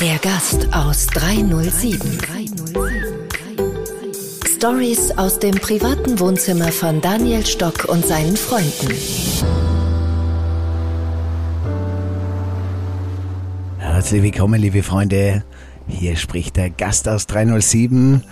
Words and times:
Der 0.00 0.18
Gast 0.22 0.68
aus 0.72 1.06
307. 1.08 2.18
Stories 4.56 5.10
aus 5.18 5.38
dem 5.38 5.56
privaten 5.56 6.18
Wohnzimmer 6.18 6.72
von 6.72 7.02
Daniel 7.02 7.44
Stock 7.44 7.84
und 7.84 8.06
seinen 8.06 8.38
Freunden. 8.38 8.94
Herzlich 13.78 14.22
willkommen, 14.22 14.62
liebe 14.62 14.82
Freunde. 14.82 15.44
Hier 15.86 16.16
spricht 16.16 16.56
der 16.56 16.70
Gast 16.70 17.06
aus 17.06 17.26
307 17.26 18.24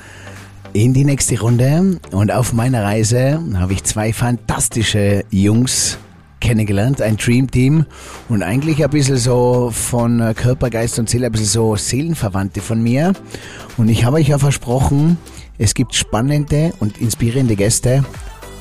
in 0.73 0.95
die 0.95 1.05
nächste 1.05 1.41
Runde. 1.41 1.99
Und 2.11 2.33
auf 2.33 2.53
meiner 2.53 2.85
Reise 2.85 3.41
habe 3.55 3.73
ich 3.73 3.85
zwei 3.85 4.13
fantastische 4.13 5.25
Jungs 5.31 5.99
kennengelernt, 6.41 7.01
ein 7.01 7.17
Dream 7.17 7.51
Team 7.51 7.87
und 8.29 8.43
eigentlich 8.43 8.83
ein 8.83 8.91
bisschen 8.91 9.17
so 9.17 9.71
von 9.73 10.35
Körper, 10.35 10.71
Geist 10.71 10.99
und 10.99 11.09
Seele, 11.09 11.27
ein 11.27 11.33
bisschen 11.33 11.47
so 11.47 11.77
Seelenverwandte 11.77 12.61
von 12.61 12.83
mir. 12.83 13.13
Und 13.77 13.89
ich 13.89 14.05
habe 14.05 14.17
euch 14.17 14.29
ja 14.29 14.39
versprochen, 14.39 15.19
es 15.59 15.75
gibt 15.75 15.95
spannende 15.95 16.73
und 16.81 17.01
inspirierende 17.01 17.57
Gäste 17.57 18.05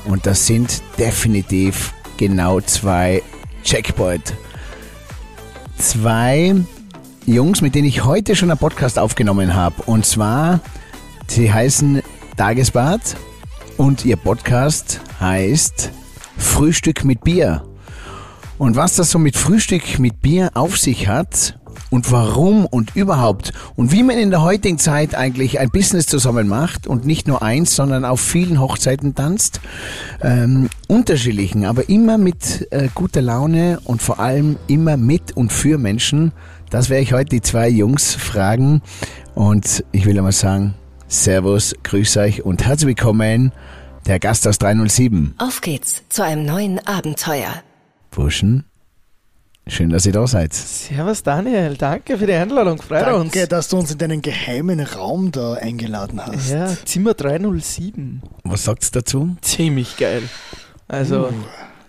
und 0.04 0.26
das 0.26 0.46
sind 0.46 0.82
definitiv 0.98 1.92
genau 2.16 2.60
zwei 2.60 3.22
Checkpoint. 3.64 4.34
Zwei 5.76 6.54
Jungs, 7.26 7.60
mit 7.60 7.74
denen 7.74 7.88
ich 7.88 8.04
heute 8.04 8.36
schon 8.36 8.50
einen 8.50 8.58
Podcast 8.58 8.98
aufgenommen 8.98 9.54
habe. 9.54 9.82
Und 9.86 10.06
zwar, 10.06 10.60
sie 11.28 11.52
heißen 11.52 12.01
Tagesbad 12.36 13.16
und 13.76 14.04
ihr 14.04 14.16
Podcast 14.16 15.00
heißt 15.20 15.90
Frühstück 16.36 17.04
mit 17.04 17.22
Bier. 17.22 17.62
Und 18.58 18.76
was 18.76 18.96
das 18.96 19.10
so 19.10 19.18
mit 19.18 19.36
Frühstück 19.36 19.98
mit 19.98 20.20
Bier 20.22 20.50
auf 20.54 20.78
sich 20.78 21.08
hat 21.08 21.58
und 21.90 22.10
warum 22.10 22.64
und 22.64 22.96
überhaupt 22.96 23.52
und 23.76 23.92
wie 23.92 24.02
man 24.02 24.16
in 24.16 24.30
der 24.30 24.42
heutigen 24.42 24.78
Zeit 24.78 25.14
eigentlich 25.14 25.60
ein 25.60 25.70
Business 25.70 26.06
zusammen 26.06 26.48
macht 26.48 26.86
und 26.86 27.04
nicht 27.04 27.28
nur 27.28 27.42
eins, 27.42 27.76
sondern 27.76 28.04
auf 28.04 28.20
vielen 28.20 28.60
Hochzeiten 28.60 29.14
tanzt, 29.14 29.60
ähm, 30.22 30.70
unterschiedlichen, 30.88 31.66
aber 31.66 31.88
immer 31.88 32.16
mit 32.18 32.66
äh, 32.70 32.88
guter 32.94 33.20
Laune 33.20 33.78
und 33.84 34.00
vor 34.00 34.20
allem 34.20 34.56
immer 34.68 34.96
mit 34.96 35.36
und 35.36 35.52
für 35.52 35.76
Menschen. 35.76 36.32
Das 36.70 36.88
werde 36.88 37.02
ich 37.02 37.12
heute 37.12 37.28
die 37.28 37.42
zwei 37.42 37.68
Jungs 37.68 38.14
fragen 38.14 38.80
und 39.34 39.84
ich 39.92 40.06
will 40.06 40.16
einmal 40.16 40.32
sagen, 40.32 40.74
Servus, 41.16 41.74
grüß 41.82 42.16
euch 42.16 42.42
und 42.42 42.64
herzlich 42.64 42.86
willkommen, 42.88 43.52
der 44.06 44.18
Gast 44.18 44.48
aus 44.48 44.56
307. 44.56 45.34
Auf 45.36 45.60
geht's 45.60 46.02
zu 46.08 46.24
einem 46.24 46.46
neuen 46.46 46.78
Abenteuer. 46.86 47.62
Burschen, 48.10 48.64
schön, 49.66 49.90
dass 49.90 50.06
ihr 50.06 50.12
da 50.12 50.26
seid. 50.26 50.54
Servus 50.54 51.22
Daniel, 51.22 51.76
danke 51.76 52.16
für 52.16 52.26
die 52.26 52.32
Einladung, 52.32 52.80
freut 52.80 53.06
uns. 53.08 53.30
Danke, 53.34 53.46
dass 53.46 53.68
du 53.68 53.76
uns 53.76 53.90
in 53.92 53.98
deinen 53.98 54.22
geheimen 54.22 54.80
Raum 54.80 55.30
da 55.32 55.52
eingeladen 55.52 56.18
hast. 56.24 56.48
Ja, 56.50 56.74
Zimmer 56.86 57.12
307. 57.12 58.22
Was 58.44 58.64
sagt's 58.64 58.90
dazu? 58.90 59.36
Ziemlich 59.42 59.98
geil. 59.98 60.22
Also, 60.88 61.26
Uh, 61.28 61.32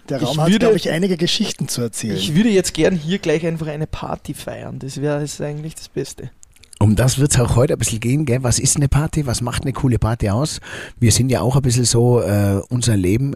der 0.09 0.21
ich 0.21 0.27
Raum 0.27 0.41
hat, 0.41 0.47
würde- 0.47 0.59
glaube 0.59 0.75
ich, 0.75 0.89
einige 0.89 1.15
Geschichten 1.15 1.69
zu 1.69 1.81
erzählen. 1.81 2.17
ich 2.17 2.35
würde 2.35 2.49
jetzt 2.49 2.73
gern 2.73 2.93
hier 2.93 3.19
gleich 3.19 3.45
einfach 3.45 3.67
eine 3.67 3.87
Party 3.87 4.33
feiern. 4.33 4.79
Das 4.79 4.99
wäre 4.99 5.21
jetzt 5.21 5.39
eigentlich 5.39 5.75
das 5.75 5.87
Beste. 5.87 6.29
Um 6.83 6.97
das 6.97 7.17
wird's 7.17 7.39
auch 7.39 7.55
heute 7.55 7.71
ein 7.71 7.79
bisschen 7.79 8.01
gehen, 8.01 8.25
gell? 8.25 8.43
Was 8.43 8.59
ist 8.59 8.75
eine 8.75 8.89
Party? 8.89 9.25
Was 9.25 9.39
macht 9.39 9.61
eine 9.61 9.71
coole 9.71 9.99
Party 9.99 10.29
aus? 10.29 10.59
Wir 10.99 11.13
sind 11.13 11.29
ja 11.29 11.39
auch 11.39 11.55
ein 11.55 11.61
bisschen 11.61 11.85
so, 11.85 12.19
äh, 12.19 12.59
unser 12.67 12.97
Leben, 12.97 13.35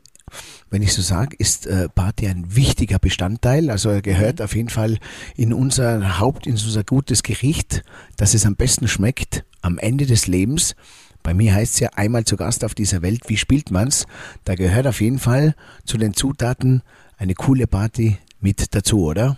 wenn 0.69 0.81
ich 0.81 0.93
so 0.93 1.01
sage, 1.01 1.33
ist 1.39 1.65
äh, 1.65 1.87
Party 1.87 2.27
ein 2.27 2.57
wichtiger 2.57 2.99
Bestandteil. 2.99 3.69
Also 3.69 3.87
er 3.87 4.01
gehört 4.01 4.41
auf 4.41 4.53
jeden 4.53 4.67
Fall 4.67 4.97
in 5.37 5.53
unser 5.53 6.19
Haupt, 6.19 6.45
in 6.45 6.55
unser 6.55 6.83
gutes 6.83 7.23
Gericht, 7.23 7.83
dass 8.17 8.33
es 8.33 8.45
am 8.45 8.57
besten 8.57 8.89
schmeckt 8.89 9.45
am 9.61 9.77
Ende 9.77 10.05
des 10.05 10.27
Lebens. 10.27 10.75
Bei 11.23 11.33
mir 11.33 11.53
heißt 11.53 11.75
es 11.75 11.79
ja 11.79 11.91
einmal 11.95 12.25
zu 12.25 12.35
Gast 12.35 12.65
auf 12.65 12.75
dieser 12.75 13.01
Welt, 13.01 13.21
wie 13.27 13.37
spielt 13.37 13.71
man's? 13.71 14.07
Da 14.43 14.55
gehört 14.55 14.87
auf 14.87 14.99
jeden 14.99 15.19
Fall 15.19 15.55
zu 15.85 15.97
den 15.97 16.13
Zutaten 16.13 16.81
eine 17.15 17.33
coole 17.33 17.65
Party 17.65 18.17
mit 18.41 18.75
dazu, 18.75 19.05
oder? 19.05 19.37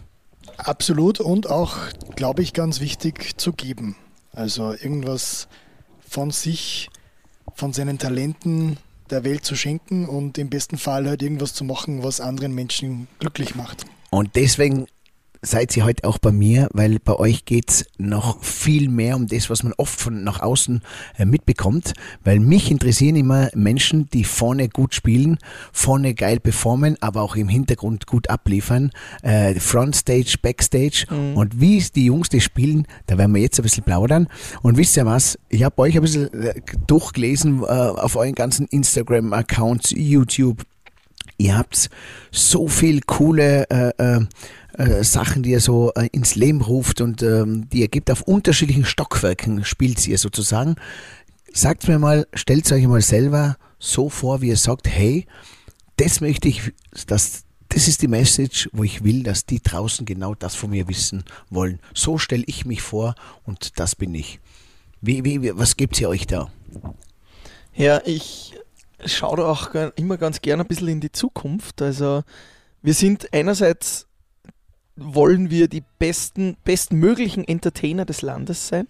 Absolut 0.57 1.19
und 1.19 1.49
auch, 1.49 1.77
glaube 2.15 2.41
ich, 2.41 2.53
ganz 2.53 2.79
wichtig 2.81 3.37
zu 3.37 3.53
geben. 3.53 3.95
Also 4.33 4.73
irgendwas 4.73 5.47
von 6.07 6.31
sich, 6.31 6.89
von 7.55 7.73
seinen 7.73 7.97
Talenten 7.97 8.77
der 9.09 9.23
Welt 9.23 9.43
zu 9.43 9.55
schenken 9.55 10.07
und 10.07 10.37
im 10.37 10.49
besten 10.49 10.77
Fall 10.77 11.07
halt 11.07 11.21
irgendwas 11.21 11.53
zu 11.53 11.63
machen, 11.63 12.03
was 12.03 12.21
anderen 12.21 12.53
Menschen 12.53 13.07
glücklich 13.19 13.55
macht. 13.55 13.85
Und 14.11 14.35
deswegen 14.35 14.87
seid 15.41 15.75
ihr 15.77 15.85
heute 15.85 16.03
auch 16.03 16.17
bei 16.17 16.31
mir, 16.31 16.69
weil 16.73 16.99
bei 16.99 17.15
euch 17.15 17.45
geht's 17.45 17.85
noch 17.97 18.43
viel 18.43 18.89
mehr 18.89 19.15
um 19.15 19.27
das, 19.27 19.49
was 19.49 19.63
man 19.63 19.73
oft 19.77 19.99
von 19.99 20.23
nach 20.23 20.41
außen 20.41 20.81
äh, 21.17 21.25
mitbekommt. 21.25 21.93
Weil 22.23 22.39
mich 22.39 22.71
interessieren 22.71 23.15
immer 23.15 23.49
Menschen, 23.55 24.09
die 24.09 24.23
vorne 24.23 24.69
gut 24.69 24.93
spielen, 24.93 25.37
vorne 25.71 26.13
geil 26.13 26.39
performen, 26.39 26.97
aber 27.01 27.21
auch 27.21 27.35
im 27.35 27.47
Hintergrund 27.47 28.05
gut 28.05 28.29
abliefern. 28.29 28.91
Äh, 29.21 29.55
Frontstage, 29.55 30.35
Backstage. 30.41 31.05
Und 31.35 31.59
wie 31.59 31.79
die 31.95 32.05
Jungs 32.05 32.29
das 32.29 32.43
spielen, 32.43 32.85
da 33.07 33.17
werden 33.17 33.33
wir 33.33 33.41
jetzt 33.41 33.59
ein 33.59 33.63
bisschen 33.63 33.83
plaudern. 33.83 34.27
Und 34.61 34.77
wisst 34.77 34.97
ihr 34.97 35.05
was? 35.05 35.39
Ich 35.49 35.63
habe 35.63 35.77
euch 35.79 35.95
ein 35.95 36.01
bisschen 36.01 36.33
äh, 36.33 36.61
durchgelesen 36.87 37.63
äh, 37.63 37.65
auf 37.65 38.15
euren 38.15 38.35
ganzen 38.35 38.67
Instagram-Accounts, 38.67 39.91
YouTube, 39.91 40.65
Ihr 41.37 41.57
habt 41.57 41.89
so 42.31 42.67
viel 42.67 42.99
coole 43.01 43.65
äh, 43.69 44.19
äh, 44.79 45.03
Sachen, 45.03 45.43
die 45.43 45.51
ihr 45.51 45.59
so 45.59 45.91
äh, 45.95 46.07
ins 46.13 46.35
Leben 46.35 46.61
ruft 46.61 47.01
und 47.01 47.21
ähm, 47.21 47.69
die 47.69 47.81
ihr 47.81 47.89
gibt 47.89 48.09
auf 48.09 48.21
unterschiedlichen 48.21 48.85
Stockwerken, 48.85 49.65
spielt 49.65 50.07
ihr 50.07 50.17
sozusagen. 50.17 50.75
Sagt 51.51 51.89
mir 51.89 51.99
mal, 51.99 52.27
stellt 52.33 52.71
euch 52.71 52.87
mal 52.87 53.01
selber 53.01 53.57
so 53.77 54.07
vor, 54.09 54.39
wie 54.41 54.47
ihr 54.47 54.55
sagt, 54.55 54.87
hey, 54.87 55.25
das 55.97 56.21
möchte 56.21 56.47
ich, 56.47 56.71
das, 57.07 57.43
das 57.67 57.89
ist 57.89 58.01
die 58.01 58.07
Message, 58.07 58.69
wo 58.71 58.83
ich 58.83 59.03
will, 59.03 59.23
dass 59.23 59.45
die 59.45 59.61
draußen 59.61 60.05
genau 60.05 60.33
das 60.33 60.55
von 60.55 60.69
mir 60.69 60.87
wissen 60.87 61.25
wollen. 61.49 61.79
So 61.93 62.17
stelle 62.17 62.45
ich 62.47 62.65
mich 62.65 62.81
vor 62.81 63.15
und 63.43 63.79
das 63.79 63.97
bin 63.97 64.15
ich. 64.15 64.39
Wie, 65.01 65.25
wie, 65.25 65.57
was 65.57 65.75
gebt 65.75 65.99
ihr 65.99 66.07
euch 66.07 66.25
da? 66.25 66.49
Ja, 67.75 68.01
ich 68.05 68.55
schaue 69.05 69.45
auch 69.45 69.73
immer 69.97 70.15
ganz 70.15 70.41
gern 70.41 70.61
ein 70.61 70.67
bisschen 70.67 70.87
in 70.87 71.01
die 71.01 71.11
Zukunft. 71.11 71.81
Also, 71.81 72.23
wir 72.81 72.93
sind 72.93 73.33
einerseits 73.33 74.08
wollen 74.99 75.49
wir 75.49 75.67
die 75.67 75.83
besten, 75.99 76.57
bestmöglichen 76.63 77.47
Entertainer 77.47 78.05
des 78.05 78.21
Landes 78.21 78.67
sein. 78.67 78.87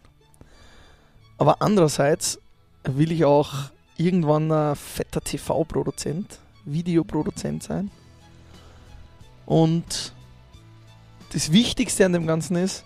Aber 1.37 1.61
andererseits 1.61 2.39
will 2.83 3.11
ich 3.11 3.25
auch 3.25 3.71
irgendwann 3.97 4.51
ein 4.51 4.75
fetter 4.75 5.21
TV-Produzent, 5.21 6.39
Videoproduzent 6.65 7.63
sein. 7.63 7.91
Und 9.45 10.13
das 11.33 11.51
Wichtigste 11.51 12.05
an 12.05 12.13
dem 12.13 12.27
Ganzen 12.27 12.55
ist, 12.55 12.83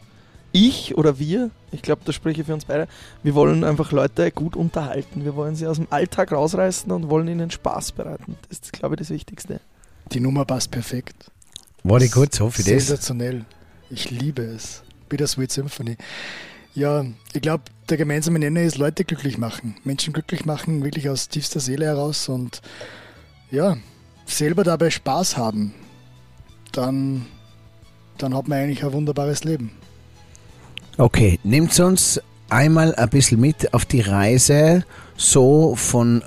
ich 0.52 0.96
oder 0.98 1.18
wir, 1.18 1.50
ich 1.72 1.82
glaube, 1.82 2.04
da 2.06 2.14
spreche 2.14 2.42
ich 2.42 2.48
für 2.48 2.54
uns 2.54 2.66
beide, 2.66 2.88
wir 3.24 3.34
wollen 3.34 3.64
einfach 3.64 3.92
Leute 3.92 4.32
gut 4.32 4.56
unterhalten. 4.56 5.26
Wir 5.26 5.36
wollen 5.36 5.56
sie 5.56 5.66
aus 5.66 5.78
dem 5.78 5.88
Alltag 5.90 6.32
rausreißen 6.32 6.92
und 6.92 7.10
wollen 7.10 7.28
ihnen 7.28 7.50
Spaß 7.50 7.94
bereiten. 7.94 8.38
Das 8.48 8.60
ist, 8.60 8.74
glaube 8.74 8.96
ich, 8.96 9.00
das 9.00 9.10
Wichtigste. 9.10 9.60
Die 10.12 10.20
Nummer 10.20 10.46
passt 10.46 10.70
perfekt. 10.70 11.32
War 11.84 12.00
die 12.00 12.10
gut 12.10 12.34
so 12.34 12.50
für 12.50 12.64
das? 12.64 12.68
Sensationell. 12.68 13.46
Ich 13.90 14.10
liebe 14.10 14.42
es. 14.44 14.84
Bittersweet 15.10 15.52
Symphony. 15.52 15.98
Ja, 16.76 17.06
ich 17.34 17.42
glaube, 17.42 17.64
der 17.90 17.98
gemeinsame 17.98 18.40
Nenner 18.40 18.62
ist 18.62 18.78
Leute 18.78 19.04
glücklich 19.04 19.38
machen. 19.38 19.76
Menschen 19.84 20.14
glücklich 20.14 20.46
machen, 20.46 20.84
wirklich 20.84 21.10
aus 21.10 21.30
tiefster 21.30 21.60
Seele 21.60 21.86
heraus 21.86 22.30
und 22.30 22.62
ja, 23.52 23.78
selber 24.26 24.64
dabei 24.64 24.90
Spaß 24.90 25.38
haben. 25.38 25.74
Dann, 26.72 27.28
dann 28.18 28.36
hat 28.36 28.48
man 28.48 28.60
eigentlich 28.60 28.84
ein 28.84 28.94
wunderbares 28.94 29.44
Leben. 29.44 29.72
Okay, 30.98 31.40
nehmt 31.44 31.80
uns 31.80 32.20
einmal 32.50 32.96
ein 32.96 33.10
bisschen 33.10 33.40
mit 33.40 33.74
auf 33.74 33.86
die 33.86 34.02
Reise, 34.02 34.84
so 35.16 35.76
von 35.76 36.24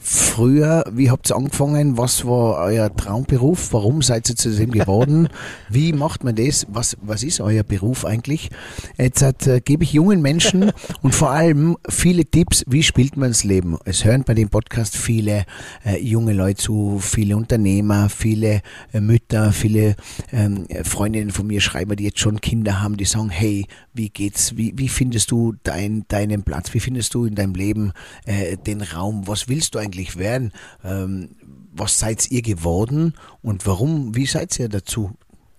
früher, 0.00 0.84
wie 0.90 1.10
habt 1.10 1.30
ihr 1.30 1.36
angefangen, 1.36 1.98
was 1.98 2.24
war 2.24 2.64
euer 2.64 2.94
Traumberuf, 2.94 3.72
warum 3.72 4.00
seid 4.00 4.28
ihr 4.30 4.36
zu 4.36 4.50
dem 4.50 4.70
geworden, 4.70 5.28
wie 5.68 5.92
macht 5.92 6.24
man 6.24 6.34
das, 6.34 6.66
was, 6.70 6.96
was 7.02 7.22
ist 7.22 7.40
euer 7.40 7.62
Beruf 7.62 8.06
eigentlich? 8.06 8.50
Jetzt 8.96 9.22
äh, 9.46 9.60
gebe 9.60 9.84
ich 9.84 9.92
jungen 9.92 10.22
Menschen 10.22 10.72
und 11.02 11.14
vor 11.14 11.30
allem 11.30 11.76
viele 11.88 12.24
Tipps, 12.24 12.64
wie 12.66 12.82
spielt 12.82 13.18
man 13.18 13.28
das 13.28 13.44
Leben. 13.44 13.76
Es 13.84 14.04
hören 14.04 14.24
bei 14.24 14.32
dem 14.32 14.48
Podcast 14.48 14.96
viele 14.96 15.44
äh, 15.84 16.02
junge 16.02 16.32
Leute 16.32 16.62
zu, 16.62 16.98
viele 16.98 17.36
Unternehmer, 17.36 18.08
viele 18.08 18.62
äh, 18.92 19.00
Mütter, 19.00 19.52
viele 19.52 19.96
ähm, 20.32 20.66
Freundinnen 20.82 21.30
von 21.30 21.46
mir 21.46 21.60
schreiben, 21.60 21.94
die 21.96 22.04
jetzt 22.04 22.20
schon 22.20 22.40
Kinder 22.40 22.80
haben, 22.80 22.96
die 22.96 23.04
sagen, 23.04 23.28
hey, 23.28 23.66
wie 23.92 24.08
geht's, 24.08 24.56
wie, 24.56 24.72
wie 24.76 24.88
findest 24.88 25.30
du 25.30 25.54
dein, 25.62 26.04
deinen 26.08 26.42
Platz, 26.42 26.72
wie 26.72 26.80
findest 26.80 27.12
du 27.14 27.26
in 27.26 27.34
deinem 27.34 27.54
Leben 27.54 27.92
äh, 28.24 28.56
den 28.56 28.80
Raum, 28.80 29.26
was 29.26 29.48
willst 29.48 29.74
du 29.74 29.78
eigentlich 29.78 29.89
eigentlich 29.90 30.16
werden. 30.16 30.52
Ähm, 30.84 31.30
was 31.72 31.98
seid 31.98 32.30
ihr 32.30 32.42
geworden 32.42 33.14
und 33.42 33.66
warum, 33.66 34.14
wie 34.14 34.26
seid 34.26 34.58
ihr 34.58 34.68
dazu 34.68 35.12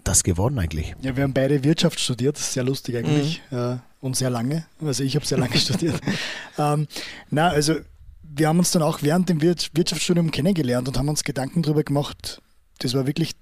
das 0.04 0.24
geworden 0.24 0.60
eigentlich? 0.60 0.96
Ja, 1.02 1.16
wir 1.16 1.24
haben 1.24 1.34
beide 1.34 1.64
Wirtschaft 1.64 2.00
studiert, 2.00 2.36
das 2.38 2.44
ist 2.44 2.54
sehr 2.54 2.64
lustig 2.64 2.98
eigentlich 2.98 3.42
mhm. 3.52 3.58
äh, 3.58 3.78
und 4.02 4.16
sehr 4.16 4.30
lange. 4.30 4.66
Also 4.82 5.04
ich 5.04 5.16
habe 5.16 5.26
sehr 5.26 5.38
lange 5.38 5.58
studiert. 5.58 6.00
Ähm, 6.58 6.88
na, 7.30 7.50
also 7.50 7.76
wir 8.24 8.48
haben 8.48 8.60
uns 8.60 8.72
dann 8.72 8.82
auch 8.82 9.02
während 9.02 9.30
dem 9.30 9.42
Wirtschaftsstudium 9.42 10.32
kennengelernt 10.32 10.88
und 10.88 10.98
haben 10.98 11.10
uns 11.10 11.24
Gedanken 11.24 11.62
darüber 11.64 11.84
gemacht, 11.84 12.42
das 12.80 12.94
war 12.94 13.06
wirklich 13.06 13.34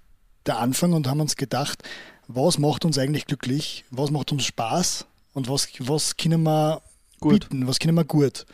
der 0.46 0.58
Anfang 0.60 0.94
und 0.94 1.08
haben 1.08 1.22
uns 1.22 1.36
gedacht, 1.36 1.84
was 2.28 2.58
macht 2.58 2.86
uns 2.86 2.98
eigentlich 2.98 3.26
glücklich, 3.26 3.86
was 3.92 4.12
macht 4.12 4.32
uns 4.32 4.46
Spaß 4.46 5.06
und 5.34 5.48
was, 5.48 5.68
was 5.80 6.18
können 6.18 6.44
wir 6.44 6.82
gut. 7.20 7.50
bieten, 7.50 7.68
was 7.68 7.80
können 7.80 7.96
wir 7.96 8.04
gut. 8.04 8.46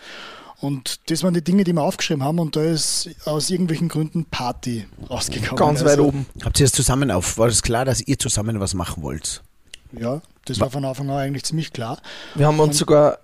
Und 0.62 1.10
das 1.10 1.24
waren 1.24 1.34
die 1.34 1.44
Dinge, 1.44 1.64
die 1.64 1.74
wir 1.74 1.84
aufgeschrieben 1.84 2.24
haben 2.24 2.40
und 2.40 2.56
da 2.56 2.64
ist 2.64 3.10
aus 3.26 3.50
irgendwelchen 3.50 3.90
Gründen 3.90 4.26
Party 4.26 4.86
rausgekommen. 5.10 5.58
Ganz 5.58 5.82
weit 5.82 5.92
also, 5.92 6.06
oben. 6.06 6.26
Habt 6.44 6.60
ihr 6.60 6.66
das 6.66 6.72
zusammen 6.72 7.12
auf? 7.12 7.38
War 7.38 7.48
es 7.48 7.56
das 7.56 7.64
klar, 7.64 7.86
dass 7.86 8.02
ihr 8.02 8.18
zusammen 8.18 8.60
was 8.60 8.74
machen 8.74 9.04
wollt? 9.04 9.44
Ja, 9.92 10.22
das 10.46 10.60
war 10.60 10.70
von 10.70 10.86
Anfang 10.86 11.10
an 11.10 11.18
eigentlich 11.18 11.44
ziemlich 11.44 11.74
klar. 11.74 12.00
Wir 12.36 12.48
haben 12.48 12.60
uns 12.60 12.70
und 12.70 12.74
sogar 12.76 13.20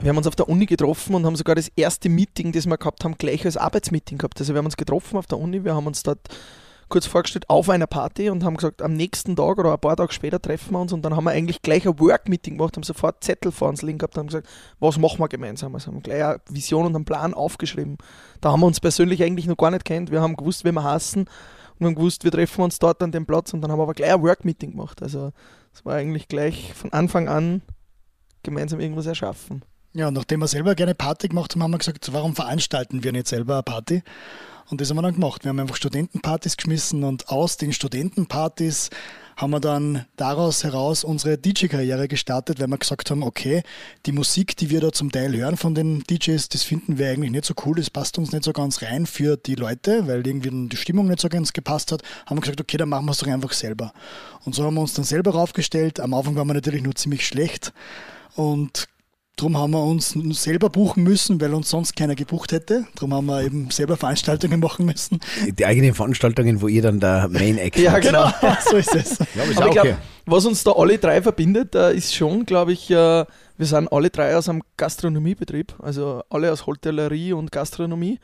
wir 0.00 0.08
haben 0.08 0.16
uns 0.16 0.26
auf 0.26 0.34
der 0.34 0.48
Uni 0.48 0.66
getroffen 0.66 1.14
und 1.14 1.24
haben 1.24 1.36
sogar 1.36 1.54
das 1.54 1.70
erste 1.76 2.08
Meeting, 2.08 2.50
das 2.52 2.66
wir 2.66 2.76
gehabt 2.76 3.04
haben, 3.04 3.16
gleich 3.16 3.44
als 3.44 3.56
Arbeitsmeeting 3.56 4.18
gehabt. 4.18 4.40
Also 4.40 4.52
wir 4.52 4.58
haben 4.58 4.66
uns 4.66 4.76
getroffen 4.76 5.16
auf 5.16 5.26
der 5.26 5.38
Uni, 5.38 5.64
wir 5.64 5.74
haben 5.74 5.86
uns 5.86 6.02
dort 6.02 6.18
kurz 6.88 7.06
vorgestellt 7.06 7.48
auf 7.48 7.68
einer 7.68 7.86
Party 7.86 8.30
und 8.30 8.44
haben 8.44 8.56
gesagt, 8.56 8.82
am 8.82 8.94
nächsten 8.94 9.36
Tag 9.36 9.58
oder 9.58 9.72
ein 9.72 9.78
paar 9.78 9.96
Tage 9.96 10.12
später 10.12 10.40
treffen 10.40 10.72
wir 10.72 10.80
uns 10.80 10.92
und 10.92 11.02
dann 11.02 11.16
haben 11.16 11.24
wir 11.24 11.30
eigentlich 11.30 11.62
gleich 11.62 11.86
ein 11.86 11.98
Work-Meeting 11.98 12.56
gemacht, 12.56 12.76
haben 12.76 12.82
sofort 12.82 13.22
Zettel 13.24 13.52
vor 13.52 13.68
uns 13.68 13.82
liegen 13.82 13.98
gehabt 13.98 14.16
und 14.16 14.20
haben 14.20 14.26
gesagt, 14.26 14.48
was 14.80 14.98
machen 14.98 15.18
wir 15.18 15.28
gemeinsam? 15.28 15.74
Also 15.74 15.88
haben 15.88 16.02
gleich 16.02 16.24
eine 16.24 16.40
Vision 16.48 16.86
und 16.86 16.94
einen 16.94 17.04
Plan 17.04 17.34
aufgeschrieben. 17.34 17.98
Da 18.40 18.52
haben 18.52 18.60
wir 18.60 18.66
uns 18.66 18.80
persönlich 18.80 19.22
eigentlich 19.22 19.46
noch 19.46 19.56
gar 19.56 19.70
nicht 19.70 19.84
kennt. 19.84 20.10
Wir 20.10 20.20
haben 20.20 20.36
gewusst, 20.36 20.64
wie 20.64 20.72
wir 20.72 20.84
hassen 20.84 21.26
und 21.78 21.86
haben 21.86 21.94
gewusst, 21.94 22.24
wir 22.24 22.30
treffen 22.30 22.62
uns 22.62 22.78
dort 22.78 23.02
an 23.02 23.12
dem 23.12 23.26
Platz 23.26 23.52
und 23.52 23.60
dann 23.60 23.70
haben 23.70 23.78
wir 23.78 23.84
aber 23.84 23.94
gleich 23.94 24.12
ein 24.12 24.22
Work-Meeting 24.22 24.72
gemacht. 24.72 25.02
Also 25.02 25.32
es 25.72 25.84
war 25.84 25.94
eigentlich 25.94 26.28
gleich 26.28 26.72
von 26.74 26.92
Anfang 26.92 27.28
an 27.28 27.62
gemeinsam 28.42 28.80
irgendwas 28.80 29.06
erschaffen. 29.06 29.64
Ja, 29.96 30.10
nachdem 30.10 30.40
wir 30.40 30.48
selber 30.48 30.74
gerne 30.74 30.94
Party 30.94 31.28
gemacht 31.28 31.54
haben, 31.54 31.62
haben 31.62 31.70
wir 31.70 31.78
gesagt, 31.78 32.12
warum 32.12 32.34
veranstalten 32.34 33.04
wir 33.04 33.12
nicht 33.12 33.28
selber 33.28 33.54
eine 33.54 33.62
Party? 33.62 34.02
Und 34.70 34.80
das 34.80 34.90
haben 34.90 34.96
wir 34.96 35.02
dann 35.02 35.14
gemacht. 35.14 35.44
Wir 35.44 35.50
haben 35.50 35.60
einfach 35.60 35.76
Studentenpartys 35.76 36.56
geschmissen 36.56 37.04
und 37.04 37.28
aus 37.28 37.56
den 37.56 37.72
Studentenpartys 37.72 38.90
haben 39.36 39.50
wir 39.50 39.60
dann 39.60 40.04
daraus 40.16 40.62
heraus 40.62 41.02
unsere 41.02 41.36
DJ-Karriere 41.36 42.08
gestartet, 42.08 42.60
weil 42.60 42.68
wir 42.68 42.78
gesagt 42.78 43.10
haben, 43.10 43.22
okay, 43.22 43.62
die 44.06 44.12
Musik, 44.12 44.56
die 44.56 44.70
wir 44.70 44.80
da 44.80 44.92
zum 44.92 45.10
Teil 45.10 45.36
hören 45.36 45.56
von 45.56 45.74
den 45.74 46.04
DJs, 46.04 46.48
das 46.48 46.62
finden 46.62 46.98
wir 46.98 47.10
eigentlich 47.10 47.32
nicht 47.32 47.44
so 47.44 47.54
cool, 47.64 47.76
das 47.76 47.90
passt 47.90 48.16
uns 48.18 48.32
nicht 48.32 48.44
so 48.44 48.52
ganz 48.52 48.82
rein 48.82 49.06
für 49.06 49.36
die 49.36 49.56
Leute, 49.56 50.06
weil 50.06 50.26
irgendwie 50.26 50.68
die 50.68 50.76
Stimmung 50.76 51.08
nicht 51.08 51.20
so 51.20 51.28
ganz 51.28 51.52
gepasst 51.52 51.90
hat, 51.92 52.02
haben 52.26 52.36
wir 52.36 52.42
gesagt, 52.42 52.60
okay, 52.60 52.76
dann 52.76 52.88
machen 52.88 53.06
wir 53.06 53.12
es 53.12 53.18
doch 53.18 53.26
einfach 53.26 53.52
selber. 53.52 53.92
Und 54.44 54.54
so 54.54 54.64
haben 54.64 54.74
wir 54.74 54.82
uns 54.82 54.94
dann 54.94 55.04
selber 55.04 55.32
raufgestellt. 55.32 56.00
Am 56.00 56.14
Anfang 56.14 56.36
waren 56.36 56.46
wir 56.46 56.54
natürlich 56.54 56.82
nur 56.82 56.94
ziemlich 56.94 57.26
schlecht 57.26 57.72
und 58.36 58.88
Darum 59.36 59.58
haben 59.58 59.72
wir 59.72 59.82
uns 59.82 60.14
selber 60.30 60.70
buchen 60.70 61.02
müssen, 61.02 61.40
weil 61.40 61.54
uns 61.54 61.68
sonst 61.68 61.96
keiner 61.96 62.14
gebucht 62.14 62.52
hätte. 62.52 62.86
Darum 62.94 63.14
haben 63.14 63.26
wir 63.26 63.42
eben 63.42 63.68
selber 63.70 63.96
Veranstaltungen 63.96 64.60
machen 64.60 64.86
müssen. 64.86 65.18
Die 65.58 65.66
eigenen 65.66 65.92
Veranstaltungen, 65.92 66.62
wo 66.62 66.68
ihr 66.68 66.82
dann 66.82 67.00
der 67.00 67.28
Main 67.28 67.58
Act 67.58 67.76
Ja, 67.76 67.98
genau, 67.98 68.30
so 68.70 68.76
ist 68.76 68.94
es. 68.94 69.18
Ja, 69.34 69.42
ist 69.42 69.58
aber 69.58 69.66
ich 69.66 69.72
glaube, 69.72 69.96
was 70.26 70.46
uns 70.46 70.62
da 70.62 70.72
alle 70.72 70.98
drei 70.98 71.20
verbindet, 71.20 71.74
ist 71.74 72.14
schon, 72.14 72.46
glaube 72.46 72.72
ich, 72.72 72.88
äh, 72.90 72.94
wir 73.56 73.66
sind 73.66 73.92
alle 73.92 74.10
drei 74.10 74.36
aus 74.36 74.48
einem 74.48 74.62
Gastronomiebetrieb, 74.76 75.74
also 75.80 76.22
alle 76.30 76.52
aus 76.52 76.66
Hotellerie 76.66 77.32
und 77.32 77.50
Gastronomie. 77.50 78.20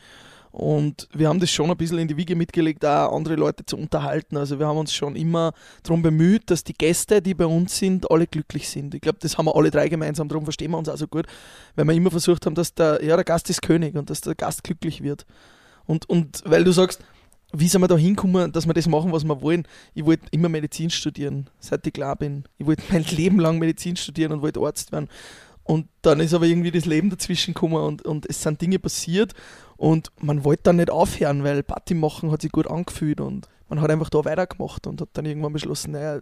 Und 0.52 1.08
wir 1.12 1.28
haben 1.28 1.38
das 1.38 1.50
schon 1.50 1.70
ein 1.70 1.76
bisschen 1.76 1.98
in 1.98 2.08
die 2.08 2.16
Wiege 2.16 2.34
mitgelegt, 2.34 2.84
auch 2.84 3.14
andere 3.14 3.36
Leute 3.36 3.64
zu 3.64 3.76
unterhalten. 3.76 4.36
Also 4.36 4.58
wir 4.58 4.66
haben 4.66 4.78
uns 4.78 4.92
schon 4.92 5.14
immer 5.14 5.52
darum 5.84 6.02
bemüht, 6.02 6.50
dass 6.50 6.64
die 6.64 6.72
Gäste, 6.72 7.22
die 7.22 7.34
bei 7.34 7.46
uns 7.46 7.78
sind, 7.78 8.10
alle 8.10 8.26
glücklich 8.26 8.68
sind. 8.68 8.94
Ich 8.94 9.00
glaube, 9.00 9.18
das 9.20 9.38
haben 9.38 9.46
wir 9.46 9.54
alle 9.54 9.70
drei 9.70 9.88
gemeinsam, 9.88 10.28
darum 10.28 10.44
verstehen 10.44 10.72
wir 10.72 10.78
uns 10.78 10.88
auch 10.88 10.96
so 10.96 11.06
gut, 11.06 11.26
weil 11.76 11.86
wir 11.86 11.94
immer 11.94 12.10
versucht 12.10 12.46
haben, 12.46 12.56
dass 12.56 12.74
der, 12.74 13.04
ja, 13.04 13.14
der 13.14 13.24
Gast 13.24 13.48
ist 13.48 13.62
König 13.62 13.94
und 13.94 14.10
dass 14.10 14.22
der 14.22 14.34
Gast 14.34 14.64
glücklich 14.64 15.02
wird. 15.02 15.24
Und, 15.86 16.08
und 16.10 16.42
weil 16.44 16.64
du 16.64 16.72
sagst, 16.72 17.00
wie 17.52 17.68
sind 17.68 17.80
wir 17.80 17.88
da 17.88 17.96
hinkommen, 17.96 18.52
dass 18.52 18.66
wir 18.66 18.74
das 18.74 18.88
machen, 18.88 19.12
was 19.12 19.24
wir 19.24 19.42
wollen? 19.42 19.66
Ich 19.94 20.04
wollte 20.04 20.26
immer 20.30 20.48
Medizin 20.48 20.90
studieren, 20.90 21.48
seit 21.58 21.86
ich 21.86 21.92
klar 21.92 22.16
bin. 22.16 22.44
Ich 22.58 22.66
wollte 22.66 22.82
mein 22.90 23.04
Leben 23.10 23.38
lang 23.38 23.58
Medizin 23.58 23.96
studieren 23.96 24.32
und 24.32 24.42
wollte 24.42 24.60
Arzt 24.60 24.90
werden. 24.92 25.08
Und 25.62 25.86
dann 26.02 26.18
ist 26.18 26.34
aber 26.34 26.46
irgendwie 26.46 26.70
das 26.72 26.86
Leben 26.86 27.10
dazwischen 27.10 27.54
gekommen 27.54 27.76
und, 27.76 28.02
und 28.02 28.28
es 28.28 28.42
sind 28.42 28.60
Dinge 28.60 28.78
passiert 28.80 29.34
und 29.80 30.12
man 30.20 30.44
wollte 30.44 30.64
dann 30.64 30.76
nicht 30.76 30.90
aufhören, 30.90 31.42
weil 31.42 31.62
Party 31.62 31.94
machen 31.94 32.30
hat 32.30 32.42
sich 32.42 32.52
gut 32.52 32.66
angefühlt 32.66 33.18
und 33.18 33.48
man 33.70 33.80
hat 33.80 33.90
einfach 33.90 34.10
da 34.10 34.22
weitergemacht 34.26 34.86
und 34.86 35.00
hat 35.00 35.08
dann 35.14 35.24
irgendwann 35.24 35.54
beschlossen, 35.54 35.92
naja, 35.92 36.20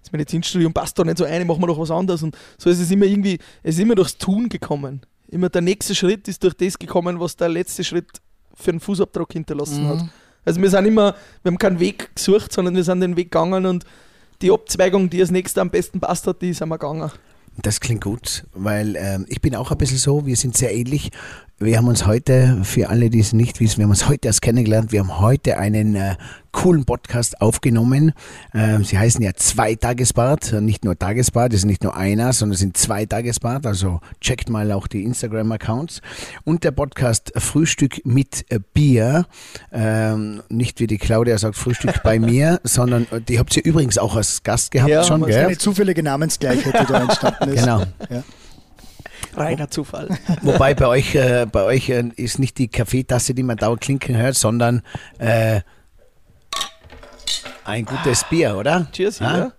das 0.00 0.12
Medizinstudium 0.12 0.72
passt 0.72 0.98
da 0.98 1.04
nicht 1.04 1.18
so 1.18 1.24
ein, 1.24 1.46
machen 1.46 1.60
wir 1.60 1.66
doch 1.66 1.78
was 1.78 1.90
anderes. 1.90 2.22
Und 2.22 2.38
so 2.56 2.70
ist 2.70 2.80
es 2.80 2.90
immer 2.90 3.04
irgendwie, 3.04 3.38
es 3.62 3.74
ist 3.74 3.82
immer 3.82 3.96
durchs 3.96 4.16
Tun 4.16 4.48
gekommen. 4.48 5.02
Immer 5.28 5.50
der 5.50 5.60
nächste 5.60 5.94
Schritt 5.94 6.26
ist 6.26 6.42
durch 6.42 6.54
das 6.54 6.78
gekommen, 6.78 7.20
was 7.20 7.36
der 7.36 7.50
letzte 7.50 7.84
Schritt 7.84 8.22
für 8.54 8.70
einen 8.70 8.80
Fußabdruck 8.80 9.30
hinterlassen 9.30 9.84
mhm. 9.84 9.88
hat. 9.88 10.08
Also 10.46 10.62
wir 10.62 10.70
sind 10.70 10.86
immer, 10.86 11.14
wir 11.42 11.50
haben 11.50 11.58
keinen 11.58 11.78
Weg 11.78 12.16
gesucht, 12.16 12.50
sondern 12.50 12.76
wir 12.76 12.84
sind 12.84 13.00
den 13.00 13.14
Weg 13.18 13.30
gegangen 13.30 13.66
und 13.66 13.84
die 14.40 14.50
Abzweigung, 14.50 15.10
die 15.10 15.20
als 15.20 15.30
nächste 15.30 15.60
am 15.60 15.68
besten 15.68 16.00
passt 16.00 16.26
hat, 16.26 16.40
die 16.40 16.54
sind 16.54 16.70
wir 16.70 16.78
gegangen. 16.78 17.10
Das 17.62 17.80
klingt 17.80 18.04
gut, 18.04 18.44
weil 18.52 18.96
ähm, 18.96 19.26
ich 19.28 19.40
bin 19.40 19.54
auch 19.54 19.70
ein 19.70 19.78
bisschen 19.78 19.98
so, 19.98 20.26
wir 20.26 20.36
sind 20.36 20.56
sehr 20.56 20.74
ähnlich. 20.74 21.10
Wir 21.58 21.78
haben 21.78 21.88
uns 21.88 22.06
heute, 22.06 22.58
für 22.64 22.90
alle, 22.90 23.08
die 23.08 23.20
es 23.20 23.32
nicht 23.32 23.60
wissen, 23.60 23.78
wir 23.78 23.84
haben 23.84 23.90
uns 23.90 24.10
heute 24.10 24.28
erst 24.28 24.42
kennengelernt. 24.42 24.92
Wir 24.92 25.00
haben 25.00 25.20
heute 25.20 25.56
einen 25.56 25.94
äh, 25.94 26.16
coolen 26.52 26.84
Podcast 26.84 27.40
aufgenommen. 27.40 28.12
Ähm, 28.52 28.84
sie 28.84 28.98
heißen 28.98 29.22
ja 29.22 29.32
zwei 29.32 29.74
Tagesbad, 29.74 30.52
nicht 30.60 30.84
nur 30.84 30.98
Tagesbad, 30.98 31.54
das 31.54 31.60
ist 31.60 31.64
nicht 31.64 31.82
nur 31.82 31.96
einer, 31.96 32.34
sondern 32.34 32.52
es 32.52 32.60
sind 32.60 32.76
zwei 32.76 33.06
Tagesbad. 33.06 33.64
Also 33.64 34.00
checkt 34.20 34.50
mal 34.50 34.70
auch 34.70 34.86
die 34.86 35.02
Instagram-Accounts. 35.04 36.02
Und 36.44 36.62
der 36.62 36.72
Podcast 36.72 37.32
Frühstück 37.36 38.04
mit 38.04 38.44
äh, 38.50 38.60
Bier. 38.74 39.24
Ähm, 39.72 40.42
nicht 40.50 40.78
wie 40.78 40.86
die 40.86 40.98
Claudia 40.98 41.38
sagt, 41.38 41.56
Frühstück 41.56 42.02
bei 42.02 42.18
mir, 42.18 42.60
sondern 42.64 43.06
äh, 43.10 43.22
die 43.22 43.38
habt 43.38 43.56
ihr 43.56 43.64
übrigens 43.64 43.96
auch 43.96 44.14
als 44.14 44.42
Gast 44.42 44.72
gehabt 44.72 44.90
ja, 44.90 45.04
schon, 45.04 45.24
gell? 45.24 45.46
Eine 45.46 45.56
zufällige 45.56 46.02
Namensgleichheit, 46.02 46.82
die 46.82 46.92
da 46.92 47.00
entstanden 47.00 47.48
ist. 47.48 47.60
Genau. 47.60 47.80
Ja. 48.10 48.22
Reiner 49.34 49.70
Zufall. 49.70 50.08
Wobei 50.42 50.74
bei 50.74 50.86
euch, 50.86 51.14
äh, 51.14 51.46
bei 51.50 51.62
euch 51.64 51.88
äh, 51.88 52.08
ist 52.16 52.38
nicht 52.38 52.58
die 52.58 52.68
Kaffeetasse, 52.68 53.34
die 53.34 53.42
man 53.42 53.56
dauernd 53.56 53.80
klinken 53.80 54.16
hört, 54.16 54.36
sondern 54.36 54.82
äh, 55.18 55.60
ein 57.64 57.84
gutes 57.84 58.24
Bier, 58.24 58.56
oder? 58.56 58.86
Cheers, 58.92 59.18
ja. 59.18 59.52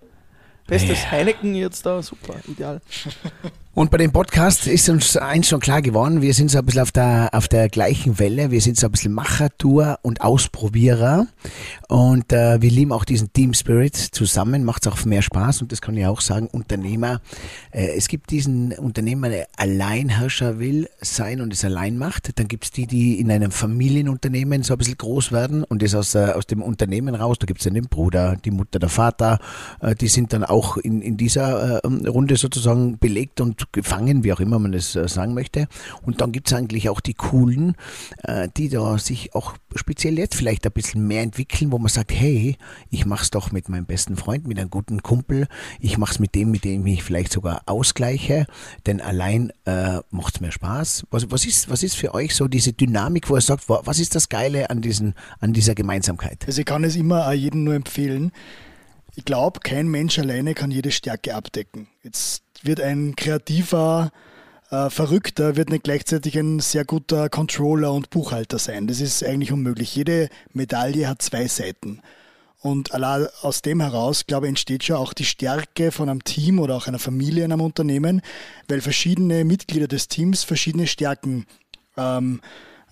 Bestes 0.66 1.02
ja. 1.02 1.10
Heineken 1.12 1.54
jetzt 1.54 1.84
da, 1.86 2.02
super, 2.02 2.34
ideal. 2.46 2.80
Und 3.78 3.92
bei 3.92 3.98
dem 3.98 4.10
Podcast 4.10 4.66
ist 4.66 4.88
uns 4.88 5.16
eins 5.16 5.46
schon 5.46 5.60
klar 5.60 5.82
geworden, 5.82 6.20
wir 6.20 6.34
sind 6.34 6.50
so 6.50 6.58
ein 6.58 6.66
bisschen 6.66 6.82
auf 6.82 6.90
der, 6.90 7.28
auf 7.30 7.46
der 7.46 7.68
gleichen 7.68 8.18
Welle, 8.18 8.50
wir 8.50 8.60
sind 8.60 8.76
so 8.76 8.88
ein 8.88 8.90
bisschen 8.90 9.12
Machertour 9.12 10.00
und 10.02 10.20
Ausprobierer. 10.20 11.28
Und 11.86 12.32
äh, 12.32 12.60
wir 12.60 12.70
lieben 12.72 12.90
auch 12.90 13.04
diesen 13.04 13.32
Team 13.32 13.54
Spirit 13.54 13.94
zusammen, 13.94 14.64
macht 14.64 14.84
es 14.84 14.92
auch 14.92 15.04
mehr 15.04 15.22
Spaß 15.22 15.62
und 15.62 15.70
das 15.70 15.80
kann 15.80 15.96
ich 15.96 16.04
auch 16.06 16.20
sagen, 16.20 16.48
Unternehmer, 16.48 17.20
äh, 17.70 17.96
es 17.96 18.08
gibt 18.08 18.32
diesen 18.32 18.72
Unternehmer, 18.72 19.28
der 19.28 19.46
Alleinherrscher 19.56 20.58
will 20.58 20.88
sein 21.00 21.40
und 21.40 21.52
es 21.52 21.64
allein 21.64 21.96
macht, 21.96 22.36
dann 22.36 22.48
gibt 22.48 22.64
es 22.64 22.70
die, 22.72 22.88
die 22.88 23.20
in 23.20 23.30
einem 23.30 23.52
Familienunternehmen 23.52 24.64
so 24.64 24.74
ein 24.74 24.78
bisschen 24.78 24.98
groß 24.98 25.30
werden 25.30 25.62
und 25.62 25.82
das 25.82 25.94
aus, 25.94 26.16
äh, 26.16 26.32
aus 26.34 26.48
dem 26.48 26.62
Unternehmen 26.62 27.14
raus, 27.14 27.36
da 27.38 27.46
gibt 27.46 27.60
es 27.60 27.64
dann 27.64 27.74
den 27.74 27.86
Bruder, 27.86 28.34
die 28.44 28.50
Mutter, 28.50 28.80
der 28.80 28.88
Vater, 28.88 29.38
äh, 29.80 29.94
die 29.94 30.08
sind 30.08 30.32
dann 30.32 30.42
auch 30.42 30.78
in, 30.78 31.00
in 31.00 31.16
dieser 31.16 31.80
äh, 31.84 32.08
Runde 32.08 32.34
sozusagen 32.34 32.98
belegt 32.98 33.40
und 33.40 33.67
gefangen, 33.72 34.24
wie 34.24 34.32
auch 34.32 34.40
immer 34.40 34.58
man 34.58 34.72
das 34.72 34.96
äh, 34.96 35.08
sagen 35.08 35.34
möchte. 35.34 35.68
Und 36.02 36.20
dann 36.20 36.32
gibt 36.32 36.48
es 36.48 36.54
eigentlich 36.54 36.88
auch 36.88 37.00
die 37.00 37.14
coolen, 37.14 37.74
äh, 38.22 38.48
die 38.56 38.68
da 38.68 38.98
sich 38.98 39.34
auch 39.34 39.54
speziell 39.74 40.18
jetzt 40.18 40.34
vielleicht 40.34 40.66
ein 40.66 40.72
bisschen 40.72 41.06
mehr 41.06 41.22
entwickeln, 41.22 41.72
wo 41.72 41.78
man 41.78 41.88
sagt, 41.88 42.12
hey, 42.12 42.56
ich 42.90 43.06
mache 43.06 43.22
es 43.22 43.30
doch 43.30 43.52
mit 43.52 43.68
meinem 43.68 43.86
besten 43.86 44.16
Freund, 44.16 44.46
mit 44.46 44.58
einem 44.58 44.70
guten 44.70 45.02
Kumpel, 45.02 45.46
ich 45.80 45.98
mache 45.98 46.12
es 46.12 46.18
mit 46.18 46.34
dem, 46.34 46.50
mit 46.50 46.64
dem 46.64 46.80
ich 46.80 46.84
mich 46.84 47.02
vielleicht 47.02 47.32
sogar 47.32 47.62
ausgleiche, 47.66 48.46
denn 48.86 49.00
allein 49.00 49.52
äh, 49.64 50.00
macht 50.10 50.36
es 50.36 50.40
mir 50.40 50.52
Spaß. 50.52 51.06
Was, 51.10 51.30
was, 51.30 51.44
ist, 51.44 51.70
was 51.70 51.82
ist 51.82 51.96
für 51.96 52.14
euch 52.14 52.34
so 52.34 52.48
diese 52.48 52.72
Dynamik, 52.72 53.28
wo 53.28 53.34
er 53.34 53.40
sagt, 53.40 53.68
was 53.68 53.98
ist 53.98 54.14
das 54.14 54.28
Geile 54.28 54.70
an, 54.70 54.80
diesen, 54.80 55.14
an 55.40 55.52
dieser 55.52 55.74
Gemeinsamkeit? 55.74 56.44
Also 56.46 56.60
ich 56.60 56.66
kann 56.66 56.84
es 56.84 56.96
immer 56.96 57.32
jedem 57.32 57.64
nur 57.64 57.74
empfehlen. 57.74 58.32
Ich 59.14 59.24
glaube, 59.24 59.60
kein 59.60 59.88
Mensch 59.88 60.18
alleine 60.18 60.54
kann 60.54 60.70
jede 60.70 60.92
Stärke 60.92 61.34
abdecken. 61.34 61.88
Jetzt 62.04 62.44
wird 62.62 62.80
ein 62.80 63.16
kreativer 63.16 64.10
äh, 64.70 64.90
Verrückter, 64.90 65.56
wird 65.56 65.70
nicht 65.70 65.84
gleichzeitig 65.84 66.38
ein 66.38 66.60
sehr 66.60 66.84
guter 66.84 67.28
Controller 67.28 67.92
und 67.92 68.10
Buchhalter 68.10 68.58
sein. 68.58 68.86
Das 68.86 69.00
ist 69.00 69.24
eigentlich 69.24 69.52
unmöglich. 69.52 69.94
Jede 69.94 70.28
Medaille 70.52 71.08
hat 71.08 71.22
zwei 71.22 71.46
Seiten. 71.46 72.02
Und 72.60 72.92
aus 72.92 73.62
dem 73.62 73.80
heraus, 73.80 74.26
glaube 74.26 74.46
ich, 74.46 74.48
entsteht 74.48 74.82
schon 74.82 74.96
auch 74.96 75.12
die 75.12 75.24
Stärke 75.24 75.92
von 75.92 76.08
einem 76.08 76.24
Team 76.24 76.58
oder 76.58 76.74
auch 76.74 76.88
einer 76.88 76.98
Familie 76.98 77.44
in 77.44 77.52
einem 77.52 77.60
Unternehmen, 77.60 78.20
weil 78.66 78.80
verschiedene 78.80 79.44
Mitglieder 79.44 79.86
des 79.86 80.08
Teams 80.08 80.42
verschiedene 80.42 80.88
Stärken 80.88 81.46
ähm, 81.96 82.40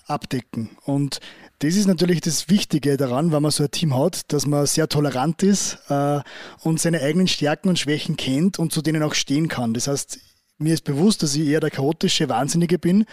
abdecken. 0.07 0.71
Und 0.85 1.19
das 1.61 1.75
ist 1.75 1.87
natürlich 1.87 2.21
das 2.21 2.49
Wichtige 2.49 2.97
daran, 2.97 3.33
wenn 3.33 3.43
man 3.43 3.51
so 3.51 3.65
ein 3.65 3.71
Team 3.71 3.97
hat, 3.97 4.33
dass 4.33 4.47
man 4.47 4.67
sehr 4.67 4.89
tolerant 4.89 5.43
ist 5.43 5.79
äh, 5.89 6.21
und 6.63 6.81
seine 6.81 7.01
eigenen 7.01 7.29
Stärken 7.29 7.69
und 7.69 7.79
Schwächen 7.79 8.17
kennt 8.17 8.59
und 8.59 8.73
zu 8.73 8.83
denen 8.83 9.03
auch 9.03 9.15
stehen 9.15 9.49
kann. 9.49 9.73
Das 9.73 9.89
heißt, 9.89 10.19
mir 10.59 10.75
ist 10.75 10.85
bewusst, 10.85 11.23
dass 11.23 11.35
ich 11.35 11.47
eher 11.47 11.61
der 11.61 11.71
chaotische 11.71 12.29
Wahnsinnige 12.29 12.79
bin. 12.79 13.05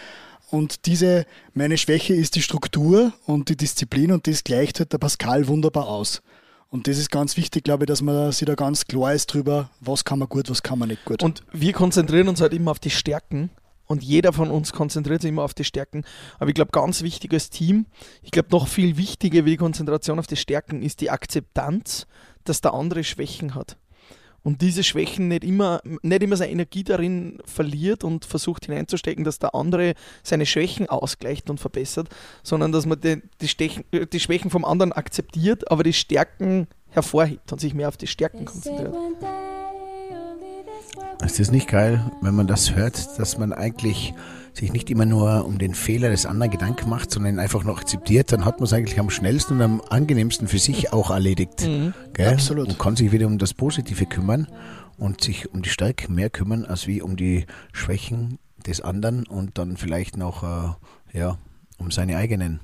Und 0.50 0.86
diese, 0.86 1.26
meine 1.52 1.78
Schwäche 1.78 2.14
ist 2.14 2.36
die 2.36 2.42
Struktur 2.42 3.12
und 3.26 3.48
die 3.48 3.56
Disziplin 3.56 4.12
und 4.12 4.26
das 4.26 4.44
gleicht 4.44 4.78
halt 4.78 4.92
der 4.92 4.98
Pascal 4.98 5.48
wunderbar 5.48 5.88
aus. 5.88 6.22
Und 6.68 6.86
das 6.86 6.98
ist 6.98 7.10
ganz 7.10 7.36
wichtig, 7.36 7.64
glaube 7.64 7.84
ich, 7.84 7.86
dass 7.86 8.02
man 8.02 8.32
sich 8.32 8.46
da 8.46 8.54
ganz 8.54 8.86
klar 8.86 9.14
ist 9.14 9.32
drüber, 9.32 9.70
was 9.80 10.04
kann 10.04 10.18
man 10.18 10.28
gut, 10.28 10.50
was 10.50 10.62
kann 10.62 10.78
man 10.78 10.88
nicht 10.88 11.04
gut. 11.04 11.22
Und 11.22 11.44
wir 11.52 11.72
konzentrieren 11.72 12.28
uns 12.28 12.40
halt 12.40 12.52
immer 12.52 12.72
auf 12.72 12.78
die 12.78 12.90
Stärken 12.90 13.50
und 13.86 14.02
jeder 14.02 14.32
von 14.32 14.50
uns 14.50 14.72
konzentriert 14.72 15.22
sich 15.22 15.28
immer 15.28 15.42
auf 15.42 15.54
die 15.54 15.64
Stärken. 15.64 16.04
Aber 16.38 16.48
ich 16.48 16.54
glaube, 16.54 16.72
ganz 16.72 17.02
wichtig 17.02 17.32
als 17.32 17.50
Team, 17.50 17.86
ich 18.22 18.30
glaube, 18.30 18.48
noch 18.50 18.68
viel 18.68 18.96
wichtiger 18.96 19.44
wie 19.44 19.50
die 19.50 19.56
Konzentration 19.56 20.18
auf 20.18 20.26
die 20.26 20.36
Stärken 20.36 20.82
ist 20.82 21.00
die 21.00 21.10
Akzeptanz, 21.10 22.06
dass 22.44 22.60
der 22.60 22.74
andere 22.74 23.04
Schwächen 23.04 23.54
hat. 23.54 23.76
Und 24.42 24.60
diese 24.60 24.84
Schwächen 24.84 25.28
nicht 25.28 25.42
immer, 25.42 25.80
nicht 26.02 26.22
immer 26.22 26.36
seine 26.36 26.52
Energie 26.52 26.84
darin 26.84 27.38
verliert 27.46 28.04
und 28.04 28.26
versucht 28.26 28.66
hineinzustecken, 28.66 29.24
dass 29.24 29.38
der 29.38 29.54
andere 29.54 29.94
seine 30.22 30.44
Schwächen 30.44 30.86
ausgleicht 30.86 31.48
und 31.48 31.60
verbessert, 31.60 32.10
sondern 32.42 32.70
dass 32.70 32.84
man 32.84 33.00
die, 33.00 33.22
die, 33.40 33.48
Stechen, 33.48 33.84
die 33.90 34.20
Schwächen 34.20 34.50
vom 34.50 34.66
anderen 34.66 34.92
akzeptiert, 34.92 35.70
aber 35.70 35.82
die 35.82 35.94
Stärken 35.94 36.68
hervorhebt 36.90 37.52
und 37.52 37.58
sich 37.58 37.72
mehr 37.72 37.88
auf 37.88 37.96
die 37.96 38.06
Stärken 38.06 38.44
konzentriert. 38.44 38.94
Ist 41.24 41.40
das 41.40 41.50
nicht 41.50 41.68
geil, 41.68 42.00
wenn 42.20 42.34
man 42.34 42.46
das 42.46 42.74
hört, 42.74 43.18
dass 43.18 43.38
man 43.38 43.52
eigentlich 43.52 44.14
sich 44.52 44.72
nicht 44.72 44.90
immer 44.90 45.06
nur 45.06 45.44
um 45.46 45.58
den 45.58 45.74
Fehler 45.74 46.10
des 46.10 46.26
anderen 46.26 46.52
Gedanken 46.52 46.88
macht, 46.88 47.10
sondern 47.10 47.34
ihn 47.34 47.38
einfach 47.40 47.64
noch 47.64 47.78
akzeptiert, 47.78 48.30
dann 48.30 48.44
hat 48.44 48.60
man 48.60 48.66
es 48.66 48.72
eigentlich 48.72 49.00
am 49.00 49.10
schnellsten 49.10 49.54
und 49.54 49.62
am 49.62 49.82
angenehmsten 49.88 50.46
für 50.46 50.58
sich 50.58 50.92
auch 50.92 51.10
erledigt. 51.10 51.66
Mhm. 51.66 51.92
Absolut. 52.18 52.68
Und 52.68 52.78
kann 52.78 52.94
sich 52.94 53.10
wieder 53.10 53.26
um 53.26 53.38
das 53.38 53.54
Positive 53.54 54.06
kümmern 54.06 54.46
und 54.96 55.22
sich 55.22 55.52
um 55.52 55.62
die 55.62 55.70
Stärke 55.70 56.12
mehr 56.12 56.30
kümmern, 56.30 56.64
als 56.66 56.86
wie 56.86 57.02
um 57.02 57.16
die 57.16 57.46
Schwächen 57.72 58.38
des 58.66 58.80
anderen 58.80 59.26
und 59.26 59.58
dann 59.58 59.76
vielleicht 59.76 60.16
noch 60.16 60.42
äh, 60.44 61.18
ja, 61.18 61.38
um 61.78 61.90
seine 61.90 62.16
eigenen. 62.16 62.60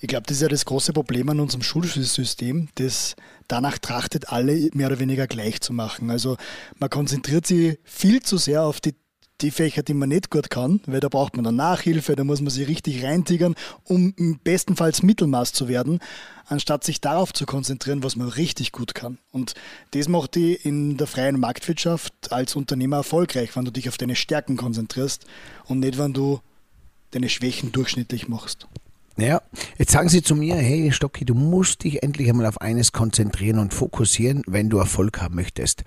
Ich 0.00 0.08
glaube, 0.08 0.24
das 0.26 0.36
ist 0.36 0.42
ja 0.42 0.48
das 0.48 0.64
große 0.64 0.92
Problem 0.92 1.28
an 1.30 1.40
unserem 1.40 1.62
Schulsystem, 1.62 2.68
das 2.76 3.16
danach 3.50 3.78
trachtet, 3.78 4.30
alle 4.30 4.70
mehr 4.72 4.88
oder 4.88 4.98
weniger 4.98 5.26
gleich 5.26 5.60
zu 5.60 5.72
machen. 5.72 6.10
Also 6.10 6.36
man 6.78 6.90
konzentriert 6.90 7.46
sich 7.46 7.78
viel 7.84 8.22
zu 8.22 8.36
sehr 8.36 8.62
auf 8.62 8.80
die 8.80 8.94
die 9.42 9.50
Fächer, 9.50 9.82
die 9.82 9.94
man 9.94 10.08
nicht 10.08 10.30
gut 10.30 10.50
kann, 10.50 10.80
weil 10.86 11.00
da 11.00 11.08
braucht 11.08 11.36
man 11.36 11.44
dann 11.44 11.56
Nachhilfe, 11.56 12.16
da 12.16 12.24
muss 12.24 12.40
man 12.40 12.50
sich 12.50 12.68
richtig 12.68 13.02
reintigern, 13.04 13.54
um 13.84 14.14
bestenfalls 14.44 15.02
Mittelmaß 15.02 15.52
zu 15.52 15.68
werden, 15.68 16.00
anstatt 16.46 16.84
sich 16.84 17.00
darauf 17.00 17.32
zu 17.32 17.46
konzentrieren, 17.46 18.02
was 18.02 18.16
man 18.16 18.28
richtig 18.28 18.72
gut 18.72 18.94
kann. 18.94 19.18
Und 19.32 19.54
das 19.92 20.08
macht 20.08 20.34
die 20.34 20.54
in 20.54 20.96
der 20.96 21.06
freien 21.06 21.40
Marktwirtschaft 21.40 22.32
als 22.32 22.56
Unternehmer 22.56 22.98
erfolgreich, 22.98 23.56
wenn 23.56 23.64
du 23.64 23.72
dich 23.72 23.88
auf 23.88 23.98
deine 23.98 24.16
Stärken 24.16 24.56
konzentrierst 24.56 25.24
und 25.64 25.80
nicht, 25.80 25.98
wenn 25.98 26.12
du 26.12 26.40
deine 27.12 27.28
Schwächen 27.28 27.72
durchschnittlich 27.72 28.28
machst. 28.28 28.66
Ja, 29.16 29.42
jetzt 29.76 29.92
sagen 29.92 30.08
Sie 30.08 30.22
zu 30.22 30.34
mir, 30.34 30.56
hey 30.56 30.92
Stocki, 30.92 31.24
du 31.24 31.34
musst 31.34 31.84
dich 31.84 32.02
endlich 32.02 32.28
einmal 32.28 32.46
auf 32.46 32.60
eines 32.60 32.92
konzentrieren 32.92 33.58
und 33.58 33.74
fokussieren, 33.74 34.42
wenn 34.46 34.70
du 34.70 34.78
Erfolg 34.78 35.20
haben 35.20 35.34
möchtest 35.34 35.84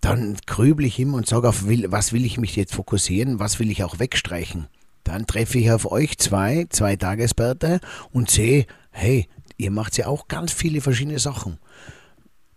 dann 0.00 0.36
grübel 0.46 0.86
ich 0.86 0.98
immer 0.98 1.16
und 1.16 1.26
sage, 1.26 1.48
auf 1.48 1.64
was 1.66 2.12
will 2.12 2.24
ich 2.24 2.38
mich 2.38 2.56
jetzt 2.56 2.74
fokussieren, 2.74 3.38
was 3.38 3.58
will 3.58 3.70
ich 3.70 3.84
auch 3.84 3.98
wegstreichen. 3.98 4.68
Dann 5.04 5.26
treffe 5.26 5.58
ich 5.58 5.70
auf 5.70 5.90
euch 5.90 6.18
zwei, 6.18 6.66
zwei 6.68 6.96
Tagesbärte 6.96 7.80
und 8.12 8.30
sehe, 8.30 8.66
hey, 8.90 9.28
ihr 9.56 9.70
macht 9.70 9.96
ja 9.96 10.06
auch 10.06 10.28
ganz 10.28 10.52
viele 10.52 10.80
verschiedene 10.80 11.18
Sachen. 11.18 11.58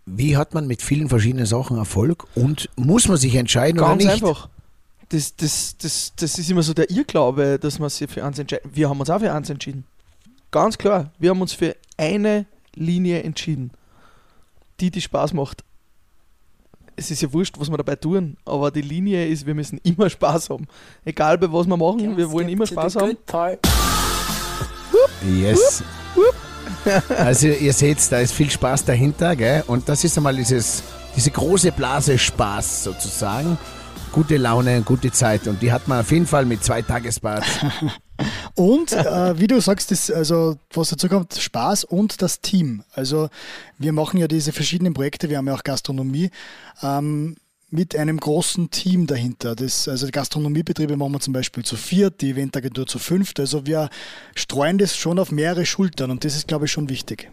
Wie 0.06 0.36
hat 0.36 0.54
man 0.54 0.66
mit 0.66 0.82
vielen 0.82 1.08
verschiedenen 1.08 1.46
Sachen 1.46 1.76
Erfolg 1.76 2.26
und 2.34 2.68
muss 2.76 3.08
man 3.08 3.16
sich 3.16 3.34
entscheiden 3.36 3.78
ganz 3.78 3.88
oder 3.88 3.96
nicht? 3.96 4.22
Ganz 4.22 4.22
einfach. 4.22 4.48
Das, 5.10 5.36
das, 5.36 5.76
das, 5.76 6.12
das 6.16 6.38
ist 6.38 6.50
immer 6.50 6.62
so 6.62 6.72
der 6.72 6.90
Irrglaube, 6.90 7.58
dass 7.58 7.78
man 7.78 7.90
sich 7.90 8.10
für 8.10 8.24
eins 8.24 8.38
entscheidet. 8.38 8.74
Wir 8.74 8.88
haben 8.88 9.00
uns 9.00 9.10
auch 9.10 9.20
für 9.20 9.32
eins 9.32 9.50
entschieden. 9.50 9.84
Ganz 10.50 10.78
klar, 10.78 11.12
wir 11.18 11.30
haben 11.30 11.40
uns 11.42 11.52
für 11.52 11.76
eine 11.96 12.46
Linie 12.74 13.22
entschieden, 13.22 13.70
die 14.80 14.90
die 14.90 15.00
Spaß 15.00 15.32
macht 15.32 15.64
es 17.00 17.10
ist 17.10 17.22
ja 17.22 17.32
wurscht, 17.32 17.58
was 17.58 17.70
wir 17.70 17.78
dabei 17.78 17.96
tun, 17.96 18.36
aber 18.44 18.70
die 18.70 18.82
Linie 18.82 19.26
ist, 19.26 19.46
wir 19.46 19.54
müssen 19.54 19.80
immer 19.82 20.10
Spaß 20.10 20.50
haben. 20.50 20.66
Egal 21.04 21.38
bei 21.38 21.50
was 21.50 21.66
wir 21.66 21.76
machen, 21.76 22.16
wir 22.16 22.30
wollen 22.30 22.48
immer 22.48 22.66
Spaß 22.66 22.96
haben. 22.96 23.16
Yes. 25.26 25.82
Also 27.18 27.48
ihr 27.48 27.72
seht, 27.72 27.98
da 28.10 28.20
ist 28.20 28.32
viel 28.32 28.48
Spaß 28.48 28.84
dahinter, 28.84 29.36
gell? 29.36 29.64
Und 29.66 29.88
das 29.88 30.04
ist 30.04 30.16
einmal 30.16 30.34
dieses, 30.34 30.82
diese 31.14 31.30
große 31.30 31.72
Blase 31.72 32.16
Spaß 32.16 32.84
sozusagen. 32.84 33.58
Gute 34.12 34.36
Laune, 34.36 34.82
gute 34.82 35.12
Zeit 35.12 35.46
und 35.46 35.62
die 35.62 35.70
hat 35.72 35.86
man 35.86 36.00
auf 36.00 36.10
jeden 36.10 36.26
Fall 36.26 36.44
mit 36.44 36.64
zwei 36.64 36.82
Tagesbad. 36.82 37.44
Und 38.54 38.92
äh, 38.92 39.38
wie 39.38 39.46
du 39.46 39.60
sagst, 39.60 39.90
das, 39.90 40.10
also 40.10 40.58
was 40.74 40.90
dazu 40.90 41.08
kommt, 41.08 41.34
Spaß 41.34 41.84
und 41.84 42.20
das 42.20 42.42
Team. 42.42 42.82
Also 42.92 43.30
wir 43.78 43.92
machen 43.92 44.18
ja 44.18 44.28
diese 44.28 44.52
verschiedenen 44.52 44.92
Projekte, 44.92 45.30
wir 45.30 45.38
haben 45.38 45.46
ja 45.46 45.54
auch 45.54 45.64
Gastronomie. 45.64 46.30
Ähm, 46.82 47.36
mit 47.70 47.94
einem 47.96 48.18
großen 48.18 48.70
Team 48.70 49.06
dahinter. 49.06 49.54
Das, 49.54 49.86
also 49.86 50.06
die 50.06 50.12
Gastronomiebetriebe 50.12 50.96
machen 50.96 51.12
wir 51.12 51.20
zum 51.20 51.32
Beispiel 51.32 51.64
zu 51.64 51.76
viert, 51.76 52.20
die 52.20 52.30
Eventagentur 52.30 52.86
zu 52.86 52.98
fünft. 52.98 53.38
Also 53.38 53.64
wir 53.64 53.90
streuen 54.34 54.76
das 54.76 54.96
schon 54.96 55.18
auf 55.20 55.30
mehrere 55.30 55.64
Schultern 55.64 56.10
und 56.10 56.24
das 56.24 56.34
ist, 56.34 56.48
glaube 56.48 56.64
ich, 56.64 56.72
schon 56.72 56.88
wichtig. 56.88 57.30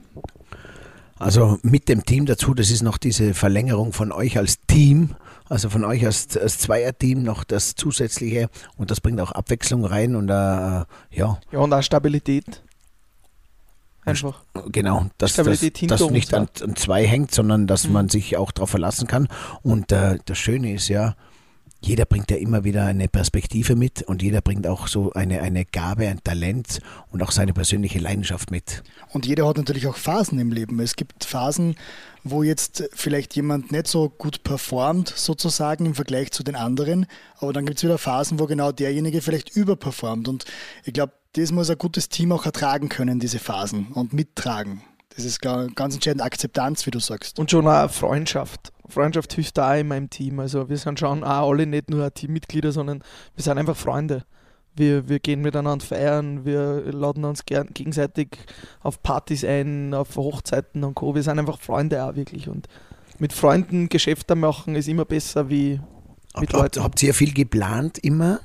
Also 1.19 1.57
mit 1.63 1.89
dem 1.89 2.05
Team 2.05 2.25
dazu, 2.25 2.53
das 2.53 2.69
ist 2.69 2.83
noch 2.83 2.97
diese 2.97 3.33
Verlängerung 3.33 3.93
von 3.93 4.11
euch 4.11 4.37
als 4.37 4.59
Team, 4.67 5.15
also 5.49 5.69
von 5.69 5.83
euch 5.83 6.05
als, 6.05 6.37
als 6.37 6.59
Zweierteam 6.59 7.23
noch 7.23 7.43
das 7.43 7.75
zusätzliche 7.75 8.49
und 8.77 8.91
das 8.91 9.01
bringt 9.01 9.19
auch 9.19 9.31
Abwechslung 9.31 9.85
rein 9.85 10.15
und 10.15 10.29
äh, 10.29 10.33
ja. 10.33 10.87
Ja, 11.11 11.39
und 11.59 11.73
auch 11.73 11.81
Stabilität. 11.81 12.63
Einfach. 14.05 14.41
Genau, 14.71 15.07
dass 15.17 15.33
das, 15.33 15.45
das 15.45 16.09
nicht 16.11 16.33
an, 16.33 16.47
an, 16.61 16.75
zwei 16.77 17.05
hängt, 17.05 17.33
sondern 17.33 17.67
dass 17.67 17.87
mhm. 17.87 17.93
man 17.93 18.09
sich 18.09 18.37
auch 18.37 18.51
darauf 18.51 18.69
verlassen 18.69 19.05
kann. 19.05 19.27
Und 19.63 19.91
äh, 19.91 20.19
das 20.23 20.37
Schöne 20.37 20.73
ist 20.73 20.87
ja, 20.87 21.15
jeder 21.81 22.05
bringt 22.05 22.31
ja 22.31 22.37
immer 22.37 22.63
wieder 22.63 22.85
eine 22.85 23.07
Perspektive 23.07 23.75
mit 23.75 24.01
und 24.01 24.21
jeder 24.21 24.41
bringt 24.41 24.67
auch 24.67 24.87
so 24.87 25.13
eine, 25.13 25.41
eine 25.41 25.65
Gabe, 25.65 26.07
ein 26.07 26.23
Talent 26.23 26.79
und 27.11 27.21
auch 27.21 27.31
seine 27.31 27.53
persönliche 27.53 27.99
Leidenschaft 27.99 28.51
mit. 28.51 28.83
Und 29.13 29.25
jeder 29.25 29.47
hat 29.47 29.57
natürlich 29.57 29.87
auch 29.87 29.95
Phasen 29.95 30.39
im 30.39 30.51
Leben. 30.51 30.79
Es 30.79 30.95
gibt 30.95 31.23
Phasen, 31.23 31.75
wo 32.23 32.43
jetzt 32.43 32.89
vielleicht 32.93 33.35
jemand 33.35 33.71
nicht 33.71 33.87
so 33.87 34.09
gut 34.09 34.43
performt, 34.43 35.13
sozusagen 35.15 35.85
im 35.85 35.95
Vergleich 35.95 36.31
zu 36.31 36.43
den 36.43 36.55
anderen, 36.55 37.05
aber 37.39 37.53
dann 37.53 37.65
gibt 37.65 37.77
es 37.77 37.83
wieder 37.83 37.97
Phasen, 37.97 38.39
wo 38.39 38.47
genau 38.47 38.71
derjenige 38.71 39.21
vielleicht 39.21 39.55
überperformt. 39.55 40.27
Und 40.27 40.45
ich 40.83 40.93
glaube, 40.93 41.13
das 41.33 41.51
muss 41.51 41.69
ein 41.69 41.77
gutes 41.77 42.09
Team 42.09 42.31
auch 42.31 42.45
ertragen 42.45 42.89
können, 42.89 43.19
diese 43.19 43.39
Phasen 43.39 43.87
und 43.93 44.13
mittragen. 44.13 44.81
Das 45.17 45.25
ist 45.25 45.41
ganz 45.41 45.95
entscheidend 45.95 46.21
Akzeptanz, 46.21 46.85
wie 46.85 46.91
du 46.91 46.99
sagst. 46.99 47.39
Und 47.39 47.49
schon 47.49 47.67
auch 47.67 47.89
Freundschaft. 47.89 48.71
Freundschaft 48.87 49.33
hilft 49.33 49.57
da 49.57 49.75
in 49.75 49.87
meinem 49.87 50.11
Team. 50.11 50.39
Also 50.39 50.69
wir 50.69 50.77
sind 50.77 50.99
schon 50.99 51.23
auch 51.23 51.49
alle 51.49 51.65
nicht 51.65 51.89
nur 51.89 52.13
Teammitglieder, 52.13 52.71
sondern 52.71 53.03
wir 53.35 53.43
sind 53.43 53.57
einfach 53.57 53.75
Freunde. 53.75 54.25
Wir, 54.75 55.09
wir 55.09 55.17
gehen 55.19 55.41
miteinander 55.41 55.83
feiern, 55.83 56.45
wir 56.45 56.83
laden 56.93 57.25
uns 57.25 57.47
gern 57.47 57.69
gegenseitig 57.73 58.37
auf 58.81 59.01
Partys 59.01 59.43
ein, 59.43 59.95
auf 59.95 60.15
Hochzeiten 60.15 60.83
und 60.83 60.93
Co. 60.93 61.15
Wir 61.15 61.23
sind 61.23 61.39
einfach 61.39 61.59
Freunde 61.59 62.03
auch 62.03 62.15
wirklich. 62.15 62.47
Und 62.47 62.67
mit 63.17 63.33
Freunden 63.33 63.89
Geschäfte 63.89 64.35
machen 64.35 64.75
ist 64.75 64.87
immer 64.87 65.05
besser 65.05 65.49
wie 65.49 65.79
mit 66.39 66.53
habt, 66.53 66.61
Leuten. 66.61 66.83
Habt 66.83 67.01
ihr 67.01 67.15
viel 67.15 67.33
geplant 67.33 67.97
immer 67.97 68.41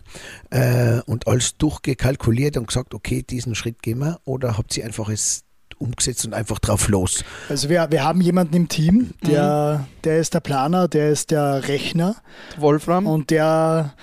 äh, 0.48 1.02
und 1.02 1.26
alles 1.26 1.58
durchgekalkuliert 1.58 2.56
und 2.56 2.68
gesagt, 2.68 2.94
okay, 2.94 3.22
diesen 3.22 3.54
Schritt 3.54 3.82
gehen 3.82 3.98
wir? 3.98 4.20
Oder 4.24 4.56
habt 4.56 4.74
ihr 4.78 4.86
einfach 4.86 5.10
es 5.10 5.44
umgesetzt 5.82 6.24
und 6.24 6.34
einfach 6.34 6.58
drauf 6.58 6.88
los? 6.88 7.24
Also 7.48 7.68
wir, 7.68 7.88
wir 7.90 8.04
haben 8.04 8.20
jemanden 8.20 8.54
im 8.54 8.68
Team, 8.68 9.10
der, 9.26 9.80
mhm. 9.80 10.02
der 10.04 10.18
ist 10.18 10.34
der 10.34 10.40
Planer, 10.40 10.88
der 10.88 11.10
ist 11.10 11.30
der 11.30 11.68
Rechner. 11.68 12.16
Wolfram. 12.58 13.06
Und 13.06 13.30
der 13.30 13.94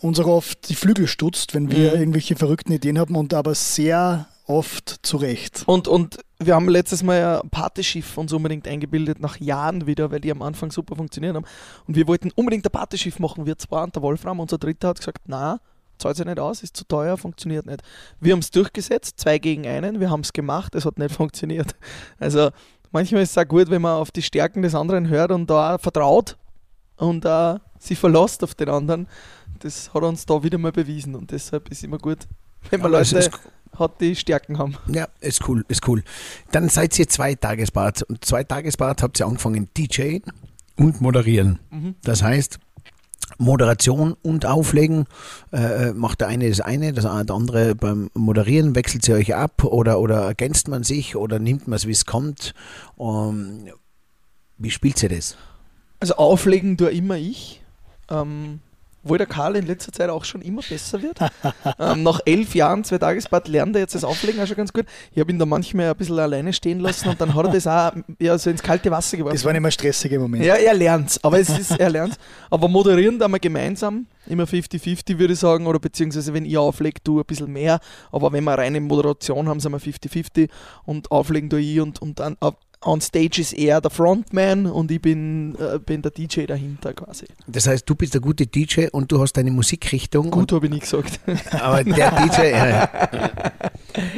uns 0.00 0.20
auch 0.20 0.26
oft 0.26 0.68
die 0.68 0.74
Flügel 0.74 1.06
stutzt, 1.06 1.54
wenn 1.54 1.70
wir 1.70 1.92
mhm. 1.92 2.00
irgendwelche 2.00 2.36
verrückten 2.36 2.72
Ideen 2.72 2.98
haben 2.98 3.16
und 3.16 3.32
aber 3.34 3.54
sehr 3.54 4.26
oft 4.46 5.00
zurecht. 5.02 5.62
Und, 5.66 5.88
und 5.88 6.18
wir 6.38 6.54
haben 6.54 6.68
letztes 6.68 7.02
Mal 7.02 7.40
ein 7.42 7.48
Partyschiff 7.48 8.18
uns 8.18 8.32
unbedingt 8.32 8.68
eingebildet, 8.68 9.20
nach 9.20 9.40
Jahren 9.40 9.86
wieder, 9.86 10.10
weil 10.10 10.20
die 10.20 10.30
am 10.30 10.42
Anfang 10.42 10.70
super 10.70 10.96
funktioniert 10.96 11.34
haben. 11.34 11.46
Und 11.86 11.96
wir 11.96 12.06
wollten 12.06 12.30
unbedingt 12.34 12.66
ein 12.66 12.70
Partyschiff 12.70 13.18
machen, 13.18 13.46
wir 13.46 13.56
zwar, 13.56 13.84
und 13.84 13.94
der 13.94 14.02
Wolfram, 14.02 14.40
unser 14.40 14.58
Dritter, 14.58 14.88
hat 14.88 14.98
gesagt, 14.98 15.22
na, 15.26 15.60
zahlt 15.98 16.16
sich 16.16 16.26
nicht 16.26 16.38
aus, 16.38 16.62
ist 16.62 16.76
zu 16.76 16.84
teuer, 16.84 17.16
funktioniert 17.16 17.66
nicht. 17.66 17.82
Wir 18.20 18.32
haben 18.32 18.40
es 18.40 18.50
durchgesetzt, 18.50 19.18
zwei 19.20 19.38
gegen 19.38 19.66
einen, 19.66 20.00
wir 20.00 20.10
haben 20.10 20.20
es 20.20 20.32
gemacht, 20.32 20.74
es 20.74 20.84
hat 20.84 20.98
nicht 20.98 21.14
funktioniert. 21.16 21.74
Also 22.18 22.50
manchmal 22.92 23.22
ist 23.22 23.30
es 23.30 23.38
auch 23.38 23.48
gut, 23.48 23.70
wenn 23.70 23.82
man 23.82 23.96
auf 23.96 24.10
die 24.10 24.22
Stärken 24.22 24.62
des 24.62 24.74
anderen 24.74 25.08
hört 25.08 25.30
und 25.30 25.48
da 25.48 25.78
vertraut 25.78 26.36
und 26.96 27.24
uh, 27.24 27.58
sich 27.78 27.98
verlässt 27.98 28.42
auf 28.44 28.54
den 28.54 28.68
anderen. 28.68 29.08
Das 29.60 29.92
hat 29.94 30.02
uns 30.02 30.26
da 30.26 30.42
wieder 30.42 30.58
mal 30.58 30.72
bewiesen 30.72 31.14
und 31.14 31.30
deshalb 31.30 31.70
ist 31.70 31.84
immer 31.84 31.98
gut, 31.98 32.26
wenn 32.70 32.80
man 32.80 32.92
Aber 32.92 33.00
es 33.00 33.12
Leute 33.12 33.30
hat, 33.78 34.00
die 34.00 34.14
Stärken 34.14 34.58
haben. 34.58 34.76
Ja, 34.88 35.08
ist 35.20 35.48
cool, 35.48 35.64
ist 35.68 35.86
cool. 35.88 36.02
Dann 36.52 36.68
seid 36.68 36.98
ihr 36.98 37.08
zwei 37.08 37.34
Tagesbad. 37.34 38.02
Und 38.02 38.24
zwei 38.24 38.44
Tagesbad 38.44 39.02
habt 39.02 39.20
ihr 39.20 39.26
angefangen 39.26 39.68
DJ 39.76 40.18
und 40.76 41.00
moderieren. 41.00 41.58
Das 42.02 42.22
heißt, 42.22 42.58
Moderation 43.38 44.16
und 44.22 44.46
Auflegen 44.46 45.06
äh, 45.52 45.92
macht 45.92 46.20
der 46.20 46.28
eine 46.28 46.48
das 46.48 46.60
eine, 46.60 46.92
das, 46.92 47.04
der 47.04 47.34
andere 47.34 47.74
beim 47.74 48.10
Moderieren 48.14 48.74
wechselt 48.74 49.04
sie 49.04 49.12
euch 49.12 49.34
ab 49.34 49.64
oder, 49.64 50.00
oder 50.00 50.22
ergänzt 50.22 50.68
man 50.68 50.84
sich 50.84 51.16
oder 51.16 51.38
nimmt 51.38 51.68
man 51.68 51.76
es, 51.76 51.86
wie 51.86 51.92
es 51.92 52.06
kommt. 52.06 52.54
Um, 52.96 53.68
wie 54.58 54.70
spielt 54.70 55.02
ihr 55.02 55.08
das? 55.08 55.36
Also 56.00 56.16
auflegen 56.16 56.76
tue 56.76 56.90
immer 56.90 57.16
ich. 57.16 57.62
Ähm, 58.10 58.60
wo 59.04 59.16
der 59.16 59.26
Karl 59.26 59.56
in 59.56 59.66
letzter 59.66 59.92
Zeit 59.92 60.08
auch 60.10 60.24
schon 60.24 60.42
immer 60.42 60.62
besser 60.68 61.00
wird. 61.02 61.18
ähm, 61.78 62.02
nach 62.02 62.20
elf 62.24 62.54
Jahren, 62.54 62.84
zwei 62.84 62.98
Tagesbad, 62.98 63.48
lernt 63.48 63.76
er 63.76 63.80
jetzt 63.82 63.94
das 63.94 64.02
Auflegen 64.04 64.40
auch 64.42 64.46
schon 64.46 64.56
ganz 64.56 64.72
gut. 64.72 64.86
Ich 65.12 65.20
habe 65.20 65.30
ihn 65.30 65.38
da 65.38 65.46
manchmal 65.46 65.90
ein 65.90 65.96
bisschen 65.96 66.18
alleine 66.18 66.52
stehen 66.52 66.80
lassen 66.80 67.08
und 67.10 67.20
dann 67.20 67.34
hat 67.34 67.46
er 67.46 67.52
das 67.52 67.66
auch 67.66 67.92
ja, 68.18 68.36
so 68.38 68.50
ins 68.50 68.62
kalte 68.62 68.90
Wasser 68.90 69.16
geworfen. 69.16 69.34
Das 69.36 69.44
waren 69.44 69.56
immer 69.56 69.70
stressige 69.70 70.18
Momente. 70.18 70.46
Ja, 70.46 70.54
er 70.54 70.74
lernt's, 70.74 71.22
aber 71.22 71.38
es 71.38 71.48
ist, 71.50 71.72
er 71.78 71.90
lernt's. 71.90 72.16
Aber 72.50 72.68
moderieren 72.68 73.18
da 73.18 73.28
mal 73.28 73.38
gemeinsam, 73.38 74.06
immer 74.26 74.44
50-50 74.44 75.18
würde 75.18 75.34
ich 75.34 75.38
sagen, 75.38 75.66
oder 75.66 75.78
beziehungsweise 75.78 76.32
wenn 76.32 76.44
ich 76.46 76.56
auflege, 76.56 77.00
du 77.04 77.18
ein 77.20 77.24
bisschen 77.26 77.52
mehr, 77.52 77.80
aber 78.10 78.32
wenn 78.32 78.44
wir 78.44 78.54
reine 78.54 78.80
Moderation 78.80 79.48
haben, 79.48 79.60
sind 79.60 79.72
wir 79.72 79.78
50-50 79.80 80.48
und 80.84 81.10
auflegen 81.10 81.48
du 81.48 81.56
ich 81.58 81.80
und, 81.80 82.00
und 82.00 82.18
dann 82.20 82.36
auf- 82.40 82.54
on 82.84 83.00
stage 83.00 83.40
ist 83.40 83.52
er 83.52 83.80
der 83.80 83.90
Frontman 83.90 84.66
und 84.66 84.90
ich 84.90 85.00
bin, 85.00 85.56
äh, 85.56 85.78
bin 85.78 86.02
der 86.02 86.10
DJ 86.10 86.44
dahinter 86.46 86.92
quasi. 86.92 87.26
Das 87.46 87.66
heißt, 87.66 87.88
du 87.88 87.94
bist 87.94 88.14
der 88.14 88.20
gute 88.20 88.46
DJ 88.46 88.86
und 88.92 89.10
du 89.10 89.20
hast 89.20 89.34
deine 89.34 89.50
Musikrichtung. 89.50 90.30
Gut, 90.30 90.52
habe 90.52 90.66
ich 90.66 90.72
nicht 90.72 90.82
gesagt. 90.82 91.20
Aber 91.52 91.84
der 91.84 92.10
DJ, 92.26 92.50
ja. 92.50 92.88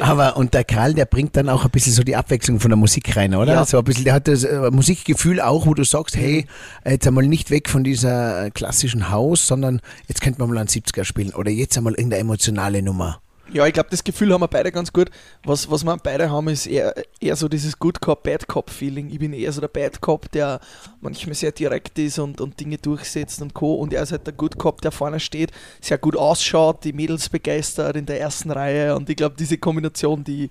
Aber 0.01 0.37
und 0.37 0.55
der 0.55 0.65
Karl, 0.65 0.95
der 0.95 1.07
bringt 1.07 1.37
dann 1.37 1.49
auch 1.49 1.65
ein 1.65 1.71
bisschen 1.71 1.93
so 1.93 2.03
die 2.03 2.17
Abwechslung 2.17 2.61
von 2.61 2.71
der 2.71 2.77
Musik 2.77 3.17
rein, 3.17 3.35
oder? 3.35 3.55
Ja. 3.55 3.65
So 3.65 3.79
ein 3.79 3.85
bisschen, 3.85 4.05
der 4.05 4.15
hat 4.15 4.29
das 4.29 4.45
äh, 4.45 4.71
Musikgefühl 4.71 5.41
auch, 5.41 5.67
wo 5.67 5.75
du 5.75 5.85
sagst, 5.85 6.17
hey, 6.17 6.47
jetzt 6.85 7.07
einmal 7.07 7.27
nicht 7.27 7.51
weg 7.51 7.69
von 7.69 7.85
dieser 7.85 8.51
klassischen 8.51 9.11
Haus, 9.11 9.47
sondern 9.47 9.81
jetzt 10.09 10.21
könnte 10.21 10.41
man 10.41 10.51
mal 10.51 10.59
einen 10.59 10.69
70er 10.69 11.05
spielen 11.05 11.33
oder 11.35 11.51
jetzt 11.51 11.77
einmal 11.77 11.95
irgendeine 11.95 12.21
emotionale 12.21 12.83
Nummer. 12.83 13.21
Ja, 13.53 13.65
ich 13.67 13.73
glaube, 13.73 13.91
das 13.91 14.03
Gefühl 14.03 14.33
haben 14.33 14.41
wir 14.41 14.49
beide 14.49 14.73
ganz 14.73 14.93
gut. 14.93 15.09
Was, 15.45 15.71
was 15.71 15.85
wir 15.85 15.97
beide 15.99 16.31
haben, 16.31 16.49
ist 16.49 16.67
eher, 16.67 16.95
eher 17.21 17.37
so 17.37 17.49
dieses 17.49 17.79
Good 17.79 18.01
Cop, 18.01 18.25
Bad 18.25 18.49
Cop 18.49 18.71
Feeling. 18.71 19.09
Ich 19.09 19.21
bin 19.21 19.33
eher 19.33 19.53
so 19.53 19.61
der 19.61 19.69
Bad 19.69 20.01
Cop, 20.01 20.31
der 20.33 20.61
manchmal 21.01 21.35
sehr 21.35 21.53
direkt 21.53 21.99
ist 21.99 22.19
und, 22.19 22.41
und 22.41 22.59
Dinge 22.59 22.79
durchsetzt 22.79 23.41
und 23.43 23.55
Co. 23.55 23.75
Und 23.77 23.93
er 23.93 24.03
ist 24.03 24.11
halt 24.11 24.27
der 24.27 24.35
Good 24.35 24.59
Cop, 24.59 24.81
der 24.83 24.91
vorne 24.91 25.21
steht, 25.21 25.53
sehr 25.81 25.99
gut 25.99 26.17
ausschaut, 26.17 26.83
die 26.85 26.93
Mädels 26.93 27.29
begeistert 27.29 27.97
in 27.97 28.07
der 28.07 28.21
ersten 28.21 28.51
Reihe. 28.51 28.97
Und 28.97 29.09
ich 29.09 29.17
glaube, 29.17 29.37
diese 29.39 29.59
Kombination, 29.59 30.25
die, 30.25 30.51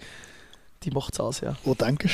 die 0.83 0.91
macht's 0.91 1.19
aus, 1.19 1.41
ja. 1.41 1.57
Oh, 1.65 1.75
danke 1.77 2.07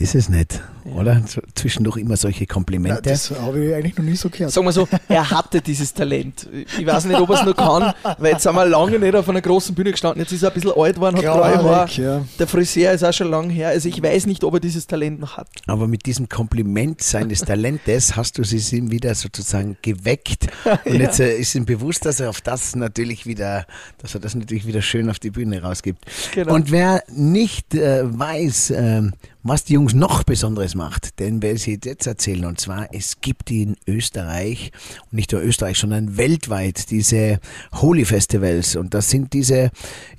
Das 0.00 0.14
ist 0.14 0.30
nett, 0.30 0.62
Ja. 0.86 0.92
oder? 0.92 1.22
Zwischendurch 1.54 1.98
immer 1.98 2.16
solche 2.16 2.46
Komplimente. 2.46 3.02
das 3.02 3.30
habe 3.32 3.62
ich 3.66 3.74
eigentlich 3.74 3.98
noch 3.98 4.04
nie 4.04 4.16
so 4.16 4.30
gehört. 4.30 4.50
Sagen 4.50 4.66
wir 4.66 4.72
so, 4.72 4.88
er 5.08 5.30
hatte 5.30 5.60
dieses 5.60 5.92
Talent. 5.92 6.48
Ich 6.78 6.86
weiß 6.86 7.04
nicht, 7.04 7.20
ob 7.20 7.28
er 7.28 7.40
es 7.40 7.44
noch 7.44 7.54
kann, 7.54 7.92
weil 8.18 8.32
jetzt 8.32 8.44
sind 8.44 8.54
wir 8.54 8.64
lange 8.64 8.98
nicht 8.98 9.14
auf 9.14 9.28
einer 9.28 9.42
großen 9.42 9.74
Bühne 9.74 9.90
gestanden. 9.90 10.20
Jetzt 10.22 10.32
ist 10.32 10.42
er 10.42 10.48
ein 10.48 10.54
bisschen 10.54 10.72
alt 10.74 10.94
geworden, 10.94 11.16
hat 11.16 11.22
graue 11.24 11.44
Haare. 11.44 11.62
Traurig, 11.62 11.96
ja. 11.98 12.24
Der 12.38 12.46
Friseur 12.46 12.92
ist 12.92 13.04
auch 13.04 13.12
schon 13.12 13.30
lang 13.30 13.50
her. 13.50 13.68
Also 13.68 13.90
ich 13.90 14.02
weiß 14.02 14.24
nicht, 14.24 14.42
ob 14.42 14.54
er 14.54 14.60
dieses 14.60 14.86
Talent 14.86 15.20
noch 15.20 15.36
hat. 15.36 15.48
Aber 15.66 15.86
mit 15.86 16.06
diesem 16.06 16.30
Kompliment 16.30 17.02
seines 17.02 17.40
Talentes 17.40 18.16
hast 18.16 18.38
du 18.38 18.42
sie 18.44 18.76
ihm 18.78 18.90
wieder 18.90 19.14
sozusagen 19.14 19.76
geweckt. 19.82 20.46
Und 20.86 20.94
Ja. 20.94 21.00
jetzt 21.02 21.20
äh, 21.20 21.36
ist 21.36 21.54
ihm 21.54 21.66
bewusst, 21.66 22.06
dass 22.06 22.20
er 22.20 22.30
auf 22.30 22.40
das 22.40 22.74
natürlich 22.74 23.26
wieder, 23.26 23.66
dass 23.98 24.14
er 24.14 24.20
das 24.20 24.34
natürlich 24.34 24.66
wieder 24.66 24.80
schön 24.80 25.10
auf 25.10 25.18
die 25.18 25.30
Bühne 25.30 25.60
rausgibt. 25.62 26.06
Genau. 26.34 26.54
Und 26.54 26.70
wer 26.70 27.02
nicht 27.08 27.74
äh, 27.74 28.00
weiß, 28.04 28.72
ähm, 28.74 29.12
was 29.42 29.64
die 29.64 29.74
Jungs 29.74 29.94
noch 29.94 30.22
Besonderes 30.22 30.74
macht, 30.74 31.18
denn 31.18 31.42
wer 31.42 31.56
sie 31.56 31.78
jetzt 31.82 32.06
erzählen, 32.06 32.44
und 32.44 32.60
zwar, 32.60 32.88
es 32.92 33.20
gibt 33.20 33.50
in 33.50 33.76
Österreich, 33.86 34.72
und 35.04 35.14
nicht 35.14 35.32
nur 35.32 35.42
Österreich, 35.42 35.78
sondern 35.78 36.16
weltweit 36.16 36.90
diese 36.90 37.40
Holy 37.74 38.04
Festivals. 38.04 38.76
Und 38.76 38.94
das 38.94 39.10
sind 39.10 39.32
diese 39.32 39.70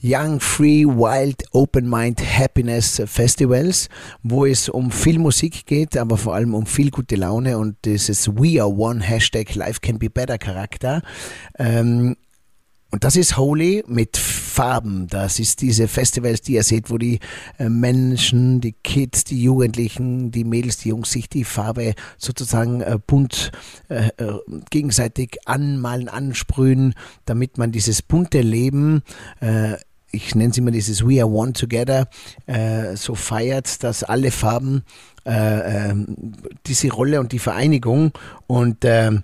Young, 0.01 0.39
Free, 0.39 0.86
Wild, 0.86 1.43
Open 1.51 1.89
Mind, 1.89 2.21
Happiness 2.21 3.01
Festivals, 3.05 3.89
wo 4.23 4.45
es 4.45 4.69
um 4.69 4.91
viel 4.91 5.19
Musik 5.19 5.65
geht, 5.65 5.97
aber 5.97 6.17
vor 6.17 6.36
allem 6.36 6.53
um 6.53 6.65
viel 6.65 6.89
gute 6.89 7.15
Laune 7.15 7.57
und 7.57 7.75
dieses 7.86 8.27
We 8.27 8.62
Are 8.62 8.71
One 8.71 9.01
Hashtag 9.01 9.53
Life 9.55 9.79
Can 9.81 9.99
Be 9.99 10.10
Better 10.10 10.38
Charakter. 10.38 11.01
Ähm, 11.57 12.15
und 12.91 13.06
das 13.06 13.15
ist 13.15 13.38
Holy 13.38 13.84
mit 13.88 14.17
Farben. 14.17 15.08
Das 15.08 15.39
ist 15.39 15.62
diese 15.62 15.88
Festivals, 15.88 16.41
die 16.41 16.54
ihr 16.54 16.63
seht, 16.63 16.89
wo 16.89 16.97
die 16.97 17.19
äh, 17.58 17.69
Menschen, 17.69 18.60
die 18.60 18.73
Kids, 18.73 19.23
die 19.23 19.41
Jugendlichen, 19.41 20.32
die 20.32 20.43
Mädels, 20.43 20.77
die 20.77 20.89
Jungs 20.89 21.12
sich 21.12 21.30
die 21.30 21.45
Farbe 21.45 21.93
sozusagen 22.17 22.82
äh, 22.82 22.99
bunt 23.06 23.51
äh, 23.88 24.10
äh, 24.17 24.39
gegenseitig 24.69 25.38
anmalen, 25.45 26.10
ansprühen, 26.10 26.93
damit 27.25 27.58
man 27.58 27.71
dieses 27.71 28.01
bunte 28.01 28.41
Leben 28.41 29.04
äh, 29.39 29.77
ich 30.12 30.36
nenne 30.36 30.51
es 30.51 30.58
immer 30.58 30.71
dieses 30.71 31.08
We 31.08 31.21
are 31.21 31.30
one 31.30 31.54
together, 31.54 32.10
äh, 32.45 32.95
so 32.95 33.15
feiert, 33.15 33.82
dass 33.84 34.04
alle 34.04 34.32
Farben 34.32 34.84
äh, 35.25 35.89
ähm, 35.89 36.34
diese 36.65 36.91
Rolle 36.91 37.19
und 37.19 37.32
die 37.32 37.39
Vereinigung 37.39 38.12
und 38.47 38.80
ähm, 38.84 39.23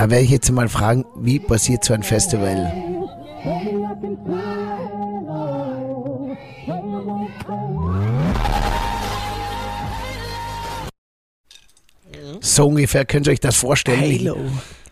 da 0.00 0.08
werde 0.08 0.24
ich 0.24 0.30
jetzt 0.30 0.50
mal 0.50 0.66
fragen, 0.70 1.04
wie 1.14 1.38
passiert 1.38 1.84
so 1.84 1.92
ein 1.92 2.02
Festival? 2.02 2.72
So 12.40 12.66
ungefähr 12.68 13.04
könnt 13.04 13.26
ihr 13.26 13.32
euch 13.32 13.40
das 13.40 13.56
vorstellen. 13.56 14.00
Halo. 14.00 14.38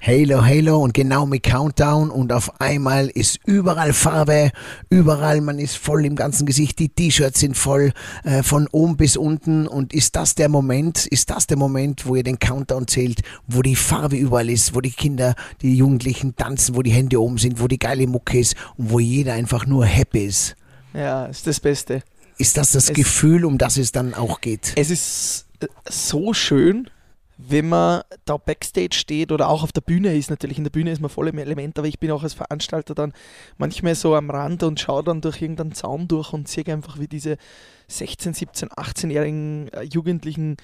Halo, 0.01 0.45
Halo 0.45 0.79
und 0.79 0.95
genau 0.95 1.27
mit 1.27 1.43
Countdown 1.43 2.11
und 2.11 2.33
auf 2.33 2.61
einmal 2.61 3.09
ist 3.09 3.41
überall 3.47 3.93
Farbe, 3.93 4.53
überall, 4.91 5.41
man 5.41 5.59
ist 5.59 5.77
voll 5.77 6.07
im 6.07 6.15
ganzen 6.15 6.47
Gesicht, 6.47 6.79
die 6.79 6.89
T-Shirts 6.89 7.41
sind 7.41 7.57
voll 7.57 7.93
äh, 8.23 8.45
von 8.45 8.69
oben 8.71 8.97
bis 8.97 9.17
unten 9.17 9.67
und 9.67 9.93
ist 9.93 10.15
das 10.15 10.37
der 10.37 10.49
Moment, 10.49 11.05
ist 11.07 11.31
das 11.31 11.49
der 11.49 11.57
Moment, 11.59 12.07
wo 12.07 12.15
ihr 12.15 12.23
den 12.23 12.39
Countdown 12.39 12.87
zählt, 12.87 13.23
wo 13.49 13.61
die 13.61 13.75
Farbe 13.75 14.17
überall 14.17 14.49
ist, 14.49 14.73
wo 14.75 14.81
die 14.81 14.93
Kinder, 14.93 15.35
die 15.63 15.75
Jugendlichen 15.77 16.37
tanzen, 16.37 16.77
wo 16.77 16.83
die 16.83 16.93
Hände 16.93 17.21
oben 17.21 17.39
sind, 17.39 17.61
wo 17.61 17.67
die 17.67 17.79
geile 17.79 18.07
Mucke 18.07 18.39
ist 18.39 18.55
und 18.77 18.91
wo 18.93 19.01
jeder 19.01 19.33
einfach 19.35 19.67
nur 19.67 19.85
happy 19.85 20.27
ist. 20.27 20.55
Ja, 20.95 21.27
ist 21.27 21.45
das 21.47 21.59
Beste. 21.59 22.03
Ist 22.39 22.57
das 22.57 22.71
das 22.71 22.89
Es- 22.89 22.95
Gefühl, 22.95 23.45
um 23.45 23.59
das 23.59 23.77
es 23.77 23.91
dann 23.91 24.15
auch 24.15 24.41
geht? 24.41 24.73
Es 24.77 24.91
ist 24.91 25.47
so 25.89 26.33
schön, 26.35 26.89
wenn 27.38 27.68
man 27.68 28.03
da 28.24 28.37
Backstage 28.37 28.94
steht 28.94 29.31
oder 29.31 29.48
auch 29.48 29.62
auf 29.62 29.70
der 29.70 29.81
Bühne 29.81 30.14
ist. 30.14 30.29
Natürlich, 30.29 30.59
in 30.59 30.64
der 30.64 30.72
Bühne 30.72 30.90
ist 30.90 31.01
man 31.01 31.09
voll 31.09 31.29
im 31.29 31.38
Element, 31.38 31.79
aber 31.79 31.87
ich 31.87 32.01
bin 32.01 32.11
auch 32.11 32.24
als 32.24 32.35
Veranstalter 32.35 32.96
dann 32.96 33.12
manchmal 33.59 33.94
so 33.94 34.16
am 34.16 34.29
Rand 34.29 34.64
und 34.64 34.81
schaue 34.81 35.05
dann 35.05 35.20
durch 35.20 35.40
irgendeinen 35.40 35.72
Zaun 35.72 36.09
durch 36.09 36.33
und 36.33 36.48
sehe 36.48 36.66
einfach, 36.66 36.98
wie 36.98 37.07
diese 37.07 37.38
16, 37.87 38.35
17, 38.35 38.68
18-jährigen 38.70 39.72
äh, 39.72 39.83
Jugendlichen 39.83 40.57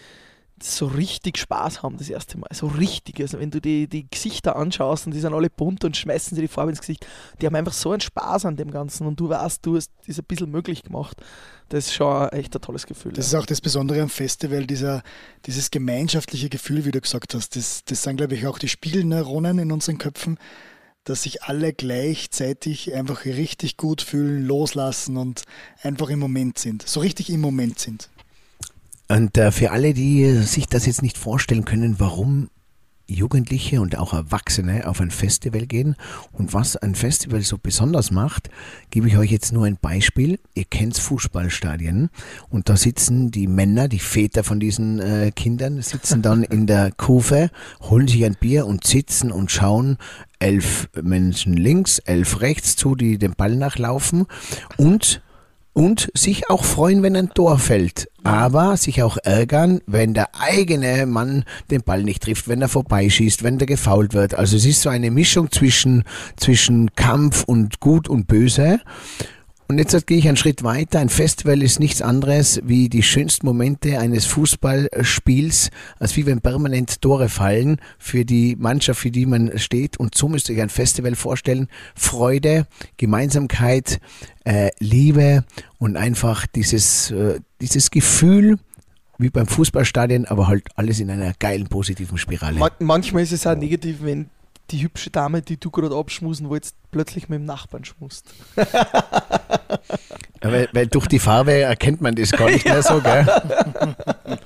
so 0.65 0.87
richtig 0.87 1.37
Spaß 1.37 1.83
haben 1.83 1.99
das 1.99 2.09
erste 2.09 2.39
Mal. 2.39 2.49
So 2.53 2.67
richtig. 2.67 3.21
Also 3.21 3.39
wenn 3.39 3.51
du 3.51 3.61
die, 3.61 3.87
die 3.87 4.09
Gesichter 4.09 4.57
anschaust 4.57 5.07
und 5.07 5.13
die 5.13 5.21
sind 5.21 5.35
alle 5.35 5.51
bunt 5.51 5.85
und 5.85 5.97
schmeißen 5.97 6.35
sie 6.35 6.41
die 6.41 6.49
Farbe 6.49 6.71
ins 6.71 6.81
Gesicht, 6.81 7.07
die 7.41 7.47
haben 7.47 7.55
einfach 7.55 7.75
so 7.75 7.93
einen 7.93 8.01
Spaß 8.01 8.47
an 8.47 8.57
dem 8.57 8.71
Ganzen 8.71 9.07
und 9.07 9.21
du 9.21 9.29
weißt, 9.29 9.65
du 9.65 9.77
hast 9.77 9.91
das 10.07 10.19
ein 10.19 10.25
bisschen 10.25 10.51
möglich 10.51 10.83
gemacht. 10.83 11.21
Das 11.69 11.87
ist 11.87 11.95
schon 11.95 12.29
echt 12.31 12.55
ein 12.55 12.63
tolles 12.63 12.87
Gefühl. 12.87 13.13
Das 13.13 13.31
ja. 13.31 13.39
ist 13.39 13.43
auch 13.43 13.47
das 13.47 13.61
Besondere 13.61 14.01
am 14.01 14.09
Festival, 14.09 14.67
dieser, 14.67 15.03
dieses 15.45 15.71
gemeinschaftliche 15.71 16.49
Gefühl, 16.49 16.87
wie 16.87 16.93
du 16.93 17.01
gesagt 17.01 17.35
hast. 17.35 17.57
Das, 17.57 17.85
das 17.85 18.03
sind, 18.03 18.17
glaube 18.17 18.35
ich, 18.35 18.47
auch 18.47 18.59
die 18.59 18.69
Spiegelneuronen 18.69 19.59
in 19.59 19.71
unseren 19.71 19.99
Köpfen, 19.99 20.39
dass 21.05 21.25
sich 21.25 21.43
alle 21.43 21.75
gleichzeitig 21.75 22.95
einfach 22.95 23.27
richtig 23.27 23.77
gut 23.77 24.01
fühlen, 24.01 24.47
loslassen 24.47 25.19
und 25.19 25.43
einfach 25.83 26.09
im 26.09 26.21
Moment 26.21 26.59
sind. 26.59 26.89
So 26.89 27.01
richtig 27.01 27.29
im 27.29 27.43
Moment 27.43 27.79
sind. 27.79 28.09
Und 29.09 29.37
äh, 29.37 29.51
für 29.53 29.71
alle, 29.71 29.95
die 29.95 30.33
sich 30.43 30.67
das 30.67 30.87
jetzt 30.87 31.03
nicht 31.03 31.19
vorstellen 31.19 31.65
können, 31.65 31.97
warum 31.99 32.49
Jugendliche 33.07 33.83
und 33.83 33.99
auch 33.99 34.15
Erwachsene 34.15 34.89
auf 34.89 35.01
ein 35.01 35.11
Festival 35.11 35.67
gehen 35.67 35.95
und 36.33 36.55
was 36.55 36.77
ein 36.77 36.95
Festival 36.95 37.43
so 37.43 37.59
besonders 37.59 38.11
macht, 38.11 38.49
gebe 38.91 39.09
ich 39.09 39.19
euch 39.19 39.31
jetzt 39.31 39.53
nur 39.53 39.67
ein 39.67 39.77
Beispiel. 39.77 40.39
Ihr 40.55 40.65
kennt 40.65 40.97
Fußballstadien 40.97 42.09
und 42.49 42.69
da 42.71 42.77
sitzen 42.77 43.31
die 43.31 43.47
Männer, 43.47 43.89
die 43.89 43.99
Väter 43.99 44.43
von 44.43 44.59
diesen 44.59 45.01
äh, 45.01 45.33
Kindern, 45.37 45.83
sitzen 45.83 46.23
dann 46.23 46.45
in 46.45 46.67
der 46.67 46.93
Kurve, 46.93 47.51
holen 47.83 48.09
sich 48.09 48.25
ein 48.25 48.37
Bier 48.41 48.67
und 48.67 48.87
sitzen 48.87 49.31
und 49.31 49.51
schauen 49.51 49.99
elf 50.39 50.89
Menschen 51.03 51.55
links, 51.55 51.99
elf 51.99 52.41
rechts 52.41 52.75
zu, 52.75 52.95
die 52.95 53.19
dem 53.19 53.35
Ball 53.37 53.55
nachlaufen 53.55 54.27
und 54.79 55.21
und 55.75 56.11
sich 56.15 56.49
auch 56.49 56.65
freuen, 56.65 57.03
wenn 57.03 57.17
ein 57.17 57.31
Tor 57.35 57.59
fällt, 57.59 58.09
aber 58.23 58.77
sich 58.77 59.03
auch 59.03 59.19
ärgern, 59.23 59.81
wenn 59.87 60.15
der 60.15 60.29
eigene 60.41 61.05
Mann 61.05 61.45
den 61.71 61.83
Ball 61.83 62.03
nicht 62.03 62.23
trifft, 62.23 62.49
wenn 62.49 62.63
er 62.63 62.69
vorbeischießt, 62.69 63.43
wenn 63.43 63.59
der 63.59 63.67
gefault 63.67 64.15
wird. 64.15 64.35
Also 64.35 64.57
es 64.57 64.65
ist 64.65 64.83
so 64.83 64.89
eine 64.89 65.11
Mischung 65.11 65.51
zwischen, 65.51 66.05
zwischen 66.37 66.95
Kampf 66.95 67.45
und 67.45 67.81
Gut 67.81 68.09
und 68.09 68.27
Böse. 68.29 68.81
Und 69.67 69.79
jetzt 69.79 70.07
gehe 70.07 70.19
ich 70.19 70.29
einen 70.29 70.37
Schritt 70.37 70.63
weiter. 70.63 71.01
Ein 71.01 71.09
Festival 71.09 71.63
ist 71.63 71.81
nichts 71.81 72.03
anderes 72.03 72.61
wie 72.65 72.91
die 72.91 73.03
schönsten 73.03 73.47
Momente 73.47 73.99
eines 73.99 74.27
Fußballspiels, 74.27 75.71
als 75.99 76.17
wie 76.17 76.27
wenn 76.27 76.43
permanent 76.43 77.01
Tore 77.01 77.31
fallen 77.31 77.81
für 77.99 78.27
die 78.27 78.57
Mannschaft, 78.57 79.01
für 79.01 79.11
die 79.11 79.25
man 79.25 79.59
steht. 79.59 79.97
Und 79.97 80.15
so 80.15 80.29
müsst 80.29 80.51
ihr 80.51 80.57
euch 80.57 80.63
ein 80.63 80.69
Festival 80.69 81.15
vorstellen. 81.15 81.69
Freude, 81.95 82.67
Gemeinsamkeit, 82.99 84.01
äh, 84.45 84.71
Liebe 84.81 85.45
und 85.79 85.97
einfach 85.97 86.47
dieses, 86.47 87.11
äh, 87.11 87.41
dieses 87.63 87.91
Gefühl, 87.91 88.59
wie 89.17 89.31
beim 89.31 89.47
Fußballstadion, 89.47 90.27
aber 90.27 90.49
halt 90.49 90.69
alles 90.75 91.01
in 91.01 91.11
einer 91.11 91.33
geilen, 91.39 91.69
positiven 91.69 92.19
Spirale. 92.19 92.59
Man 92.59 92.71
manchmal 92.81 93.23
ist 93.23 93.33
es 93.33 93.47
auch 93.47 93.57
negativ, 93.57 93.99
wenn 94.03 94.29
die 94.71 94.83
hübsche 94.83 95.11
Dame, 95.11 95.43
die 95.43 95.59
du 95.59 95.71
gerade 95.71 95.95
abschmusen 95.97 96.49
wolltest, 96.49 96.77
plötzlich 96.91 97.29
mit 97.29 97.39
dem 97.41 97.45
Nachbarn 97.45 97.85
schmust. 97.85 98.27
weil, 100.41 100.69
weil, 100.73 100.87
durch 100.87 101.07
die 101.07 101.19
Farbe 101.19 101.53
erkennt 101.53 102.01
man 102.01 102.15
das 102.15 102.31
gar 102.33 102.51
nicht 102.51 102.65
mehr 102.65 102.83
so, 102.83 103.01
gell? 103.01 103.27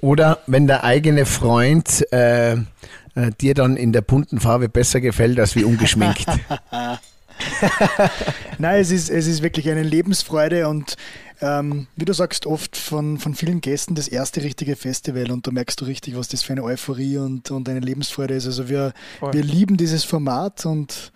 Oder 0.00 0.38
wenn 0.46 0.66
der 0.66 0.84
eigene 0.84 1.24
Freund 1.24 2.04
äh, 2.12 2.52
äh, 2.52 3.30
dir 3.40 3.54
dann 3.54 3.76
in 3.76 3.92
der 3.92 4.02
bunten 4.02 4.40
Farbe 4.40 4.68
besser 4.68 5.00
gefällt 5.00 5.38
als 5.40 5.56
wie 5.56 5.64
ungeschminkt. 5.64 6.26
Nein, 8.58 8.80
es 8.80 8.90
ist, 8.90 9.10
es 9.10 9.26
ist 9.26 9.42
wirklich 9.42 9.68
eine 9.70 9.82
Lebensfreude 9.82 10.68
und 10.68 10.96
ähm, 11.40 11.88
wie 11.96 12.04
du 12.04 12.12
sagst, 12.12 12.46
oft 12.46 12.76
von, 12.76 13.18
von 13.18 13.34
vielen 13.34 13.60
Gästen 13.60 13.94
das 13.94 14.08
erste 14.08 14.42
richtige 14.42 14.76
Festival 14.76 15.30
und 15.30 15.46
da 15.46 15.50
merkst 15.50 15.80
du 15.80 15.84
richtig, 15.84 16.16
was 16.16 16.28
das 16.28 16.42
für 16.42 16.52
eine 16.52 16.62
Euphorie 16.62 17.18
und, 17.18 17.50
und 17.50 17.68
eine 17.68 17.80
Lebensfreude 17.80 18.34
ist. 18.34 18.46
Also 18.46 18.68
wir, 18.68 18.92
wir 19.20 19.42
lieben 19.42 19.76
dieses 19.76 20.04
Format 20.04 20.64
und 20.64 21.12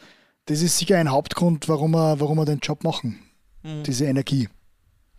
das 0.47 0.63
ist 0.63 0.79
sicher 0.79 0.99
ein 0.99 1.11
Hauptgrund, 1.11 1.69
warum 1.69 1.93
wir, 1.93 2.21
warum 2.21 2.39
wir 2.39 2.45
den 2.45 2.59
Job 2.59 2.83
machen. 2.83 3.21
Mhm. 3.63 3.83
Diese 3.85 4.07
Energie. 4.07 4.49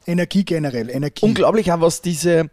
Energie 0.06 0.44
generell, 0.44 0.90
Energie. 0.90 1.26
Unglaublich 1.26 1.72
auch, 1.72 1.82
was 1.82 2.02
diese 2.02 2.50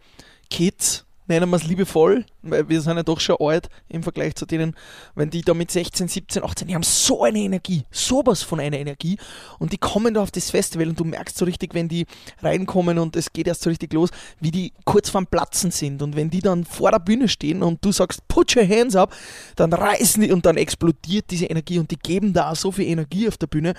Kids 0.49 1.06
nennen 1.27 1.49
wir 1.49 1.57
es 1.57 1.63
liebevoll, 1.65 2.25
weil 2.41 2.67
wir 2.69 2.81
sind 2.81 2.97
ja 2.97 3.03
doch 3.03 3.19
schon 3.19 3.37
alt 3.39 3.69
im 3.89 4.03
Vergleich 4.03 4.35
zu 4.35 4.45
denen, 4.45 4.75
wenn 5.15 5.29
die 5.29 5.41
da 5.41 5.53
mit 5.53 5.71
16, 5.71 6.07
17, 6.07 6.43
18, 6.43 6.67
die 6.67 6.75
haben 6.75 6.83
so 6.83 7.23
eine 7.23 7.39
Energie, 7.39 7.83
sowas 7.91 8.43
von 8.43 8.59
einer 8.59 8.77
Energie 8.77 9.17
und 9.59 9.73
die 9.73 9.77
kommen 9.77 10.13
da 10.13 10.23
auf 10.23 10.31
das 10.31 10.49
Festival 10.49 10.87
und 10.87 10.99
du 10.99 11.03
merkst 11.03 11.37
so 11.37 11.45
richtig, 11.45 11.73
wenn 11.73 11.87
die 11.87 12.05
reinkommen 12.41 12.97
und 12.97 13.15
es 13.15 13.31
geht 13.31 13.47
erst 13.47 13.61
so 13.61 13.69
richtig 13.69 13.93
los, 13.93 14.09
wie 14.39 14.51
die 14.51 14.73
kurz 14.85 15.09
vorm 15.09 15.27
Platzen 15.27 15.71
sind 15.71 16.01
und 16.01 16.15
wenn 16.15 16.29
die 16.29 16.41
dann 16.41 16.63
vor 16.63 16.91
der 16.91 16.99
Bühne 16.99 17.27
stehen 17.27 17.61
und 17.61 17.83
du 17.83 17.91
sagst, 17.91 18.27
put 18.27 18.55
your 18.55 18.67
hands 18.67 18.95
up, 18.95 19.13
dann 19.55 19.73
reißen 19.73 20.23
die 20.23 20.31
und 20.31 20.45
dann 20.45 20.57
explodiert 20.57 21.25
diese 21.29 21.45
Energie 21.45 21.79
und 21.79 21.91
die 21.91 21.97
geben 21.97 22.33
da 22.33 22.55
so 22.55 22.71
viel 22.71 22.85
Energie 22.85 23.27
auf 23.27 23.37
der 23.37 23.47
Bühne, 23.47 23.73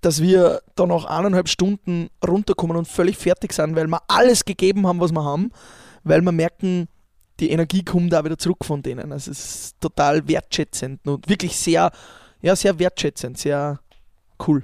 dass 0.00 0.22
wir 0.22 0.62
dann 0.76 0.88
nach 0.88 1.04
eineinhalb 1.04 1.48
Stunden 1.48 2.08
runterkommen 2.26 2.76
und 2.76 2.88
völlig 2.88 3.16
fertig 3.16 3.52
sind, 3.52 3.76
weil 3.76 3.86
wir 3.86 4.02
alles 4.08 4.44
gegeben 4.44 4.86
haben, 4.86 5.00
was 5.00 5.12
wir 5.12 5.24
haben 5.24 5.52
weil 6.04 6.22
wir 6.22 6.32
merken, 6.32 6.88
die 7.40 7.50
Energie 7.50 7.82
kommt 7.82 8.12
da 8.12 8.24
wieder 8.24 8.38
zurück 8.38 8.64
von 8.64 8.82
denen. 8.82 9.12
Also 9.12 9.30
es 9.30 9.38
ist 9.38 9.80
total 9.80 10.26
wertschätzend 10.28 11.06
und 11.06 11.28
wirklich 11.28 11.56
sehr, 11.56 11.90
ja, 12.42 12.54
sehr 12.54 12.78
wertschätzend, 12.78 13.38
sehr 13.38 13.80
cool. 14.46 14.62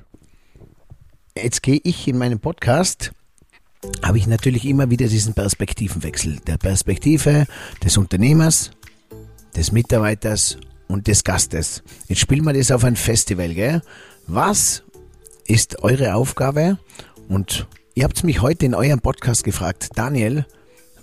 Jetzt 1.36 1.62
gehe 1.62 1.80
ich 1.82 2.08
in 2.08 2.18
meinem 2.18 2.38
Podcast, 2.38 3.12
habe 4.02 4.18
ich 4.18 4.26
natürlich 4.26 4.64
immer 4.64 4.90
wieder 4.90 5.06
diesen 5.06 5.34
Perspektivenwechsel. 5.34 6.40
Der 6.46 6.58
Perspektive 6.58 7.46
des 7.82 7.96
Unternehmers, 7.96 8.70
des 9.54 9.72
Mitarbeiters 9.72 10.58
und 10.88 11.06
des 11.06 11.24
Gastes. 11.24 11.82
Jetzt 12.08 12.20
spielen 12.20 12.44
wir 12.44 12.52
das 12.52 12.70
auf 12.70 12.84
ein 12.84 12.96
Festival, 12.96 13.54
gell? 13.54 13.82
Was 14.26 14.82
ist 15.46 15.82
eure 15.82 16.14
Aufgabe? 16.14 16.78
Und 17.28 17.66
ihr 17.94 18.04
habt 18.04 18.22
mich 18.24 18.40
heute 18.40 18.66
in 18.66 18.74
eurem 18.74 19.00
Podcast 19.00 19.44
gefragt, 19.44 19.90
Daniel, 19.94 20.46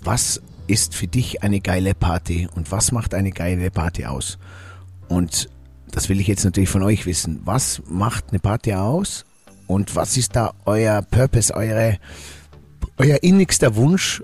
was 0.04 0.42
ist 0.68 0.96
für 0.96 1.08
dich 1.08 1.44
eine 1.44 1.60
geile 1.60 1.94
Party 1.94 2.48
und 2.56 2.72
was 2.72 2.92
macht 2.92 3.14
eine 3.14 3.32
geile 3.32 3.72
Party 3.72 4.06
aus? 4.06 4.38
Und 5.08 5.50
das 5.92 6.10
will 6.10 6.20
ich 6.20 6.28
jetzt 6.28 6.44
natürlich 6.44 6.70
von 6.70 6.84
euch 6.84 7.06
wissen. 7.06 7.42
Was 7.46 7.82
macht 7.88 8.26
eine 8.30 8.40
Party 8.40 8.74
aus 8.74 9.26
und 9.68 9.96
was 9.96 10.18
ist 10.18 10.36
da 10.36 10.54
euer 10.66 11.02
Purpose, 11.02 11.54
eure, 11.54 11.98
euer 12.98 13.22
innigster 13.22 13.76
Wunsch, 13.76 14.24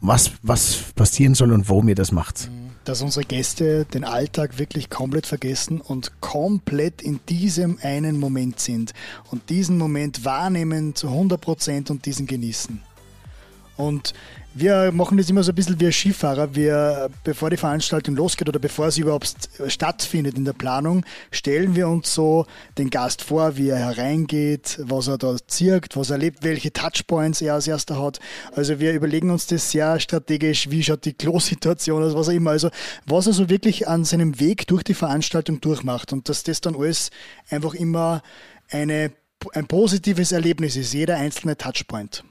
was, 0.00 0.32
was 0.42 0.92
passieren 0.94 1.34
soll 1.34 1.52
und 1.52 1.68
warum 1.68 1.88
ihr 1.88 1.94
das 1.94 2.10
macht? 2.10 2.50
Dass 2.84 3.00
unsere 3.00 3.24
Gäste 3.24 3.84
den 3.84 4.02
Alltag 4.02 4.58
wirklich 4.58 4.90
komplett 4.90 5.26
vergessen 5.26 5.80
und 5.80 6.20
komplett 6.20 7.00
in 7.00 7.20
diesem 7.28 7.78
einen 7.80 8.18
Moment 8.18 8.58
sind 8.58 8.92
und 9.30 9.50
diesen 9.50 9.78
Moment 9.78 10.24
wahrnehmen 10.24 10.96
zu 10.96 11.06
100 11.06 11.40
Prozent 11.40 11.90
und 11.90 12.04
diesen 12.06 12.26
genießen. 12.26 12.80
Und 13.82 14.14
wir 14.54 14.92
machen 14.92 15.16
das 15.16 15.30
immer 15.30 15.42
so 15.42 15.50
ein 15.50 15.54
bisschen 15.54 15.80
wie 15.80 15.90
Skifahrer. 15.90 16.54
Wir, 16.54 17.08
bevor 17.24 17.50
die 17.50 17.56
Veranstaltung 17.56 18.14
losgeht 18.14 18.48
oder 18.48 18.58
bevor 18.58 18.90
sie 18.90 19.00
überhaupt 19.00 19.34
stattfindet 19.66 20.36
in 20.36 20.44
der 20.44 20.52
Planung, 20.52 21.04
stellen 21.30 21.74
wir 21.74 21.88
uns 21.88 22.14
so 22.14 22.46
den 22.78 22.90
Gast 22.90 23.22
vor, 23.22 23.56
wie 23.56 23.70
er 23.70 23.78
hereingeht, 23.78 24.78
was 24.82 25.08
er 25.08 25.18
da 25.18 25.36
zirkt, 25.46 25.96
was 25.96 26.10
er 26.10 26.16
erlebt, 26.16 26.40
welche 26.42 26.72
Touchpoints 26.72 27.40
er 27.40 27.54
als 27.54 27.66
erster 27.66 28.00
hat. 28.00 28.20
Also 28.54 28.78
wir 28.78 28.92
überlegen 28.92 29.30
uns 29.30 29.46
das 29.46 29.70
sehr 29.70 29.98
strategisch, 29.98 30.70
wie 30.70 30.84
schaut 30.84 31.06
die 31.06 31.14
Klo-Situation 31.14 32.02
aus, 32.02 32.14
was 32.14 32.28
auch 32.28 32.32
immer. 32.32 32.50
Also 32.50 32.70
was 33.06 33.26
er 33.26 33.32
so 33.32 33.48
wirklich 33.48 33.88
an 33.88 34.04
seinem 34.04 34.38
Weg 34.38 34.66
durch 34.66 34.84
die 34.84 34.94
Veranstaltung 34.94 35.60
durchmacht 35.60 36.12
und 36.12 36.28
dass 36.28 36.44
das 36.44 36.60
dann 36.60 36.76
alles 36.76 37.10
einfach 37.48 37.74
immer 37.74 38.22
eine, 38.70 39.12
ein 39.54 39.66
positives 39.66 40.30
Erlebnis 40.30 40.76
ist, 40.76 40.92
jeder 40.92 41.16
einzelne 41.16 41.56
Touchpoint. 41.56 42.22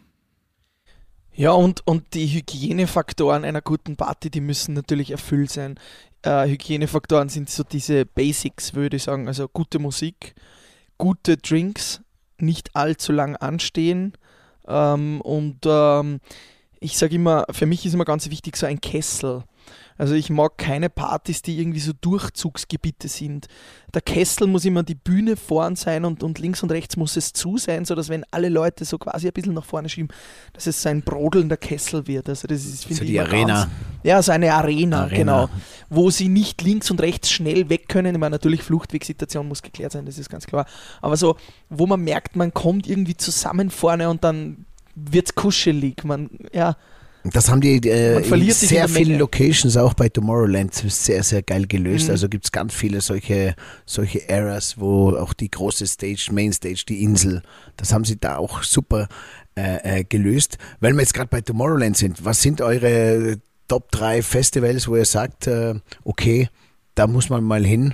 Ja, 1.34 1.52
und, 1.52 1.86
und 1.88 2.14
die 2.14 2.28
Hygienefaktoren 2.28 3.46
einer 3.46 3.62
guten 3.62 3.96
Party, 3.96 4.30
die 4.30 4.42
müssen 4.42 4.74
natürlich 4.74 5.12
erfüllt 5.12 5.52
sein. 5.52 5.80
Äh, 6.24 6.48
Hygienefaktoren 6.48 7.30
sind 7.30 7.50
so 7.50 7.64
diese 7.64 8.06
Basics, 8.06 8.74
würde 8.74 8.98
ich 8.98 9.04
sagen. 9.04 9.28
Also 9.28 9.48
gute 9.48 9.80
Musik, 9.80 10.36
gute 10.98 11.38
Drinks, 11.38 12.02
nicht 12.38 12.76
allzu 12.76 13.12
lang 13.14 13.36
anstehen. 13.38 14.14
Ähm, 14.68 15.22
und 15.22 15.60
ähm, 15.66 16.20
ich 16.80 16.98
sage 16.98 17.16
immer, 17.16 17.46
für 17.52 17.66
mich 17.66 17.86
ist 17.86 17.94
immer 17.94 18.06
ganz 18.06 18.30
wichtig 18.30 18.58
so 18.58 18.66
ein 18.66 18.82
Kessel. 18.82 19.44
Also 20.02 20.16
ich 20.16 20.32
mag 20.32 20.58
keine 20.58 20.90
Partys, 20.90 21.44
die 21.44 21.60
irgendwie 21.60 21.80
so 21.80 21.92
Durchzugsgebiete 21.94 23.08
sind. 23.08 23.46
Der 23.94 24.02
Kessel 24.02 24.48
muss 24.48 24.66
immer 24.66 24.82
die 24.82 24.96
Bühne 24.96 25.36
vorn 25.36 25.76
sein 25.76 26.06
und, 26.06 26.24
und 26.24 26.40
links 26.40 26.64
und 26.64 26.72
rechts 26.72 26.98
muss 26.98 27.18
es 27.18 27.34
zu 27.34 27.60
sein, 27.60 27.86
sodass 27.86 28.10
wenn 28.10 28.26
alle 28.32 28.50
Leute 28.50 28.84
so 28.84 28.98
quasi 28.98 29.28
ein 29.28 29.34
bisschen 29.34 29.54
nach 29.54 29.64
vorne 29.64 29.90
schieben, 29.90 30.10
dass 30.54 30.66
es 30.66 30.82
so 30.82 30.90
ein 30.90 31.04
brodelnder 31.04 31.56
Kessel 31.56 32.08
wird. 32.08 32.28
Also 32.30 32.48
das 32.48 32.66
ist, 32.66 32.86
finde 32.86 32.96
so 32.96 33.04
ich, 33.04 33.12
die 33.12 33.20
Arena. 33.20 33.66
Ganz, 33.66 33.72
ja, 34.02 34.24
so 34.24 34.32
eine 34.32 34.52
Arena, 34.56 35.02
Arena, 35.02 35.16
genau. 35.16 35.50
Wo 35.92 36.10
sie 36.10 36.30
nicht 36.30 36.64
links 36.64 36.90
und 36.90 37.00
rechts 37.00 37.30
schnell 37.30 37.70
weg 37.70 37.88
können. 37.88 38.16
Ich 38.16 38.20
meine, 38.20 38.32
natürlich 38.32 38.64
Fluchtwegsituation 38.64 39.48
muss 39.48 39.62
geklärt 39.62 39.92
sein, 39.92 40.08
das 40.08 40.18
ist 40.18 40.32
ganz 40.32 40.48
klar. 40.48 40.66
Aber 41.02 41.16
so, 41.16 41.36
wo 41.70 41.86
man 41.86 42.02
merkt, 42.02 42.36
man 42.36 42.56
kommt 42.56 42.88
irgendwie 42.88 43.18
zusammen 43.18 43.70
vorne 43.70 44.10
und 44.10 44.24
dann 44.24 44.66
wird 44.96 45.28
es 45.28 45.36
kuschelig. 45.36 46.04
Man, 46.04 46.32
ja, 46.54 46.76
das 47.24 47.50
haben 47.50 47.62
die 47.62 47.78
äh, 47.88 48.22
in 48.28 48.52
sehr 48.52 48.88
vielen 48.88 49.20
Locations 49.20 49.78
auch 49.78 49.94
bei 49.94 50.10
Tomorrowland 50.10 50.74
sehr, 50.74 51.22
sehr 51.24 51.44
geil 51.44 51.68
gelöst. 51.68 52.06
Mhm. 52.06 52.12
Also 52.12 52.30
gibt 52.30 52.46
es 52.46 52.52
ganz 52.52 52.74
viele 52.74 53.02
solche, 53.02 53.56
solche 53.86 54.28
Eras, 54.28 54.80
wo 54.80 55.16
auch 55.16 55.34
die 55.34 55.52
große 55.52 55.86
Stage, 55.86 56.30
Mainstage, 56.32 56.84
die 56.88 57.04
Insel, 57.04 57.44
das 57.78 57.94
haben 57.94 58.06
sie 58.06 58.20
da 58.20 58.38
auch 58.38 58.64
super 58.64 59.08
äh, 59.56 60.00
äh, 60.00 60.04
gelöst. 60.04 60.58
Weil 60.80 60.94
wir 60.94 61.02
jetzt 61.02 61.14
gerade 61.14 61.30
bei 61.30 61.42
Tomorrowland 61.42 61.96
sind, 61.96 62.26
was 62.26 62.42
sind 62.42 62.62
eure 62.62 63.40
Top 63.68 63.92
3 63.92 64.22
Festivals, 64.24 64.88
wo 64.88 64.96
ihr 64.96 65.06
sagt, 65.06 65.48
äh, 65.48 65.76
okay, 66.04 66.50
da 66.96 67.06
muss 67.08 67.30
man 67.30 67.44
mal 67.44 67.64
hin, 67.64 67.94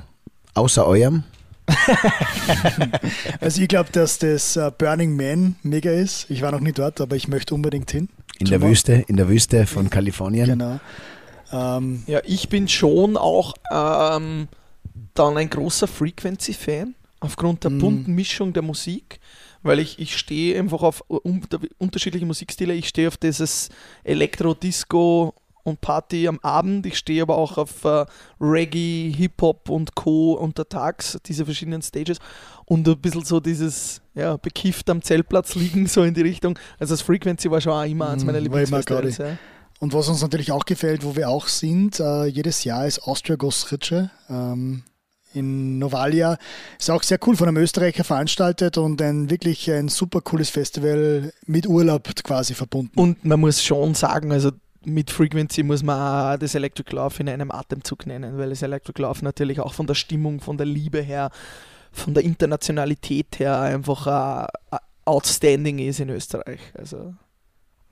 außer 0.54 0.88
eurem? 0.88 1.24
also 3.42 3.62
ich 3.62 3.68
glaube, 3.68 3.90
dass 3.92 4.20
das 4.20 4.58
uh, 4.58 4.72
Burning 4.78 5.16
Man 5.16 5.56
mega 5.64 5.92
ist. 5.92 6.30
Ich 6.30 6.42
war 6.42 6.52
noch 6.52 6.60
nie 6.60 6.72
dort, 6.72 7.02
aber 7.02 7.16
ich 7.16 7.28
möchte 7.28 7.54
unbedingt 7.56 7.92
hin. 7.92 8.10
In 8.40 8.48
der 8.48 8.62
Wüste, 8.62 9.06
in 9.08 9.18
der 9.18 9.28
Wüste 9.28 9.66
von 9.66 9.90
Kalifornien. 9.90 10.48
Genau. 10.48 10.80
Ähm, 11.52 12.04
ja, 12.08 12.22
ich 12.24 12.50
bin 12.50 12.68
schon 12.68 13.18
auch 13.18 13.54
ähm, 13.72 14.48
dann 15.14 15.38
ein 15.38 15.50
großer 15.50 15.88
Frequency-Fan, 15.88 16.96
aufgrund 17.20 17.64
der 17.64 17.72
mm. 17.72 17.80
bunten 17.80 18.14
Mischung 18.14 18.54
der 18.54 18.62
Musik, 18.62 19.20
weil 19.64 19.80
ich, 19.80 20.00
ich 20.00 20.18
stehe 20.18 20.60
einfach 20.60 20.84
auf 20.84 21.04
um, 21.08 21.42
unterschiedliche 21.78 22.26
Musikstile. 22.26 22.74
Ich 22.74 22.90
stehe 22.90 23.08
auf 23.08 23.18
dieses 23.18 23.70
Elektro-Disco 24.04 25.34
und 25.68 25.82
Party 25.82 26.28
am 26.28 26.40
Abend. 26.42 26.86
Ich 26.86 26.98
stehe 26.98 27.22
aber 27.22 27.38
auch 27.38 27.58
auf 27.58 27.84
äh, 27.84 28.06
Reggae, 28.40 29.12
Hip-Hop 29.16 29.70
und 29.70 29.96
Co. 29.96 30.34
untertags, 30.34 31.18
diese 31.26 31.46
verschiedenen 31.46 31.82
Stages. 31.82 32.20
Und 32.66 32.88
ein 32.88 32.98
bisschen 33.00 33.26
so 33.26 33.40
dieses, 33.40 34.02
ja, 34.16 34.38
bekifft 34.38 34.90
am 34.90 35.02
Zeltplatz 35.02 35.56
liegen, 35.56 35.88
so 35.88 36.04
in 36.04 36.14
die 36.14 36.22
Richtung. 36.22 36.58
Also 36.80 36.94
das 36.94 37.02
Frequency 37.02 37.52
war 37.52 37.62
schon 37.62 37.74
auch 37.74 37.84
immer 37.84 38.10
eins 38.10 38.24
meiner 38.24 38.40
war 38.40 38.46
immer 38.46 38.60
Lieblingsfestivals. 38.60 39.18
Ja. 39.18 39.38
Und 39.80 39.94
was 39.94 40.08
uns 40.08 40.22
natürlich 40.22 40.52
auch 40.52 40.66
gefällt, 40.66 41.04
wo 41.04 41.16
wir 41.16 41.30
auch 41.30 41.48
sind, 41.48 42.00
äh, 42.00 42.26
jedes 42.26 42.64
Jahr 42.64 42.88
ist 42.88 43.00
Austria 43.00 43.36
Gossritsche 43.36 44.10
ähm, 44.30 44.84
in 45.34 45.78
Novalia. 45.80 46.38
Ist 46.80 46.90
auch 46.90 47.04
sehr 47.04 47.20
cool 47.28 47.36
von 47.36 47.48
einem 47.48 47.58
Österreicher 47.58 48.04
veranstaltet 48.04 48.78
und 48.78 49.02
ein 49.02 49.30
wirklich 49.30 49.70
ein 49.70 49.90
super 49.90 50.22
cooles 50.22 50.50
Festival 50.50 51.32
mit 51.46 51.68
Urlaub 51.68 52.10
quasi 52.24 52.54
verbunden. 52.54 52.98
Und 52.98 53.24
man 53.26 53.40
muss 53.40 53.64
schon 53.64 53.94
sagen, 53.94 54.32
also 54.32 54.52
mit 54.88 55.12
Frequency 55.12 55.64
muss 55.64 55.84
man 55.84 56.36
auch 56.36 56.40
das 56.40 56.56
Electric 56.56 56.96
Love 56.96 57.16
in 57.20 57.30
einem 57.30 57.52
Atemzug 57.52 58.08
nennen, 58.08 58.38
weil 58.38 58.50
das 58.50 58.62
Electric 58.62 59.02
Love 59.02 59.24
natürlich 59.24 59.60
auch 59.60 59.74
von 59.74 59.88
der 59.88 59.96
Stimmung, 59.96 60.40
von 60.40 60.58
der 60.58 60.66
Liebe 60.66 61.02
her, 61.02 61.30
von 61.92 62.14
der 62.14 62.24
Internationalität 62.24 63.40
her 63.40 63.60
einfach 63.60 64.48
äh, 64.72 64.78
outstanding 65.06 65.80
ist 65.80 66.00
in 66.00 66.10
Österreich. 66.10 66.60
Also 66.74 67.14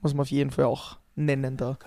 muss 0.01 0.13
man 0.13 0.21
auf 0.21 0.31
jeden 0.31 0.51
Fall 0.51 0.65
auch 0.65 0.97
nennen 1.15 1.57
da. 1.57 1.77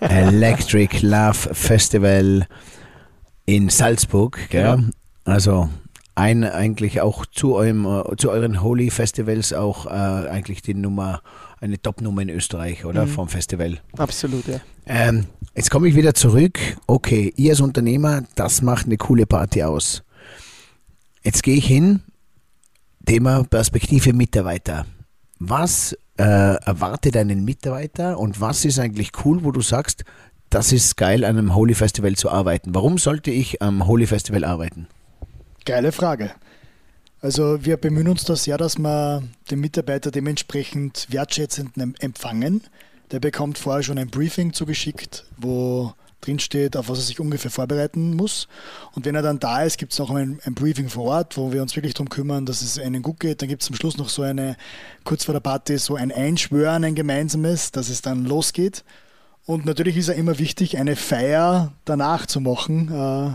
Electric 0.00 0.98
Love 1.06 1.54
Festival 1.54 2.46
in 3.46 3.68
Salzburg, 3.68 4.38
gell? 4.50 4.62
Ja. 4.62 4.78
Also 5.24 5.68
ein 6.20 6.44
eigentlich 6.44 7.00
auch 7.00 7.24
zu 7.24 7.54
eurem 7.54 7.86
äh, 7.86 8.16
zu 8.16 8.30
euren 8.30 8.62
Holy 8.62 8.90
Festivals 8.90 9.52
auch 9.52 9.86
äh, 9.86 9.90
eigentlich 9.90 10.60
die 10.60 10.74
Nummer 10.74 11.22
eine 11.60 11.80
Top-Nummer 11.80 12.22
in 12.22 12.28
Österreich, 12.30 12.84
oder? 12.84 13.06
Mhm. 13.06 13.10
Vom 13.10 13.28
Festival. 13.28 13.78
Absolut, 13.96 14.46
ja. 14.46 14.60
Ähm, 14.86 15.26
jetzt 15.54 15.70
komme 15.70 15.88
ich 15.88 15.96
wieder 15.96 16.14
zurück. 16.14 16.58
Okay, 16.86 17.32
ihr 17.36 17.52
als 17.52 17.60
Unternehmer, 17.60 18.22
das 18.34 18.62
macht 18.62 18.86
eine 18.86 18.96
coole 18.96 19.26
Party 19.26 19.62
aus. 19.62 20.02
Jetzt 21.22 21.42
gehe 21.42 21.56
ich 21.56 21.66
hin, 21.66 22.02
Thema 23.04 23.44
Perspektive 23.44 24.12
Mitarbeiter. 24.12 24.86
Was 25.38 25.96
äh, 26.18 26.22
erwartet 26.22 27.16
einen 27.16 27.44
Mitarbeiter 27.44 28.18
und 28.18 28.40
was 28.40 28.64
ist 28.64 28.78
eigentlich 28.78 29.12
cool, 29.24 29.42
wo 29.42 29.52
du 29.52 29.60
sagst, 29.60 30.04
das 30.50 30.72
ist 30.72 30.96
geil, 30.96 31.24
an 31.24 31.38
einem 31.38 31.54
Holy 31.54 31.74
Festival 31.74 32.14
zu 32.16 32.30
arbeiten? 32.30 32.74
Warum 32.74 32.98
sollte 32.98 33.30
ich 33.30 33.62
am 33.62 33.86
Holy 33.86 34.06
Festival 34.06 34.44
arbeiten? 34.44 34.86
Geile 35.64 35.92
Frage. 35.92 36.30
Also 37.20 37.64
wir 37.64 37.76
bemühen 37.76 38.08
uns 38.08 38.24
da 38.24 38.34
sehr, 38.34 38.56
dass 38.56 38.78
wir 38.78 39.22
den 39.50 39.60
Mitarbeiter 39.60 40.10
dementsprechend 40.10 41.06
wertschätzend 41.10 41.76
em- 41.76 41.94
empfangen. 41.98 42.62
Der 43.10 43.20
bekommt 43.20 43.58
vorher 43.58 43.82
schon 43.82 43.98
ein 43.98 44.08
Briefing 44.08 44.52
zugeschickt, 44.54 45.26
wo 45.36 45.92
drin 46.22 46.38
steht, 46.38 46.76
auf 46.76 46.88
was 46.88 46.98
er 46.98 47.04
sich 47.04 47.20
ungefähr 47.20 47.50
vorbereiten 47.50 48.14
muss. 48.16 48.48
Und 48.94 49.04
wenn 49.04 49.14
er 49.14 49.22
dann 49.22 49.38
da 49.38 49.62
ist, 49.62 49.78
gibt 49.78 49.92
es 49.92 49.98
noch 49.98 50.10
ein, 50.10 50.40
ein 50.44 50.54
Briefing 50.54 50.88
vor 50.88 51.04
Ort, 51.04 51.36
wo 51.36 51.52
wir 51.52 51.60
uns 51.62 51.76
wirklich 51.76 51.94
darum 51.94 52.08
kümmern, 52.08 52.46
dass 52.46 52.62
es 52.62 52.78
ihnen 52.78 53.02
gut 53.02 53.20
geht. 53.20 53.42
Dann 53.42 53.48
gibt 53.48 53.62
es 53.62 53.68
am 53.68 53.74
Schluss 53.74 53.98
noch 53.98 54.08
so 54.08 54.22
eine, 54.22 54.56
kurz 55.04 55.24
vor 55.24 55.34
der 55.34 55.40
Party, 55.40 55.76
so 55.78 55.96
ein 55.96 56.12
Einschwören, 56.12 56.84
ein 56.84 56.94
gemeinsames, 56.94 57.70
dass 57.72 57.88
es 57.88 58.00
dann 58.00 58.24
losgeht. 58.24 58.84
Und 59.44 59.66
natürlich 59.66 59.96
ist 59.96 60.08
ja 60.08 60.14
immer 60.14 60.38
wichtig, 60.38 60.78
eine 60.78 60.96
Feier 60.96 61.72
danach 61.84 62.26
zu 62.26 62.40
machen, 62.40 62.90
äh, 62.92 63.30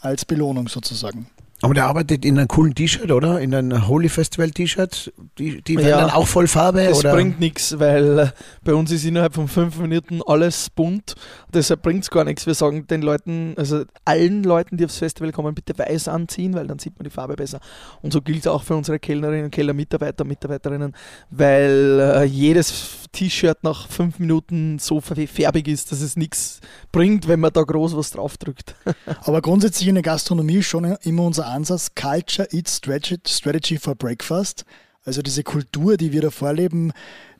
als 0.00 0.24
Belohnung 0.24 0.68
sozusagen. 0.68 1.26
Aber 1.60 1.74
der 1.74 1.86
arbeitet 1.86 2.24
in 2.24 2.38
einem 2.38 2.46
coolen 2.46 2.72
T-Shirt, 2.74 3.10
oder? 3.10 3.40
In 3.40 3.52
einem 3.52 3.88
Holy 3.88 4.08
Festival 4.08 4.50
T-Shirt? 4.52 5.12
Die, 5.38 5.60
die 5.60 5.76
werden 5.76 5.88
Ja. 5.88 6.00
dann 6.02 6.10
auch 6.10 6.28
voll 6.28 6.46
Farbe? 6.46 6.84
Das 6.84 7.00
oder? 7.00 7.12
bringt 7.14 7.40
nichts, 7.40 7.80
weil 7.80 8.18
äh, 8.18 8.26
bei 8.62 8.74
uns 8.74 8.92
ist 8.92 9.04
innerhalb 9.04 9.34
von 9.34 9.48
fünf 9.48 9.76
Minuten 9.78 10.20
alles 10.24 10.70
bunt. 10.70 11.16
Deshalb 11.52 11.82
bringt 11.82 12.04
es 12.04 12.10
gar 12.10 12.22
nichts. 12.22 12.46
Wir 12.46 12.54
sagen 12.54 12.86
den 12.86 13.02
Leuten, 13.02 13.54
also 13.56 13.82
allen 14.04 14.44
Leuten, 14.44 14.76
die 14.76 14.84
aufs 14.84 14.98
Festival 14.98 15.32
kommen, 15.32 15.52
bitte 15.52 15.76
weiß 15.76 16.06
anziehen, 16.06 16.54
weil 16.54 16.68
dann 16.68 16.78
sieht 16.78 16.96
man 16.96 17.04
die 17.04 17.10
Farbe 17.10 17.34
besser. 17.34 17.58
Und 18.02 18.12
so 18.12 18.22
gilt 18.22 18.40
es 18.40 18.46
auch 18.46 18.62
für 18.62 18.76
unsere 18.76 19.00
Kellnerinnen 19.00 19.46
und 19.46 19.50
Keller, 19.50 19.74
Mitarbeiter 19.74 20.22
und 20.22 20.28
Mitarbeiterinnen, 20.28 20.94
weil 21.30 21.98
äh, 22.00 22.24
jedes 22.24 23.08
T-Shirt 23.10 23.64
nach 23.64 23.88
fünf 23.88 24.20
Minuten 24.20 24.78
so 24.78 25.00
färbig 25.00 25.66
ist, 25.66 25.90
dass 25.90 26.02
es 26.02 26.14
nichts 26.16 26.60
bringt, 26.92 27.26
wenn 27.26 27.40
man 27.40 27.52
da 27.52 27.62
groß 27.62 27.96
was 27.96 28.10
draufdrückt. 28.10 28.76
Aber 29.24 29.40
grundsätzlich 29.42 29.88
in 29.88 29.94
der 29.96 30.02
Gastronomie 30.02 30.58
ist 30.58 30.66
schon 30.66 30.84
immer 31.02 31.24
unser 31.24 31.47
Ansatz 31.48 31.94
Culture 31.94 32.48
Strategy, 32.66 33.20
Strategy 33.26 33.78
for 33.78 33.94
Breakfast. 33.94 34.64
Also 35.04 35.22
diese 35.22 35.42
Kultur, 35.42 35.96
die 35.96 36.12
wir 36.12 36.20
da 36.20 36.30
vorleben, 36.30 36.92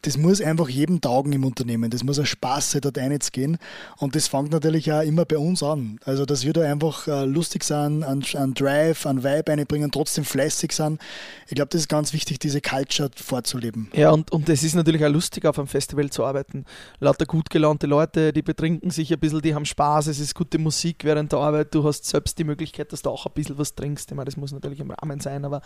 das 0.02 0.16
muss 0.16 0.40
einfach 0.40 0.68
jedem 0.68 1.00
taugen 1.00 1.32
im 1.32 1.44
Unternehmen. 1.44 1.90
Das 1.90 2.04
muss 2.04 2.18
ein 2.18 2.26
Spaß 2.26 2.72
sein, 2.72 2.80
dort 2.80 2.98
reinzugehen. 2.98 3.58
Und 3.98 4.14
das 4.14 4.28
fängt 4.28 4.50
natürlich 4.50 4.92
auch 4.92 5.02
immer 5.02 5.24
bei 5.24 5.38
uns 5.38 5.62
an. 5.62 5.98
Also, 6.04 6.24
dass 6.24 6.44
wir 6.44 6.52
da 6.52 6.62
einfach 6.62 7.06
äh, 7.08 7.24
lustig 7.24 7.64
sind, 7.64 8.02
an, 8.04 8.24
an 8.34 8.54
Drive, 8.54 9.06
an 9.06 9.24
Vibe 9.24 9.52
einbringen, 9.52 9.90
trotzdem 9.90 10.24
fleißig 10.24 10.72
sind. 10.72 11.00
Ich 11.46 11.54
glaube, 11.54 11.68
das 11.70 11.82
ist 11.82 11.88
ganz 11.88 12.12
wichtig, 12.12 12.38
diese 12.38 12.60
Culture 12.60 13.10
vorzuleben. 13.16 13.90
Ja, 13.94 14.10
und, 14.10 14.30
und 14.32 14.48
es 14.48 14.62
ist 14.62 14.74
natürlich 14.74 15.04
auch 15.04 15.10
lustig, 15.10 15.44
auf 15.44 15.58
einem 15.58 15.68
Festival 15.68 16.10
zu 16.10 16.24
arbeiten. 16.24 16.64
Lauter 17.00 17.26
gut 17.26 17.50
gelaunte 17.50 17.86
Leute, 17.86 18.32
die 18.32 18.42
betrinken 18.42 18.90
sich 18.90 19.12
ein 19.12 19.18
bisschen, 19.18 19.40
die 19.40 19.54
haben 19.54 19.64
Spaß, 19.64 20.08
es 20.08 20.20
ist 20.20 20.34
gute 20.34 20.58
Musik 20.58 21.04
während 21.04 21.32
der 21.32 21.38
Arbeit. 21.38 21.74
Du 21.74 21.84
hast 21.84 22.04
selbst 22.04 22.38
die 22.38 22.44
Möglichkeit, 22.44 22.92
dass 22.92 23.02
du 23.02 23.10
auch 23.10 23.26
ein 23.26 23.32
bisschen 23.34 23.58
was 23.58 23.74
trinkst. 23.74 24.10
Ich 24.10 24.16
meine, 24.16 24.26
das 24.26 24.36
muss 24.36 24.52
natürlich 24.52 24.80
im 24.80 24.90
Rahmen 24.90 25.20
sein, 25.20 25.44
aber 25.44 25.62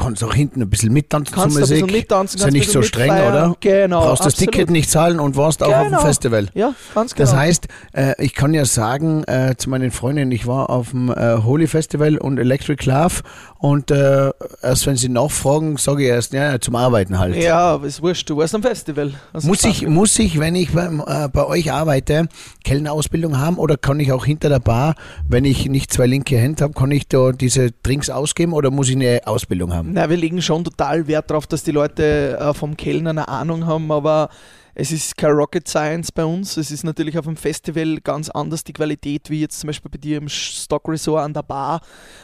Kannst 0.00 0.24
auch 0.24 0.32
hinten 0.34 0.62
ein 0.62 0.70
bisschen 0.70 0.92
mittanzen 0.92 1.34
kannst 1.34 1.54
zur 1.56 1.58
ein 1.58 1.60
Musik. 1.60 1.84
bisschen 1.84 1.96
mittanzen, 1.98 2.36
ist 2.38 2.42
ja 2.42 2.46
ein 2.46 2.52
nicht 2.54 2.70
so 2.70 2.82
streng, 2.82 3.10
oder? 3.10 3.54
Genau. 3.60 4.00
Brauchst 4.00 4.20
das 4.24 4.34
absolut. 4.34 4.52
Ticket 4.54 4.70
nicht 4.70 4.90
zahlen 4.90 5.20
und 5.20 5.36
warst 5.36 5.62
auch 5.62 5.68
auf 5.68 5.82
dem 5.82 5.90
Genau. 5.90 6.00
Festival. 6.00 6.48
Ja, 6.54 6.74
ganz 6.94 7.14
genau. 7.14 7.30
Das 7.30 7.38
heißt, 7.38 7.68
äh, 7.92 8.14
ich 8.24 8.34
kann 8.34 8.54
ja 8.54 8.64
sagen 8.64 9.24
äh, 9.24 9.54
zu 9.58 9.68
meinen 9.68 9.90
Freundinnen, 9.90 10.32
ich 10.32 10.46
war 10.46 10.70
auf 10.70 10.90
dem 10.90 11.10
äh, 11.10 11.36
Holy 11.44 11.66
Festival 11.66 12.16
und 12.16 12.38
Electric 12.38 12.84
Love 12.88 13.16
und 13.60 13.90
äh, 13.90 14.30
erst 14.62 14.86
wenn 14.86 14.96
sie 14.96 15.10
nachfragen, 15.10 15.76
sage 15.76 16.04
ich 16.04 16.08
erst, 16.08 16.32
ja, 16.32 16.58
zum 16.58 16.76
Arbeiten 16.76 17.18
halt. 17.18 17.36
ja, 17.36 17.58
aber 17.58 17.86
ist 17.86 18.00
wurscht, 18.00 18.30
du 18.30 18.38
warst 18.38 18.54
am 18.54 18.62
Festival. 18.62 19.12
Also 19.34 19.48
Muss 19.48 19.64
ich, 19.64 19.86
muss 19.86 20.18
ich, 20.18 20.40
wenn 20.40 20.54
ich 20.54 20.72
beim, 20.72 21.04
äh, 21.06 21.28
bei 21.28 21.44
euch 21.44 21.70
arbeite, 21.70 22.28
Kellnerausbildung 22.64 23.38
haben 23.38 23.58
oder 23.58 23.76
kann 23.76 24.00
ich 24.00 24.12
auch 24.12 24.24
hinter 24.24 24.48
der 24.48 24.60
Bar, 24.60 24.94
wenn 25.28 25.44
ich 25.44 25.68
nicht 25.68 25.92
zwei 25.92 26.06
linke 26.06 26.38
Hände 26.38 26.64
habe, 26.64 26.72
kann 26.72 26.90
ich 26.90 27.06
da 27.06 27.32
diese 27.32 27.70
Drinks 27.82 28.08
ausgeben 28.08 28.54
oder 28.54 28.70
muss 28.70 28.88
ich 28.88 28.96
eine 28.96 29.20
Ausbildung 29.26 29.74
haben? 29.74 29.90
Na, 29.92 30.08
wir 30.08 30.16
legen 30.16 30.40
schon 30.40 30.64
total 30.64 31.06
Wert 31.06 31.30
darauf, 31.30 31.46
dass 31.46 31.62
die 31.62 31.72
Leute 31.72 32.38
äh, 32.40 32.54
vom 32.54 32.78
Kellner 32.78 33.10
eine 33.10 33.28
Ahnung 33.28 33.66
haben, 33.66 33.92
aber 33.92 34.30
es 34.74 34.92
ist 34.92 35.16
kein 35.16 35.32
Rocket 35.32 35.68
Science 35.68 36.12
bei 36.12 36.24
uns. 36.24 36.56
Es 36.56 36.70
ist 36.70 36.84
natürlich 36.84 37.18
auf 37.18 37.24
dem 37.24 37.36
Festival 37.36 38.00
ganz 38.00 38.28
anders 38.28 38.64
die 38.64 38.72
Qualität, 38.72 39.30
wie 39.30 39.40
jetzt 39.40 39.60
zum 39.60 39.68
Beispiel 39.68 39.90
bei 39.90 39.98
dir 39.98 40.18
im 40.18 40.28
Stock 40.28 40.88
Resort 40.88 41.24
an 41.24 41.34
der 41.34 41.42
Bar. 41.42 41.80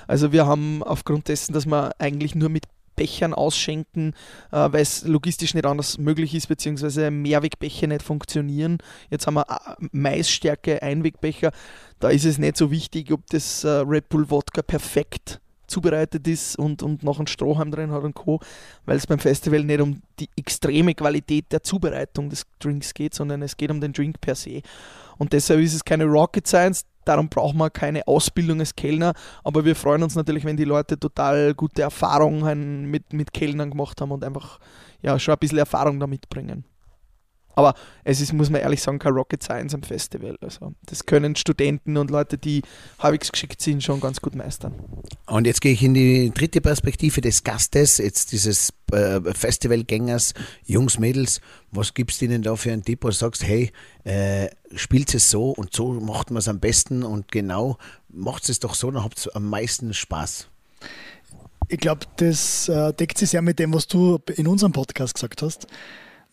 Also 0.07 0.33
wir 0.33 0.47
haben 0.47 0.83
aufgrund 0.83 1.29
dessen, 1.29 1.53
dass 1.53 1.67
wir 1.67 1.93
eigentlich 1.99 2.35
nur 2.35 2.49
mit 2.49 2.65
Bechern 2.97 3.35
ausschenken, 3.35 4.15
äh, 4.51 4.73
weil 4.73 4.81
es 4.81 5.05
logistisch 5.05 5.55
nicht 5.55 5.67
anders 5.67 5.99
möglich 5.99 6.35
ist, 6.35 6.49
beziehungsweise 6.49 7.11
Mehrwegbecher 7.11 7.87
nicht 7.87 8.03
funktionieren. 8.03 8.79
Jetzt 9.11 9.27
haben 9.27 9.35
wir 9.35 9.47
äh, 9.49 9.87
Maisstärke 9.93 10.83
Einwegbecher. 10.83 11.53
Da 12.01 12.09
ist 12.09 12.25
es 12.25 12.39
nicht 12.39 12.57
so 12.57 12.71
wichtig, 12.71 13.13
ob 13.13 13.27
das 13.29 13.65
äh, 13.65 13.69
Red 13.69 14.09
Bull 14.09 14.31
Wodka 14.31 14.63
perfekt 14.63 15.41
zubereitet 15.66 16.26
ist 16.29 16.59
und, 16.59 16.83
und 16.83 17.02
noch 17.02 17.20
ein 17.20 17.26
Strohhalm 17.26 17.70
drin 17.70 17.90
hat 17.90 18.02
und 18.02 18.14
Co., 18.14 18.40
weil 18.85 18.96
es 18.96 19.07
beim 19.07 19.18
Festival 19.18 19.64
nicht 19.64 19.81
um 19.81 20.00
die 20.18 20.29
extreme 20.37 20.94
Qualität 20.94 21.46
der 21.50 21.62
Zubereitung 21.62 22.31
des 22.31 22.44
Drinks 22.59 22.94
geht, 22.94 23.14
sondern 23.14 23.42
es 23.42 23.57
geht 23.57 23.70
um 23.70 23.81
den 23.81 23.92
Drink 23.92 24.20
per 24.20 24.35
se. 24.35 24.62
Und 25.18 25.33
deshalb 25.33 25.61
ist 25.61 25.74
es 25.74 25.85
keine 25.85 26.05
Rocket 26.05 26.46
Science, 26.46 26.85
darum 27.05 27.29
braucht 27.29 27.55
man 27.55 27.72
keine 27.72 28.07
Ausbildung 28.07 28.61
als 28.61 28.74
Kellner, 28.74 29.14
aber 29.44 29.64
wir 29.64 29.76
freuen 29.76 30.02
uns 30.02 30.14
natürlich, 30.14 30.44
wenn 30.44 30.57
die 30.57 30.64
Leute 30.64 30.98
total 30.98 31.55
gute 31.55 31.83
Erfahrungen 31.83 32.90
mit, 32.90 33.12
mit 33.12 33.33
Kellnern 33.33 33.70
gemacht 33.70 34.00
haben 34.00 34.12
und 34.12 34.24
einfach 34.24 34.59
ja, 35.02 35.18
schon 35.18 35.35
ein 35.35 35.38
bisschen 35.38 35.59
Erfahrung 35.59 36.00
da 36.00 36.07
mitbringen. 36.07 36.64
Aber 37.57 37.75
es 38.05 38.21
ist, 38.21 38.35
muss 38.35 38.51
man 38.51 38.61
ehrlich 38.61 38.83
sagen, 38.83 38.99
kein 38.99 39.14
Rocket 39.14 39.42
Science 39.42 39.75
am 39.75 39.83
Festival. 39.83 40.37
Also 40.42 40.75
das 40.85 41.07
können 41.07 41.35
Studenten 41.37 41.97
und 41.97 42.11
Leute, 42.11 42.37
die 42.37 42.62
halbwegs 42.99 43.33
geschickt 43.33 43.62
sind, 43.62 43.83
schon 43.83 43.99
ganz 43.99 44.21
gut 44.21 44.35
meistern. 44.35 44.75
Und 45.27 45.47
jetzt 45.47 45.62
gehe 45.62 45.73
ich 45.73 45.83
in 45.83 45.95
die 45.95 46.31
dritte 46.35 46.61
Perspektive 46.61 47.23
des 47.23 47.45
Gastes, 47.45 47.97
jetzt 47.97 48.33
dieses 48.33 48.75
äh, 48.92 49.21
Festivalgängers, 49.33 50.35
Jungs, 50.66 50.99
Mädels. 50.99 51.40
Was 51.73 51.95
gibst 51.95 52.21
du 52.21 52.27
ihnen 52.27 52.42
da 52.42 52.57
für 52.57 52.73
einen 52.73 52.85
Tipp, 52.85 53.03
wo 53.03 53.09
du 53.09 53.14
sagst, 53.14 53.42
hey, 53.42 53.73
äh, 54.05 54.49
spielt 54.75 55.14
es 55.14 55.31
so 55.31 55.51
und 55.51 55.75
so 55.75 55.95
macht 55.95 56.31
man 56.31 56.38
es 56.38 56.49
am 56.49 56.61
besten 56.61 57.03
und 57.03 57.33
genau 57.33 57.79
macht 58.11 58.49
es 58.51 58.61
doch 58.61 58.75
so, 58.75 58.90
dann 58.90 59.03
habt 59.03 59.27
ihr 59.27 59.35
am 59.35 59.49
meisten 59.49 59.95
Spaß. 59.95 60.49
Ich 61.69 61.79
glaube, 61.79 62.07
das 62.16 62.69
äh, 62.69 62.92
deckt 62.92 63.16
sich 63.19 63.31
sehr 63.31 63.42
mit 63.42 63.59
dem, 63.59 63.73
was 63.73 63.87
du 63.87 64.21
in 64.37 64.47
unserem 64.47 64.73
Podcast 64.73 65.14
gesagt 65.14 65.40
hast. 65.42 65.66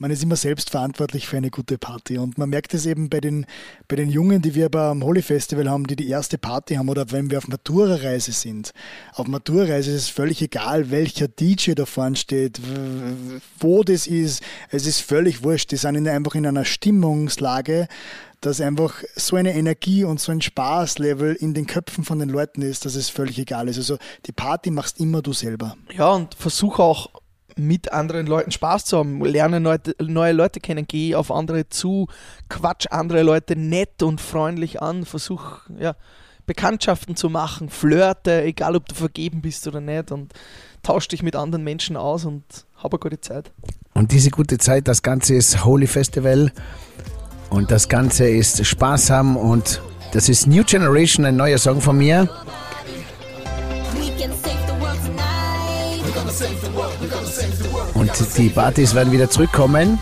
Man 0.03 0.11
ist 0.11 0.21
immer 0.21 0.35
selbst 0.35 0.69
verantwortlich 0.69 1.29
für 1.29 1.37
eine 1.37 1.49
gute 1.49 1.77
Party. 1.77 2.17
Und 2.17 2.37
man 2.37 2.49
merkt 2.49 2.73
es 2.73 2.85
eben 2.85 3.07
bei 3.07 3.21
den, 3.21 3.45
bei 3.87 3.95
den 3.95 4.09
Jungen, 4.09 4.41
die 4.41 4.53
wir 4.53 4.67
beim 4.67 5.01
Holy 5.01 5.21
Festival 5.21 5.69
haben, 5.69 5.87
die 5.87 5.95
die 5.95 6.09
erste 6.09 6.37
Party 6.37 6.75
haben 6.75 6.89
oder 6.89 7.09
wenn 7.11 7.31
wir 7.31 7.37
auf 7.37 7.47
Matura-Reise 7.47 8.33
sind. 8.33 8.73
Auf 9.13 9.27
Matura-Reise 9.27 9.91
ist 9.91 10.01
es 10.01 10.09
völlig 10.09 10.41
egal, 10.41 10.91
welcher 10.91 11.29
DJ 11.29 11.71
da 11.71 11.85
vorne 11.85 12.17
steht, 12.17 12.59
wo 13.61 13.85
das 13.85 14.05
ist. 14.05 14.43
Es 14.71 14.85
ist 14.85 14.99
völlig 14.99 15.41
wurscht. 15.41 15.71
Die 15.71 15.77
sind 15.77 16.05
einfach 16.05 16.35
in 16.35 16.45
einer 16.47 16.65
Stimmungslage, 16.65 17.87
dass 18.41 18.59
einfach 18.59 19.03
so 19.15 19.37
eine 19.37 19.53
Energie 19.53 20.03
und 20.03 20.19
so 20.19 20.33
ein 20.33 20.41
Spaßlevel 20.41 21.33
in 21.35 21.53
den 21.53 21.65
Köpfen 21.65 22.03
von 22.03 22.19
den 22.19 22.27
Leuten 22.27 22.61
ist, 22.61 22.83
dass 22.83 22.95
es 22.95 23.07
völlig 23.07 23.39
egal 23.39 23.69
ist. 23.69 23.77
Also 23.77 23.97
die 24.25 24.33
Party 24.33 24.69
machst 24.69 24.99
immer 24.99 25.21
du 25.21 25.31
selber. 25.31 25.77
Ja, 25.95 26.11
und 26.11 26.35
versuch 26.35 26.79
auch 26.79 27.22
mit 27.57 27.91
anderen 27.91 28.27
Leuten 28.27 28.51
Spaß 28.51 28.85
zu 28.85 28.97
haben, 28.97 29.23
lerne 29.23 29.59
neue, 29.59 29.79
neue 30.01 30.33
Leute 30.33 30.59
kennen, 30.59 30.85
geh 30.87 31.15
auf 31.15 31.31
andere 31.31 31.69
zu, 31.69 32.07
quatsch 32.49 32.87
andere 32.89 33.23
Leute 33.23 33.55
nett 33.55 34.03
und 34.03 34.21
freundlich 34.21 34.81
an, 34.81 35.05
versuch 35.05 35.59
ja, 35.77 35.95
Bekanntschaften 36.45 37.15
zu 37.15 37.29
machen, 37.29 37.69
flirte, 37.69 38.43
egal 38.43 38.75
ob 38.75 38.87
du 38.87 38.95
vergeben 38.95 39.41
bist 39.41 39.67
oder 39.67 39.81
nicht 39.81 40.11
und 40.11 40.33
tausch 40.81 41.07
dich 41.07 41.23
mit 41.23 41.35
anderen 41.35 41.63
Menschen 41.63 41.95
aus 41.95 42.25
und 42.25 42.43
hab 42.75 42.93
eine 42.93 42.99
gute 42.99 43.21
Zeit. 43.21 43.51
Und 43.93 44.11
diese 44.11 44.29
gute 44.29 44.57
Zeit, 44.57 44.87
das 44.87 45.01
Ganze 45.01 45.35
ist 45.35 45.63
Holy 45.63 45.87
Festival 45.87 46.51
und 47.49 47.71
das 47.71 47.87
Ganze 47.87 48.27
ist 48.27 48.65
Spaß 48.65 49.09
haben 49.09 49.37
und 49.37 49.81
das 50.11 50.29
ist 50.29 50.47
New 50.47 50.63
Generation, 50.63 51.25
ein 51.25 51.35
neuer 51.35 51.57
Song 51.57 51.81
von 51.81 51.97
mir. 51.97 52.29
Die 58.37 58.49
Partys 58.49 58.93
werden 58.93 59.11
wieder 59.11 59.29
zurückkommen. 59.29 59.99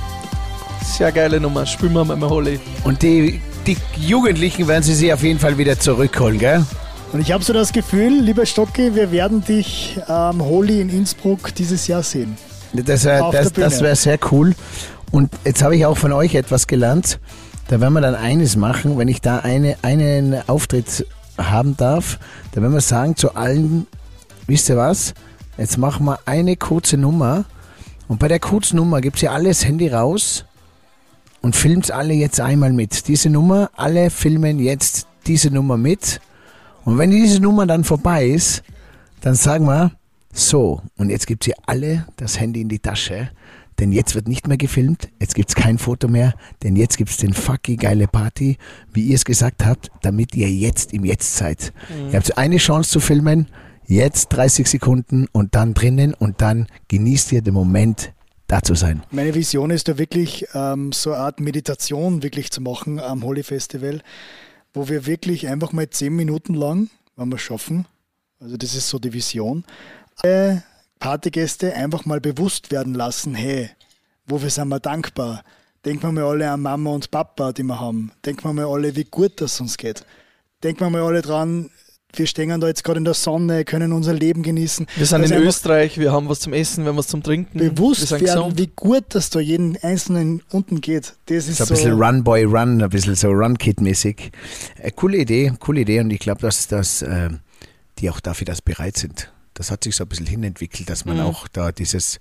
Sehr 0.84 1.12
geile 1.12 1.40
Nummer, 1.40 1.66
spielen 1.66 1.94
wir 1.94 2.04
mal 2.04 2.20
Holly. 2.30 2.60
Und 2.84 3.02
die, 3.02 3.40
die 3.66 3.78
Jugendlichen 3.98 4.68
werden 4.68 4.84
sie 4.84 4.94
sich 4.94 5.14
auf 5.14 5.24
jeden 5.24 5.40
Fall 5.40 5.58
wieder 5.58 5.80
zurückholen, 5.80 6.40
gell? 6.40 6.66
Und 7.14 7.22
ich 7.22 7.32
habe 7.32 7.44
so 7.44 7.54
das 7.54 7.74
Gefühl, 7.74 8.22
lieber 8.22 8.46
Stocki, 8.46 8.96
wir 8.96 9.12
werden 9.12 9.44
dich 9.44 10.00
am 10.08 10.40
ähm, 10.40 10.46
Holy 10.46 10.82
in 10.82 10.90
Innsbruck 10.90 11.54
dieses 11.56 11.88
Jahr 11.88 12.04
sehen. 12.04 12.38
Das 12.74 13.04
wäre 13.04 13.30
das, 13.32 13.52
das 13.52 13.82
wär 13.82 13.96
sehr 13.96 14.18
cool. 14.32 14.56
Und 15.12 15.30
jetzt 15.44 15.62
habe 15.62 15.76
ich 15.76 15.86
auch 15.86 15.98
von 15.98 16.14
euch 16.14 16.36
etwas 16.36 16.68
gelernt. 16.68 17.20
Da 17.68 17.82
werden 17.82 17.94
wir 17.94 18.02
dann 18.02 18.16
eines 18.16 18.56
machen, 18.56 18.98
wenn 18.98 19.08
ich 19.08 19.22
da 19.22 19.40
eine, 19.40 19.78
einen 19.82 20.38
Auftritt 20.48 21.06
haben 21.38 21.76
darf, 21.78 22.20
da 22.52 22.62
werden 22.62 22.74
wir 22.74 22.82
sagen 22.82 23.16
zu 23.16 23.36
allen, 23.36 23.88
wisst 24.48 24.70
ihr 24.70 24.78
was, 24.78 25.14
jetzt 25.58 25.78
machen 25.78 26.06
wir 26.06 26.20
eine 26.26 26.56
kurze 26.56 26.98
Nummer 26.98 27.46
und 28.12 28.20
bei 28.20 28.28
der 28.28 28.40
kurzen 28.40 28.76
Nummer 28.76 29.00
gibt 29.00 29.16
es 29.16 29.22
ja 29.22 29.32
alles 29.32 29.64
Handy 29.64 29.88
raus 29.88 30.44
und 31.40 31.56
filmt 31.56 31.92
alle 31.92 32.14
jetzt 32.14 32.42
einmal 32.42 32.74
mit. 32.74 33.08
Diese 33.08 33.30
Nummer, 33.30 33.72
alle 33.74 34.10
filmen 34.10 34.60
jetzt 34.60 35.08
diese 35.28 35.50
Nummer 35.50 35.78
mit 35.78 36.20
und 36.84 36.98
wenn 36.98 37.10
diese 37.10 37.40
Nummer 37.40 37.66
dann 37.66 37.86
vorbei 37.86 38.26
ist, 38.26 38.64
dann 39.22 39.36
sagen 39.36 39.66
wir, 39.66 39.94
so, 40.34 40.82
und 40.98 41.10
jetzt 41.10 41.26
gibt 41.26 41.48
ihr 41.48 41.56
alle 41.66 42.06
das 42.18 42.38
Handy 42.38 42.60
in 42.60 42.68
die 42.68 42.80
Tasche 42.80 43.30
denn 43.80 43.92
jetzt 43.94 44.14
wird 44.14 44.28
nicht 44.28 44.48
mehr 44.48 44.58
gefilmt, 44.58 45.10
jetzt 45.20 45.34
gibt 45.34 45.50
es 45.50 45.56
kein 45.56 45.80
Foto 45.80 46.08
mehr, 46.08 46.36
denn 46.62 46.76
jetzt 46.76 46.98
gibt 46.98 47.10
es 47.10 47.18
den 47.18 47.34
fucking 47.34 47.78
geile 47.78 48.08
Party, 48.08 48.58
wie 48.94 49.06
ihr 49.06 49.16
es 49.16 49.26
gesagt 49.26 49.66
habt, 49.66 49.90
damit 50.04 50.36
ihr 50.36 50.50
jetzt 50.52 50.94
im 50.94 51.04
Jetzt 51.04 51.36
seid. 51.36 51.74
Mhm. 51.90 52.10
Ihr 52.12 52.18
habt 52.18 52.38
eine 52.38 52.58
Chance 52.58 52.92
zu 52.92 53.00
filmen, 53.00 53.48
jetzt 53.86 54.30
30 54.30 54.68
Sekunden 54.68 55.28
und 55.32 55.56
dann 55.56 55.74
drinnen 55.74 56.14
und 56.14 56.42
dann 56.42 56.68
genießt 56.88 57.32
ihr 57.32 57.42
den 57.42 57.54
Moment, 57.54 58.14
da 58.48 58.62
zu 58.62 58.76
sein. 58.76 59.02
Meine 59.12 59.34
Vision 59.34 59.72
ist 59.72 59.88
da 59.88 59.98
wirklich 59.98 60.46
ähm, 60.54 60.92
so 60.92 61.14
eine 61.14 61.24
Art 61.24 61.40
Meditation 61.40 62.22
wirklich 62.22 62.52
zu 62.52 62.62
machen 62.62 63.00
am 63.00 63.24
Holy 63.24 63.44
Festival, 63.44 64.02
wo 64.74 64.90
wir 64.90 65.06
wirklich 65.06 65.48
einfach 65.48 65.72
mal 65.72 65.90
zehn 65.90 66.16
Minuten 66.16 66.54
lang, 66.54 66.90
wenn 67.16 67.30
wir 67.30 67.38
schaffen, 67.38 67.86
also 68.42 68.58
das 68.58 68.76
ist 68.76 68.90
so 68.90 69.00
die 69.00 69.14
Vision, 69.14 69.64
äh, 70.24 70.58
Partygäste 71.00 71.74
einfach 71.74 72.06
mal 72.06 72.20
bewusst 72.20 72.72
werden 72.72 72.94
lassen, 72.94 73.36
hey, 73.36 73.70
wofür 74.26 74.50
sind 74.50 74.68
wir 74.68 74.80
dankbar? 74.80 75.44
Denken 75.86 76.04
wir 76.04 76.12
mal 76.12 76.24
alle 76.24 76.52
an 76.52 76.62
Mama 76.62 76.92
und 76.92 77.10
Papa, 77.10 77.54
die 77.54 77.64
wir 77.64 77.80
haben. 77.80 78.12
Denken 78.26 78.44
wir 78.44 78.54
mal 78.54 78.66
alle, 78.66 78.96
wie 78.96 79.04
gut 79.04 79.42
das 79.42 79.60
uns 79.62 79.78
geht. 79.78 80.06
Denken 80.64 80.82
wir 80.82 80.90
mal 80.90 81.02
alle 81.02 81.22
dran, 81.22 81.72
wir 82.18 82.28
stehen 82.28 82.60
da 82.60 82.68
jetzt 82.68 82.84
gerade 82.84 82.98
in 82.98 83.06
der 83.06 83.14
Sonne, 83.14 83.66
können 83.66 83.94
unser 83.94 84.14
Leben 84.14 84.44
genießen. 84.44 84.88
Wir 84.96 85.06
sind 85.06 85.24
in 85.24 85.34
Österreich, 85.34 85.98
wir 85.98 86.12
haben 86.12 86.30
was 86.30 86.40
zum 86.40 86.54
Essen, 86.54 86.84
wir 86.84 86.90
haben 86.90 86.98
was 86.98 87.08
zum 87.08 87.24
Trinken. 87.24 87.58
Bewusst 87.58 88.12
werden, 88.12 88.26
gesund. 88.26 88.58
wie 88.58 88.72
gut 88.76 89.06
das 89.10 89.30
da 89.30 89.40
jeden 89.40 89.78
Einzelnen 89.82 90.42
unten 90.52 90.82
geht. 90.82 91.14
Das 91.28 91.48
ist 91.48 91.58
so 91.58 91.64
ein 91.66 91.70
bisschen 91.70 92.02
Run 92.02 92.24
Boy 92.24 92.44
Run, 92.44 92.82
ein 92.82 92.90
bisschen 92.90 93.16
so 93.16 93.30
Run 93.30 93.58
Kid 93.58 93.82
mäßig. 93.82 94.32
Äh, 94.78 94.92
coole 94.92 95.18
Idee, 95.18 95.54
coole 95.60 95.82
Idee 95.82 96.00
und 96.00 96.12
ich 96.12 96.20
glaube, 96.20 96.42
dass, 96.42 96.68
dass 96.68 97.02
äh, 97.02 97.30
die 98.00 98.10
auch 98.10 98.20
dafür 98.20 98.46
das 98.46 98.62
bereit 98.62 98.98
sind 98.98 99.32
das 99.54 99.72
hat 99.72 99.84
sich 99.84 99.96
so 99.96 100.04
ein 100.06 100.08
bisschen 100.08 100.26
hinentwickelt, 100.26 100.90
dass 100.90 101.06
man 101.06 101.18
mhm. 101.18 101.24
auch 101.24 101.48
da 101.48 101.72
dieses, 101.72 102.20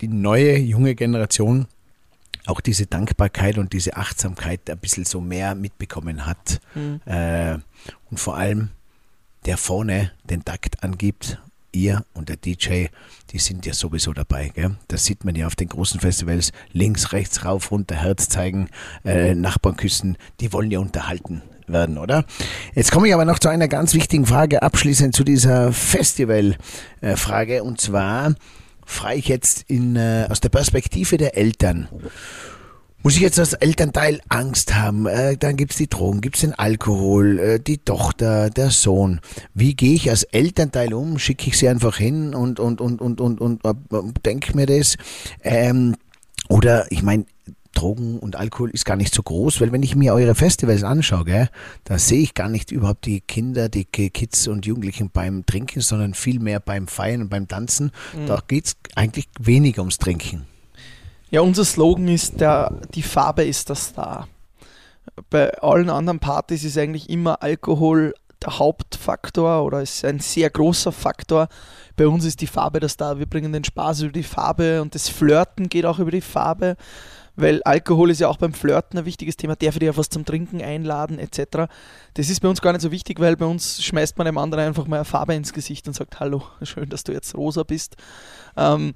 die 0.00 0.08
neue 0.08 0.58
junge 0.58 0.94
Generation 0.94 1.66
auch 2.50 2.60
diese 2.60 2.86
Dankbarkeit 2.86 3.58
und 3.58 3.72
diese 3.72 3.96
Achtsamkeit 3.96 4.68
ein 4.68 4.78
bisschen 4.78 5.04
so 5.04 5.20
mehr 5.20 5.54
mitbekommen 5.54 6.26
hat. 6.26 6.60
Mhm. 6.74 7.00
Äh, 7.06 7.58
und 8.10 8.18
vor 8.18 8.36
allem 8.36 8.70
der 9.46 9.56
vorne 9.56 10.12
den 10.24 10.44
Takt 10.44 10.82
angibt, 10.82 11.38
ihr 11.72 12.04
und 12.14 12.28
der 12.28 12.36
DJ, 12.36 12.86
die 13.30 13.38
sind 13.38 13.64
ja 13.64 13.72
sowieso 13.72 14.12
dabei. 14.12 14.50
Gell? 14.54 14.76
Das 14.88 15.04
sieht 15.04 15.24
man 15.24 15.34
ja 15.34 15.46
auf 15.46 15.56
den 15.56 15.68
großen 15.68 16.00
Festivals. 16.00 16.52
Links, 16.72 17.12
rechts, 17.12 17.44
rauf, 17.44 17.70
runter, 17.70 17.94
Herz 17.94 18.28
zeigen, 18.28 18.68
äh, 19.04 19.34
Nachbarn 19.34 19.76
küssen. 19.76 20.18
Die 20.40 20.52
wollen 20.52 20.70
ja 20.70 20.80
unterhalten 20.80 21.42
werden, 21.66 21.98
oder? 21.98 22.24
Jetzt 22.74 22.90
komme 22.90 23.06
ich 23.08 23.14
aber 23.14 23.24
noch 23.24 23.38
zu 23.38 23.48
einer 23.48 23.68
ganz 23.68 23.94
wichtigen 23.94 24.26
Frage 24.26 24.62
abschließend 24.62 25.14
zu 25.14 25.22
dieser 25.24 25.72
Festival-Frage. 25.72 27.62
Und 27.62 27.80
zwar 27.80 28.34
frage 28.90 29.18
ich 29.18 29.28
jetzt 29.28 29.64
in, 29.68 29.96
äh, 29.96 30.26
aus 30.28 30.40
der 30.40 30.48
Perspektive 30.48 31.16
der 31.16 31.36
Eltern. 31.36 31.88
Muss 33.02 33.14
ich 33.14 33.22
jetzt 33.22 33.38
als 33.38 33.54
Elternteil 33.54 34.20
Angst 34.28 34.74
haben? 34.74 35.06
Äh, 35.06 35.38
dann 35.38 35.56
es 35.58 35.76
die 35.76 35.88
Drogen, 35.88 36.20
gibt 36.20 36.36
es 36.36 36.42
den 36.42 36.52
Alkohol, 36.52 37.38
äh, 37.38 37.60
die 37.60 37.78
Tochter, 37.78 38.50
der 38.50 38.68
Sohn. 38.70 39.20
Wie 39.54 39.74
gehe 39.74 39.94
ich 39.94 40.10
als 40.10 40.24
Elternteil 40.24 40.92
um? 40.92 41.18
Schicke 41.18 41.48
ich 41.48 41.56
sie 41.56 41.68
einfach 41.68 41.96
hin 41.96 42.34
und, 42.34 42.60
und, 42.60 42.82
und, 42.82 43.00
und, 43.00 43.20
und, 43.20 43.40
und, 43.40 43.64
und 43.64 44.26
denke 44.26 44.54
mir 44.54 44.66
das? 44.66 44.96
Ähm, 45.42 45.96
oder 46.50 46.92
ich 46.92 47.02
meine, 47.02 47.24
Drogen 47.72 48.18
und 48.18 48.36
Alkohol 48.36 48.70
ist 48.70 48.84
gar 48.84 48.96
nicht 48.96 49.14
so 49.14 49.22
groß, 49.22 49.60
weil 49.60 49.72
wenn 49.72 49.82
ich 49.82 49.96
mir 49.96 50.14
eure 50.14 50.34
Festivals 50.34 50.82
anschaue, 50.82 51.24
gell, 51.24 51.48
da 51.84 51.98
sehe 51.98 52.20
ich 52.20 52.34
gar 52.34 52.48
nicht 52.48 52.70
überhaupt 52.70 53.06
die 53.06 53.20
Kinder, 53.20 53.68
die 53.68 53.84
Kids 53.84 54.48
und 54.48 54.66
Jugendlichen 54.66 55.10
beim 55.10 55.46
Trinken, 55.46 55.80
sondern 55.80 56.14
viel 56.14 56.40
mehr 56.40 56.60
beim 56.60 56.88
Feiern 56.88 57.22
und 57.22 57.28
beim 57.28 57.48
Tanzen. 57.48 57.92
Mhm. 58.14 58.26
Da 58.26 58.42
geht 58.46 58.66
es 58.66 58.76
eigentlich 58.96 59.28
weniger 59.38 59.82
ums 59.82 59.98
Trinken. 59.98 60.46
Ja, 61.30 61.42
unser 61.42 61.64
Slogan 61.64 62.08
ist, 62.08 62.40
der, 62.40 62.80
die 62.94 63.02
Farbe 63.02 63.44
ist 63.44 63.70
das 63.70 63.86
Star. 63.86 64.26
Bei 65.30 65.52
allen 65.58 65.90
anderen 65.90 66.18
Partys 66.18 66.64
ist 66.64 66.76
eigentlich 66.76 67.08
immer 67.08 67.42
Alkohol 67.42 68.14
der 68.42 68.58
Hauptfaktor 68.58 69.64
oder 69.64 69.82
ist 69.82 70.04
ein 70.04 70.18
sehr 70.18 70.50
großer 70.50 70.92
Faktor. 70.92 71.48
Bei 71.96 72.06
uns 72.08 72.24
ist 72.24 72.40
die 72.40 72.46
Farbe 72.46 72.80
das 72.80 72.92
Star. 72.92 73.18
Wir 73.18 73.26
bringen 73.26 73.52
den 73.52 73.64
Spaß 73.64 74.02
über 74.02 74.12
die 74.12 74.22
Farbe 74.22 74.80
und 74.82 74.94
das 74.94 75.08
Flirten 75.08 75.68
geht 75.68 75.84
auch 75.84 75.98
über 75.98 76.10
die 76.10 76.20
Farbe 76.20 76.76
weil 77.36 77.62
Alkohol 77.62 78.10
ist 78.10 78.20
ja 78.20 78.28
auch 78.28 78.36
beim 78.36 78.52
Flirten 78.52 78.98
ein 78.98 79.04
wichtiges 79.04 79.36
Thema, 79.36 79.56
darf 79.56 79.74
ich 79.74 79.80
dir 79.80 79.96
was 79.96 80.08
zum 80.08 80.24
Trinken 80.24 80.62
einladen 80.62 81.18
etc. 81.18 81.70
Das 82.14 82.30
ist 82.30 82.40
bei 82.40 82.48
uns 82.48 82.60
gar 82.60 82.72
nicht 82.72 82.82
so 82.82 82.90
wichtig, 82.90 83.20
weil 83.20 83.36
bei 83.36 83.46
uns 83.46 83.82
schmeißt 83.82 84.18
man 84.18 84.26
dem 84.26 84.38
anderen 84.38 84.64
einfach 84.64 84.86
mal 84.86 84.96
eine 84.96 85.04
Farbe 85.04 85.34
ins 85.34 85.52
Gesicht 85.52 85.86
und 85.88 85.94
sagt, 85.94 86.20
hallo, 86.20 86.42
schön, 86.62 86.88
dass 86.88 87.04
du 87.04 87.12
jetzt 87.12 87.34
rosa 87.34 87.62
bist. 87.62 87.96
Ähm, 88.56 88.94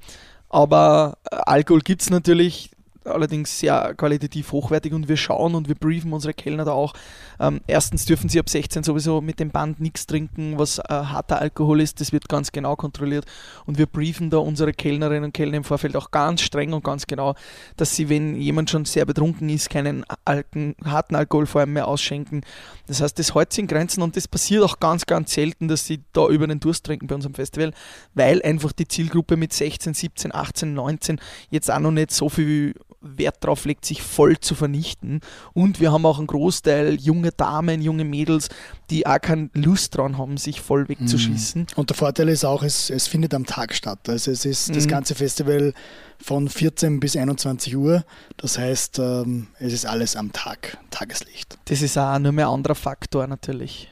aber 0.49 1.19
Alkohol 1.31 1.81
gibt 1.81 2.03
es 2.03 2.11
natürlich, 2.11 2.71
allerdings 3.05 3.59
sehr 3.59 3.95
qualitativ 3.97 4.53
hochwertig 4.53 4.93
und 4.93 5.09
wir 5.09 5.17
schauen 5.17 5.55
und 5.55 5.69
wir 5.69 5.75
briefen 5.75 6.13
unsere 6.13 6.35
Kellner 6.35 6.65
da 6.65 6.73
auch. 6.73 6.95
Ähm, 7.41 7.61
erstens 7.67 8.05
dürfen 8.05 8.29
sie 8.29 8.39
ab 8.39 8.49
16 8.49 8.85
sowieso 8.85 9.21
mit 9.21 9.41
dem 9.41 9.51
Band 9.51 9.81
nichts 9.81 10.07
trinken, 10.07 10.59
was 10.59 10.79
äh, 10.79 10.83
harter 10.89 11.41
Alkohol 11.41 11.81
ist, 11.81 12.01
das 12.01 12.13
wird 12.13 12.29
ganz 12.29 12.53
genau 12.53 12.77
kontrolliert 12.77 13.27
und 13.67 13.79
wir 13.79 13.87
briefen 13.87 14.31
da 14.31 14.39
unsere 14.39 14.73
Kellnerinnen 14.73 15.25
und 15.25 15.35
Kellner 15.35 15.57
im 15.57 15.65
Vorfeld 15.65 15.97
auch 15.97 16.11
ganz 16.11 16.43
streng 16.43 16.73
und 16.73 16.85
ganz 16.85 17.07
genau, 17.07 17.35
dass 17.77 17.95
sie, 17.97 18.09
wenn 18.09 18.37
jemand 18.37 18.71
schon 18.71 18.85
sehr 18.85 19.05
betrunken 19.05 19.49
ist, 19.49 19.71
keinen 19.71 20.05
Alken, 20.25 20.77
harten 20.85 21.15
Alkohol 21.17 21.47
vor 21.47 21.61
allem 21.61 21.73
mehr 21.73 21.89
ausschenken. 21.89 22.43
Das 22.87 23.01
heißt, 23.01 23.19
das 23.19 23.35
hält 23.35 23.53
sich 23.53 23.63
in 23.63 23.67
Grenzen 23.67 24.03
und 24.03 24.17
das 24.17 24.29
passiert 24.29 24.63
auch 24.63 24.79
ganz, 24.81 25.07
ganz 25.07 25.33
selten, 25.33 25.69
dass 25.69 25.87
sie 25.87 26.03
da 26.13 26.29
über 26.29 26.47
den 26.47 26.61
Durst 26.61 26.85
trinken 26.85 27.07
bei 27.07 27.15
unserem 27.15 27.35
Festival, 27.35 27.73
weil 28.15 28.43
einfach 28.43 28.73
die 28.73 28.89
Zielgruppe 28.89 29.37
mit 29.37 29.53
16, 29.53 29.95
17, 29.95 30.35
18, 30.35 30.75
19 30.75 31.21
jetzt 31.51 31.71
auch 31.71 31.81
noch 31.81 31.91
nicht 31.91 32.11
so 32.11 32.29
viel 32.29 32.75
Wert 33.05 33.37
darauf 33.45 33.65
legt, 33.65 33.85
sich 33.85 34.03
voll 34.03 34.39
zu 34.39 34.55
vernichten. 34.55 35.21
Und 35.53 35.79
wir 35.81 35.93
haben 35.93 36.07
auch 36.07 36.19
einen 36.19 36.27
Großteil 36.27 36.95
junge 37.01 37.31
Damen, 37.33 37.83
junge 37.83 38.05
Mädels, 38.05 38.49
die 38.91 39.07
auch 39.07 39.21
keine 39.21 39.51
Lust 39.55 39.97
dran 39.97 40.19
haben, 40.19 40.37
sich 40.37 40.61
voll 40.61 40.89
wegzuschießen. 40.89 41.67
Und 41.77 41.91
der 41.91 41.97
Vorteil 41.97 42.29
ist 42.29 42.45
auch, 42.45 42.63
es, 42.63 42.91
es 42.91 43.07
findet 43.07 43.35
am 43.35 43.47
Tag 43.47 43.75
statt. 43.75 44.09
Also 44.09 44.31
es 44.31 44.45
ist 44.45 44.75
das 44.75 44.87
Mhm. 44.87 44.91
ganze 44.91 45.15
Festival 45.15 45.75
von 46.19 46.49
14 46.49 47.01
bis 47.01 47.17
21 47.17 47.77
Uhr. 47.77 48.05
Das 48.37 48.59
heißt, 48.59 48.99
ähm, 48.99 49.49
es 49.59 49.73
ist 49.73 49.87
alles 49.87 50.17
am 50.17 50.33
Tag, 50.33 50.79
Tageslicht. 50.91 51.59
Das 51.67 51.83
ist 51.83 51.99
auch 51.99 52.19
nur 52.19 52.33
mehr 52.33 52.49
ein 52.49 52.55
anderer 52.55 52.75
Faktor 52.75 53.27
natürlich. 53.27 53.91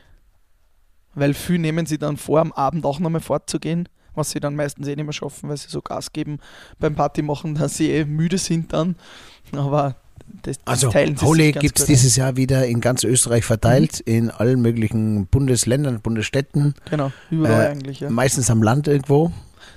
Weil 1.15 1.35
viel 1.35 1.59
nehmen 1.59 1.85
sie 1.85 1.99
dann 1.99 2.17
vor, 2.17 2.41
am 2.41 2.53
Abend 2.53 2.87
auch 2.87 2.99
nochmal 2.99 3.21
fortzugehen, 3.21 3.89
was 4.15 4.31
sie 4.31 4.41
dann 4.41 4.57
meistens 4.57 4.87
eh 4.89 4.95
nicht 4.97 5.05
mehr 5.05 5.13
schaffen, 5.13 5.49
weil 5.49 5.57
sie 5.57 5.69
so 5.69 5.81
Gas 5.83 6.13
geben 6.13 6.39
beim 6.79 6.95
Party 6.95 7.23
machen, 7.23 7.55
dass 7.59 7.77
sie 7.77 7.91
eh 7.91 8.05
müde 8.05 8.39
sind 8.39 8.73
dann. 8.73 8.97
Aber 9.53 9.97
das, 10.43 10.59
das 10.59 10.67
Also 10.67 10.91
teilen 10.91 11.17
sie 11.17 11.25
Holy 11.25 11.45
sich 11.45 11.55
ganz 11.55 11.63
gibt 11.63 11.79
es 11.81 11.87
dieses 11.87 12.17
Jahr 12.17 12.37
wieder 12.37 12.67
in 12.67 12.81
ganz 12.81 13.05
Österreich 13.05 13.45
verteilt, 13.45 14.01
in 14.01 14.31
allen 14.31 14.61
möglichen 14.63 15.27
Bundesländern, 15.27 16.01
Bundesstädten, 16.01 16.75
Genau, 16.89 17.13
überall 17.31 17.65
Äh, 17.67 17.69
eigentlich. 17.71 18.01
Ja. 18.01 18.11
meistens 18.11 18.49
am 18.51 18.63
Land 18.63 18.89
irgendwo. 18.89 19.33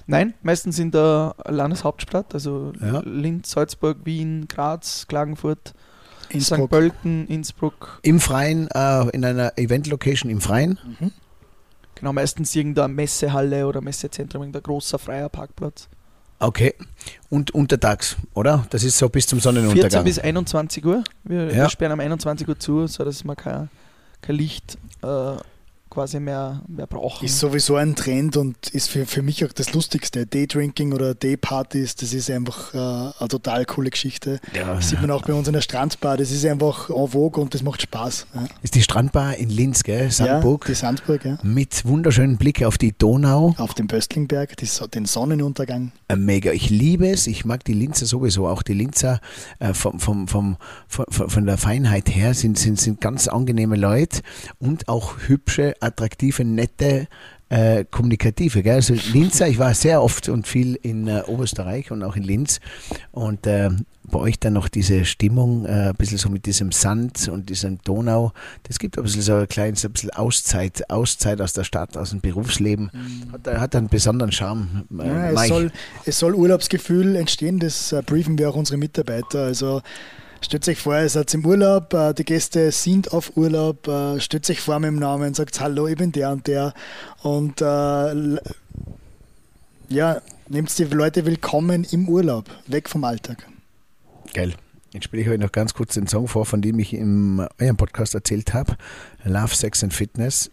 Nein, 0.07 0.36
meistens 0.43 0.77
in 0.77 0.91
der 0.91 1.36
Landeshauptstadt, 1.45 2.33
also 2.33 2.73
Ja. 2.79 3.01
Linz, 3.05 3.51
Salzburg, 3.51 3.97
Wien, 4.03 4.47
Graz, 4.47 5.07
Klagenfurt, 5.07 5.73
St. 6.25 6.33
Innsbruck. 6.36 6.69
Pölten, 6.69 7.27
Innsbruck. 7.27 7.99
Im 8.03 8.19
Freien, 8.19 8.67
äh, 8.71 9.09
in 9.09 9.25
einer 9.25 9.57
Event-Location 9.57 10.29
im 10.29 10.41
Freien. 10.41 10.79
Genau, 11.95 12.13
meistens 12.13 12.55
irgendeine 12.55 12.93
Messehalle 12.93 13.65
oder 13.67 13.81
Messezentrum, 13.81 14.43
irgendein 14.43 14.63
großer 14.63 14.99
freier 14.99 15.29
Parkplatz. 15.29 15.87
Okay. 16.39 16.73
Und 17.29 17.51
untertags, 17.51 18.17
oder? 18.33 18.65
Das 18.69 18.83
ist 18.83 18.97
so 18.97 19.07
bis 19.07 19.25
zum 19.27 19.39
14 19.39 19.53
Sonnenuntergang. 19.61 20.03
bis 20.03 20.19
21 20.19 20.85
Uhr. 20.85 21.03
Wir, 21.23 21.47
Ja. 21.47 21.53
wir 21.55 21.69
sperren 21.69 21.93
um 21.93 21.99
21 22.01 22.47
Uhr 22.47 22.59
zu, 22.59 22.87
sodass 22.87 23.23
wir 23.23 23.35
kein, 23.35 23.69
kein 24.21 24.35
Licht 24.35 24.77
äh, 25.01 25.35
quasi 25.95 26.19
mehr, 26.19 26.61
mehr 26.67 26.87
brauchen. 26.87 27.25
Ist 27.25 27.39
sowieso 27.39 27.77
ein 27.77 27.95
Trend 27.95 28.35
und 28.35 28.69
ist 28.69 28.89
für, 28.89 29.05
für 29.05 29.21
mich 29.21 29.45
auch 29.45 29.53
das 29.53 29.73
Lustigste. 29.73 30.25
Daydrinking 30.25 30.93
oder 30.93 31.15
Daypartys, 31.15 31.95
das 31.95 32.13
ist 32.13 32.29
einfach 32.29 32.73
äh, 32.73 32.77
eine 32.77 33.27
total 33.29 33.65
coole 33.65 33.89
Geschichte. 33.89 34.39
Ja. 34.53 34.75
Das 34.75 34.89
sieht 34.89 35.01
man 35.01 35.11
auch 35.11 35.23
bei 35.23 35.33
uns 35.33 35.47
in 35.47 35.53
der 35.53 35.61
Strandbar. 35.61 36.17
Das 36.17 36.31
ist 36.31 36.45
einfach 36.45 36.89
en 36.89 37.07
vogue 37.07 37.41
und 37.41 37.53
das 37.53 37.63
macht 37.63 37.81
Spaß. 37.81 38.27
Ja, 38.33 38.45
Ist 38.61 38.75
die 38.75 38.81
Strandbar 38.81 39.37
in 39.37 39.49
Linz, 39.49 39.83
gell? 39.83 40.11
Sandburg. 40.11 40.65
Ja, 40.65 40.67
die 40.73 40.75
Sandburg, 40.75 41.25
ja. 41.25 41.37
mit 41.43 41.85
wunderschönen 41.85 42.37
Blick 42.37 42.63
auf 42.63 42.77
die 42.77 42.91
Donau. 42.97 43.55
Auf 43.57 43.73
dem 43.73 43.87
Böstlingberg, 43.87 44.57
die, 44.57 44.67
den 44.93 45.05
Sonnenuntergang. 45.05 45.93
Äh, 46.09 46.17
Mega. 46.17 46.51
Ich 46.51 46.69
liebe 46.69 47.07
es. 47.07 47.27
Ich 47.27 47.45
mag 47.45 47.63
die 47.63 47.73
Linzer 47.73 48.05
sowieso. 48.05 48.47
Auch 48.47 48.63
die 48.63 48.73
Linzer 48.73 49.21
äh, 49.59 49.73
vom, 49.73 49.99
vom, 49.99 50.27
vom, 50.27 50.57
von, 50.87 51.05
von 51.09 51.29
von 51.29 51.45
der 51.45 51.57
Feinheit 51.57 52.09
her 52.15 52.33
sind, 52.33 52.57
sind, 52.57 52.79
sind 52.79 53.01
ganz 53.01 53.27
angenehme 53.27 53.75
Leute 53.75 54.21
und 54.57 54.87
auch 54.87 55.27
hübsche, 55.27 55.73
attraktive, 55.86 56.43
nette, 56.43 57.07
äh, 57.49 57.86
kommunikative. 57.89 58.63
Gell? 58.63 58.75
Also 58.75 58.95
Linzer, 59.13 59.47
ich 59.47 59.59
war 59.59 59.73
sehr 59.73 60.01
oft 60.01 60.29
und 60.29 60.47
viel 60.47 60.75
in 60.81 61.07
äh, 61.07 61.21
Oberösterreich 61.27 61.91
und 61.91 62.03
auch 62.03 62.15
in 62.15 62.23
Linz. 62.23 62.59
Und 63.11 63.45
äh, 63.47 63.69
bei 64.03 64.19
euch 64.19 64.39
dann 64.39 64.53
noch 64.53 64.67
diese 64.67 65.05
Stimmung, 65.05 65.65
äh, 65.65 65.89
ein 65.89 65.95
bisschen 65.95 66.17
so 66.17 66.29
mit 66.29 66.45
diesem 66.45 66.71
Sand 66.71 67.27
und 67.27 67.49
diesem 67.49 67.79
Donau. 67.83 68.33
Das 68.63 68.79
gibt 68.79 68.97
ein 68.97 69.03
bisschen 69.03 69.21
so 69.21 69.36
ein 69.36 69.47
kleines 69.47 69.86
ein 69.86 69.91
bisschen 69.91 70.11
Auszeit, 70.11 70.89
Auszeit 70.89 71.41
aus 71.41 71.53
der 71.53 71.63
Stadt, 71.63 71.97
aus 71.97 72.11
dem 72.11 72.21
Berufsleben. 72.21 72.91
Hat, 73.31 73.47
äh, 73.47 73.57
hat 73.57 73.75
einen 73.75 73.89
besonderen 73.89 74.31
Charme. 74.31 74.86
Äh, 74.99 75.07
Ja, 75.07 75.31
es, 75.31 75.47
soll, 75.47 75.71
es 76.05 76.19
soll 76.19 76.36
Urlaubsgefühl 76.36 77.15
entstehen, 77.15 77.59
das 77.59 77.91
äh, 77.91 78.01
briefen 78.05 78.38
wir 78.38 78.49
auch 78.49 78.55
unsere 78.55 78.77
Mitarbeiter. 78.77 79.43
Also 79.43 79.81
stellt 80.45 80.67
euch 80.67 80.79
vor, 80.79 80.97
ihr 80.97 81.09
seid 81.09 81.33
im 81.33 81.45
Urlaub, 81.45 81.93
äh, 81.93 82.13
die 82.13 82.23
Gäste 82.23 82.71
sind 82.71 83.11
auf 83.11 83.35
Urlaub, 83.35 83.87
äh, 83.87 84.19
stellt 84.19 84.49
euch 84.49 84.61
vor 84.61 84.79
mit 84.79 84.87
dem 84.87 84.99
Namen, 84.99 85.33
sagt 85.33 85.59
Hallo, 85.59 85.87
ich 85.87 85.97
bin 85.97 86.11
der 86.11 86.31
und 86.31 86.47
der 86.47 86.73
und 87.23 87.61
äh, 87.61 88.39
ja, 89.89 90.21
nehmt 90.47 90.77
die 90.77 90.83
Leute 90.85 91.25
willkommen 91.25 91.85
im 91.91 92.07
Urlaub, 92.07 92.45
weg 92.67 92.89
vom 92.89 93.03
Alltag. 93.03 93.47
Geil. 94.33 94.53
Jetzt 94.95 95.03
spiele 95.03 95.23
ich 95.23 95.27
euch 95.29 95.37
noch 95.39 95.51
ganz 95.51 95.73
kurz 95.73 95.95
den 95.95 96.07
Song 96.07 96.29
vor, 96.29 96.45
von 96.45 96.61
dem 96.61 96.79
ich 96.79 96.93
im 96.93 97.45
eurem 97.59 97.75
Podcast 97.75 98.15
erzählt 98.15 98.53
habe. 98.53 98.77
Love, 99.25 99.53
Sex 99.53 99.83
and 99.83 99.93
Fitness. 99.93 100.49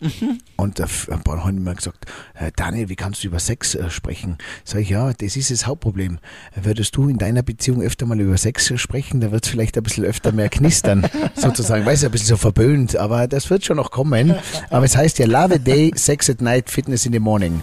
Und 0.56 0.80
da 0.80 0.84
f- 0.84 1.08
ein 1.12 1.22
paar 1.22 1.44
haben 1.44 1.58
immer 1.58 1.76
gesagt, 1.76 2.06
äh, 2.34 2.50
Daniel, 2.56 2.88
wie 2.88 2.96
kannst 2.96 3.22
du 3.22 3.28
über 3.28 3.38
Sex 3.38 3.76
äh, 3.76 3.88
sprechen? 3.88 4.38
Sag 4.64 4.80
ich, 4.80 4.88
ja, 4.90 5.12
das 5.12 5.36
ist 5.36 5.52
das 5.52 5.64
Hauptproblem. 5.68 6.18
Würdest 6.60 6.96
du 6.96 7.08
in 7.08 7.18
deiner 7.18 7.44
Beziehung 7.44 7.82
öfter 7.82 8.04
mal 8.04 8.18
über 8.20 8.36
Sex 8.36 8.68
äh, 8.72 8.78
sprechen, 8.78 9.20
da 9.20 9.30
wird 9.30 9.44
es 9.44 9.50
vielleicht 9.50 9.76
ein 9.76 9.84
bisschen 9.84 10.04
öfter 10.04 10.32
mehr 10.32 10.48
knistern, 10.48 11.06
sozusagen. 11.36 11.86
Weiß 11.86 12.02
ein 12.04 12.10
bisschen 12.10 12.26
so 12.28 12.36
verböhnt, 12.36 12.96
aber 12.96 13.28
das 13.28 13.48
wird 13.48 13.64
schon 13.64 13.76
noch 13.76 13.92
kommen. 13.92 14.34
Aber 14.70 14.84
es 14.84 14.96
heißt 14.96 15.20
ja 15.20 15.26
Love 15.26 15.54
a 15.54 15.58
Day, 15.58 15.92
Sex 15.94 16.28
at 16.28 16.40
Night, 16.40 16.68
Fitness 16.68 17.06
in 17.06 17.12
the 17.12 17.20
Morning. 17.20 17.62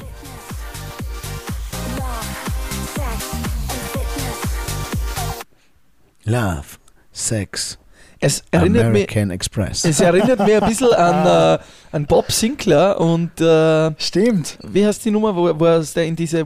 Love, 6.30 6.64
Sex, 7.12 7.78
Es 8.20 8.44
erinnert 8.52 8.92
mich, 8.94 9.10
American 9.10 9.32
Express. 9.32 9.84
es 9.86 10.00
erinnert 10.00 10.40
mich 10.40 10.62
ein 10.62 10.70
bisschen 10.70 10.94
an, 10.94 11.58
äh, 11.60 11.64
an 11.92 12.06
Bob 12.06 12.32
Sinclair 12.32 13.00
und 13.00 13.40
äh, 13.42 13.92
Stimmt. 13.98 14.58
wie 14.68 14.86
heißt 14.86 15.04
die 15.06 15.12
Nummer, 15.12 15.36
wo, 15.36 15.58
wo 15.60 15.66
er 15.66 15.80
der 15.84 16.06
in 16.06 16.16
diese 16.16 16.40
äh, 16.40 16.46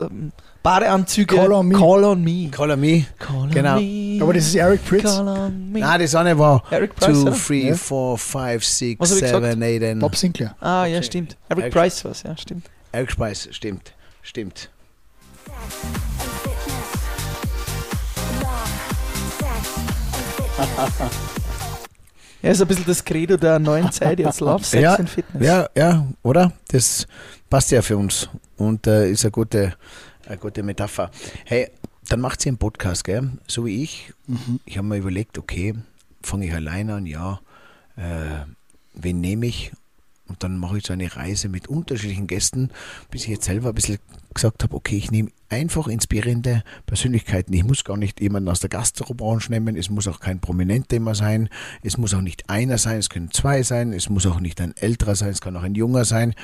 ähm, 0.00 0.32
Badeanzüge 0.62 1.36
Call 1.36 1.52
on 1.52 1.68
me. 1.68 1.78
Call 1.78 2.04
on 2.04 2.22
me. 2.22 2.48
Call 2.50 2.76
me. 2.76 3.06
Call 3.18 3.48
Genau. 3.48 3.76
on 3.76 3.82
me. 4.16 4.18
Aber 4.22 4.34
das 4.34 4.44
ist 4.48 4.56
Eric 4.56 4.84
Pritz. 4.84 5.04
Call 5.04 5.28
on 5.28 5.70
me. 5.72 5.80
Ah, 5.86 5.96
das 5.96 6.14
eine 6.16 6.36
war 6.36 6.62
Eric 6.70 6.96
Price, 6.96 7.14
2, 7.14 7.22
oder? 7.22 7.30
3, 7.30 7.54
Ja. 7.54 7.74
4, 7.76 8.18
5, 8.18 8.64
6, 8.64 9.00
Was 9.00 9.10
hab 9.10 9.16
ich 9.16 9.22
gesagt? 9.22 9.44
7, 9.44 9.62
8 9.62 9.82
and 9.92 10.00
Bob 10.00 10.16
Sinclair. 10.16 10.56
Ah, 10.60 10.84
ja, 10.84 10.96
Okay. 10.98 11.06
stimmt. 11.06 11.36
Eric 11.48 11.62
Eric- 11.64 11.72
Price 11.74 12.04
was, 12.04 12.22
ja, 12.24 12.36
stimmt. 12.36 12.66
Eric 12.92 13.10
Spice, 13.12 13.48
stimmt. 13.52 13.92
Stimmt. 14.22 14.68
Ja, 22.42 22.52
ist 22.52 22.62
ein 22.62 22.68
bisschen 22.68 22.84
das 22.86 23.04
Credo 23.04 23.36
der 23.36 23.58
neuen 23.58 23.90
Zeit 23.90 24.20
jetzt. 24.20 24.38
Love, 24.40 24.62
Sex 24.62 24.80
Ja, 24.80 24.94
and 24.94 25.10
Fitness. 25.10 25.44
Ja, 25.44 25.68
ja, 25.76 26.06
oder? 26.22 26.52
Das 26.68 27.08
passt 27.50 27.72
ja 27.72 27.82
für 27.82 27.96
uns 27.96 28.28
und 28.56 28.86
äh, 28.86 29.10
ist 29.10 29.24
eine 29.24 29.32
gute, 29.32 29.74
eine 30.24 30.38
gute 30.38 30.62
Metapher. 30.62 31.10
Hey, 31.44 31.68
dann 32.08 32.20
macht 32.20 32.40
sie 32.40 32.48
einen 32.50 32.58
Podcast, 32.58 33.02
gell? 33.02 33.28
So 33.48 33.66
wie 33.66 33.82
ich. 33.82 34.12
Ich 34.66 34.78
habe 34.78 34.86
mir 34.86 34.98
überlegt, 34.98 35.36
okay, 35.36 35.74
fange 36.22 36.46
ich 36.46 36.54
alleine 36.54 36.94
an, 36.94 37.06
ja. 37.06 37.40
Äh, 37.96 38.46
wen 38.94 39.20
nehme 39.20 39.46
ich? 39.46 39.72
Und 40.28 40.44
dann 40.44 40.58
mache 40.58 40.78
ich 40.78 40.86
so 40.86 40.92
eine 40.92 41.16
Reise 41.16 41.48
mit 41.48 41.66
unterschiedlichen 41.66 42.28
Gästen, 42.28 42.70
bis 43.10 43.22
ich 43.24 43.30
jetzt 43.30 43.46
selber 43.46 43.70
ein 43.70 43.74
bisschen 43.74 43.98
gesagt 44.32 44.62
habe, 44.62 44.76
okay, 44.76 44.96
ich 44.96 45.10
nehme 45.10 45.30
einfach 45.48 45.88
inspirierende 45.88 46.62
Persönlichkeiten. 46.86 47.52
Ich 47.52 47.64
muss 47.64 47.84
gar 47.84 47.96
nicht 47.96 48.20
jemanden 48.20 48.48
aus 48.48 48.60
der 48.60 48.70
Gastrobranche 48.70 49.50
nehmen, 49.50 49.76
es 49.76 49.90
muss 49.90 50.08
auch 50.08 50.20
kein 50.20 50.40
Prominenter 50.40 50.96
immer 50.96 51.14
sein, 51.14 51.48
es 51.82 51.96
muss 51.98 52.14
auch 52.14 52.20
nicht 52.20 52.48
einer 52.50 52.78
sein, 52.78 52.98
es 52.98 53.10
können 53.10 53.30
zwei 53.30 53.62
sein, 53.62 53.92
es 53.92 54.08
muss 54.08 54.26
auch 54.26 54.40
nicht 54.40 54.60
ein 54.60 54.76
älterer 54.76 55.16
sein, 55.16 55.30
es 55.30 55.40
kann 55.40 55.56
auch 55.56 55.62
ein 55.62 55.74
junger 55.74 56.04
sein. 56.04 56.34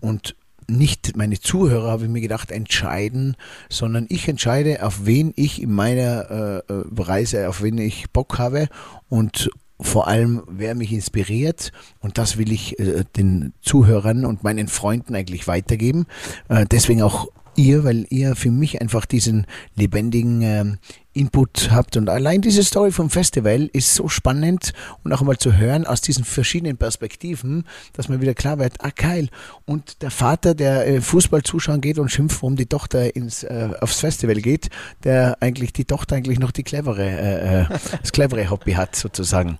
Und 0.00 0.36
nicht 0.68 1.16
meine 1.16 1.40
Zuhörer, 1.40 1.90
habe 1.90 2.04
ich 2.04 2.10
mir 2.10 2.20
gedacht, 2.20 2.50
entscheiden, 2.50 3.36
sondern 3.70 4.06
ich 4.10 4.28
entscheide, 4.28 4.84
auf 4.84 5.06
wen 5.06 5.32
ich 5.34 5.62
in 5.62 5.72
meiner 5.72 6.62
äh, 6.68 6.72
äh, 6.72 6.84
Reise, 6.98 7.48
auf 7.48 7.62
wen 7.62 7.78
ich 7.78 8.10
Bock 8.10 8.38
habe. 8.38 8.68
Und 9.08 9.50
vor 9.80 10.08
allem, 10.08 10.42
wer 10.48 10.74
mich 10.74 10.92
inspiriert. 10.92 11.72
Und 12.00 12.18
das 12.18 12.36
will 12.36 12.52
ich 12.52 12.78
äh, 12.78 13.04
den 13.16 13.52
Zuhörern 13.62 14.24
und 14.24 14.42
meinen 14.42 14.68
Freunden 14.68 15.14
eigentlich 15.14 15.46
weitergeben. 15.46 16.06
Äh, 16.48 16.66
deswegen 16.66 17.02
auch 17.02 17.28
ihr, 17.58 17.84
weil 17.84 18.06
ihr 18.08 18.36
für 18.36 18.50
mich 18.50 18.80
einfach 18.80 19.04
diesen 19.04 19.46
lebendigen 19.74 20.40
ähm, 20.42 20.78
Input 21.12 21.70
habt 21.72 21.96
und 21.96 22.08
allein 22.08 22.40
diese 22.40 22.62
Story 22.62 22.92
vom 22.92 23.10
Festival 23.10 23.68
ist 23.72 23.94
so 23.94 24.08
spannend 24.08 24.72
und 25.02 25.12
auch 25.12 25.22
mal 25.22 25.36
zu 25.36 25.56
hören 25.56 25.84
aus 25.84 26.00
diesen 26.00 26.24
verschiedenen 26.24 26.76
Perspektiven, 26.76 27.64
dass 27.92 28.08
man 28.08 28.20
wieder 28.20 28.34
klar 28.34 28.60
wird, 28.60 28.84
ah 28.84 28.90
geil. 28.94 29.28
Und 29.64 30.02
der 30.02 30.12
Vater, 30.12 30.54
der 30.54 30.86
äh, 30.86 31.00
Fußball 31.00 31.42
zuschauen 31.42 31.80
geht 31.80 31.98
und 31.98 32.10
schimpft, 32.10 32.40
warum 32.40 32.54
die 32.54 32.66
Tochter 32.66 33.16
ins, 33.16 33.42
äh, 33.42 33.70
aufs 33.80 33.98
Festival 33.98 34.36
geht, 34.36 34.70
der 35.02 35.36
eigentlich 35.40 35.72
die 35.72 35.84
Tochter 35.84 36.16
eigentlich 36.16 36.38
noch 36.38 36.52
die 36.52 36.62
clevere, 36.62 37.04
äh, 37.04 37.62
äh, 37.62 37.66
das 38.00 38.12
clevere 38.12 38.48
Hobby 38.48 38.72
hat 38.72 38.94
sozusagen. 38.94 39.58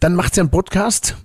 Dann 0.00 0.14
macht 0.14 0.34
sie 0.34 0.42
einen 0.42 0.50
Podcast. 0.50 1.16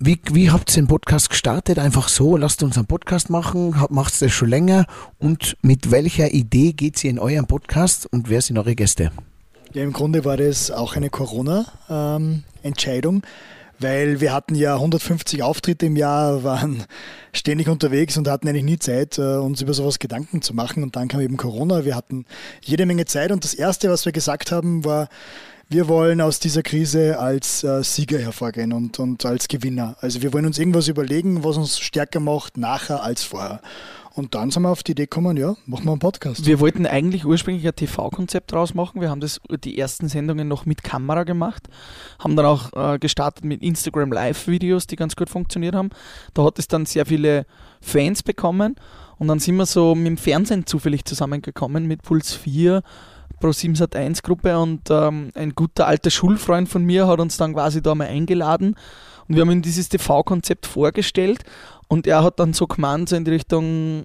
Wie, 0.00 0.20
wie 0.30 0.52
habt 0.52 0.70
ihr 0.70 0.76
den 0.82 0.86
Podcast 0.86 1.28
gestartet? 1.28 1.80
Einfach 1.80 2.08
so, 2.08 2.36
lasst 2.36 2.62
uns 2.62 2.76
einen 2.76 2.86
Podcast 2.86 3.30
machen, 3.30 3.74
macht 3.90 4.22
das 4.22 4.30
schon 4.30 4.48
länger 4.48 4.86
und 5.18 5.56
mit 5.60 5.90
welcher 5.90 6.32
Idee 6.32 6.72
geht 6.72 7.02
ihr 7.02 7.10
in 7.10 7.18
euren 7.18 7.48
Podcast 7.48 8.06
und 8.12 8.30
wer 8.30 8.40
sind 8.40 8.58
eure 8.58 8.76
Gäste? 8.76 9.10
Ja, 9.72 9.82
im 9.82 9.92
Grunde 9.92 10.24
war 10.24 10.36
das 10.36 10.70
auch 10.70 10.94
eine 10.94 11.10
Corona-Entscheidung, 11.10 13.24
weil 13.80 14.20
wir 14.20 14.32
hatten 14.32 14.54
ja 14.54 14.74
150 14.74 15.42
Auftritte 15.42 15.86
im 15.86 15.96
Jahr, 15.96 16.44
waren 16.44 16.84
ständig 17.32 17.68
unterwegs 17.68 18.16
und 18.16 18.28
hatten 18.28 18.46
eigentlich 18.46 18.62
nie 18.62 18.78
Zeit, 18.78 19.18
äh, 19.18 19.38
uns 19.38 19.62
über 19.62 19.74
sowas 19.74 19.98
Gedanken 19.98 20.42
zu 20.42 20.54
machen. 20.54 20.84
Und 20.84 20.94
dann 20.94 21.08
kam 21.08 21.22
eben 21.22 21.36
Corona, 21.36 21.84
wir 21.84 21.96
hatten 21.96 22.24
jede 22.62 22.86
Menge 22.86 23.06
Zeit 23.06 23.32
und 23.32 23.42
das 23.42 23.54
Erste, 23.54 23.90
was 23.90 24.04
wir 24.04 24.12
gesagt 24.12 24.52
haben, 24.52 24.84
war, 24.84 25.08
wir 25.70 25.88
wollen 25.88 26.20
aus 26.20 26.38
dieser 26.40 26.62
Krise 26.62 27.18
als 27.18 27.62
äh, 27.62 27.82
Sieger 27.84 28.18
hervorgehen 28.18 28.72
und, 28.72 28.98
und 28.98 29.24
als 29.26 29.48
Gewinner. 29.48 29.96
Also 30.00 30.22
wir 30.22 30.32
wollen 30.32 30.46
uns 30.46 30.58
irgendwas 30.58 30.88
überlegen, 30.88 31.44
was 31.44 31.58
uns 31.58 31.78
stärker 31.78 32.20
macht, 32.20 32.56
nachher 32.56 33.02
als 33.02 33.22
vorher. 33.22 33.60
Und 34.14 34.34
dann 34.34 34.50
sind 34.50 34.62
wir 34.62 34.70
auf 34.70 34.82
die 34.82 34.92
Idee 34.92 35.04
gekommen, 35.04 35.36
ja, 35.36 35.54
machen 35.66 35.84
wir 35.84 35.92
einen 35.92 36.00
Podcast. 36.00 36.44
Wir 36.44 36.58
wollten 36.58 36.86
eigentlich 36.86 37.24
ursprünglich 37.24 37.66
ein 37.66 37.76
TV-Konzept 37.76 38.50
draus 38.50 38.74
machen. 38.74 39.00
Wir 39.00 39.10
haben 39.10 39.20
das 39.20 39.40
die 39.62 39.78
ersten 39.78 40.08
Sendungen 40.08 40.48
noch 40.48 40.66
mit 40.66 40.82
Kamera 40.82 41.22
gemacht, 41.22 41.68
haben 42.18 42.34
dann 42.34 42.46
auch 42.46 42.72
äh, 42.72 42.98
gestartet 42.98 43.44
mit 43.44 43.62
Instagram 43.62 44.10
Live-Videos, 44.10 44.88
die 44.88 44.96
ganz 44.96 45.14
gut 45.14 45.30
funktioniert 45.30 45.76
haben. 45.76 45.90
Da 46.34 46.44
hat 46.44 46.58
es 46.58 46.66
dann 46.66 46.86
sehr 46.86 47.06
viele 47.06 47.46
Fans 47.80 48.24
bekommen 48.24 48.74
und 49.18 49.28
dann 49.28 49.38
sind 49.38 49.56
wir 49.56 49.66
so 49.66 49.94
mit 49.94 50.06
dem 50.06 50.16
Fernsehen 50.16 50.66
zufällig 50.66 51.04
zusammengekommen 51.04 51.86
mit 51.86 52.02
Puls 52.02 52.34
4 52.34 52.82
Pro 53.40 53.52
7 53.52 53.74
Sat 53.74 53.94
1 53.94 54.22
Gruppe 54.22 54.58
und 54.58 54.90
ähm, 54.90 55.30
ein 55.34 55.54
guter 55.54 55.86
alter 55.86 56.10
Schulfreund 56.10 56.68
von 56.68 56.84
mir 56.84 57.06
hat 57.06 57.20
uns 57.20 57.36
dann 57.36 57.54
quasi 57.54 57.82
da 57.82 57.94
mal 57.94 58.08
eingeladen 58.08 58.74
und 59.28 59.34
wir 59.34 59.42
haben 59.42 59.50
ihm 59.50 59.62
dieses 59.62 59.88
TV-Konzept 59.88 60.66
vorgestellt 60.66 61.44
und 61.88 62.06
er 62.06 62.22
hat 62.22 62.40
dann 62.40 62.52
so 62.52 62.66
gemeint, 62.66 63.08
so 63.08 63.16
in 63.16 63.24
die 63.24 63.32
Richtung, 63.32 64.04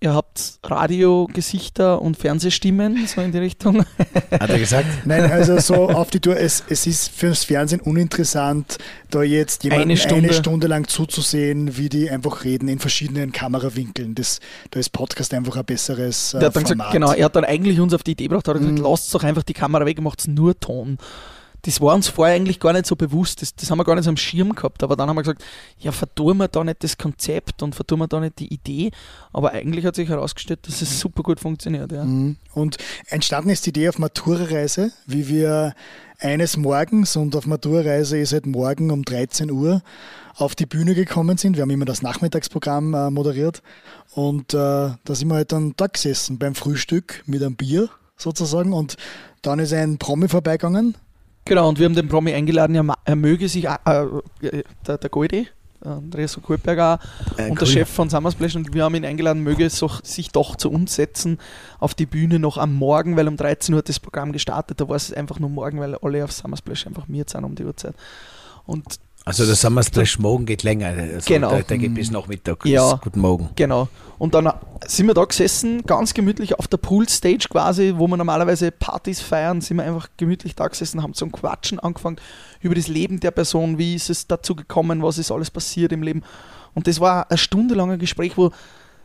ihr 0.00 0.14
habt 0.14 0.58
Radiogesichter 0.62 2.00
und 2.00 2.16
Fernsehstimmen, 2.16 3.06
so 3.06 3.20
in 3.20 3.32
die 3.32 3.38
Richtung. 3.38 3.84
Hat 4.30 4.50
er 4.50 4.58
gesagt? 4.58 4.86
Nein, 5.06 5.30
also 5.30 5.58
so 5.58 5.88
auf 5.88 6.10
die 6.10 6.20
Tour, 6.20 6.36
es, 6.36 6.62
es 6.68 6.86
ist 6.86 7.08
fürs 7.10 7.44
Fernsehen 7.44 7.80
uninteressant, 7.80 8.78
da 9.10 9.22
jetzt 9.22 9.64
jemanden 9.64 9.82
Eine 9.82 9.92
eine 9.92 10.00
Stunde. 10.00 10.32
Stunde, 10.32 10.66
lang 10.66 10.86
zuzusehen, 10.86 11.76
wie 11.76 11.88
die 11.88 12.10
einfach 12.10 12.44
reden 12.44 12.68
in 12.68 12.78
verschiedenen 12.78 13.32
Kamerawinkeln. 13.32 14.14
Das, 14.14 14.40
da 14.70 14.78
ist 14.80 14.90
Podcast 14.90 15.34
einfach 15.34 15.56
ein 15.56 15.64
besseres 15.64 16.34
äh, 16.34 16.38
Der 16.38 16.48
hat 16.48 16.56
dann 16.56 16.66
Format. 16.66 16.76
gesagt, 16.88 16.92
genau, 16.92 17.12
er 17.12 17.24
hat 17.24 17.36
dann 17.36 17.44
eigentlich 17.44 17.80
uns 17.80 17.94
auf 17.94 18.02
die 18.02 18.12
Idee 18.12 18.24
gebracht, 18.28 18.46
hat 18.46 18.56
gesagt, 18.58 18.78
Mhm. 18.78 18.84
lasst 18.84 19.12
doch 19.14 19.24
einfach 19.24 19.42
die 19.42 19.54
Kamera 19.54 19.84
weg, 19.86 20.00
macht 20.00 20.26
nur 20.28 20.58
Ton. 20.60 20.98
Das 21.62 21.80
war 21.80 21.94
uns 21.94 22.08
vorher 22.08 22.36
eigentlich 22.36 22.60
gar 22.60 22.72
nicht 22.72 22.86
so 22.86 22.94
bewusst, 22.96 23.42
das, 23.42 23.54
das 23.54 23.70
haben 23.70 23.78
wir 23.78 23.84
gar 23.84 23.94
nicht 23.94 24.04
so 24.04 24.10
am 24.10 24.16
Schirm 24.16 24.54
gehabt, 24.54 24.82
aber 24.82 24.96
dann 24.96 25.08
haben 25.08 25.16
wir 25.16 25.22
gesagt, 25.22 25.44
ja, 25.78 25.92
verdurren 25.92 26.38
wir 26.38 26.48
da 26.48 26.62
nicht 26.62 26.84
das 26.84 26.96
Konzept 26.96 27.62
und 27.62 27.74
verdurren 27.74 28.02
wir 28.02 28.08
da 28.08 28.20
nicht 28.20 28.38
die 28.38 28.52
Idee, 28.52 28.90
aber 29.32 29.52
eigentlich 29.52 29.84
hat 29.84 29.96
sich 29.96 30.08
herausgestellt, 30.08 30.60
dass 30.66 30.82
es 30.82 31.00
super 31.00 31.22
gut 31.22 31.40
funktioniert, 31.40 31.90
ja. 31.90 32.04
Mhm. 32.04 32.36
Und 32.54 32.76
entstanden 33.08 33.50
ist 33.50 33.66
die 33.66 33.70
Idee 33.70 33.88
auf 33.88 33.98
Matura-Reise, 33.98 34.92
wie 35.06 35.28
wir 35.28 35.74
eines 36.18 36.56
Morgens 36.56 37.16
und 37.16 37.36
auf 37.36 37.46
Matura-Reise 37.46 38.18
ist 38.18 38.32
halt 38.32 38.46
morgen 38.46 38.90
um 38.90 39.04
13 39.04 39.50
Uhr 39.50 39.82
auf 40.36 40.54
die 40.54 40.66
Bühne 40.66 40.94
gekommen 40.94 41.36
sind. 41.36 41.56
Wir 41.56 41.62
haben 41.62 41.70
immer 41.70 41.84
das 41.84 42.02
Nachmittagsprogramm 42.02 42.94
äh, 42.94 43.10
moderiert 43.10 43.62
und 44.14 44.54
äh, 44.54 44.56
da 44.56 44.96
sind 45.06 45.28
wir 45.28 45.36
halt 45.36 45.52
dann 45.52 45.74
da 45.76 45.86
gesessen 45.86 46.38
beim 46.38 46.54
Frühstück 46.54 47.22
mit 47.26 47.42
einem 47.42 47.56
Bier 47.56 47.88
sozusagen 48.16 48.72
und 48.72 48.96
dann 49.42 49.58
ist 49.58 49.72
ein 49.72 49.98
Promi 49.98 50.28
vorbeigegangen. 50.28 50.96
Genau, 51.48 51.68
und 51.68 51.78
wir 51.78 51.86
haben 51.86 51.94
den 51.94 52.08
Promi 52.08 52.34
eingeladen, 52.34 52.76
er, 52.76 52.84
er 53.04 53.16
möge 53.16 53.48
sich, 53.48 53.64
äh, 53.64 54.04
äh, 54.42 54.62
der, 54.86 54.98
der 54.98 55.08
Goldi, 55.08 55.48
Andreas 55.80 56.38
Kohlberger 56.42 56.98
Äh, 57.38 57.50
und 57.50 57.60
der. 57.60 57.66
Chef 57.66 57.88
von 57.88 58.10
Summersplash 58.10 58.56
und 58.56 58.74
wir 58.74 58.84
haben 58.84 58.94
ihn 58.94 59.06
eingeladen, 59.06 59.42
möge 59.42 59.64
es 59.64 59.78
doch, 59.78 60.04
sich 60.04 60.30
doch 60.30 60.56
zu 60.56 60.70
uns 60.70 60.94
setzen 60.94 61.38
auf 61.78 61.94
die 61.94 62.04
Bühne 62.04 62.38
noch 62.38 62.58
am 62.58 62.74
Morgen, 62.74 63.16
weil 63.16 63.28
um 63.28 63.36
13 63.36 63.74
Uhr 63.74 63.78
hat 63.78 63.88
das 63.88 63.98
Programm 63.98 64.32
gestartet, 64.32 64.80
da 64.80 64.88
war 64.88 64.96
es 64.96 65.10
einfach 65.12 65.38
nur 65.38 65.48
morgen, 65.48 65.80
weil 65.80 65.94
alle 65.94 66.22
auf 66.22 66.32
Summersplash 66.32 66.86
einfach 66.86 67.08
mir 67.08 67.24
sind 67.26 67.44
um 67.44 67.54
die 67.54 67.64
Uhrzeit. 67.64 67.94
Und 68.66 68.98
Also 69.24 69.44
der 69.44 69.56
Summer 69.56 69.82
Splash 69.82 70.18
morgen 70.18 70.46
geht 70.46 70.62
länger. 70.62 70.88
Also 70.88 71.26
Genau. 71.26 71.50
Der, 71.50 71.62
der 71.62 71.78
geht 71.78 71.94
bis 71.94 72.10
Nachmittag. 72.10 72.64
Ja. 72.64 72.98
Guten 73.02 73.20
Morgen. 73.20 73.50
Genau. 73.56 73.88
Und 74.18 74.34
dann 74.34 74.50
sind 74.86 75.06
wir 75.06 75.14
da 75.14 75.24
gesessen, 75.24 75.82
ganz 75.84 76.14
gemütlich 76.14 76.58
auf 76.58 76.66
der 76.66 76.78
Poolstage 76.78 77.46
quasi, 77.48 77.94
wo 77.96 78.08
wir 78.08 78.16
normalerweise 78.16 78.72
Partys 78.72 79.20
feiern, 79.20 79.60
sind 79.60 79.76
wir 79.76 79.84
einfach 79.84 80.08
gemütlich 80.16 80.56
da 80.56 80.66
gesessen, 80.66 81.02
haben 81.02 81.14
zum 81.14 81.30
Quatschen 81.30 81.78
angefangen 81.78 82.16
über 82.60 82.74
das 82.74 82.88
Leben 82.88 83.20
der 83.20 83.30
Person, 83.30 83.78
wie 83.78 83.94
ist 83.94 84.10
es 84.10 84.26
dazu 84.26 84.56
gekommen, 84.56 85.02
was 85.02 85.18
ist 85.18 85.30
alles 85.30 85.50
passiert 85.50 85.92
im 85.92 86.02
Leben. 86.02 86.22
Und 86.74 86.86
das 86.86 86.98
war 86.98 87.30
ein 87.30 87.38
stundenlanger 87.38 87.96
Gespräch, 87.96 88.36
wo 88.36 88.50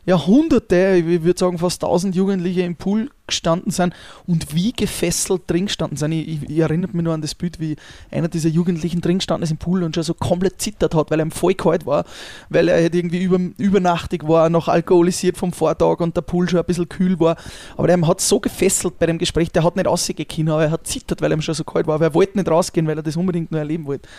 ja 0.06 0.26
hunderte, 0.26 0.96
ich 0.98 1.24
würde 1.24 1.40
sagen 1.40 1.58
fast 1.58 1.82
tausend 1.82 2.16
Jugendliche 2.16 2.62
im 2.62 2.76
Pool 2.76 3.10
gestanden 3.26 3.72
sind 3.72 3.94
und 4.28 4.54
wie 4.54 4.74
gefesselt 4.74 5.44
drin 5.48 5.68
gestanden 5.68 5.98
sind. 5.98 6.12
Ich, 6.12 6.28
ich, 6.28 6.50
ich 6.50 6.60
erinnere 6.60 6.92
mich 6.92 7.04
nur 7.04 7.14
an 7.14 7.22
das 7.22 7.36
Bild, 7.36 7.60
wie 7.60 7.78
einer 8.12 8.28
dieser 8.28 8.50
Jugendlichen 8.50 9.00
drin 9.00 9.20
gestanden 9.20 9.44
ist 9.44 9.52
im 9.52 9.58
Pool 9.58 9.82
und 9.84 9.96
schon 9.96 10.04
so 10.04 10.14
komplett 10.14 10.62
zittert 10.62 10.94
hat, 10.94 11.10
weil 11.10 11.20
er 11.20 11.26
ihm 11.26 11.32
voll 11.32 11.54
kalt 11.54 11.86
war, 11.86 12.04
weil 12.50 12.68
er 12.68 12.82
halt 12.82 12.94
irgendwie 12.94 13.24
über, 13.24 13.40
übernachtig 13.58 14.28
war, 14.28 14.50
noch 14.50 14.68
alkoholisiert 14.68 15.38
vom 15.38 15.54
Vortag 15.54 16.02
und 16.02 16.18
der 16.18 16.22
Pool 16.22 16.50
schon 16.50 16.60
ein 16.60 16.66
bisschen 16.66 16.90
kühl 16.90 17.18
war. 17.20 17.38
Aber 17.78 17.88
der 17.88 18.06
hat 18.06 18.20
so 18.20 18.40
gefesselt 18.42 19.00
bei 19.00 19.06
dem 19.06 19.18
Gespräch, 19.18 19.52
der 19.52 19.64
hat 19.64 19.78
nicht 19.78 19.88
rausgehen 19.88 20.28
können, 20.28 20.50
aber 20.50 20.66
er 20.66 20.72
hat 20.72 20.86
zittert, 20.86 21.22
weil 21.22 21.32
ihm 21.32 21.42
schon 21.42 21.56
so 21.56 21.64
kalt 21.64 21.88
war, 21.88 21.96
aber 21.96 22.06
er 22.06 22.14
wollte 22.14 22.38
nicht 22.38 22.50
rausgehen, 22.50 22.88
weil 22.88 22.98
er 22.98 23.04
das 23.04 23.16
unbedingt 23.16 23.52
nur 23.52 23.60
erleben 23.60 23.86
wollte. 23.86 24.10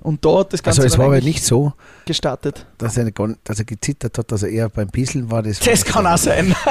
Und 0.00 0.24
da 0.24 0.38
hat 0.38 0.52
das 0.52 0.62
Ganze 0.62 0.80
Also 0.82 0.94
es 0.94 0.98
war 0.98 1.06
aber 1.06 1.20
nicht 1.20 1.44
so, 1.44 1.72
gestartet. 2.06 2.66
dass 2.78 2.96
er, 2.96 3.10
dass 3.44 3.58
er 3.58 3.64
gezittert 3.64 4.16
hat, 4.16 4.30
dass 4.30 4.42
er 4.44 4.48
eher 4.50 4.68
beim 4.68 4.88
Bisseln 4.88 5.30
war. 5.30 5.42
Das, 5.42 5.60
war 5.60 5.66
Das 5.72 5.80
nicht 5.84 5.92
kann 5.92 6.06
auch 6.06 6.16
sein. 6.16 6.54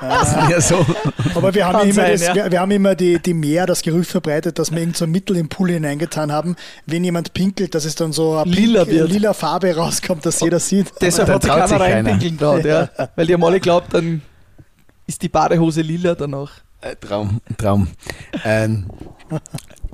Das 0.00 0.28
ist 0.32 0.50
ja 0.50 0.60
so. 0.60 0.86
Aber 1.34 1.54
wir 1.54 1.66
haben 1.66 1.92
sein, 1.92 2.12
das, 2.12 2.22
ja. 2.22 2.34
wir, 2.34 2.50
wir 2.50 2.60
haben 2.60 2.70
immer 2.70 2.94
die, 2.94 3.18
die 3.18 3.34
Mehr, 3.34 3.66
das 3.66 3.82
Gerücht 3.82 4.10
verbreitet, 4.10 4.58
dass 4.58 4.70
wir 4.70 4.78
irgend 4.80 4.96
so 4.96 5.04
ein 5.04 5.10
Mittel 5.10 5.36
im 5.36 5.48
Pool 5.48 5.70
hineingetan 5.70 6.32
haben, 6.32 6.56
wenn 6.86 7.04
jemand 7.04 7.34
pinkelt, 7.34 7.74
dass 7.74 7.84
es 7.84 7.94
dann 7.94 8.12
so 8.12 8.36
eine 8.38 8.50
Lila 8.50 8.84
pink- 8.84 8.90
wird. 8.98 9.10
lila 9.10 9.34
Farbe 9.34 9.76
rauskommt, 9.76 10.24
dass 10.26 10.40
jeder 10.40 10.60
sieht. 10.60 10.90
Deshalb 11.00 11.28
hat 11.28 11.42
sich 11.42 11.52
keiner. 11.52 11.80
reinpinkeln 11.80 12.38
traut, 12.38 12.64
ja. 12.64 12.88
Weil 13.16 13.26
die 13.26 13.34
haben 13.34 13.44
alle 13.44 13.60
glaubt, 13.60 13.92
dann 13.94 14.22
ist 15.06 15.20
die 15.22 15.28
Badehose 15.28 15.82
lila 15.82 16.14
danach. 16.14 16.52
Äh, 16.80 16.96
Traum, 16.96 17.40
Traum. 17.58 17.88
Ähm, 18.44 18.86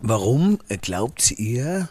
warum 0.01 0.59
glaubt 0.83 1.33
ihr 1.33 1.89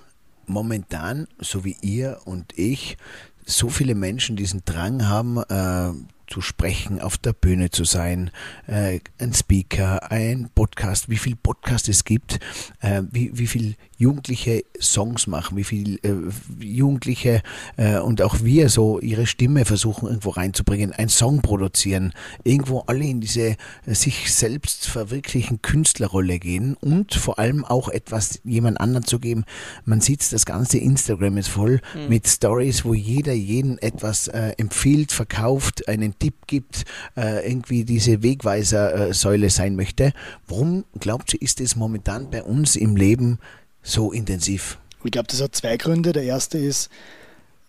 momentan, 0.47 1.27
so 1.39 1.63
wie 1.63 1.77
ihr 1.81 2.19
und 2.25 2.57
ich, 2.57 2.97
so 3.45 3.69
viele 3.69 3.95
Menschen 3.95 4.35
diesen 4.35 4.63
Drang 4.65 5.07
haben, 5.07 5.37
äh, 5.37 5.93
zu 6.27 6.41
sprechen, 6.41 7.01
auf 7.01 7.17
der 7.17 7.33
Bühne 7.33 7.69
zu 7.69 7.83
sein, 7.83 8.31
äh, 8.67 8.99
ein 9.19 9.33
Speaker, 9.33 10.11
ein 10.11 10.49
Podcast, 10.53 11.09
wie 11.09 11.17
viel 11.17 11.35
Podcast 11.35 11.89
es 11.89 12.03
gibt, 12.03 12.39
äh, 12.81 13.03
wie, 13.11 13.31
wie 13.37 13.47
viel 13.47 13.75
Jugendliche 13.97 14.65
Songs 14.81 15.25
machen, 15.25 15.55
wie 15.55 15.63
viel 15.63 15.99
äh, 16.03 16.13
Jugendliche 16.59 17.41
äh, 17.77 17.97
und 17.97 18.21
auch 18.21 18.43
wir 18.43 18.67
so 18.67 18.99
ihre 18.99 19.25
Stimme 19.25 19.63
versuchen 19.63 20.07
irgendwo 20.07 20.31
reinzubringen, 20.31 20.91
einen 20.91 21.07
Song 21.07 21.41
produzieren, 21.41 22.11
irgendwo 22.43 22.81
alle 22.87 23.05
in 23.05 23.21
diese 23.21 23.55
äh, 23.85 23.93
sich 23.93 24.33
selbst 24.33 24.87
verwirklichen 24.87 25.61
Künstlerrolle 25.61 26.39
gehen 26.39 26.75
und 26.75 27.13
vor 27.13 27.39
allem 27.39 27.63
auch 27.63 27.87
etwas 27.87 28.41
jemand 28.43 28.81
anderen 28.81 29.05
zu 29.05 29.19
geben. 29.19 29.45
Man 29.85 30.01
sieht 30.01 30.33
das 30.33 30.45
ganze 30.45 30.77
Instagram 30.77 31.37
ist 31.37 31.49
voll 31.49 31.81
mit 32.09 32.27
Stories, 32.27 32.83
wo 32.83 32.93
jeder 32.93 33.33
jeden 33.33 33.77
etwas 33.77 34.27
äh, 34.27 34.53
empfiehlt, 34.57 35.11
verkauft, 35.11 35.87
einen 35.87 36.14
Tipp 36.19 36.47
gibt, 36.47 36.85
äh, 37.15 37.47
irgendwie 37.47 37.83
diese 37.85 38.23
Wegweiser-Säule 38.23 39.49
sein 39.49 39.75
möchte. 39.75 40.13
Warum 40.47 40.85
glaubt 40.99 41.33
ihr, 41.33 41.41
ist 41.41 41.61
es 41.61 41.75
momentan 41.75 42.29
bei 42.29 42.43
uns 42.43 42.75
im 42.75 42.95
Leben 42.95 43.39
so 43.81 44.11
intensiv? 44.11 44.79
Ich 45.03 45.11
glaube, 45.11 45.27
das 45.29 45.41
hat 45.41 45.55
zwei 45.55 45.77
Gründe. 45.77 46.13
Der 46.13 46.23
erste 46.23 46.57
ist, 46.57 46.89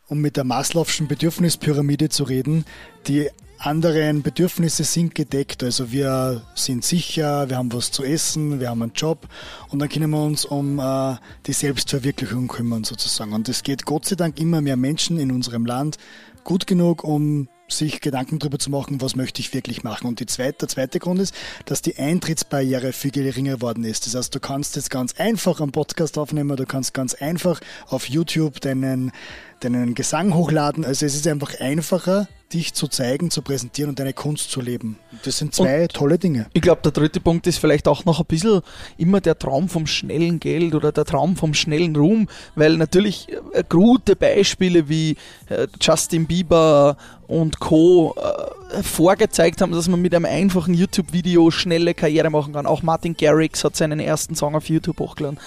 um 0.08 0.20
mit 0.20 0.36
der 0.36 0.44
Maslow'schen 0.44 1.06
Bedürfnispyramide 1.06 2.08
zu 2.08 2.24
reden, 2.24 2.64
die 3.06 3.28
anderen 3.58 4.22
Bedürfnisse 4.22 4.84
sind 4.84 5.14
gedeckt. 5.14 5.62
Also 5.62 5.90
wir 5.92 6.42
sind 6.54 6.84
sicher, 6.84 7.48
wir 7.48 7.56
haben 7.56 7.72
was 7.72 7.90
zu 7.90 8.04
essen, 8.04 8.60
wir 8.60 8.70
haben 8.70 8.82
einen 8.82 8.92
Job 8.94 9.28
und 9.70 9.78
dann 9.78 9.88
können 9.88 10.10
wir 10.10 10.22
uns 10.22 10.44
um 10.44 10.78
äh, 10.78 11.16
die 11.46 11.52
Selbstverwirklichung 11.52 12.48
kümmern 12.48 12.84
sozusagen. 12.84 13.32
Und 13.32 13.48
es 13.48 13.62
geht 13.62 13.84
Gott 13.84 14.06
sei 14.06 14.16
Dank 14.16 14.38
immer 14.40 14.60
mehr 14.60 14.76
Menschen 14.76 15.18
in 15.18 15.30
unserem 15.30 15.66
Land 15.66 15.98
gut 16.44 16.66
genug, 16.66 17.02
um 17.02 17.48
sich 17.68 18.00
Gedanken 18.00 18.38
darüber 18.38 18.58
zu 18.58 18.70
machen, 18.70 19.00
was 19.00 19.16
möchte 19.16 19.40
ich 19.40 19.52
wirklich 19.54 19.82
machen. 19.82 20.06
Und 20.06 20.20
die 20.20 20.26
zweite, 20.26 20.58
der 20.60 20.68
zweite 20.68 20.98
Grund 20.98 21.20
ist, 21.20 21.34
dass 21.64 21.82
die 21.82 21.96
Eintrittsbarriere 21.96 22.92
viel 22.92 23.10
geringer 23.10 23.56
geworden 23.56 23.84
ist. 23.84 24.06
Das 24.06 24.14
heißt, 24.14 24.34
du 24.34 24.40
kannst 24.40 24.76
jetzt 24.76 24.90
ganz 24.90 25.14
einfach 25.14 25.60
einen 25.60 25.72
Podcast 25.72 26.18
aufnehmen, 26.18 26.56
du 26.56 26.66
kannst 26.66 26.94
ganz 26.94 27.14
einfach 27.14 27.60
auf 27.88 28.08
YouTube 28.08 28.60
deinen, 28.60 29.12
deinen 29.60 29.94
Gesang 29.94 30.34
hochladen. 30.34 30.84
Also 30.84 31.06
es 31.06 31.14
ist 31.14 31.26
einfach 31.26 31.58
einfacher, 31.60 32.28
dich 32.52 32.74
zu 32.74 32.86
zeigen, 32.86 33.30
zu 33.30 33.42
präsentieren 33.42 33.90
und 33.90 33.98
deine 33.98 34.12
Kunst 34.12 34.50
zu 34.50 34.60
leben. 34.60 34.98
Das 35.24 35.38
sind 35.38 35.54
zwei 35.54 35.88
tolle 35.88 36.18
Dinge. 36.18 36.46
Ich 36.52 36.62
glaube, 36.62 36.80
der 36.82 36.92
dritte 36.92 37.20
Punkt 37.20 37.46
ist 37.46 37.58
vielleicht 37.58 37.88
auch 37.88 38.04
noch 38.04 38.20
ein 38.20 38.26
bisschen 38.26 38.60
immer 38.96 39.20
der 39.20 39.38
Traum 39.38 39.68
vom 39.68 39.86
schnellen 39.86 40.38
Geld 40.38 40.74
oder 40.74 40.92
der 40.92 41.04
Traum 41.04 41.36
vom 41.36 41.54
schnellen 41.54 41.96
Ruhm, 41.96 42.28
weil 42.54 42.76
natürlich 42.76 43.28
äh, 43.52 43.64
gute 43.68 44.14
Beispiele 44.14 44.88
wie 44.88 45.16
äh, 45.48 45.66
Justin 45.80 46.26
Bieber 46.26 46.96
und 47.26 47.60
Co. 47.60 48.14
Äh, 48.16 48.82
vorgezeigt 48.82 49.60
haben, 49.60 49.72
dass 49.72 49.88
man 49.88 50.02
mit 50.02 50.14
einem 50.14 50.24
einfachen 50.24 50.74
YouTube-Video 50.74 51.50
schnelle 51.50 51.94
Karriere 51.94 52.30
machen 52.30 52.52
kann. 52.52 52.66
Auch 52.66 52.82
Martin 52.82 53.16
Garrix 53.16 53.64
hat 53.64 53.76
seinen 53.76 54.00
ersten 54.00 54.34
Song 54.34 54.54
auf 54.54 54.68
YouTube 54.68 54.98
hochgeladen. 54.98 55.38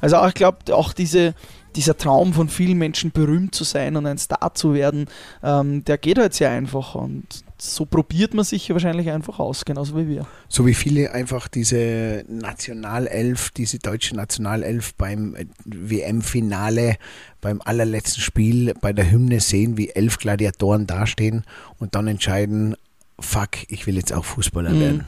Also 0.00 0.16
auch, 0.16 0.28
ich 0.28 0.34
glaube, 0.34 0.58
auch 0.74 0.92
diese, 0.92 1.34
dieser 1.76 1.96
Traum 1.96 2.34
von 2.34 2.48
vielen 2.48 2.78
Menschen 2.78 3.10
berühmt 3.10 3.54
zu 3.54 3.64
sein 3.64 3.96
und 3.96 4.06
ein 4.06 4.18
Star 4.18 4.54
zu 4.54 4.74
werden, 4.74 5.06
ähm, 5.42 5.84
der 5.84 5.98
geht 5.98 6.18
halt 6.18 6.34
sehr 6.34 6.50
einfach 6.50 6.94
und 6.94 7.26
so 7.66 7.86
probiert 7.86 8.34
man 8.34 8.44
sich 8.44 8.68
wahrscheinlich 8.70 9.10
einfach 9.10 9.38
aus, 9.38 9.64
genauso 9.64 9.96
wie 9.96 10.06
wir. 10.08 10.26
So 10.48 10.66
wie 10.66 10.74
viele 10.74 11.12
einfach 11.12 11.48
diese 11.48 12.24
Nationalelf, 12.28 13.50
diese 13.50 13.78
deutsche 13.78 14.14
Nationalelf 14.16 14.94
beim 14.94 15.34
WM-Finale, 15.64 16.96
beim 17.40 17.60
allerletzten 17.64 18.22
Spiel, 18.22 18.74
bei 18.80 18.92
der 18.92 19.10
Hymne 19.10 19.40
sehen, 19.40 19.76
wie 19.76 19.90
elf 19.90 20.18
Gladiatoren 20.18 20.86
dastehen 20.86 21.44
und 21.78 21.94
dann 21.94 22.06
entscheiden, 22.06 22.76
fuck, 23.18 23.50
ich 23.68 23.86
will 23.86 23.96
jetzt 23.96 24.12
auch 24.12 24.24
Fußballer 24.24 24.70
Mhm. 24.70 24.80
werden. 24.80 25.04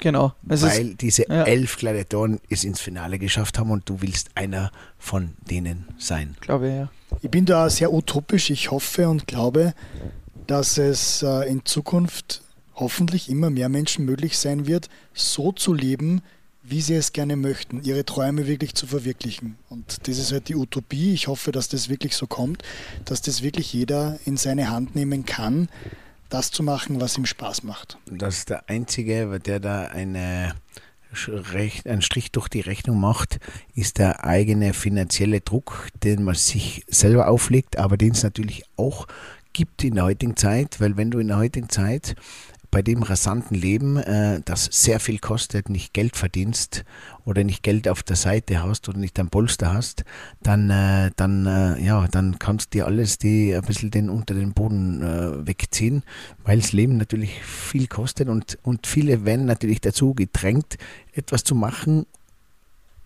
Genau. 0.00 0.34
Es 0.48 0.62
Weil 0.62 0.88
ist, 0.90 1.00
diese 1.00 1.28
ja. 1.28 1.44
elf 1.44 1.76
Gladiatoren 1.78 2.40
es 2.50 2.64
ins 2.64 2.80
Finale 2.80 3.18
geschafft 3.18 3.58
haben 3.58 3.70
und 3.70 3.88
du 3.88 4.02
willst 4.02 4.30
einer 4.34 4.70
von 4.98 5.34
denen 5.48 5.86
sein. 5.98 6.36
glaube 6.40 6.68
ich, 6.68 6.74
ja. 6.74 6.88
Ich 7.22 7.30
bin 7.30 7.46
da 7.46 7.70
sehr 7.70 7.92
utopisch. 7.92 8.50
Ich 8.50 8.70
hoffe 8.72 9.08
und 9.08 9.26
glaube, 9.28 9.72
dass 10.46 10.78
es 10.78 11.22
äh, 11.22 11.48
in 11.48 11.64
Zukunft 11.64 12.42
hoffentlich 12.74 13.28
immer 13.28 13.50
mehr 13.50 13.68
Menschen 13.68 14.04
möglich 14.04 14.38
sein 14.38 14.66
wird, 14.66 14.88
so 15.12 15.52
zu 15.52 15.72
leben, 15.72 16.22
wie 16.62 16.80
sie 16.80 16.94
es 16.94 17.12
gerne 17.12 17.36
möchten, 17.36 17.82
ihre 17.84 18.04
Träume 18.04 18.46
wirklich 18.46 18.74
zu 18.74 18.86
verwirklichen. 18.86 19.56
Und 19.68 20.08
das 20.08 20.18
ist 20.18 20.32
halt 20.32 20.48
die 20.48 20.56
Utopie. 20.56 21.12
Ich 21.12 21.28
hoffe, 21.28 21.52
dass 21.52 21.68
das 21.68 21.90
wirklich 21.90 22.16
so 22.16 22.26
kommt, 22.26 22.62
dass 23.04 23.20
das 23.20 23.42
wirklich 23.42 23.72
jeder 23.72 24.18
in 24.24 24.38
seine 24.38 24.70
Hand 24.70 24.96
nehmen 24.96 25.26
kann, 25.26 25.68
das 26.30 26.50
zu 26.50 26.62
machen, 26.62 27.00
was 27.00 27.18
ihm 27.18 27.26
Spaß 27.26 27.64
macht. 27.64 27.98
Das 28.06 28.38
ist 28.38 28.50
der 28.50 28.68
Einzige, 28.68 29.38
der 29.40 29.60
da 29.60 29.82
eine, 29.82 30.54
einen 31.84 32.02
Strich 32.02 32.32
durch 32.32 32.48
die 32.48 32.60
Rechnung 32.60 32.98
macht, 32.98 33.40
ist 33.74 33.98
der 33.98 34.24
eigene 34.24 34.72
finanzielle 34.72 35.42
Druck, 35.42 35.88
den 36.02 36.24
man 36.24 36.34
sich 36.34 36.84
selber 36.88 37.28
auflegt, 37.28 37.76
aber 37.76 37.98
den 37.98 38.12
es 38.12 38.22
natürlich 38.22 38.64
auch 38.76 39.06
gibt 39.54 39.82
in 39.82 39.94
der 39.94 40.04
heutigen 40.04 40.36
Zeit, 40.36 40.80
weil 40.80 40.98
wenn 40.98 41.10
du 41.10 41.18
in 41.18 41.28
der 41.28 41.38
heutigen 41.38 41.70
Zeit 41.70 42.14
bei 42.74 42.82
dem 42.82 43.04
rasanten 43.04 43.56
Leben, 43.56 43.98
äh, 43.98 44.40
das 44.44 44.64
sehr 44.64 44.98
viel 44.98 45.20
kostet, 45.20 45.68
nicht 45.68 45.94
Geld 45.94 46.16
verdienst 46.16 46.84
oder 47.24 47.44
nicht 47.44 47.62
Geld 47.62 47.86
auf 47.86 48.02
der 48.02 48.16
Seite 48.16 48.64
hast 48.64 48.88
oder 48.88 48.98
nicht 48.98 49.16
ein 49.20 49.28
Polster 49.30 49.72
hast, 49.72 50.04
dann, 50.42 50.70
äh, 50.70 51.12
dann, 51.14 51.46
äh, 51.46 51.80
ja, 51.80 52.08
dann 52.08 52.40
kannst 52.40 52.74
dir 52.74 52.86
alles 52.86 53.16
die 53.16 53.54
ein 53.54 53.62
bisschen 53.62 53.92
den 53.92 54.10
unter 54.10 54.34
den 54.34 54.54
Boden 54.54 55.02
äh, 55.02 55.46
wegziehen, 55.46 56.02
weil 56.42 56.58
das 56.58 56.72
Leben 56.72 56.96
natürlich 56.96 57.40
viel 57.44 57.86
kostet 57.86 58.28
und, 58.28 58.58
und 58.64 58.88
viele 58.88 59.24
werden 59.24 59.46
natürlich 59.46 59.80
dazu 59.80 60.12
gedrängt, 60.12 60.76
etwas 61.12 61.44
zu 61.44 61.54
machen, 61.54 62.06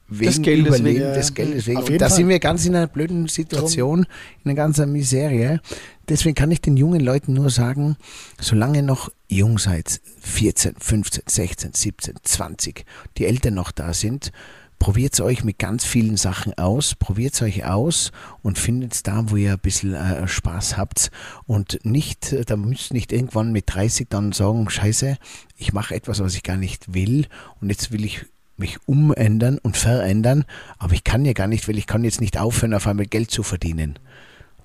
wegen 0.08 0.42
Geldes 0.42 0.82
wegen, 0.82 1.00
des 1.00 1.34
Geldes 1.34 1.66
wegen. 1.66 1.78
Und 1.78 2.00
da 2.00 2.08
Fall. 2.08 2.16
sind 2.16 2.28
wir 2.28 2.38
ganz 2.38 2.64
in 2.64 2.74
einer 2.74 2.86
blöden 2.86 3.28
Situation, 3.28 4.06
in 4.44 4.50
einer 4.50 4.54
ganzen 4.54 4.90
Miserie. 4.92 5.60
Deswegen 6.08 6.34
kann 6.34 6.50
ich 6.50 6.60
den 6.60 6.76
jungen 6.76 7.00
Leuten 7.00 7.34
nur 7.34 7.50
sagen, 7.50 7.96
solange 8.40 8.82
noch 8.82 9.10
jung 9.28 9.58
seid, 9.58 10.00
14, 10.20 10.76
15, 10.78 11.24
16, 11.26 11.74
17, 11.74 12.14
20, 12.22 12.84
die 13.18 13.26
Eltern 13.26 13.54
noch 13.54 13.70
da 13.70 13.92
sind, 13.92 14.32
probiert 14.78 15.20
euch 15.20 15.44
mit 15.44 15.58
ganz 15.58 15.84
vielen 15.84 16.16
Sachen 16.16 16.56
aus, 16.56 16.94
probiert 16.94 17.40
euch 17.42 17.64
aus 17.64 18.12
und 18.42 18.58
findet 18.58 19.06
da, 19.06 19.24
wo 19.28 19.36
ihr 19.36 19.52
ein 19.52 19.58
bisschen 19.58 19.94
äh, 19.94 20.26
Spaß 20.26 20.76
habt 20.76 21.10
und 21.46 21.84
nicht, 21.84 22.32
äh, 22.32 22.44
da 22.44 22.56
müsst 22.56 22.94
nicht 22.94 23.12
irgendwann 23.12 23.52
mit 23.52 23.64
30 23.66 24.08
dann 24.08 24.32
sagen, 24.32 24.70
scheiße, 24.70 25.18
ich 25.56 25.72
mache 25.72 25.94
etwas, 25.94 26.20
was 26.20 26.34
ich 26.34 26.42
gar 26.42 26.56
nicht 26.56 26.94
will 26.94 27.26
und 27.60 27.70
jetzt 27.70 27.92
will 27.92 28.04
ich 28.04 28.24
mich 28.58 28.78
umändern 28.86 29.58
und 29.58 29.76
verändern, 29.76 30.44
aber 30.78 30.94
ich 30.94 31.04
kann 31.04 31.24
ja 31.24 31.32
gar 31.32 31.46
nicht, 31.46 31.68
weil 31.68 31.78
ich 31.78 31.86
kann 31.86 32.04
jetzt 32.04 32.20
nicht 32.20 32.38
aufhören, 32.38 32.74
auf 32.74 32.86
einmal 32.86 33.06
Geld 33.06 33.30
zu 33.30 33.42
verdienen. 33.42 33.98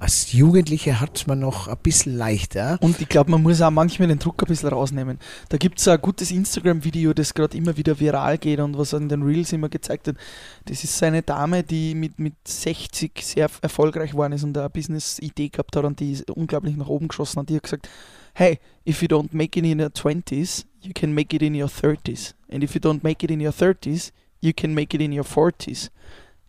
Als 0.03 0.33
Jugendliche 0.33 0.99
hat 0.99 1.27
man 1.27 1.39
noch 1.39 1.69
ein 1.69 1.77
bisschen 1.77 2.17
leichter. 2.17 2.77
Und 2.81 2.99
ich 2.99 3.07
glaube, 3.07 3.31
man 3.31 3.41
muss 3.41 3.61
auch 3.61 3.71
manchmal 3.71 4.09
den 4.09 4.19
Druck 4.19 4.41
ein 4.43 4.47
bisschen 4.47 4.67
rausnehmen. 4.67 5.17
Da 5.47 5.55
gibt 5.55 5.79
es 5.79 5.87
ein 5.87 6.01
gutes 6.01 6.29
Instagram-Video, 6.29 7.13
das 7.13 7.33
gerade 7.33 7.55
immer 7.55 7.77
wieder 7.77 7.97
viral 7.97 8.37
geht 8.37 8.59
und 8.59 8.77
was 8.77 8.93
an 8.93 9.07
den 9.07 9.23
Reels 9.23 9.53
immer 9.53 9.69
gezeigt 9.69 10.07
wird. 10.07 10.17
Das 10.65 10.83
ist 10.83 11.01
eine 11.03 11.21
Dame, 11.21 11.63
die 11.63 11.95
mit, 11.95 12.19
mit 12.19 12.33
60 12.45 13.13
sehr 13.23 13.49
erfolgreich 13.61 14.11
geworden 14.11 14.33
ist 14.33 14.43
und 14.43 14.57
eine 14.57 14.69
Business-Idee 14.69 15.47
gehabt 15.47 15.73
hat 15.77 15.85
und 15.85 16.01
die 16.01 16.11
ist 16.11 16.29
unglaublich 16.29 16.75
nach 16.75 16.89
oben 16.89 17.07
geschossen 17.07 17.39
hat. 17.39 17.49
Die 17.49 17.55
hat 17.55 17.63
gesagt, 17.63 17.87
hey, 18.33 18.59
if 18.85 19.01
you 19.01 19.07
don't 19.07 19.29
make 19.31 19.57
it 19.57 19.65
in 19.65 19.79
your 19.79 19.87
20s, 19.87 20.65
you 20.81 20.91
can 20.93 21.13
make 21.13 21.33
it 21.33 21.41
in 21.41 21.55
your 21.55 21.69
30s. 21.69 22.33
And 22.53 22.63
if 22.63 22.75
you 22.75 22.79
don't 22.81 23.03
make 23.03 23.23
it 23.23 23.31
in 23.31 23.41
your 23.41 23.51
30s, 23.53 24.11
you 24.41 24.53
can 24.55 24.73
make 24.73 24.93
it 24.95 25.01
in 25.01 25.11
your 25.11 25.25
40s. 25.25 25.89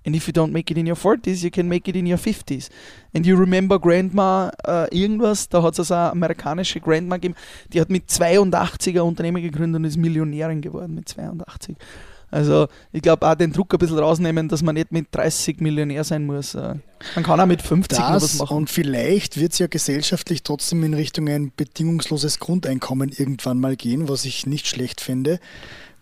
And 0.06 0.14
if 0.14 0.26
you 0.26 0.32
don't 0.34 0.52
make 0.52 0.70
it 0.70 0.76
in 0.76 0.86
your 0.86 0.96
40s, 0.96 1.42
you 1.42 1.50
can 1.50 1.66
make 1.66 1.88
it 1.88 1.96
in 1.96 2.06
your 2.06 2.18
50s. 2.18 2.68
And 3.14 3.24
you 3.24 3.36
remember 3.38 3.78
Grandma 3.78 4.50
äh, 4.66 4.94
irgendwas, 4.94 5.48
da 5.48 5.62
hat 5.62 5.72
es 5.74 5.78
also 5.80 5.94
eine 5.94 6.10
amerikanische 6.10 6.78
Grandma 6.78 7.16
gegeben, 7.16 7.34
die 7.72 7.80
hat 7.80 7.88
mit 7.88 8.10
82er 8.10 9.00
Unternehmen 9.00 9.42
gegründet 9.42 9.78
und 9.78 9.84
ist 9.86 9.96
Millionärin 9.96 10.60
geworden 10.60 10.94
mit 10.94 11.08
82. 11.08 11.76
Also 12.30 12.66
ich 12.92 13.00
glaube 13.00 13.26
auch 13.30 13.34
den 13.36 13.52
Druck 13.52 13.72
ein 13.72 13.78
bisschen 13.78 13.98
rausnehmen, 13.98 14.48
dass 14.48 14.60
man 14.62 14.74
nicht 14.74 14.90
mit 14.92 15.06
30 15.12 15.60
Millionär 15.60 16.04
sein 16.04 16.26
muss. 16.26 16.54
Äh, 16.54 16.74
Man 17.14 17.24
kann 17.24 17.40
auch 17.40 17.46
mit 17.46 17.62
50 17.62 17.98
noch 17.98 18.10
was 18.14 18.22
Das 18.22 18.38
machen. 18.40 18.56
und 18.58 18.70
vielleicht 18.70 19.38
wird 19.40 19.52
es 19.52 19.58
ja 19.60 19.68
gesellschaftlich 19.68 20.42
trotzdem 20.42 20.82
in 20.84 20.92
Richtung 20.94 21.28
ein 21.28 21.52
bedingungsloses 21.56 22.40
Grundeinkommen 22.40 23.10
irgendwann 23.16 23.58
mal 23.60 23.76
gehen, 23.76 24.08
was 24.08 24.24
ich 24.26 24.46
nicht 24.46 24.66
schlecht 24.66 25.00
finde, 25.00 25.38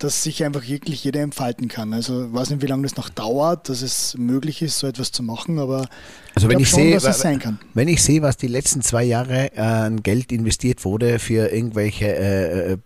dass 0.04 0.22
sich 0.22 0.44
einfach 0.44 0.66
wirklich 0.66 1.04
jeder 1.04 1.20
entfalten 1.20 1.68
kann. 1.68 1.92
Also 1.92 2.26
ich 2.26 2.32
weiß 2.32 2.50
nicht, 2.50 2.62
wie 2.62 2.66
lange 2.66 2.82
das 2.82 2.96
noch 2.96 3.08
dauert, 3.08 3.68
dass 3.68 3.82
es 3.82 4.16
möglich 4.18 4.60
ist, 4.62 4.78
so 4.78 4.86
etwas 4.86 5.12
zu 5.12 5.22
machen, 5.22 5.58
aber 5.58 5.86
Also 6.34 6.48
wenn 6.48 6.56
glaub 6.56 6.60
ich 6.62 6.68
schon, 6.70 6.80
sehe, 6.80 6.94
dass 6.94 7.04
es 7.04 7.18
sein 7.20 7.38
kann. 7.38 7.58
wenn 7.74 7.88
ich 7.88 8.02
sehe, 8.02 8.22
was 8.22 8.36
die 8.36 8.48
letzten 8.48 8.82
zwei 8.82 9.04
Jahre 9.04 9.52
äh, 9.56 9.60
an 9.60 10.02
Geld 10.02 10.32
investiert 10.32 10.84
wurde 10.84 11.18
für 11.18 11.52
irgendwelche, 11.52 12.06
äh, 12.06 12.72
äh, 12.72 12.78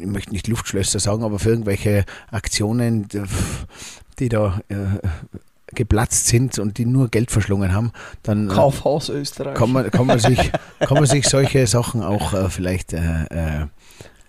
ich 0.00 0.06
möchte 0.06 0.32
nicht 0.32 0.48
Luftschlösser 0.48 0.98
sagen, 1.00 1.22
aber 1.24 1.38
für 1.38 1.50
irgendwelche 1.50 2.04
Aktionen, 2.30 3.06
die- 4.18 4.28
da 4.28 4.60
äh, 4.68 4.74
geplatzt 5.74 6.28
sind 6.28 6.58
und 6.60 6.78
die 6.78 6.86
nur 6.86 7.08
Geld 7.08 7.30
verschlungen 7.32 7.72
haben, 7.74 7.90
dann 8.22 8.48
äh, 8.48 8.52
Kaufhaus 8.54 9.08
Österreich. 9.08 9.54
kann 9.56 9.72
man, 9.72 9.90
kann 9.90 10.06
man 10.06 10.18
sich, 10.20 10.38
kann 10.80 10.94
man 10.94 11.06
sich 11.06 11.26
solche 11.28 11.66
Sachen 11.66 12.02
auch 12.02 12.32
äh, 12.32 12.48
vielleicht 12.48 12.92
äh, 12.92 13.66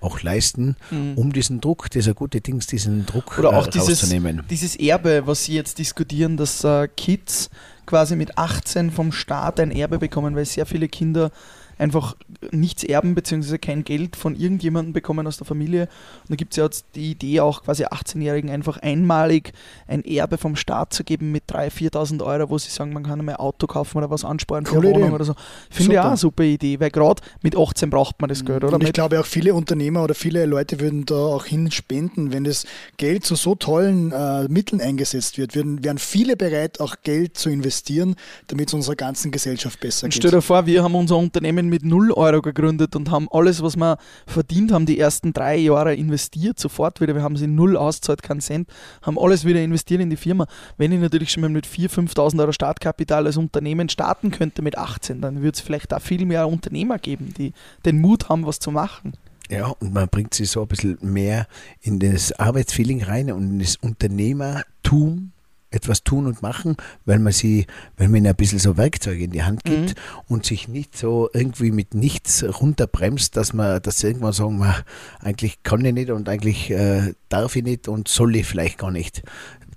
auch 0.06 0.22
leisten, 0.22 0.76
Mhm. 0.92 1.14
um 1.16 1.34
diesen 1.34 1.60
Druck, 1.62 1.90
dieser 1.90 2.14
gute 2.14 2.40
Dings, 2.42 2.68
diesen 2.68 3.06
Druck 3.06 3.38
Oder 3.40 3.50
auch 3.58 3.68
äh, 3.68 3.72
dieses, 3.72 4.08
dieses 4.50 4.76
Erbe, 4.76 5.24
was 5.26 5.46
Sie 5.46 5.54
jetzt 5.54 5.80
diskutieren, 5.80 6.38
dass 6.38 6.64
äh, 6.64 6.88
Kids 6.96 7.50
quasi 7.86 8.16
mit 8.16 8.38
18 8.38 8.92
vom 8.92 9.12
Staat 9.12 9.60
ein 9.60 9.72
Erbe 9.72 10.00
bekommen, 10.00 10.36
weil 10.36 10.46
sehr 10.46 10.66
viele 10.66 10.88
Kinder 10.88 11.32
einfach 11.78 12.16
nichts 12.52 12.84
erben 12.84 13.16
bzw. 13.16 13.58
kein 13.58 13.84
Geld 13.84 14.16
von 14.16 14.36
irgendjemandem 14.36 14.94
bekommen 14.94 15.28
aus 15.28 15.38
der 15.38 15.46
Familie. 15.46 15.84
Und 16.24 16.30
da 16.32 16.36
gibt 16.36 16.54
es 16.54 16.58
ja 16.58 16.64
jetzt 16.66 16.86
die 16.96 17.12
Idee, 17.12 17.40
auch 17.42 17.64
quasi 17.64 17.86
18-Jährigen 17.86 18.50
einfach 18.50 18.78
einmalig 18.78 19.54
ein 19.88 20.04
Erbe 20.06 20.38
vom 20.38 20.56
Staat 20.56 20.94
zu 20.94 21.04
geben 21.04 21.32
mit 21.32 21.44
3.000, 21.50 21.92
4.000 21.94 22.26
Euro, 22.26 22.50
wo 22.50 22.58
sie 22.58 22.70
sagen, 22.70 22.94
man 22.94 23.04
kann 23.04 23.20
einmal 23.20 23.36
ein 23.36 23.40
Auto 23.42 23.68
kaufen 23.68 23.98
oder 23.98 24.10
was 24.10 24.24
ansparen 24.26 24.66
für 24.66 24.82
Wohnung 24.82 25.14
oder 25.14 25.26
so. 25.26 25.36
Finde 25.70 25.94
ich 25.94 26.00
auch 26.00 26.06
eine 26.06 26.18
super 26.18 26.44
Idee, 26.44 26.80
weil 26.80 26.92
gerade 26.92 27.22
mit 27.42 27.58
18 27.58 27.90
braucht 27.90 28.20
man 28.22 28.30
das 28.30 28.44
Geld, 28.46 28.64
oder? 28.64 28.74
Und 28.76 28.82
ich 28.82 28.88
Mit- 28.90 28.96
glaube 28.96 29.20
auch 29.20 29.26
viele 29.26 29.54
Unternehmer 29.54 30.04
oder 30.04 30.16
viele 30.16 30.46
Leute 30.46 30.80
würden 30.80 31.06
da 31.06 31.16
auch 31.16 31.46
hinspenden, 31.46 32.32
wenn 32.32 32.44
das 32.44 32.66
Geld 32.98 33.26
zu 33.26 33.36
so 33.36 33.56
tollen 33.56 34.12
äh, 34.12 34.48
Mitteln 34.48 34.82
eingesetzt 34.82 35.38
wird, 35.38 35.56
würden, 35.56 35.84
wären 35.84 35.98
viele 35.98 36.36
bereit, 36.38 36.80
auch 36.80 36.96
Geld 37.04 37.38
zu 37.38 37.50
investieren, 37.50 38.16
damit 38.48 38.70
es 38.70 38.74
unserer 38.74 38.96
ganzen 38.96 39.32
Gesellschaft 39.32 39.80
besser 39.80 40.06
Und 40.06 40.12
geht. 40.14 40.22
stell 40.22 40.32
dir 40.32 40.42
vor, 40.42 40.66
wir 40.66 40.84
haben 40.84 40.96
unser 40.96 41.18
Unternehmen 41.18 41.65
mit 41.70 41.84
0 41.84 42.12
Euro 42.12 42.42
gegründet 42.42 42.96
und 42.96 43.12
haben 43.12 43.28
alles, 43.32 43.62
was 43.62 43.76
wir 43.76 43.98
verdient 44.26 44.72
haben, 44.72 44.86
die 44.86 45.00
ersten 45.00 45.34
drei 45.34 45.58
Jahre 45.58 45.96
investiert, 45.96 46.60
sofort 46.60 47.02
wieder. 47.02 47.16
Wir 47.16 47.24
haben 47.24 47.38
sie 47.38 47.48
null 47.48 47.78
auszahlt, 47.78 48.24
keinen 48.24 48.42
Cent, 48.42 48.70
haben 49.02 49.20
alles 49.20 49.46
wieder 49.46 49.62
investiert 49.62 50.02
in 50.02 50.10
die 50.10 50.18
Firma. 50.18 50.48
Wenn 50.78 50.92
ich 50.92 51.00
natürlich 51.00 51.32
schon 51.32 51.42
mal 51.42 51.50
mit 51.50 51.66
4.000, 51.66 52.10
5.000 52.14 52.40
Euro 52.40 52.52
Startkapital 52.52 53.26
als 53.26 53.38
Unternehmen 53.38 53.90
starten 53.90 54.32
könnte 54.32 54.62
mit 54.62 54.78
18, 54.78 55.22
dann 55.22 55.42
würde 55.42 55.56
es 55.56 55.62
vielleicht 55.62 55.94
auch 55.94 56.02
viel 56.02 56.26
mehr 56.26 56.48
Unternehmer 56.48 57.00
geben, 57.00 57.34
die 57.38 57.54
den 57.86 58.00
Mut 58.00 58.30
haben, 58.30 58.46
was 58.46 58.60
zu 58.60 58.72
machen. 58.72 59.14
Ja, 59.50 59.68
und 59.68 59.94
man 59.94 60.08
bringt 60.08 60.34
sie 60.34 60.46
so 60.46 60.62
ein 60.62 60.68
bisschen 60.68 60.98
mehr 61.02 61.48
in 61.82 62.00
das 62.00 62.32
Arbeitsfeeling 62.32 63.04
rein 63.04 63.32
und 63.32 63.52
in 63.52 63.60
das 63.60 63.76
Unternehmertum 63.76 65.32
etwas 65.72 66.04
tun 66.04 66.26
und 66.26 66.42
machen, 66.42 66.78
weil 67.06 67.20
man 67.20 67.34
sie, 67.34 67.68
weil 67.98 68.08
man 68.08 68.18
ihnen 68.18 68.28
ein 68.28 68.36
bisschen 68.36 68.60
so 68.60 68.78
Werkzeuge 68.78 69.26
in 69.26 69.32
die 69.32 69.44
Hand 69.44 69.64
gibt 69.64 69.96
und 70.28 70.46
sich 70.46 70.68
nicht 70.68 70.98
so 70.98 71.30
irgendwie 71.34 71.72
mit 71.72 71.94
nichts 71.94 72.44
runterbremst, 72.44 73.36
dass 73.36 73.54
man, 73.54 73.82
dass 73.82 74.00
sie 74.00 74.08
irgendwann 74.08 74.34
sagen, 74.34 74.58
man, 74.58 74.76
eigentlich 75.20 75.64
kann 75.64 75.84
ich 75.84 75.94
nicht 75.94 76.12
und 76.12 76.30
eigentlich 76.30 76.72
äh, 76.72 77.14
darf 77.30 77.56
ich 77.56 77.64
nicht 77.64 77.88
und 77.88 78.08
soll 78.08 78.36
ich 78.36 78.46
vielleicht 78.46 78.78
gar 78.78 78.92
nicht. 78.92 79.24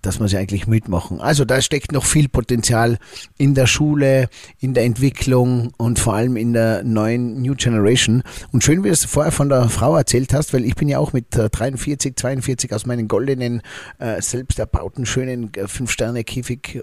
Dass 0.03 0.21
wir 0.21 0.29
sie 0.29 0.37
eigentlich 0.37 0.67
mitmachen. 0.67 1.21
Also 1.21 1.45
da 1.45 1.61
steckt 1.61 1.93
noch 1.93 2.05
viel 2.05 2.29
Potenzial 2.29 2.99
in 3.37 3.55
der 3.55 3.67
Schule, 3.67 4.29
in 4.59 4.75
der 4.75 4.85
Entwicklung 4.85 5.73
und 5.77 5.99
vor 5.99 6.15
allem 6.15 6.37
in 6.37 6.53
der 6.53 6.85
neuen 6.85 7.43
New 7.43 7.55
Generation. 7.57 8.23
Und 8.53 8.65
schön, 8.65 8.85
wie 8.85 8.89
du 8.89 8.95
es 8.95 9.05
vorher 9.05 9.33
von 9.33 9.49
der 9.49 9.69
Frau 9.69 9.97
erzählt 9.97 10.33
hast, 10.35 10.53
weil 10.55 10.65
ich 10.65 10.75
bin 10.75 10.89
ja 10.89 10.99
auch 10.99 11.13
mit 11.13 11.27
43, 11.31 12.17
42 12.17 12.73
aus 12.73 12.87
meinen 12.87 13.09
goldenen, 13.09 13.63
äh, 13.99 14.21
selbst 14.23 14.59
erbauten, 14.59 15.07
schönen 15.07 15.53
äh, 15.55 15.69
Fünf-Sterne-Käfig 15.69 16.83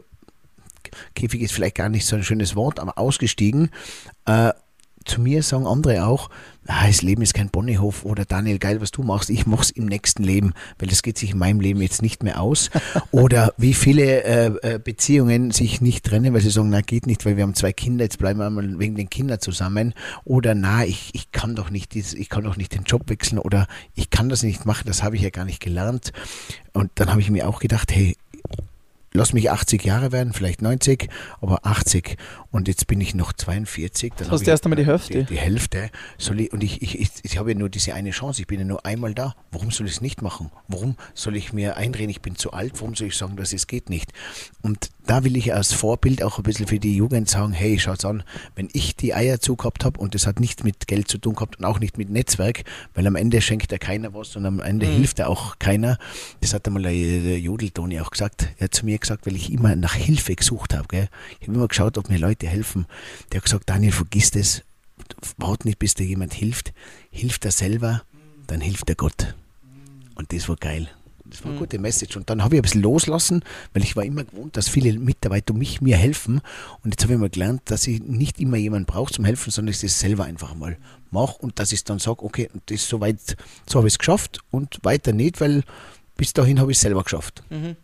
Käfig 1.16 1.42
ist 1.42 1.54
vielleicht 1.54 1.76
gar 1.76 1.90
nicht 1.90 2.06
so 2.06 2.16
ein 2.16 2.24
schönes 2.24 2.56
Wort, 2.56 2.80
aber 2.80 2.98
ausgestiegen. 2.98 3.70
Äh, 4.26 4.52
zu 5.06 5.22
mir 5.22 5.44
sagen 5.44 5.68
andere 5.68 6.06
auch, 6.06 6.30
ah, 6.68 6.88
das 6.88 7.02
Leben 7.02 7.22
ist 7.22 7.34
kein 7.34 7.50
Bonnehof 7.50 8.06
oder 8.06 8.26
Daniel, 8.26 8.60
geil, 8.60 8.82
was 8.82 8.92
du 8.92 9.04
machst, 9.04 9.30
ich 9.30 9.46
mach's 9.46 9.70
im 9.70 9.86
nächsten 9.86 10.24
Leben, 10.24 10.54
weil 10.80 10.90
das 10.90 11.04
geht 11.04 11.18
sich 11.18 11.32
in 11.32 11.38
meinem 11.38 11.60
Leben 11.60 11.82
jetzt 11.82 12.02
nicht 12.02 12.24
mehr 12.24 12.42
aus. 12.42 12.70
oder 13.12 13.54
wie 13.58 13.74
viele 13.74 14.24
äh, 14.24 14.74
äh, 14.74 14.80
Beziehungen 14.80 15.52
sich 15.52 15.82
nicht 15.82 16.06
trennen, 16.06 16.34
weil 16.34 16.42
sie 16.42 16.50
sagen, 16.50 16.70
na 16.70 16.82
geht 16.82 17.08
nicht, 17.08 17.26
weil 17.26 17.38
wir 17.38 17.44
haben 17.44 17.56
zwei 17.56 17.74
Kinder, 17.74 18.04
jetzt 18.04 18.18
bleiben 18.18 18.40
wir 18.40 18.50
mal 18.50 18.80
wegen 18.80 18.96
den 18.96 19.10
Kindern 19.10 19.40
zusammen. 19.40 19.94
Oder 20.24 20.56
na, 20.56 20.86
ich, 20.86 21.12
ich 21.14 21.32
kann 21.32 21.56
doch 21.56 21.70
nicht 21.70 21.94
dieses, 21.94 22.14
ich 22.14 22.30
kann 22.30 22.44
doch 22.44 22.58
nicht 22.58 22.74
den 22.74 22.84
Job 22.84 23.10
wechseln 23.10 23.40
oder 23.40 23.68
ich 23.94 24.10
kann 24.10 24.30
das 24.30 24.44
nicht 24.44 24.66
machen, 24.66 24.84
das 24.88 25.04
habe 25.04 25.16
ich 25.16 25.22
ja 25.22 25.30
gar 25.30 25.46
nicht 25.46 25.62
gelernt. 25.62 26.12
Und 26.74 26.92
dann 26.96 27.10
habe 27.12 27.22
ich 27.22 27.30
mir 27.30 27.48
auch 27.48 27.60
gedacht, 27.60 27.92
hey, 27.94 28.16
lass 29.16 29.34
mich 29.34 29.50
80 29.50 29.84
Jahre 29.84 30.12
werden, 30.12 30.34
vielleicht 30.34 30.62
90, 30.62 31.10
aber 31.42 31.66
80 31.66 32.18
und 32.56 32.70
jetzt 32.70 32.88
bin 32.88 33.02
ich 33.02 33.14
noch 33.14 33.34
42. 33.34 34.14
Dann 34.16 34.32
hast 34.32 34.48
du 34.48 34.50
erst 34.50 34.64
einmal 34.64 34.78
die 34.78 34.86
Hälfte. 34.86 35.14
Die, 35.14 35.24
die 35.26 35.38
Hälfte. 35.38 35.90
Ich, 36.18 36.54
und 36.54 36.64
ich, 36.64 36.82
ich, 36.82 36.98
ich, 36.98 37.10
ich 37.22 37.38
habe 37.38 37.52
ja 37.52 37.58
nur 37.58 37.68
diese 37.68 37.94
eine 37.94 38.12
Chance, 38.12 38.40
ich 38.40 38.48
bin 38.48 38.60
ja 38.60 38.66
nur 38.66 38.86
einmal 38.86 39.14
da. 39.14 39.36
Warum 39.52 39.72
soll 39.72 39.88
ich 39.88 39.94
es 39.94 40.02
nicht 40.02 40.22
machen? 40.22 40.52
Warum 40.70 40.96
soll 41.14 41.36
ich 41.36 41.52
mir 41.52 41.76
einreden, 41.76 42.10
ich 42.10 42.22
bin 42.22 42.38
zu 42.38 42.54
alt? 42.54 42.72
Warum 42.76 42.96
soll 42.96 43.08
ich 43.08 43.18
sagen, 43.18 43.36
dass 43.36 43.52
es 43.52 43.68
geht 43.68 43.90
nicht? 43.90 44.14
Und 44.62 44.90
da 45.06 45.24
will 45.24 45.36
ich 45.38 45.54
als 45.54 45.74
Vorbild 45.74 46.24
auch 46.24 46.38
ein 46.38 46.44
bisschen 46.44 46.68
für 46.68 46.80
die 46.80 46.96
Jugend 46.96 47.30
sagen, 47.30 47.54
hey, 47.54 47.78
schaut's 47.78 48.06
an, 48.06 48.24
wenn 48.56 48.70
ich 48.74 48.96
die 48.96 49.14
Eier 49.14 49.40
zugehabt 49.40 49.86
habe 49.86 50.00
und 50.00 50.16
das 50.16 50.26
hat 50.26 50.40
nichts 50.40 50.64
mit 50.64 50.88
Geld 50.88 51.08
zu 51.08 51.18
tun 51.18 51.36
gehabt 51.36 51.60
und 51.60 51.66
auch 51.66 51.80
nicht 51.80 51.98
mit 51.98 52.10
Netzwerk, 52.10 52.64
weil 52.94 53.06
am 53.06 53.16
Ende 53.16 53.42
schenkt 53.42 53.72
er 53.72 53.80
keiner 53.80 54.14
was 54.14 54.36
und 54.36 54.46
am 54.46 54.60
Ende 54.60 54.88
mhm. 54.88 54.94
hilft 54.94 55.20
er 55.20 55.30
auch 55.30 55.60
keiner. 55.60 55.98
Das 56.42 56.54
hat 56.54 56.66
einmal 56.68 56.84
der 56.84 57.40
Jodeltoni 57.40 58.00
auch 58.00 58.12
gesagt. 58.12 58.50
Er 58.58 58.66
hat 58.66 58.74
zu 58.74 58.86
mir 58.86 58.98
gesagt, 58.98 59.26
weil 59.26 59.36
ich 59.36 59.52
immer 59.52 59.76
nach 59.76 59.94
Hilfe 59.94 60.36
gesucht 60.36 60.74
habe. 60.74 60.86
Ich 61.40 61.48
habe 61.48 61.58
immer 61.58 61.68
geschaut, 61.68 61.98
ob 61.98 62.10
mir 62.10 62.18
Leute 62.18 62.45
helfen. 62.50 62.86
Der 63.32 63.40
hat 63.40 63.46
gesagt, 63.46 63.70
Daniel, 63.70 63.92
vergiss 63.92 64.32
das. 64.32 64.62
Wart 65.38 65.66
nicht, 65.66 65.80
bis 65.80 65.94
dir 65.94 66.06
jemand 66.06 66.34
hilft. 66.34 66.74
Hilft 67.12 67.46
er 67.46 67.52
selber, 67.52 68.04
dann 68.48 68.62
hilft 68.62 68.90
er 68.90 68.96
Gott. 68.96 69.36
Und 70.16 70.32
das 70.32 70.48
war 70.48 70.56
geil. 70.56 70.90
Das 71.26 71.44
war 71.44 71.48
eine 71.48 71.56
mhm. 71.56 71.60
gute 71.60 71.80
Message. 71.80 72.16
Und 72.16 72.30
dann 72.30 72.44
habe 72.44 72.56
ich 72.56 72.60
ein 72.60 72.62
bisschen 72.62 72.82
loslassen, 72.82 73.44
weil 73.74 73.84
ich 73.84 73.96
war 73.96 74.04
immer 74.04 74.24
gewohnt, 74.24 74.56
dass 74.58 74.70
viele 74.70 74.98
Mitarbeiter 74.98 75.54
mich 75.54 75.82
mir 75.82 75.98
helfen. 75.98 76.42
Und 76.84 76.92
jetzt 76.92 77.04
habe 77.04 77.14
ich 77.14 77.20
mal 77.20 77.30
gelernt, 77.30 77.64
dass 77.66 77.88
ich 77.88 78.02
nicht 78.02 78.40
immer 78.40 78.58
jemanden 78.58 78.86
brauche 78.86 79.12
zum 79.12 79.26
Helfen, 79.26 79.52
sondern 79.52 79.74
dass 79.74 79.84
ich 79.84 79.92
es 79.92 80.00
selber 80.00 80.26
einfach 80.26 80.54
mal 80.56 80.78
mache 81.12 81.38
und 81.40 81.60
dass 81.60 81.72
ich 81.72 81.84
dann 81.84 82.00
sage, 82.00 82.24
okay, 82.24 82.50
das 82.68 82.82
ist 82.82 82.90
soweit, 82.90 83.20
so 83.68 83.80
habe 83.80 83.88
ich 83.88 83.96
es 83.96 84.00
geschafft 84.00 84.40
und 84.52 84.80
weiter 84.84 85.14
nicht, 85.14 85.42
weil 85.42 85.64
bis 86.16 86.34
dahin 86.34 86.60
habe 86.60 86.72
ich 86.72 86.78
es 86.78 86.82
selber 86.82 87.04
geschafft. 87.04 87.44
Mhm. 87.50 87.76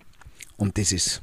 Und 0.57 0.78
das 0.78 0.91
ist 0.91 1.22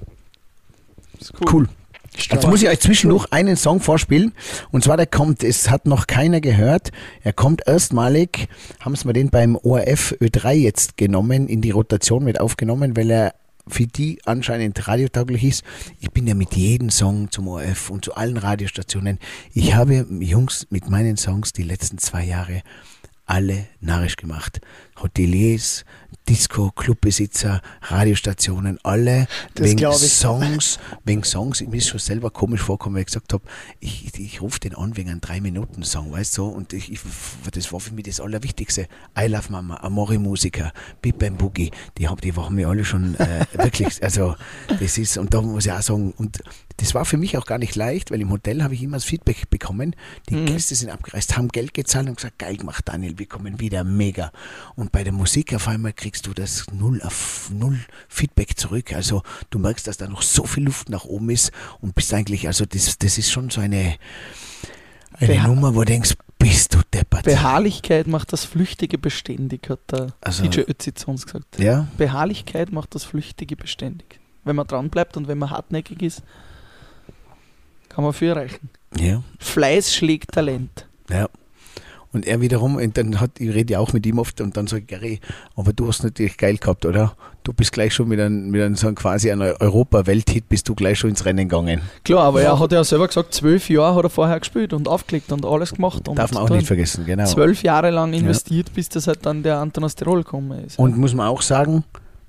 cool. 1.41 1.53
cool. 1.53 1.69
Jetzt 2.17 2.47
muss 2.47 2.63
ich 2.63 2.69
euch 2.69 2.81
zwischendurch 2.81 3.27
einen 3.31 3.57
Song 3.57 3.81
vorspielen. 3.81 4.33
Und 4.71 4.85
zwar, 4.85 4.97
der 4.97 5.07
kommt, 5.07 5.43
es 5.43 5.71
hat 5.71 5.87
noch 5.87 6.07
keiner 6.07 6.41
gehört. 6.41 6.91
Er 7.23 7.33
kommt 7.33 7.67
erstmalig, 7.67 8.49
haben 8.81 8.97
sie 8.97 9.13
den 9.13 9.31
beim 9.31 9.57
ORF 9.57 10.15
Ö3 10.21 10.53
jetzt 10.53 10.97
genommen, 10.97 11.49
in 11.49 11.61
die 11.61 11.71
Rotation 11.71 12.25
mit 12.25 12.41
aufgenommen, 12.41 12.97
weil 12.97 13.11
er 13.11 13.35
für 13.69 13.87
die 13.87 14.19
anscheinend 14.25 14.89
radiotauglich 14.89 15.45
ist. 15.45 15.65
Ich 16.01 16.11
bin 16.11 16.27
ja 16.27 16.35
mit 16.35 16.55
jedem 16.55 16.91
Song 16.91 17.31
zum 17.31 17.49
ORF 17.49 17.91
und 17.91 18.05
zu 18.05 18.15
allen 18.15 18.37
Radiostationen. 18.37 19.19
Ich 19.53 19.75
habe 19.75 20.07
Jungs 20.21 20.67
mit 20.71 20.89
meinen 20.89 21.17
Songs 21.17 21.53
die 21.53 21.63
letzten 21.63 21.99
zwei 21.99 22.25
Jahre 22.25 22.63
alle 23.27 23.67
narrisch 23.81 24.17
gemacht. 24.17 24.61
Hoteliers, 25.03 25.85
Disco, 26.29 26.71
Clubbesitzer, 26.71 27.63
Radiostationen, 27.83 28.79
alle 28.83 29.27
das 29.55 29.67
wegen 29.67 29.93
Songs, 29.95 30.79
wegen 31.05 31.25
Songs. 31.25 31.63
Mir 31.63 31.79
ist 31.79 31.89
schon 31.89 31.99
selber 31.99 32.31
komisch 32.31 32.61
vorkommen, 32.61 32.97
weil 32.97 33.01
ich 33.01 33.07
gesagt 33.07 33.33
habe, 33.33 33.45
ich, 33.81 34.07
ich, 34.07 34.21
ich 34.21 34.43
rufe 34.43 34.61
den 34.61 34.75
an 34.75 34.97
wegen 34.97 35.09
einem 35.09 35.21
3-Minuten-Song, 35.21 36.13
weißt 36.13 36.37
du, 36.37 36.47
und 36.47 36.75
ich, 36.75 36.93
ich, 36.93 37.01
das 37.51 37.73
war 37.73 37.81
für 37.81 37.95
mich 37.95 38.05
das 38.05 38.21
Allerwichtigste. 38.21 38.89
I 39.19 39.27
Love 39.27 39.51
Mama, 39.51 39.79
Amori 39.79 40.19
Musiker, 40.19 40.73
Bip 41.01 41.19
Bam 41.19 41.37
Boogie, 41.37 41.71
die 41.97 42.09
haben, 42.09 42.21
die 42.21 42.37
waren 42.37 42.55
mir 42.55 42.69
alle 42.69 42.85
schon 42.85 43.15
äh, 43.15 43.47
wirklich, 43.55 44.03
also 44.03 44.37
das 44.81 44.99
ist, 44.99 45.17
und 45.17 45.33
da 45.33 45.41
muss 45.41 45.65
ich 45.65 45.73
auch 45.73 45.81
sagen, 45.81 46.13
und 46.19 46.41
das 46.77 46.95
war 46.95 47.07
für 47.07 47.17
mich 47.17 47.39
auch 47.39 47.47
gar 47.47 47.59
nicht 47.59 47.75
leicht, 47.75 48.11
weil 48.11 48.21
im 48.21 48.31
Hotel 48.31 48.63
habe 48.63 48.75
ich 48.75 48.83
immer 48.83 48.99
das 48.99 49.05
Feedback 49.05 49.49
bekommen, 49.49 49.97
die 50.29 50.37
mhm. 50.37 50.47
Gäste 50.47 50.75
sind 50.75 50.91
abgereist, 50.91 51.39
haben 51.39 51.49
Geld 51.49 51.73
gezahlt 51.73 52.09
und 52.09 52.17
gesagt, 52.17 52.39
geil 52.39 52.59
gemacht, 52.59 52.87
Daniel, 52.87 53.19
wir 53.19 53.27
kommen 53.27 53.61
wieder, 53.61 53.83
mega. 53.83 54.31
Und 54.77 54.88
bei 54.91 55.05
der 55.05 55.13
Musik 55.13 55.55
auf 55.55 55.69
einmal 55.69 55.93
kriegst 55.93 56.27
du 56.27 56.35
das 56.35 56.67
null 56.73 57.01
auf 57.03 57.51
null 57.53 57.79
Feedback 58.09 58.59
zurück. 58.59 58.93
Also 58.93 59.23
du 59.51 59.59
merkst, 59.59 59.87
dass 59.87 59.97
da 59.97 60.09
noch 60.09 60.23
so 60.23 60.45
viel 60.45 60.65
Luft 60.65 60.89
nach 60.89 61.05
oben 61.05 61.31
ist 61.31 61.53
und 61.81 61.95
bist 61.95 62.13
eigentlich, 62.15 62.47
also 62.47 62.65
das, 62.65 62.99
das 62.99 63.19
ist 63.19 63.31
schon 63.31 63.51
so 63.51 63.61
eine, 63.61 63.97
eine 65.15 65.29
Beha 65.29 65.49
Nummer, 65.49 65.75
wo 65.75 65.81
du 65.81 65.87
denkst, 65.87 66.15
bist 66.39 66.75
du 66.75 66.79
deppert. 66.93 67.25
Beharrlichkeit 67.25 68.07
macht 68.07 68.33
das 68.33 68.45
Flüchtige 68.45 68.99
beständig, 68.99 69.69
hat 69.69 69.81
der 69.91 70.13
also, 70.21 70.45
DJ 70.45 70.61
Ötzi 70.61 70.95
zu 70.95 71.11
uns 71.11 71.27
gesagt. 71.27 71.59
Ja? 71.59 71.89
Beharrlichkeit 71.97 72.73
macht 72.73 72.95
das 72.95 73.05
Flüchtige 73.05 73.57
beständig. 73.57 74.21
Wenn 74.45 74.57
man 74.57 74.67
dran 74.67 74.89
bleibt 74.89 75.17
und 75.17 75.29
wenn 75.29 75.39
man 75.39 75.51
hartnäckig 75.51 76.03
ist, 76.03 76.23
kann 77.89 78.05
man 78.05 78.13
viel 78.13 78.29
erreichen. 78.29 78.71
Ja. 78.97 79.23
Fleiß 79.39 79.95
schlägt 79.95 80.33
Talent. 80.33 80.87
Ja. 81.11 81.29
Und 82.13 82.27
er 82.27 82.41
wiederum, 82.41 82.77
und 82.77 82.97
dann 82.97 83.21
hat, 83.21 83.33
ich 83.39 83.55
rede 83.55 83.75
ja 83.75 83.81
auch 83.81 83.93
mit 83.93 84.07
ihm 84.07 84.19
oft 84.19 84.41
und 84.41 84.57
dann 84.57 84.67
sage 84.67 84.83
ich, 84.83 84.87
Gary, 84.89 85.21
aber 85.57 85.75
du 85.75 85.89
hast 85.89 86.03
natürlich 86.03 86.39
geil 86.39 86.57
gehabt, 86.57 86.87
oder? 86.87 87.15
Du 87.45 87.53
bist 87.53 87.73
gleich 87.73 87.95
schon 87.95 88.09
mit 88.09 88.19
einem, 88.19 88.51
mit 88.51 88.63
einem 88.63 88.77
so 88.77 88.87
einem 88.87 88.97
quasi 88.97 89.31
einem 89.31 89.55
Europa-Welthit, 89.61 90.49
bist 90.49 90.69
du 90.69 90.75
gleich 90.75 90.99
schon 90.99 91.11
ins 91.11 91.25
Rennen 91.27 91.49
gegangen. 91.49 91.83
Klar, 92.05 92.25
aber 92.25 92.43
ja. 92.43 92.51
er 92.51 92.61
hat 92.61 92.73
ja 92.73 92.83
selber 92.83 93.09
gesagt, 93.09 93.35
zwölf 93.35 93.69
Jahre 93.69 93.95
hat 93.97 94.05
er 94.05 94.11
vorher 94.11 94.39
gespielt 94.39 94.73
und 94.73 94.89
aufgelegt 94.89 95.33
und 95.33 95.45
alles 95.45 95.75
gemacht. 95.75 96.09
Und 96.09 96.19
Darf 96.19 96.33
man 96.33 96.45
auch 96.45 96.51
nicht 96.51 96.67
vergessen, 96.67 97.05
genau. 97.05 97.27
Zwölf 97.27 97.63
Jahre 97.63 97.91
lang 97.91 98.13
investiert, 98.15 98.69
ja. 98.69 98.75
bis 98.75 98.89
das 98.89 99.07
halt 99.07 99.25
dann 99.27 99.43
der 99.43 99.59
Anton 99.59 99.85
aus 99.85 99.95
Tirol 99.95 100.25
gekommen 100.25 100.65
ist. 100.65 100.79
Und 100.79 100.97
muss 100.97 101.15
man 101.15 101.29
auch 101.29 101.43
sagen, 101.43 101.85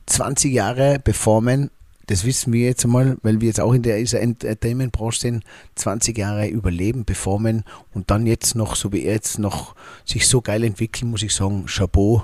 20 0.07 0.53
Jahre 0.53 0.99
performen 0.99 1.69
das 2.09 2.25
wissen 2.25 2.51
wir 2.51 2.65
jetzt 2.65 2.85
einmal, 2.85 3.17
weil 3.21 3.39
wir 3.39 3.47
jetzt 3.47 3.59
auch 3.59 3.71
in 3.71 3.83
der 3.83 3.97
Entertainment-Branche 3.97 5.19
sind, 5.19 5.43
20 5.75 6.17
Jahre 6.17 6.47
überleben, 6.47 7.05
performen 7.05 7.63
und 7.93 8.09
dann 8.09 8.25
jetzt 8.25 8.55
noch, 8.55 8.75
so 8.75 8.91
wie 8.91 9.03
er 9.03 9.13
jetzt 9.13 9.37
noch 9.37 9.75
sich 10.05 10.27
so 10.27 10.41
geil 10.41 10.63
entwickeln, 10.63 11.11
muss 11.11 11.21
ich 11.21 11.33
sagen, 11.33 11.65
Chapeau. 11.67 12.23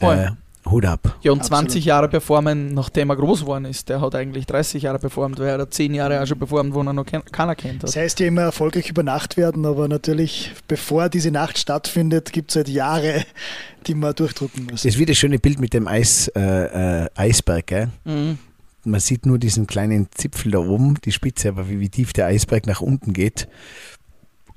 Äh, 0.00 0.30
Hut 0.70 0.86
ab. 0.86 1.18
Ja, 1.20 1.32
und 1.32 1.40
Absolut. 1.40 1.64
20 1.64 1.84
Jahre 1.84 2.08
performen, 2.08 2.72
nachdem 2.72 3.10
er 3.10 3.16
groß 3.16 3.40
geworden 3.40 3.66
ist. 3.66 3.90
Der 3.90 4.00
hat 4.00 4.14
eigentlich 4.14 4.46
30 4.46 4.84
Jahre 4.84 4.98
performt, 4.98 5.38
weil 5.38 5.48
er 5.48 5.58
hat 5.58 5.74
10 5.74 5.92
Jahre 5.92 6.22
auch 6.22 6.26
schon 6.26 6.38
performt, 6.38 6.72
wo 6.72 6.80
er 6.80 6.92
noch 6.92 7.04
keiner 7.04 7.54
kennt. 7.54 7.82
Hat. 7.82 7.82
Das 7.82 7.96
heißt 7.96 8.18
ja 8.20 8.28
immer 8.28 8.42
erfolgreich 8.42 8.88
über 8.88 9.02
Nacht 9.02 9.36
werden, 9.36 9.66
aber 9.66 9.88
natürlich, 9.88 10.52
bevor 10.66 11.10
diese 11.10 11.30
Nacht 11.30 11.58
stattfindet, 11.58 12.32
gibt 12.32 12.50
es 12.50 12.56
halt 12.56 12.68
Jahre, 12.68 13.24
die 13.86 13.94
man 13.94 14.14
durchdrucken 14.14 14.64
muss. 14.64 14.82
Das 14.82 14.86
ist 14.86 14.98
wie 14.98 15.04
das 15.04 15.18
schöne 15.18 15.38
Bild 15.38 15.60
mit 15.60 15.74
dem 15.74 15.86
Eis, 15.86 16.28
äh, 16.28 17.04
äh, 17.04 17.08
Eisberg, 17.14 17.66
gell? 17.66 17.88
Mhm 18.04 18.38
man 18.84 19.00
sieht 19.00 19.26
nur 19.26 19.38
diesen 19.38 19.66
kleinen 19.66 20.08
Zipfel 20.12 20.52
da 20.52 20.58
oben, 20.58 20.94
die 21.04 21.12
Spitze, 21.12 21.48
aber 21.48 21.68
wie, 21.68 21.80
wie 21.80 21.88
tief 21.88 22.12
der 22.12 22.26
Eisberg 22.26 22.66
nach 22.66 22.80
unten 22.80 23.12
geht 23.12 23.48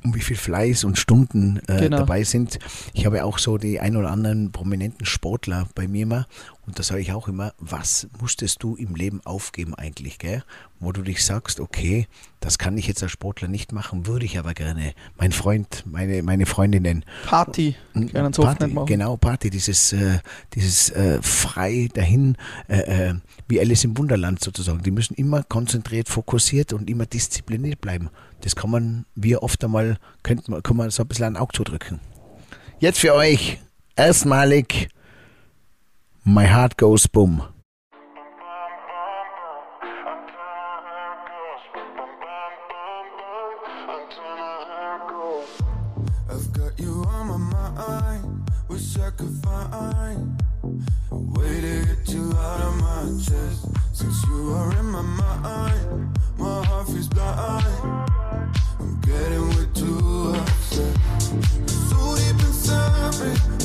und 0.04 0.16
wie 0.16 0.22
viel 0.22 0.36
Fleiß 0.36 0.84
und 0.84 0.98
Stunden 0.98 1.60
äh, 1.68 1.80
genau. 1.82 1.98
dabei 1.98 2.24
sind. 2.24 2.60
Ich 2.94 3.06
habe 3.06 3.24
auch 3.26 3.40
so 3.40 3.58
die 3.58 3.80
ein 3.80 3.96
oder 3.96 4.12
anderen 4.12 4.52
prominenten 4.52 5.06
Sportler 5.06 5.68
bei 5.76 5.88
mir 5.88 6.04
immer 6.04 6.28
und 6.68 6.78
da 6.78 6.84
sage 6.84 7.00
ich 7.00 7.14
auch 7.14 7.30
immer, 7.30 7.54
was 7.60 8.10
musstest 8.20 8.62
du 8.62 8.76
im 8.76 8.94
Leben 8.94 9.22
aufgeben 9.24 9.74
eigentlich, 9.74 10.20
gell? 10.20 10.44
Wo 10.82 10.92
du 10.92 11.02
dich 11.02 11.24
sagst, 11.24 11.62
okay, 11.62 12.08
das 12.42 12.58
kann 12.58 12.78
ich 12.78 12.88
jetzt 12.88 13.02
als 13.02 13.14
Sportler 13.14 13.48
nicht 13.48 13.72
machen, 13.72 14.06
würde 14.06 14.26
ich 14.26 14.38
aber 14.38 14.54
gerne. 14.54 14.94
Mein 15.18 15.32
Freund, 15.32 15.86
meine, 15.86 16.22
meine 16.24 16.46
Freundinnen. 16.46 17.06
Party, 17.26 17.78
so 18.34 18.42
Party. 18.42 18.76
Genau, 18.86 19.16
Party, 19.16 19.50
dieses, 19.50 19.94
äh, 19.94 20.20
dieses 20.56 20.90
äh, 20.90 21.22
frei 21.22 21.88
dahin, 21.94 22.36
äh, 22.68 23.12
äh, 23.12 23.14
wie 23.48 23.62
Alice 23.62 23.86
im 23.86 23.98
Wunderland 23.98 24.44
sozusagen. 24.44 24.84
Die 24.84 24.92
müssen 24.92 25.14
immer 25.14 25.44
konzentriert, 25.44 26.10
fokussiert 26.10 26.74
und 26.74 26.90
immer 26.90 27.06
diszipliniert 27.06 27.80
bleiben. 27.80 28.10
Das 28.42 28.58
kann 28.58 28.70
man, 28.70 29.06
wir 29.16 29.42
oft 29.42 29.64
einmal, 29.64 30.00
könnte 30.22 30.52
man, 30.52 30.62
kann 30.64 30.76
man 30.76 30.90
so 30.90 31.04
ein 31.04 31.08
bisschen 31.08 31.26
ein 31.28 31.38
Auge 31.38 31.54
zudrücken. 31.54 32.02
Jetzt 32.80 33.00
für 33.00 33.16
euch 33.16 33.58
erstmalig 33.96 34.90
My 36.30 36.44
heart 36.44 36.76
goes 36.76 37.08
boom. 37.08 37.42
I've 46.30 46.52
got 46.52 46.78
you 46.78 47.06
on 47.08 47.28
my 47.28 47.38
mind. 47.38 48.52
We 48.68 48.78
sacrifice 48.78 49.38
fine. 49.72 50.38
Way 51.12 51.62
to 51.62 51.86
get 51.86 52.10
you 52.14 52.34
out 52.34 52.60
of 52.60 52.76
my 52.82 53.04
chest. 53.24 53.68
Since 53.94 54.26
you 54.28 54.54
are 54.54 54.78
in 54.80 54.86
my 54.86 55.02
mind, 55.02 56.20
my 56.38 56.66
heart 56.66 56.88
feels 56.88 57.08
blind. 57.08 57.66
I'm 58.80 59.00
getting 59.00 59.48
way 59.48 59.66
too 59.74 60.34
upset. 60.36 60.94
So 61.88 62.16
deep 62.18 62.40
inside 62.44 63.16
me, 63.22 63.57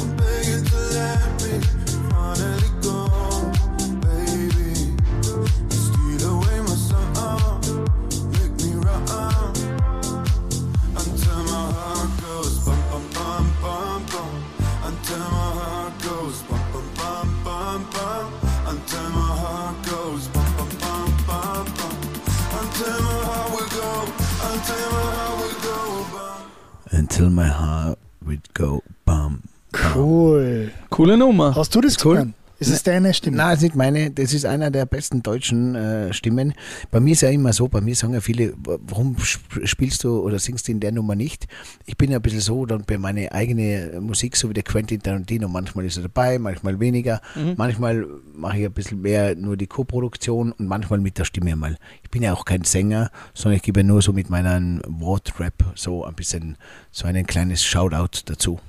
Coole 31.02 31.16
Nummer. 31.16 31.52
Hast 31.56 31.74
du 31.74 31.80
das 31.80 31.96
Cool. 32.04 32.14
gesungen? 32.14 32.34
Ist 32.60 32.70
es 32.70 32.84
deine 32.84 33.12
Stimme? 33.12 33.38
Nein, 33.38 33.48
das 33.48 33.56
ist 33.56 33.62
nicht 33.64 33.74
meine, 33.74 34.10
das 34.12 34.32
ist 34.32 34.46
einer 34.46 34.70
der 34.70 34.86
besten 34.86 35.20
deutschen 35.20 35.74
äh, 35.74 36.12
Stimmen. 36.12 36.54
Bei 36.92 37.00
mir 37.00 37.10
ist 37.14 37.22
ja 37.22 37.28
immer 37.30 37.52
so, 37.52 37.66
bei 37.66 37.80
mir 37.80 37.96
sagen 37.96 38.14
ja 38.14 38.20
viele, 38.20 38.54
warum 38.62 39.16
sp- 39.18 39.66
spielst 39.66 40.04
du 40.04 40.20
oder 40.20 40.38
singst 40.38 40.68
du 40.68 40.70
in 40.70 40.78
der 40.78 40.92
Nummer 40.92 41.16
nicht? 41.16 41.48
Ich 41.86 41.96
bin 41.96 42.12
ja 42.12 42.18
ein 42.20 42.22
bisschen 42.22 42.38
so, 42.38 42.64
dann 42.66 42.84
bei 42.86 42.98
meiner 42.98 43.32
eigenen 43.32 44.04
Musik, 44.04 44.36
so 44.36 44.48
wie 44.48 44.54
der 44.54 44.62
Quentin 44.62 45.02
Tarantino, 45.02 45.48
manchmal 45.48 45.86
ist 45.86 45.96
er 45.96 46.04
dabei, 46.04 46.38
manchmal 46.38 46.78
weniger, 46.78 47.20
manchmal 47.56 48.06
mache 48.36 48.58
ich 48.60 48.66
ein 48.66 48.72
bisschen 48.72 49.00
mehr 49.00 49.34
nur 49.34 49.56
die 49.56 49.66
Co-Produktion 49.66 50.52
und 50.52 50.68
manchmal 50.68 51.00
mit 51.00 51.18
der 51.18 51.24
Stimme 51.24 51.56
mal. 51.56 51.76
Ich 52.04 52.10
bin 52.12 52.22
ja 52.22 52.32
auch 52.32 52.44
kein 52.44 52.62
Sänger, 52.62 53.10
sondern 53.34 53.56
ich 53.56 53.62
gebe 53.64 53.82
nur 53.82 54.02
so 54.02 54.12
mit 54.12 54.30
meinem 54.30 54.80
Wortrap 54.86 55.72
so 55.74 56.04
ein 56.04 56.14
bisschen, 56.14 56.56
so 56.92 57.08
ein 57.08 57.26
kleines 57.26 57.64
Shoutout 57.64 58.20
dazu. 58.26 58.60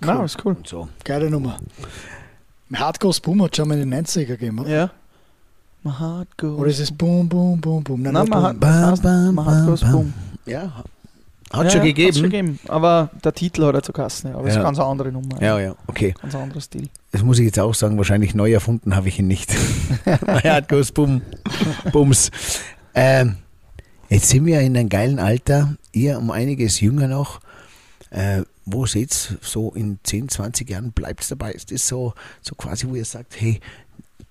Na, 0.00 0.24
ist 0.24 0.44
cool. 0.44 0.54
Und 0.54 0.66
so. 0.66 0.88
Geile 1.04 1.30
Nummer. 1.30 1.56
Hardcore 2.74 3.14
Boom 3.22 3.42
hat 3.42 3.56
schon 3.56 3.68
mal 3.68 3.78
in 3.78 3.90
den 3.90 4.04
90er 4.04 4.24
gegeben, 4.24 4.58
oder? 4.58 4.68
Ja. 4.70 4.90
My 5.82 5.92
heart 5.92 6.28
goes. 6.38 6.58
Oder 6.58 6.70
ist 6.70 6.80
es 6.80 6.90
Boom, 6.90 7.28
Boom, 7.28 7.60
Boom, 7.60 7.84
Boom? 7.84 8.02
Nein, 8.02 8.12
man 8.14 8.42
hat, 8.42 8.58
Boom. 8.58 8.60
Bam, 8.60 9.00
bam, 9.00 9.34
man 9.34 9.44
hat 9.46 9.54
bam, 9.54 9.66
goes 9.66 9.80
bam. 9.82 9.92
boom. 9.92 10.14
Ja, 10.46 10.62
hat 11.52 11.64
Ja, 11.64 11.70
schon 11.70 11.80
ja, 11.80 11.84
gegeben. 11.86 12.08
Hat's 12.08 12.18
schon 12.18 12.30
gegeben. 12.30 12.58
Aber 12.68 13.10
der 13.22 13.32
Titel 13.32 13.64
hat 13.66 13.74
er 13.74 13.82
zu 13.82 13.92
Kasten, 13.92 14.28
ja. 14.28 14.34
aber 14.34 14.44
es 14.44 14.48
ist 14.50 14.54
Ja. 14.56 14.62
eine 14.62 14.68
ganz 14.68 14.78
andere 14.80 15.12
Nummer. 15.12 15.40
Ja, 15.40 15.58
ja, 15.60 15.74
okay. 15.86 16.14
Ganz 16.20 16.34
anderer 16.34 16.60
Stil. 16.60 16.88
Das 17.12 17.22
muss 17.22 17.38
ich 17.38 17.44
jetzt 17.44 17.60
auch 17.60 17.74
sagen, 17.74 17.96
wahrscheinlich 17.98 18.34
neu 18.34 18.50
erfunden 18.52 18.96
habe 18.96 19.08
ich 19.08 19.18
ihn 19.18 19.28
nicht. 19.28 19.54
ja, 20.42 20.60
goes 20.60 20.90
bum, 20.90 21.22
bums. 21.92 22.30
Ähm, 22.94 23.36
jetzt 24.08 24.30
sind 24.30 24.46
wir 24.46 24.60
in 24.60 24.76
einem 24.76 24.88
geilen 24.88 25.18
Alter, 25.18 25.76
ihr 25.92 26.18
um 26.18 26.30
einiges 26.30 26.80
jünger 26.80 27.06
noch. 27.08 27.40
Äh, 28.10 28.42
wo 28.64 28.86
seht's 28.86 29.34
so 29.40 29.72
in 29.72 29.98
10, 30.02 30.28
20 30.28 30.70
Jahren 30.70 30.92
bleibt 30.92 31.30
dabei? 31.30 31.52
Ist 31.52 31.70
das 31.70 31.86
so, 31.86 32.14
so 32.40 32.54
quasi, 32.54 32.88
wo 32.88 32.94
ihr 32.94 33.04
sagt, 33.04 33.40
hey, 33.40 33.60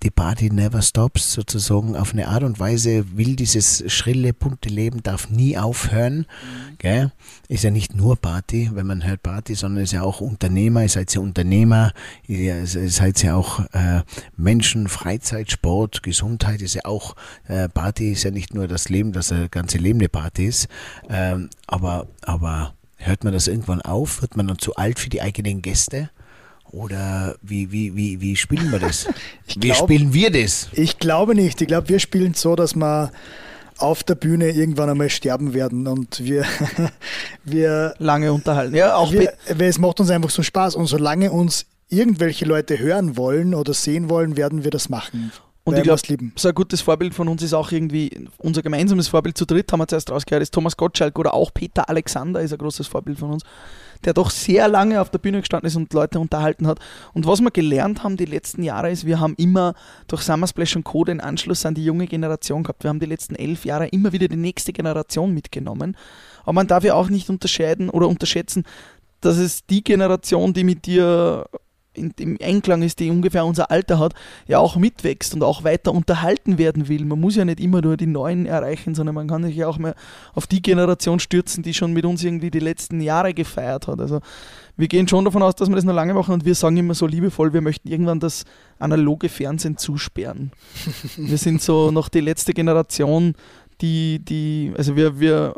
die 0.03 0.11
Party 0.11 0.49
never 0.49 0.81
stops, 0.81 1.31
sozusagen 1.31 1.95
auf 1.95 2.13
eine 2.13 2.27
Art 2.27 2.43
und 2.43 2.59
Weise 2.59 3.17
will 3.17 3.36
dieses 3.36 3.84
schrille, 3.91 4.34
bunte 4.34 4.67
Leben 4.67 5.01
darf 5.01 5.29
nie 5.29 5.57
aufhören. 5.57 6.25
Gell? 6.77 7.11
Ist 7.47 7.63
ja 7.63 7.71
nicht 7.71 7.95
nur 7.95 8.17
Party, 8.17 8.69
wenn 8.73 8.86
man 8.86 9.05
hört 9.05 9.23
Party, 9.23 9.55
sondern 9.55 9.84
ist 9.84 9.93
ja 9.93 10.01
auch 10.01 10.19
Unternehmer, 10.19 10.81
ihr 10.84 10.89
seid 10.89 11.13
ja 11.13 11.21
Unternehmer, 11.21 11.93
ihr 12.27 12.67
seid 12.67 13.23
ja 13.23 13.36
auch 13.36 13.61
äh, 13.71 14.01
Menschen, 14.36 14.89
Freizeit, 14.89 15.51
Sport, 15.51 16.03
Gesundheit 16.03 16.61
ist 16.61 16.73
ja 16.73 16.84
auch, 16.84 17.15
äh, 17.47 17.69
Party 17.69 18.11
ist 18.11 18.23
ja 18.23 18.31
nicht 18.31 18.53
nur 18.53 18.67
das 18.67 18.89
Leben, 18.89 19.13
dass 19.13 19.29
das 19.29 19.49
ganze 19.51 19.77
Leben 19.77 19.99
eine 19.99 20.09
Party 20.09 20.47
ist, 20.47 20.67
ähm, 21.09 21.49
aber, 21.67 22.07
aber 22.21 22.73
hört 23.06 23.24
man 23.24 23.34
das 23.34 23.47
irgendwann 23.47 23.82
auf? 23.82 24.22
Wird 24.22 24.36
man 24.38 24.47
dann 24.47 24.60
zu 24.60 24.76
alt 24.76 24.99
für 24.99 25.10
die 25.10 25.22
eigenen 25.22 25.62
Gäste? 25.62 26.10
Oder 26.72 27.36
wie, 27.41 27.72
wie, 27.72 27.95
wie, 27.95 28.20
wie 28.20 28.36
spielen 28.36 28.72
wir 28.72 28.80
das? 28.80 29.08
Ich 29.47 29.56
wie 29.58 29.68
glaub- 29.68 29.78
spielen 29.78 30.14
wir 30.14 30.32
das? 30.32 30.70
Ich 30.72 30.97
glaube 30.97 31.36
nicht. 31.36 31.62
Ich 31.62 31.68
glaube, 31.68 31.89
wir 31.89 31.99
spielen 31.99 32.34
so, 32.34 32.56
dass 32.56 32.76
wir 32.76 33.12
auf 33.78 34.04
der 34.04 34.16
Bühne 34.16 34.49
irgendwann 34.49 34.89
einmal 34.89 35.10
sterben 35.10 35.54
werden 35.54 35.88
und 35.88 36.24
wir, 36.24 36.45
wir, 37.43 37.93
Lange 37.99 38.32
unterhalten. 38.34 38.76
Ja, 38.76 38.95
auch 38.95 39.12
wir 39.12 39.34
weil 39.49 39.68
es 39.68 39.78
macht 39.78 39.99
uns 39.99 40.10
einfach 40.10 40.30
so 40.30 40.41
Spaß 40.41 40.76
und 40.76 40.88
solange 40.88 41.32
uns 41.32 41.66
irgendwelche 41.89 42.45
Leute 42.45 42.80
hören 42.80 43.18
wollen 43.18 43.54
oder 43.54 43.74
sehen 43.74 44.10
wollen, 44.10 44.38
werden 44.38 44.64
wir 44.64 44.72
das 44.72 44.89
machen. 44.89 45.32
Und 45.66 45.78
ich 45.78 45.84
glaube, 45.84 46.01
so 46.36 46.49
ein 46.49 46.55
gutes 46.55 46.82
Vorbild 46.82 47.14
von 47.14 47.30
uns 47.30 47.41
ist 47.41 47.53
auch 47.53 47.72
irgendwie, 47.72 48.28
unser 48.38 48.61
gemeinsames 48.61 49.07
Vorbild 49.07 49.38
zu 49.38 49.45
dritt, 49.45 49.72
haben 49.72 49.80
wir 49.80 49.88
zuerst 49.88 50.11
rausgehört, 50.11 50.43
ist 50.43 50.53
Thomas 50.53 50.76
Gottschalk 50.76 51.18
oder 51.18 51.34
auch 51.34 51.53
Peter 51.53 51.88
Alexander 51.88 52.41
ist 52.41 52.51
ein 52.51 52.57
großes 52.57 52.88
Vorbild 52.88 53.18
von 53.20 53.32
uns, 53.32 53.43
der 54.03 54.14
doch 54.14 54.30
sehr 54.30 54.68
lange 54.68 54.99
auf 54.99 55.09
der 55.09 55.20
Bühne 55.20 55.39
gestanden 55.39 55.68
ist 55.68 55.78
und 55.78 55.93
Leute 55.93 56.20
unterhalten 56.20 56.68
hat. 56.68 56.80
Und 57.14 57.28
was 57.28 57.39
wir 57.39 57.49
gelernt 57.49 58.03
haben 58.03 58.18
die 58.18 58.26
letzten 58.26 58.61
Jahre 58.61 58.91
ist, 58.91 59.05
wir 59.05 59.22
haben 59.22 59.36
immer 59.38 59.74
durch 60.07 60.24
Summersplash 60.24 60.76
und 60.76 60.84
Co. 60.84 61.05
den 61.05 61.22
Anschluss 61.22 61.66
an 61.66 61.76
die 61.76 61.86
junge 61.86 62.07
Generation 62.07 62.64
gehabt. 62.64 62.84
Wir 62.84 62.89
haben 62.89 62.99
die 62.99 63.05
letzten 63.05 63.36
elf 63.36 63.64
Jahre 63.64 63.88
immer 63.88 64.11
wieder 64.11 64.28
die 64.28 64.36
nächste 64.36 64.74
Generation 64.74 65.34
mitgenommen. 65.34 65.95
Aber 66.41 66.53
man 66.53 66.68
darf 66.68 66.84
ja 66.84 66.93
auch 66.95 67.09
nicht 67.09 67.30
unterscheiden 67.30 67.89
oder 67.89 68.09
unterschätzen, 68.09 68.66
dass 69.22 69.38
es 69.38 69.66
die 69.66 69.82
Generation, 69.82 70.53
die 70.53 70.66
mit 70.66 70.86
dir 70.86 71.45
im 71.95 72.37
Einklang 72.41 72.81
ist, 72.81 72.99
die 72.99 73.09
ungefähr 73.09 73.45
unser 73.45 73.71
Alter 73.71 73.99
hat, 73.99 74.13
ja 74.47 74.59
auch 74.59 74.75
mitwächst 74.75 75.33
und 75.33 75.43
auch 75.43 75.63
weiter 75.63 75.93
unterhalten 75.93 76.57
werden 76.57 76.87
will. 76.87 77.05
Man 77.05 77.19
muss 77.19 77.35
ja 77.35 77.45
nicht 77.45 77.59
immer 77.59 77.81
nur 77.81 77.97
die 77.97 78.07
Neuen 78.07 78.45
erreichen, 78.45 78.95
sondern 78.95 79.15
man 79.15 79.27
kann 79.27 79.43
sich 79.43 79.55
ja 79.55 79.67
auch 79.67 79.77
mal 79.77 79.95
auf 80.33 80.47
die 80.47 80.61
Generation 80.61 81.19
stürzen, 81.19 81.63
die 81.63 81.73
schon 81.73 81.93
mit 81.93 82.05
uns 82.05 82.23
irgendwie 82.23 82.51
die 82.51 82.59
letzten 82.59 83.01
Jahre 83.01 83.33
gefeiert 83.33 83.87
hat. 83.87 83.99
Also 83.99 84.21
wir 84.75 84.87
gehen 84.87 85.07
schon 85.07 85.25
davon 85.25 85.43
aus, 85.43 85.55
dass 85.55 85.69
wir 85.69 85.75
das 85.75 85.85
noch 85.85 85.93
lange 85.93 86.13
machen 86.13 86.33
und 86.33 86.45
wir 86.45 86.55
sagen 86.55 86.77
immer 86.77 86.95
so 86.95 87.05
liebevoll, 87.05 87.53
wir 87.53 87.61
möchten 87.61 87.87
irgendwann 87.87 88.19
das 88.19 88.43
analoge 88.79 89.29
Fernsehen 89.29 89.77
zusperren. 89.77 90.51
wir 91.17 91.37
sind 91.37 91.61
so 91.61 91.91
noch 91.91 92.09
die 92.09 92.21
letzte 92.21 92.53
Generation, 92.53 93.35
die, 93.81 94.19
die, 94.23 94.73
also 94.77 94.95
wir, 94.95 95.19
wir 95.19 95.53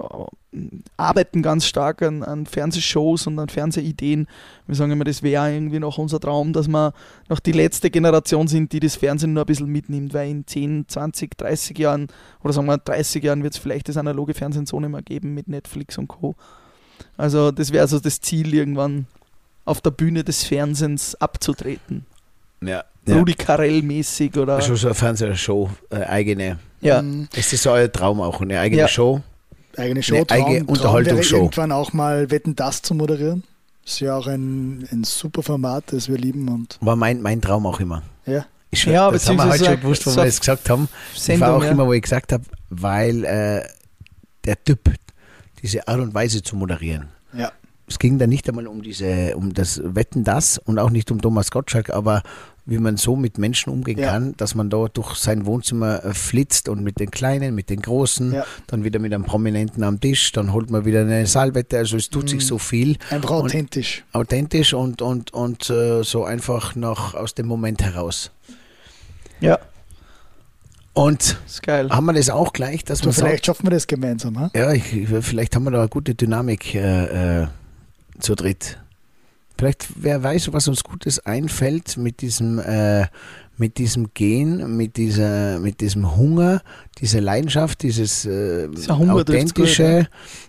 arbeiten 0.98 1.42
ganz 1.42 1.66
stark 1.66 2.02
an, 2.02 2.24
an 2.24 2.46
Fernsehshows 2.46 3.28
und 3.28 3.40
an 3.40 3.50
Fernsehideen. 3.50 4.28
Wir 4.68 4.76
sagen 4.76 4.92
immer, 4.92 5.04
das 5.04 5.24
wäre 5.24 5.54
irgendwie 5.54 5.80
noch 5.80 5.98
unser 5.98 6.20
Traum, 6.20 6.54
dass 6.54 6.68
wir 6.68 6.94
noch 7.30 7.40
die 7.40 7.52
letzte 7.52 7.90
Generation 7.90 8.48
sind, 8.48 8.72
die 8.72 8.80
das 8.80 8.96
Fernsehen 8.96 9.34
nur 9.34 9.44
ein 9.44 9.48
bisschen 9.48 9.68
mitnimmt, 9.68 10.14
weil 10.14 10.30
in 10.30 10.48
10, 10.48 10.86
20, 10.88 11.38
30 11.38 11.78
Jahren 11.78 12.08
oder 12.44 12.54
sagen 12.54 12.68
wir 12.68 12.78
30 12.78 13.24
Jahren 13.24 13.44
wird 13.44 13.54
es 13.54 13.60
vielleicht 13.60 13.90
das 13.90 13.98
analoge 13.98 14.34
Fernsehen 14.34 14.66
so 14.66 14.80
nicht 14.80 14.90
mehr 14.90 15.02
geben 15.02 15.34
mit 15.34 15.48
Netflix 15.48 15.98
und 15.98 16.08
Co. 16.08 16.36
Also 17.18 17.52
das 17.52 17.72
wäre 17.72 17.88
so 17.88 18.00
das 18.00 18.22
Ziel, 18.22 18.54
irgendwann 18.54 19.08
auf 19.66 19.82
der 19.82 19.92
Bühne 19.92 20.24
des 20.24 20.44
Fernsehens 20.44 21.16
abzutreten. 21.16 22.06
Ja. 22.62 22.84
Rudi 23.08 23.34
Carell-mäßig 23.34 24.38
oder. 24.38 24.62
Schon 24.62 24.76
so 24.78 24.88
eine 24.88 24.96
Fernsehshow, 24.96 25.70
äh, 25.92 26.04
eigene. 26.06 26.58
Ja. 26.82 27.04
Ist 27.36 27.54
das 27.54 27.64
so 27.64 27.72
euer 27.72 27.92
Traum 27.92 28.22
auch? 28.22 28.42
Eine 28.42 28.60
eigene 28.60 28.82
Ja. 28.82 28.88
Show? 28.88 29.22
Eigene 29.78 30.04
Show, 30.04 30.16
Eine 30.16 30.30
eigene 30.30 30.60
Traum, 30.60 30.70
Unterhaltungsshow. 30.70 31.36
Traum 31.36 31.44
irgendwann 31.46 31.72
auch 31.72 31.94
mal 31.94 32.32
Wetten, 32.32 32.56
das 32.56 32.82
zu 32.82 32.94
moderieren. 32.96 33.44
Ist 33.86 34.00
ja 34.00 34.16
auch 34.16 34.28
ein, 34.28 34.88
ein 34.92 35.04
super 35.04 35.44
Format, 35.44 35.86
das 35.94 36.10
wir 36.10 36.18
lieben 36.18 36.48
und 36.50 36.78
War 36.82 36.96
mein, 36.96 37.22
mein 37.22 37.42
Traum 37.42 37.66
auch 37.66 37.80
immer. 37.80 38.02
ja. 38.26 38.46
Ich 38.72 38.84
Ja, 38.86 39.10
das 39.10 39.30
haben 39.30 39.38
wir 39.38 39.44
heute 39.44 39.52
beziehungsweise 39.52 39.66
schon 39.66 39.82
gewusst, 39.82 40.06
wo 40.06 40.10
so 40.10 40.18
wir 40.18 40.26
das 40.26 40.40
gesagt 40.40 40.70
haben. 40.70 40.90
Das 41.14 41.26
Sendung, 41.26 41.48
war 41.48 41.56
auch 41.56 41.64
ja. 41.64 41.72
immer, 41.72 41.86
wo 41.88 41.94
ich 41.94 42.02
gesagt 42.02 42.34
habe, 42.34 42.44
weil 42.70 43.24
äh, 43.24 43.64
der 44.44 44.62
Typ, 44.64 44.92
diese 45.62 45.88
Art 45.88 46.00
und 46.00 46.14
Weise 46.14 46.42
zu 46.44 46.58
moderieren. 46.58 47.08
Ja. 47.34 47.52
Es 47.88 48.00
ging 48.00 48.18
da 48.18 48.28
nicht 48.28 48.50
einmal 48.50 48.68
um 48.68 48.82
diese, 48.82 49.38
um 49.38 49.54
das 49.54 49.80
Wetten 49.84 50.24
das 50.24 50.58
und 50.58 50.80
auch 50.80 50.90
nicht 50.90 51.12
um 51.12 51.22
Thomas 51.22 51.52
Gottschalk, 51.52 51.90
aber 51.92 52.24
wie 52.68 52.80
man 52.80 52.98
so 52.98 53.16
mit 53.16 53.38
Menschen 53.38 53.72
umgehen 53.72 54.00
Ja. 54.00 54.12
kann, 54.12 54.36
dass 54.38 54.56
man 54.56 54.70
da 54.72 54.88
durch 54.88 55.16
sein 55.16 55.46
Wohnzimmer 55.46 56.04
äh, 56.04 56.14
flitzt 56.16 56.68
und 56.68 56.82
mit 56.84 57.00
den 57.00 57.12
Kleinen, 57.12 57.54
mit 57.54 57.70
den 57.70 57.82
Großen, 57.82 58.34
Ja. 58.34 58.46
dann 58.68 58.84
wieder 58.84 59.00
mit 59.00 59.14
einem 59.14 59.24
Prominenten 59.24 59.84
am 59.84 60.00
Tisch, 60.00 60.32
dann 60.32 60.52
holt 60.52 60.70
man 60.72 60.84
wieder 60.86 61.02
eine 61.02 61.28
Salbette, 61.28 61.78
also 61.78 61.96
es 61.98 62.10
tut 62.10 62.24
Mhm. 62.24 62.28
sich 62.30 62.46
so 62.48 62.58
viel. 62.58 62.98
Einfach 63.12 63.30
Und- 63.30 63.46
authentisch. 63.46 64.04
authentisch 64.14 64.74
und, 64.74 65.02
und, 65.04 65.32
und 65.34 65.70
äh, 65.70 66.04
so 66.04 66.24
einfach 66.26 66.76
noch 66.76 67.14
aus 67.14 67.36
dem 67.36 67.46
Moment 67.46 67.84
heraus. 67.84 68.32
Ja, 69.42 69.60
Und 70.94 71.38
haben 71.68 72.06
wir 72.06 72.14
das 72.14 72.30
auch 72.30 72.54
gleich, 72.54 72.84
dass 72.86 73.04
man 73.04 73.12
sagt, 73.14 73.28
vielleicht 73.28 73.46
schaffen 73.46 73.66
wir 73.66 73.72
das 73.72 73.86
gemeinsam. 73.86 74.40
Ha? 74.40 74.50
ja, 74.56 74.72
ich, 74.72 74.84
vielleicht 75.22 75.54
haben 75.56 75.66
wir 75.66 75.72
da 75.72 75.80
eine 75.80 75.90
gute 75.90 76.16
Dynamik 76.16 76.74
äh, 76.74 77.42
äh, 77.44 77.48
zu 78.20 78.34
dritt. 78.36 78.80
Vielleicht, 79.58 79.88
wer 79.96 80.22
weiß, 80.22 80.52
was 80.54 80.68
uns 80.68 80.84
Gutes 80.84 81.20
einfällt 81.20 81.98
mit 81.98 82.22
diesem, 82.22 82.60
äh, 82.60 83.08
mit 83.58 83.78
diesem 83.78 84.14
Gen, 84.14 84.76
mit, 84.76 84.98
dieser, 84.98 85.60
mit 85.60 85.80
diesem 85.80 86.18
Hunger, 86.18 86.62
dieser 87.00 87.22
Leidenschaft, 87.22 87.82
dieses 87.84 88.26
äh, 88.26 88.68
trifft's 88.68 88.88
gut, 88.88 89.10
authentische, 89.10 90.08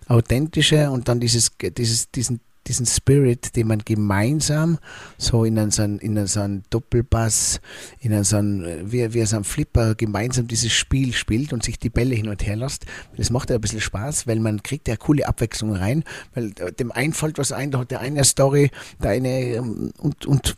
authentische 0.09 0.91
und 0.91 1.09
dann 1.09 1.21
dieses, 1.21 1.53
dieses, 1.77 2.11
diesen 2.11 2.41
diesen 2.67 2.87
Spirit, 2.87 3.55
den 3.55 3.69
man 3.69 3.83
gemeinsam 3.85 4.79
so 5.19 5.45
in 5.45 5.59
einen, 5.59 5.99
in 6.01 6.19
einen 6.19 6.65
Doppelbass, 6.71 7.61
in 8.01 8.25
so 8.25 8.37
einen, 8.37 8.91
wie, 8.91 9.15
wie 9.15 9.25
so 9.25 9.37
ein 9.37 9.45
Flipper 9.45 9.95
gemeinsam 9.95 10.49
dieses 10.49 10.73
Spiel 10.73 11.13
spielt 11.13 11.53
und 11.53 11.63
sich 11.63 11.79
die 11.79 11.91
Bälle 11.91 12.15
hin 12.15 12.29
und 12.29 12.45
her 12.45 12.57
lässt. 12.57 12.87
Das 13.17 13.31
macht 13.31 13.51
ja 13.51 13.57
ein 13.57 13.61
bisschen 13.61 13.81
Spaß, 13.81 14.27
weil 14.27 14.41
man 14.41 14.63
kriegt 14.63 14.89
ja 14.89 14.97
coole 14.97 15.29
Abwechslung 15.29 15.75
rein, 15.75 16.03
weil 16.35 16.51
dem 16.51 16.91
einen 16.91 17.13
fällt 17.13 17.39
was 17.39 17.53
ein, 17.53 17.71
da 17.71 17.79
hat 17.79 17.91
der 17.93 18.01
eine 18.01 18.17
eine 18.17 18.25
Story, 18.25 18.71
der 19.03 19.11
eine 19.11 19.29
ähm, 19.29 19.93
und, 19.99 20.27
und 20.27 20.57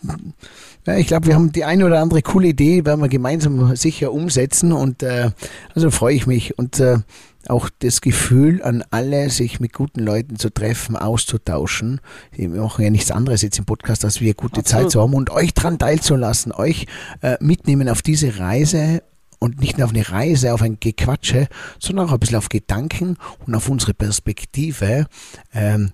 ja, 0.86 0.96
ich 0.96 1.06
glaube, 1.06 1.26
wir 1.26 1.34
haben 1.34 1.52
die 1.52 1.64
eine 1.64 1.84
oder 1.84 2.00
andere 2.00 2.22
coole 2.22 2.48
Idee, 2.48 2.84
werden 2.84 3.00
wir 3.00 3.08
gemeinsam 3.08 3.76
sicher 3.76 4.12
umsetzen 4.12 4.72
und 4.72 5.02
äh, 5.02 5.30
also 5.74 5.90
freue 5.90 6.14
ich 6.14 6.26
mich 6.26 6.58
und 6.58 6.80
äh, 6.80 6.98
auch 7.50 7.70
das 7.78 8.00
Gefühl 8.00 8.62
an 8.62 8.84
alle, 8.90 9.30
sich 9.30 9.60
mit 9.60 9.72
guten 9.72 10.00
Leuten 10.00 10.36
zu 10.36 10.50
treffen, 10.50 10.96
auszutauschen. 10.96 12.00
Wir 12.32 12.48
machen 12.48 12.84
ja 12.84 12.90
nichts 12.90 13.10
anderes 13.10 13.42
jetzt 13.42 13.58
im 13.58 13.64
Podcast, 13.64 14.04
als 14.04 14.20
wir 14.20 14.34
gute 14.34 14.60
Absolut. 14.60 14.84
Zeit 14.84 14.90
zu 14.90 15.00
haben 15.00 15.14
und 15.14 15.30
euch 15.30 15.54
dran 15.54 15.78
teilzulassen, 15.78 16.52
euch 16.52 16.86
äh, 17.22 17.36
mitnehmen 17.40 17.88
auf 17.88 18.02
diese 18.02 18.38
Reise 18.38 19.02
und 19.38 19.60
nicht 19.60 19.78
nur 19.78 19.86
auf 19.86 19.94
eine 19.94 20.08
Reise, 20.08 20.52
auf 20.52 20.62
ein 20.62 20.78
Gequatsche, 20.80 21.48
sondern 21.78 22.08
auch 22.08 22.12
ein 22.12 22.20
bisschen 22.20 22.38
auf 22.38 22.48
Gedanken 22.48 23.16
und 23.46 23.54
auf 23.54 23.68
unsere 23.68 23.94
Perspektive. 23.94 25.06
Ähm, 25.54 25.92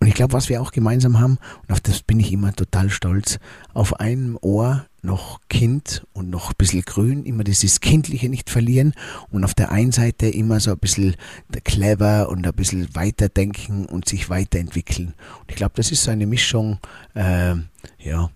und 0.00 0.06
ich 0.06 0.14
glaube, 0.14 0.32
was 0.32 0.48
wir 0.48 0.62
auch 0.62 0.70
gemeinsam 0.70 1.18
haben, 1.18 1.38
und 1.62 1.72
auf 1.72 1.80
das 1.80 2.02
bin 2.02 2.20
ich 2.20 2.32
immer 2.32 2.52
total 2.52 2.88
stolz, 2.88 3.38
auf 3.74 3.98
einem 3.98 4.38
Ohr 4.40 4.86
noch 5.08 5.40
Kind 5.48 6.06
und 6.12 6.28
noch 6.28 6.50
ein 6.50 6.54
bisschen 6.58 6.82
grün, 6.82 7.24
immer 7.24 7.42
dieses 7.42 7.80
Kindliche 7.80 8.28
nicht 8.28 8.50
verlieren 8.50 8.92
und 9.30 9.42
auf 9.42 9.54
der 9.54 9.72
einen 9.72 9.90
Seite 9.90 10.28
immer 10.28 10.60
so 10.60 10.70
ein 10.70 10.78
bisschen 10.78 11.16
clever 11.64 12.28
und 12.28 12.46
ein 12.46 12.52
bisschen 12.52 12.94
weiterdenken 12.94 13.86
und 13.86 14.06
sich 14.06 14.28
weiterentwickeln. 14.28 15.14
Und 15.40 15.50
ich 15.50 15.56
glaube, 15.56 15.72
das 15.76 15.90
ist 15.90 16.04
so 16.04 16.10
eine 16.10 16.26
Mischung, 16.26 16.78
äh, 17.14 17.54
ja, 17.98 18.30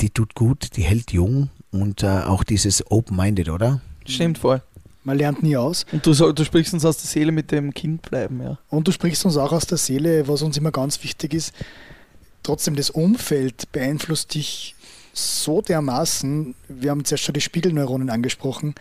die 0.00 0.10
tut 0.10 0.34
gut, 0.34 0.76
die 0.76 0.82
hält 0.82 1.12
jung 1.12 1.50
und 1.72 2.04
äh, 2.04 2.06
auch 2.06 2.44
dieses 2.44 2.88
Open-Minded, 2.88 3.48
oder? 3.48 3.80
Stimmt 4.06 4.38
voll. 4.38 4.62
Man 5.02 5.18
lernt 5.18 5.42
nie 5.42 5.56
aus. 5.56 5.84
Und 5.90 6.06
du, 6.06 6.12
du, 6.32 6.44
sprichst 6.44 6.74
uns 6.74 6.84
aus 6.84 6.98
der 6.98 7.08
Seele 7.08 7.32
mit 7.32 7.50
dem 7.50 7.74
Kind 7.74 8.02
bleiben, 8.02 8.40
ja. 8.40 8.58
Und 8.68 8.86
du 8.86 8.92
sprichst 8.92 9.24
uns 9.24 9.36
auch 9.36 9.52
aus 9.52 9.66
der 9.66 9.78
Seele, 9.78 10.28
was 10.28 10.42
uns 10.42 10.56
immer 10.56 10.70
ganz 10.70 11.02
wichtig 11.02 11.34
ist. 11.34 11.54
Trotzdem, 12.44 12.76
das 12.76 12.90
Umfeld 12.90 13.72
beeinflusst 13.72 14.34
dich 14.34 14.75
so 15.16 15.62
dermaßen. 15.62 16.54
Wir 16.68 16.90
haben 16.90 17.04
zuerst 17.04 17.24
schon 17.24 17.32
die 17.32 17.40
Spiegelneuronen 17.40 18.10
angesprochen. 18.10 18.74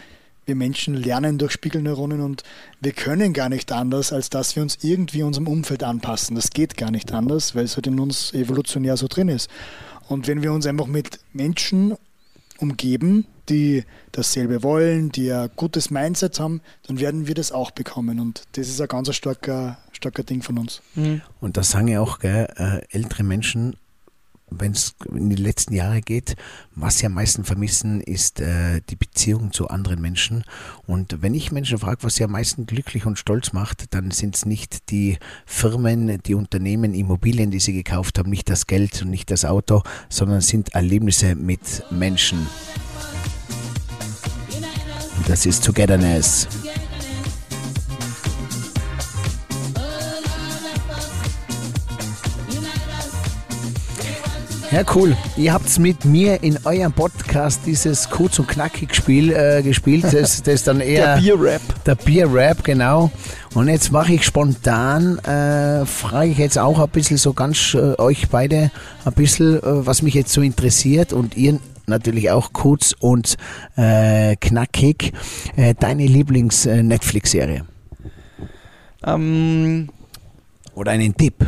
Wir 0.45 0.55
Menschen 0.55 0.93
lernen 0.93 1.37
durch 1.37 1.53
Spiegelneuronen 1.53 2.21
und 2.21 2.43
wir 2.79 2.91
können 2.91 3.33
gar 3.33 3.49
nicht 3.49 3.71
anders, 3.71 4.13
als 4.13 4.29
dass 4.29 4.55
wir 4.55 4.61
uns 4.61 4.77
irgendwie 4.83 5.23
unserem 5.23 5.47
Umfeld 5.47 5.83
anpassen. 5.83 6.35
Das 6.35 6.51
geht 6.51 6.77
gar 6.77 6.91
nicht 6.91 7.11
anders, 7.11 7.55
weil 7.55 7.65
es 7.65 7.75
halt 7.75 7.87
in 7.87 7.99
uns 7.99 8.31
evolutionär 8.33 8.95
so 8.95 9.07
drin 9.07 9.29
ist. 9.29 9.49
Und 10.07 10.27
wenn 10.27 10.43
wir 10.43 10.53
uns 10.53 10.67
einfach 10.67 10.85
mit 10.85 11.19
Menschen 11.33 11.95
umgeben, 12.59 13.25
die 13.49 13.83
dasselbe 14.11 14.61
wollen, 14.61 15.11
die 15.11 15.31
ein 15.31 15.49
gutes 15.55 15.89
Mindset 15.89 16.39
haben, 16.39 16.61
dann 16.87 16.99
werden 16.99 17.27
wir 17.27 17.33
das 17.33 17.51
auch 17.51 17.71
bekommen. 17.71 18.19
Und 18.19 18.43
das 18.53 18.67
ist 18.67 18.81
ein 18.81 18.87
ganz 18.87 19.13
starker, 19.15 19.77
starker 19.91 20.23
Ding 20.23 20.41
von 20.41 20.57
uns. 20.57 20.81
Mhm. 20.93 21.21
Und 21.41 21.57
das 21.57 21.71
sagen 21.71 21.87
ja 21.87 22.01
auch 22.01 22.19
gell, 22.19 22.47
äh, 22.55 22.81
ältere 22.95 23.23
Menschen, 23.23 23.77
wenn 24.49 24.71
es 24.71 24.95
in 25.13 25.29
die 25.29 25.35
letzten 25.35 25.73
Jahre 25.73 26.01
geht, 26.01 26.35
was 26.75 26.99
sie 26.99 27.05
am 27.05 27.13
meisten 27.13 27.43
vermissen, 27.43 28.01
ist 28.01 28.39
äh, 28.39 28.81
die 28.89 28.95
Beziehung 28.95 29.51
zu 29.51 29.67
anderen 29.69 30.01
Menschen. 30.01 30.43
Und 30.85 31.21
wenn 31.21 31.33
ich 31.33 31.51
Menschen 31.51 31.77
frage, 31.77 32.03
was 32.03 32.15
sie 32.15 32.23
am 32.23 32.31
meisten 32.31 32.65
glücklich 32.65 33.05
und 33.05 33.17
stolz 33.17 33.53
macht, 33.53 33.93
dann 33.93 34.11
sind 34.11 34.35
es 34.35 34.45
nicht 34.45 34.91
die 34.91 35.17
Firmen, 35.45 36.21
die 36.23 36.35
Unternehmen, 36.35 36.93
Immobilien, 36.93 37.51
die 37.51 37.59
sie 37.59 37.73
gekauft 37.73 38.19
haben, 38.19 38.29
nicht 38.29 38.49
das 38.49 38.67
Geld 38.67 39.01
und 39.01 39.09
nicht 39.09 39.31
das 39.31 39.45
Auto, 39.45 39.81
sondern 40.09 40.41
sind 40.41 40.73
Erlebnisse 40.75 41.35
mit 41.35 41.83
Menschen. 41.89 42.47
Und 45.17 45.29
das 45.29 45.45
ist 45.45 45.65
Togetherness. 45.65 46.47
Ja, 54.75 54.83
cool. 54.93 55.15
Ihr 55.37 55.53
habt 55.53 55.79
mit 55.79 56.03
mir 56.03 56.43
in 56.43 56.57
eurem 56.65 56.91
Podcast 56.91 57.61
dieses 57.65 58.09
kurz 58.09 58.39
und 58.39 58.49
knackig 58.49 58.93
Spiel 58.93 59.31
äh, 59.31 59.63
gespielt. 59.63 60.03
Das, 60.11 60.43
das 60.43 60.53
ist 60.53 60.67
dann 60.67 60.81
eher. 60.81 61.15
Der 61.15 61.21
Bier-Rap. 61.21 61.61
Der 61.85 61.95
Bier-Rap, 61.95 62.61
genau. 62.61 63.09
Und 63.53 63.69
jetzt 63.69 63.93
mache 63.93 64.15
ich 64.15 64.25
spontan, 64.25 65.17
äh, 65.19 65.85
frage 65.85 66.31
ich 66.31 66.37
jetzt 66.39 66.57
auch 66.59 66.77
ein 66.81 66.89
bisschen 66.89 67.15
so 67.15 67.31
ganz 67.31 67.73
äh, 67.73 67.97
euch 67.97 68.27
beide 68.27 68.69
ein 69.05 69.13
bisschen, 69.13 69.59
äh, 69.59 69.61
was 69.63 70.01
mich 70.01 70.13
jetzt 70.13 70.33
so 70.33 70.41
interessiert 70.41 71.13
und 71.13 71.37
ihr 71.37 71.57
natürlich 71.85 72.31
auch 72.31 72.51
kurz 72.51 72.93
und 72.99 73.37
äh, 73.77 74.35
knackig. 74.35 75.13
Äh, 75.55 75.73
deine 75.79 76.05
Lieblings-Netflix-Serie? 76.05 77.63
Ähm, 79.05 79.87
Oder 80.73 80.91
einen 80.91 81.15
Tipp? 81.15 81.45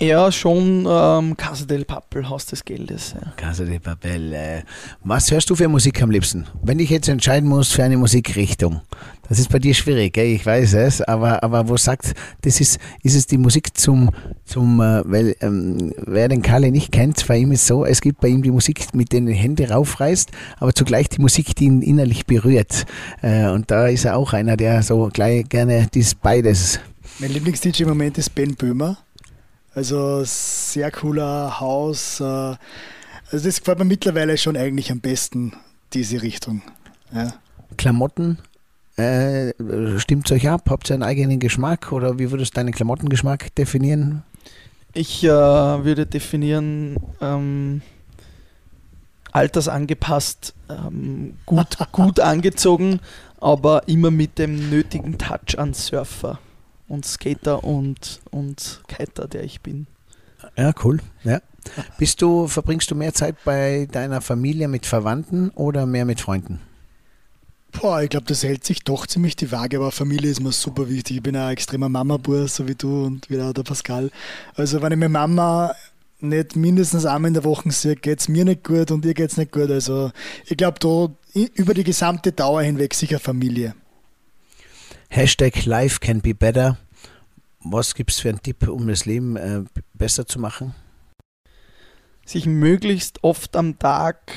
Ja, 0.00 0.30
schon 0.30 0.86
ähm, 0.88 1.36
Casa 1.36 1.64
del 1.64 1.84
Papel, 1.84 2.28
Haus 2.28 2.46
des 2.46 2.64
Geldes. 2.64 3.16
Ja. 3.20 3.32
Casa 3.36 3.64
del 3.64 3.80
Papel. 3.80 4.32
Äh, 4.32 4.62
was 5.02 5.28
hörst 5.32 5.50
du 5.50 5.56
für 5.56 5.66
Musik 5.66 6.00
am 6.00 6.12
liebsten? 6.12 6.46
Wenn 6.62 6.78
ich 6.78 6.88
jetzt 6.88 7.08
entscheiden 7.08 7.48
muss 7.48 7.72
für 7.72 7.82
eine 7.82 7.96
Musikrichtung, 7.96 8.80
das 9.28 9.40
ist 9.40 9.50
bei 9.50 9.58
dir 9.58 9.74
schwierig, 9.74 10.12
gell? 10.12 10.26
ich 10.26 10.46
weiß 10.46 10.74
es, 10.74 11.02
aber, 11.02 11.42
aber 11.42 11.68
wo 11.68 11.76
sagt, 11.76 12.14
das 12.42 12.60
ist, 12.60 12.78
ist 13.02 13.16
es 13.16 13.26
die 13.26 13.38
Musik 13.38 13.76
zum, 13.76 14.10
zum 14.44 14.80
äh, 14.80 15.02
weil 15.04 15.34
ähm, 15.40 15.92
wer 16.06 16.28
den 16.28 16.42
Kalle 16.42 16.70
nicht 16.70 16.92
kennt, 16.92 17.26
bei 17.26 17.38
ihm 17.38 17.50
ist 17.50 17.66
so, 17.66 17.84
es 17.84 18.00
gibt 18.00 18.20
bei 18.20 18.28
ihm 18.28 18.44
die 18.44 18.52
Musik, 18.52 18.94
mit 18.94 19.12
denen 19.12 19.26
die 19.26 19.34
Hände 19.34 19.68
raufreißt, 19.68 20.30
aber 20.58 20.72
zugleich 20.74 21.08
die 21.08 21.20
Musik, 21.20 21.56
die 21.56 21.64
ihn 21.64 21.82
innerlich 21.82 22.24
berührt. 22.24 22.86
Äh, 23.20 23.48
und 23.48 23.72
da 23.72 23.88
ist 23.88 24.04
er 24.04 24.16
auch 24.16 24.32
einer, 24.32 24.56
der 24.56 24.84
so 24.84 25.10
gleich 25.12 25.48
gerne 25.48 25.88
dies 25.92 26.14
beides. 26.14 26.78
Mein 27.18 27.32
Lieblings-DJ 27.32 27.82
im 27.82 27.88
Moment 27.88 28.16
ist 28.16 28.32
Ben 28.32 28.54
Böhmer. 28.54 28.96
Also 29.74 30.22
sehr 30.24 30.90
cooler 30.90 31.60
Haus. 31.60 32.20
Äh, 32.20 32.24
also 32.24 33.44
das 33.44 33.58
gefällt 33.58 33.78
mir 33.78 33.84
mittlerweile 33.84 34.38
schon 34.38 34.56
eigentlich 34.56 34.90
am 34.90 35.00
besten, 35.00 35.52
diese 35.92 36.22
Richtung. 36.22 36.62
Ja. 37.12 37.34
Klamotten, 37.76 38.38
äh, 38.96 39.52
stimmt 39.98 40.30
euch 40.32 40.48
ab? 40.48 40.68
Habt 40.70 40.90
ihr 40.90 40.94
einen 40.94 41.02
eigenen 41.02 41.38
Geschmack 41.38 41.92
oder 41.92 42.18
wie 42.18 42.30
würdest 42.30 42.52
du 42.52 42.56
deinen 42.56 42.72
Klamottengeschmack 42.72 43.54
definieren? 43.54 44.24
Ich 44.94 45.22
äh, 45.22 45.28
würde 45.28 46.06
definieren, 46.06 46.96
ähm, 47.20 47.82
altersangepasst, 49.30 50.54
ähm, 50.68 51.34
gut, 51.46 51.76
gut 51.92 52.18
angezogen, 52.18 53.00
aber 53.40 53.86
immer 53.86 54.10
mit 54.10 54.38
dem 54.38 54.70
nötigen 54.70 55.18
Touch 55.18 55.58
an 55.58 55.74
Surfer 55.74 56.40
und 56.88 57.06
Skater 57.06 57.64
und, 57.64 58.20
und 58.30 58.82
Kiter, 58.88 59.28
der 59.28 59.44
ich 59.44 59.60
bin. 59.60 59.86
Ja, 60.56 60.72
cool. 60.84 61.00
Ja. 61.24 61.40
Bist 61.98 62.22
du, 62.22 62.48
verbringst 62.48 62.90
du 62.90 62.94
mehr 62.94 63.12
Zeit 63.14 63.36
bei 63.44 63.86
deiner 63.90 64.20
Familie 64.20 64.68
mit 64.68 64.86
Verwandten 64.86 65.50
oder 65.50 65.86
mehr 65.86 66.04
mit 66.04 66.20
Freunden? 66.20 66.60
Boah, 67.72 68.02
ich 68.02 68.08
glaube, 68.08 68.26
das 68.26 68.42
hält 68.42 68.64
sich 68.64 68.82
doch 68.82 69.06
ziemlich 69.06 69.36
die 69.36 69.52
Waage, 69.52 69.76
aber 69.76 69.92
Familie 69.92 70.30
ist 70.30 70.40
mir 70.40 70.52
super 70.52 70.88
wichtig. 70.88 71.18
Ich 71.18 71.22
bin 71.22 71.36
ein 71.36 71.52
extremer 71.52 71.88
Mama-Bur, 71.88 72.48
so 72.48 72.66
wie 72.66 72.74
du 72.74 73.04
und 73.04 73.28
wie 73.28 73.36
der 73.36 73.52
Pascal. 73.62 74.10
Also, 74.54 74.80
wenn 74.80 74.92
ich 74.92 74.98
mit 74.98 75.10
Mama 75.10 75.74
nicht 76.20 76.56
mindestens 76.56 77.04
einmal 77.04 77.28
in 77.28 77.34
der 77.34 77.44
Woche 77.44 77.70
sehe, 77.70 77.94
geht 77.94 78.20
es 78.20 78.28
mir 78.28 78.44
nicht 78.44 78.64
gut 78.64 78.90
und 78.90 79.04
ihr 79.04 79.14
geht 79.14 79.30
es 79.30 79.36
nicht 79.36 79.52
gut. 79.52 79.70
Also, 79.70 80.10
ich 80.46 80.56
glaube, 80.56 80.78
da 80.80 81.08
über 81.54 81.74
die 81.74 81.84
gesamte 81.84 82.32
Dauer 82.32 82.62
hinweg 82.62 82.94
sicher 82.94 83.20
Familie. 83.20 83.74
Hashtag 85.08 85.64
Life 85.64 86.00
can 86.00 86.20
be 86.20 86.34
better. 86.34 86.78
Was 87.60 87.94
gibt 87.94 88.10
es 88.10 88.20
für 88.20 88.28
einen 88.28 88.42
Tipp, 88.42 88.68
um 88.68 88.86
das 88.86 89.04
Leben 89.04 89.36
äh, 89.36 89.64
besser 89.94 90.26
zu 90.26 90.38
machen? 90.38 90.74
Sich 92.24 92.46
möglichst 92.46 93.24
oft 93.24 93.56
am 93.56 93.78
Tag 93.78 94.32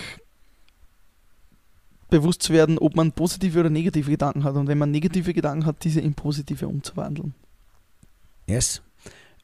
bewusst 2.09 2.43
zu 2.43 2.53
werden, 2.53 2.77
ob 2.77 2.95
man 2.95 3.11
positive 3.11 3.59
oder 3.59 3.69
negative 3.69 4.11
Gedanken 4.11 4.43
hat 4.43 4.55
und 4.55 4.67
wenn 4.67 4.77
man 4.77 4.91
negative 4.91 5.33
Gedanken 5.33 5.65
hat, 5.65 5.83
diese 5.83 6.01
in 6.01 6.13
positive 6.13 6.67
umzuwandeln. 6.67 7.33
Yes. 8.47 8.81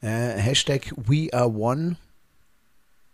Äh, 0.02 0.38
Hashtag 0.38 0.94
We 0.96 1.30
are 1.34 1.52
one. 1.52 1.98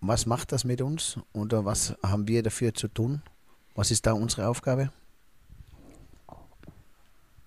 Was 0.01 0.25
macht 0.25 0.51
das 0.51 0.65
mit 0.65 0.81
uns 0.81 1.17
oder 1.31 1.65
was 1.65 1.95
haben 2.03 2.27
wir 2.27 2.43
dafür 2.43 2.73
zu 2.73 2.87
tun? 2.87 3.21
Was 3.75 3.89
ist 3.89 4.05
da 4.05 4.13
unsere 4.13 4.47
Aufgabe? 4.47 4.91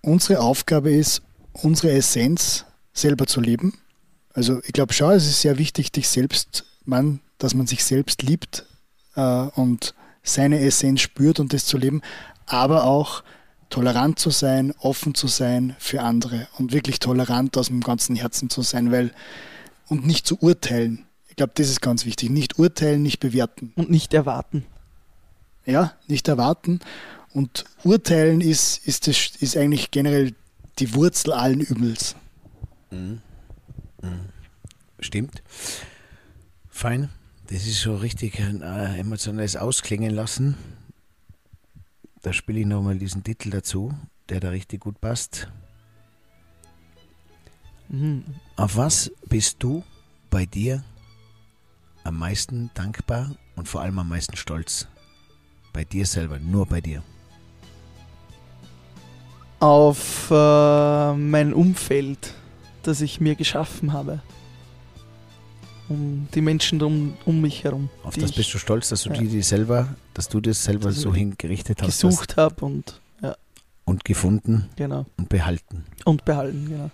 Unsere 0.06 0.40
Aufgabe 0.40 0.92
ist, 0.92 1.22
unsere 1.52 1.92
Essenz 1.92 2.64
selber 2.92 3.26
zu 3.26 3.40
leben. 3.40 3.74
Also 4.32 4.60
ich 4.64 4.72
glaube 4.72 4.92
schon, 4.92 5.12
es 5.12 5.26
ist 5.26 5.40
sehr 5.40 5.58
wichtig, 5.58 5.92
dich 5.92 6.08
selbst, 6.08 6.64
man, 6.84 7.20
dass 7.38 7.54
man 7.54 7.66
sich 7.66 7.84
selbst 7.84 8.22
liebt 8.22 8.64
äh, 9.16 9.20
und 9.20 9.94
seine 10.22 10.60
Essenz 10.60 11.00
spürt 11.00 11.40
und 11.40 11.52
das 11.52 11.66
zu 11.66 11.76
leben, 11.76 12.02
aber 12.46 12.84
auch 12.84 13.24
tolerant 13.68 14.18
zu 14.18 14.30
sein, 14.30 14.72
offen 14.78 15.14
zu 15.14 15.26
sein 15.26 15.74
für 15.78 16.02
andere 16.02 16.46
und 16.58 16.72
wirklich 16.72 17.00
tolerant 17.00 17.56
aus 17.56 17.66
dem 17.66 17.80
ganzen 17.80 18.14
Herzen 18.14 18.48
zu 18.48 18.62
sein, 18.62 18.92
weil 18.92 19.12
und 19.88 20.06
nicht 20.06 20.26
zu 20.26 20.38
urteilen. 20.40 21.06
Ich 21.28 21.36
glaube, 21.36 21.52
das 21.56 21.68
ist 21.68 21.80
ganz 21.80 22.04
wichtig. 22.04 22.30
Nicht 22.30 22.58
urteilen, 22.58 23.02
nicht 23.02 23.20
bewerten. 23.20 23.72
Und 23.76 23.90
nicht 23.90 24.14
erwarten. 24.14 24.64
Ja, 25.64 25.92
nicht 26.06 26.28
erwarten. 26.28 26.80
Und 27.36 27.66
urteilen 27.84 28.40
ist, 28.40 28.78
ist, 28.88 29.06
das, 29.08 29.36
ist 29.40 29.58
eigentlich 29.58 29.90
generell 29.90 30.32
die 30.78 30.94
Wurzel 30.94 31.34
allen 31.34 31.60
Übels. 31.60 32.16
Stimmt. 35.00 35.42
Fein. 36.70 37.10
Das 37.48 37.66
ist 37.66 37.82
so 37.82 37.94
richtig 37.94 38.40
ein 38.40 38.62
äh, 38.62 38.96
emotionales 38.96 39.54
Ausklingen 39.54 40.14
lassen. 40.14 40.56
Da 42.22 42.32
spiele 42.32 42.60
ich 42.60 42.66
nochmal 42.66 42.96
diesen 42.96 43.22
Titel 43.22 43.50
dazu, 43.50 43.92
der 44.30 44.40
da 44.40 44.48
richtig 44.48 44.80
gut 44.80 44.98
passt. 45.02 45.52
Mhm. 47.90 48.24
Auf 48.56 48.78
was 48.78 49.12
bist 49.26 49.56
du 49.58 49.84
bei 50.30 50.46
dir 50.46 50.82
am 52.02 52.16
meisten 52.16 52.70
dankbar 52.72 53.36
und 53.56 53.68
vor 53.68 53.82
allem 53.82 53.98
am 53.98 54.08
meisten 54.08 54.36
stolz? 54.36 54.88
Bei 55.74 55.84
dir 55.84 56.06
selber, 56.06 56.38
nur 56.38 56.64
bei 56.64 56.80
dir. 56.80 57.02
Auf 59.58 60.30
äh, 60.30 61.14
mein 61.14 61.54
Umfeld, 61.54 62.34
das 62.82 63.00
ich 63.00 63.20
mir 63.20 63.34
geschaffen 63.34 63.92
habe. 63.92 64.20
Um 65.88 66.26
die 66.34 66.40
Menschen 66.40 66.82
um, 66.82 67.14
um 67.24 67.40
mich 67.40 67.62
herum. 67.64 67.88
Auf 68.02 68.16
das 68.16 68.30
ich 68.30 68.36
bist 68.36 68.52
du 68.52 68.58
stolz, 68.58 68.88
dass 68.88 69.02
du 69.04 69.10
Ja. 69.10 69.16
dir 69.20 69.28
die 69.28 69.42
selber, 69.42 69.94
dass 70.14 70.28
du 70.28 70.40
das 70.40 70.64
selber 70.64 70.88
Dass 70.88 70.96
ich 70.96 71.02
so 71.02 71.14
hingerichtet 71.14 71.80
hast 71.80 72.02
gesucht 72.02 72.36
habe 72.36 72.64
und 72.64 73.00
ja, 73.22 73.36
und 73.84 74.04
gefunden 74.04 74.68
genau. 74.74 75.06
und 75.16 75.28
behalten. 75.28 75.84
Und 76.04 76.24
behalten, 76.24 76.66
genau. 76.68 76.90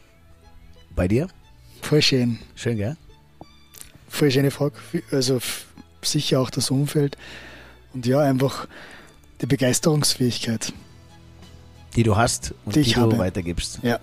Bei 0.95 1.09
dir? 1.09 1.29
Voll 1.81 2.03
schön. 2.03 2.39
Schön, 2.55 2.77
gell? 2.77 2.97
Voll 4.09 4.31
schöne 4.31 4.51
Frage. 4.51 4.75
Also 5.11 5.41
sicher 6.03 6.41
auch 6.41 6.51
das 6.51 6.71
Umfeld. 6.71 7.17
Und 7.95 8.07
ja, 8.07 8.21
einfach 8.21 8.69
die 9.41 9.47
Begeisterungsfähigkeit. 9.47 10.75
Die 11.97 12.03
du 12.03 12.17
hast 12.17 12.55
und 12.65 12.75
Die 12.77 12.83
die, 12.83 12.89
ich 12.91 12.95
du 12.95 13.03
habe. 13.03 13.19
weitergibst. 13.19 13.81
Ja. 13.83 13.99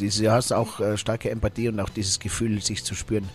Diese, 0.00 0.24
du 0.24 0.32
hast 0.32 0.52
auch 0.52 0.80
äh, 0.80 0.96
starke 0.98 1.30
Empathie 1.30 1.68
und 1.68 1.80
auch 1.80 1.88
dieses 1.88 2.18
Gefühl, 2.18 2.60
sich 2.60 2.84
zu 2.84 2.94
spüren. 2.94 3.28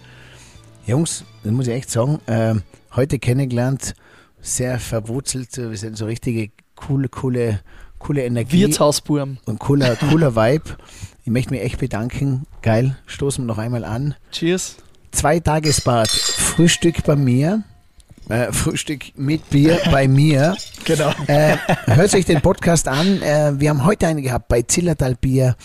Jungs, 0.86 1.24
das 1.44 1.52
muss 1.52 1.68
ich 1.68 1.74
echt 1.74 1.90
sagen, 1.90 2.20
ähm, 2.28 2.64
heute 2.96 3.20
kennengelernt, 3.20 3.94
sehr 4.42 4.80
verwurzelt, 4.80 5.56
wir 5.58 5.78
sind 5.78 5.98
so 5.98 6.06
richtige 6.06 6.50
coole, 6.76 7.08
coole, 7.08 7.60
coole 8.00 8.24
Energie 8.26 8.62
Wirtshausburm. 8.62 9.38
und 9.46 9.60
cooler, 9.60 9.96
cooler 9.96 10.36
Vibe. 10.36 10.78
Ich 11.24 11.32
möchte 11.32 11.52
mich 11.54 11.62
echt 11.62 11.78
bedanken. 11.80 12.46
Geil, 12.64 12.98
stoßen 13.06 13.44
wir 13.44 13.48
noch 13.48 13.60
einmal 13.60 13.86
an. 13.86 14.16
Cheers. 14.32 14.78
Zwei 15.12 15.40
Tagesbad, 15.40 16.10
Frühstück 16.10 17.04
bei 17.04 17.16
mir, 17.16 17.64
äh, 18.30 18.52
Frühstück 18.52 19.18
mit 19.18 19.48
Bier 19.50 19.80
bei 19.92 20.08
mir. 20.08 20.56
Genau. 20.86 21.12
Äh, 21.28 21.58
hört 21.86 22.14
euch 22.14 22.26
den 22.26 22.42
Podcast 22.42 22.88
an. 22.88 23.22
Äh, 23.22 23.54
wir 23.60 23.70
haben 23.70 23.86
heute 23.86 24.08
einen 24.08 24.22
gehabt 24.22 24.48
bei 24.48 24.62
Zillertal 24.64 25.16
Bier. 25.16 25.56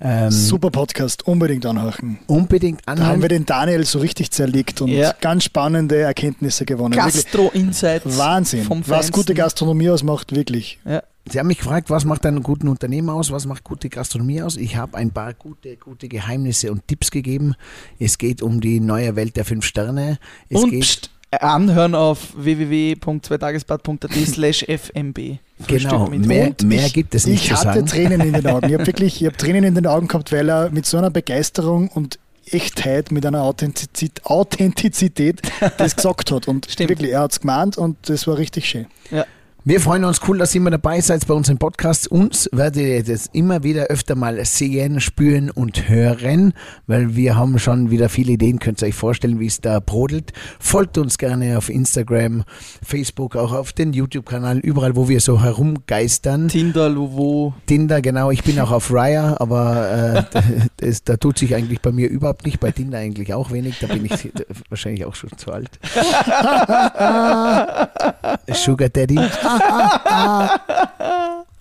Ähm, 0.00 0.30
Super 0.30 0.70
Podcast, 0.70 1.26
unbedingt 1.26 1.64
anhören. 1.64 2.18
Unbedingt 2.26 2.80
Da 2.84 2.92
haben 2.92 2.98
wir 2.98 3.04
anhören. 3.06 3.28
den 3.28 3.46
Daniel 3.46 3.84
so 3.86 4.00
richtig 4.00 4.30
zerlegt 4.32 4.80
und 4.80 4.88
Ja. 4.88 5.14
ganz 5.20 5.44
spannende 5.44 5.98
Erkenntnisse 6.00 6.64
gewonnen. 6.66 6.92
Gastro-Insights. 6.94 8.18
Wahnsinn. 8.18 8.64
Vom 8.64 8.82
Was 8.86 9.12
gute 9.12 9.34
Gastronomie 9.34 9.90
ausmacht, 9.90 10.34
wirklich. 10.34 10.78
Ja. 10.84 11.02
Sie 11.30 11.38
haben 11.38 11.46
mich 11.46 11.56
gefragt, 11.58 11.88
was 11.88 12.04
macht 12.04 12.26
einen 12.26 12.42
guten 12.42 12.68
Unternehmer 12.68 13.14
aus? 13.14 13.30
Was 13.30 13.46
macht 13.46 13.64
gute 13.64 13.88
Gastronomie 13.88 14.42
aus? 14.42 14.58
Ich 14.58 14.76
habe 14.76 14.98
ein 14.98 15.10
paar 15.10 15.32
gute, 15.32 15.76
gute 15.78 16.06
Geheimnisse 16.08 16.70
und 16.70 16.86
Tipps 16.86 17.10
gegeben. 17.10 17.54
Es 17.98 18.18
geht 18.18 18.42
um 18.42 18.60
die 18.60 18.78
neue 18.78 19.16
Welt 19.16 19.36
der 19.36 19.46
fünf 19.46 19.64
Sterne. 19.64 20.18
Es 20.50 20.62
Und 20.62 20.70
geht 20.70 20.82
pst, 20.82 21.10
anhören 21.42 21.94
auf 21.94 22.34
www.zweitagesbad.at 22.36 24.12
slash 24.26 24.64
fmb. 24.68 25.38
Genau 25.66 26.08
mehr, 26.08 26.54
mehr 26.64 26.88
gibt 26.90 27.14
es 27.14 27.26
nicht 27.26 27.44
Ich 27.44 27.52
hatte 27.52 27.64
sagen. 27.64 27.86
Tränen 27.86 28.20
in 28.20 28.32
den 28.32 28.46
Augen. 28.46 28.66
Ich 28.66 28.74
habe 28.74 28.86
wirklich, 28.86 29.20
ich 29.20 29.26
habe 29.26 29.36
Tränen 29.36 29.64
in 29.64 29.74
den 29.74 29.86
Augen 29.86 30.08
gehabt, 30.08 30.32
weil 30.32 30.48
er 30.48 30.70
mit 30.70 30.86
so 30.86 30.98
einer 30.98 31.10
Begeisterung 31.10 31.88
und 31.88 32.18
Echtheit, 32.50 33.10
mit 33.10 33.24
einer 33.24 33.42
Authentizität, 33.42 34.24
Authentizität 34.24 35.40
das 35.78 35.96
gesagt 35.96 36.30
hat. 36.30 36.48
Und 36.48 36.66
Stimmt. 36.70 36.90
wirklich, 36.90 37.12
er 37.12 37.20
hat 37.20 37.32
es 37.32 37.40
gemeint 37.40 37.78
und 37.78 37.96
das 38.08 38.26
war 38.26 38.36
richtig 38.36 38.68
schön. 38.68 38.86
Ja. 39.10 39.24
Wir 39.66 39.80
freuen 39.80 40.04
uns 40.04 40.20
cool, 40.28 40.36
dass 40.36 40.54
ihr 40.54 40.60
immer 40.60 40.72
dabei 40.72 41.00
seid 41.00 41.26
bei 41.26 41.32
unseren 41.32 41.56
Podcasts. 41.56 42.06
Uns 42.06 42.50
werdet 42.52 42.82
ihr 42.82 43.02
das 43.02 43.30
immer 43.32 43.62
wieder 43.62 43.84
öfter 43.84 44.14
mal 44.14 44.44
sehen, 44.44 45.00
spüren 45.00 45.50
und 45.50 45.88
hören, 45.88 46.52
weil 46.86 47.16
wir 47.16 47.36
haben 47.36 47.58
schon 47.58 47.90
wieder 47.90 48.10
viele 48.10 48.32
Ideen. 48.32 48.58
Könnt 48.58 48.82
ihr 48.82 48.88
euch 48.88 48.94
vorstellen, 48.94 49.40
wie 49.40 49.46
es 49.46 49.62
da 49.62 49.80
brodelt. 49.80 50.34
Folgt 50.60 50.98
uns 50.98 51.16
gerne 51.16 51.56
auf 51.56 51.70
Instagram, 51.70 52.44
Facebook, 52.82 53.36
auch 53.36 53.54
auf 53.54 53.72
den 53.72 53.94
YouTube-Kanal, 53.94 54.58
überall, 54.58 54.96
wo 54.96 55.08
wir 55.08 55.22
so 55.22 55.40
herumgeistern. 55.40 56.48
Tinder, 56.48 56.90
Lovo. 56.90 57.54
Tinder, 57.64 58.02
genau. 58.02 58.30
Ich 58.30 58.44
bin 58.44 58.60
auch 58.60 58.70
auf 58.70 58.92
Raya, 58.92 59.38
aber 59.40 60.24
äh, 60.34 60.44
das, 60.86 61.04
da 61.04 61.16
tut 61.16 61.38
sich 61.38 61.54
eigentlich 61.54 61.80
bei 61.80 61.90
mir 61.90 62.10
überhaupt 62.10 62.44
nicht. 62.44 62.60
Bei 62.60 62.70
Tinder 62.70 62.98
eigentlich 62.98 63.32
auch 63.32 63.50
wenig. 63.50 63.78
Da 63.80 63.86
bin 63.86 64.04
ich 64.04 64.30
wahrscheinlich 64.68 65.06
auch 65.06 65.14
schon 65.14 65.30
zu 65.38 65.52
alt. 65.52 65.70
Sugar 68.52 68.90
Daddy. 68.90 69.18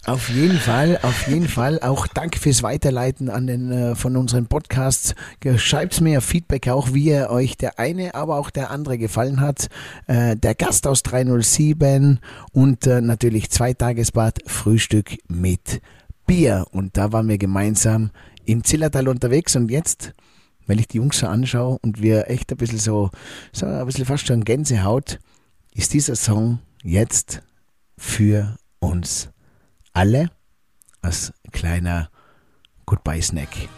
Auf 0.06 0.28
jeden 0.28 0.58
Fall, 0.58 1.00
auf 1.02 1.30
jeden 1.30 1.48
Fall. 1.48 1.80
Auch 1.82 2.08
danke 2.08 2.38
fürs 2.38 2.62
Weiterleiten 2.62 3.30
an 3.30 3.48
den 3.48 3.72
äh, 3.72 3.96
von 3.96 4.18
unseren 4.18 4.48
Podcasts. 4.48 5.16
Schreibt 5.56 6.02
mir 6.02 6.20
Feedback 6.20 6.68
auch, 6.68 6.94
wie 6.94 7.06
ihr 7.06 7.30
euch 7.30 7.56
der 7.56 7.80
eine, 7.80 8.14
aber 8.14 8.38
auch 8.38 8.50
der 8.50 8.70
andere 8.70 8.98
gefallen 8.98 9.40
hat. 9.40 9.70
Äh, 10.08 10.36
der 10.36 10.56
Gast 10.56 10.88
aus 10.88 11.04
307 11.04 12.20
und 12.52 12.86
äh, 12.86 13.00
natürlich 13.00 13.50
Zweitagesbad 13.50 14.40
Frühstück 14.46 15.16
mit 15.30 15.82
Bier. 16.26 16.66
Und 16.72 16.98
da 16.98 17.14
waren 17.14 17.30
wir 17.30 17.38
gemeinsam 17.38 18.12
im 18.44 18.66
Zillertal 18.66 19.08
unterwegs 19.08 19.56
und 19.56 19.72
jetzt, 19.72 20.14
wenn 20.68 20.80
ich 20.80 20.90
die 20.90 20.98
Jungs 20.98 21.20
so 21.20 21.28
anschaue 21.28 21.80
und 21.82 22.02
wir 22.02 22.30
echt 22.30 22.52
ein 22.52 22.58
bisschen 22.58 22.80
so, 22.80 23.10
so 23.54 23.66
ein 23.66 23.86
bisschen 23.86 24.06
fast 24.06 24.28
schon 24.28 24.44
Gänsehaut, 24.44 25.20
ist 25.74 25.94
dieser 25.94 26.18
Song 26.18 26.60
jetzt 26.84 27.42
für 27.98 28.58
uns 28.80 29.30
alle 29.94 30.30
als 31.02 31.34
kleiner 31.52 32.10
Goodbye-Snack. 32.86 33.70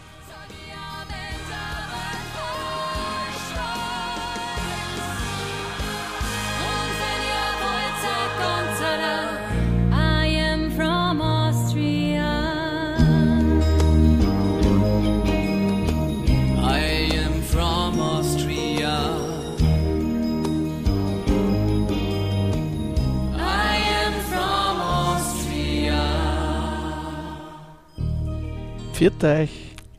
Viert 28.96 29.22
euch. 29.24 29.50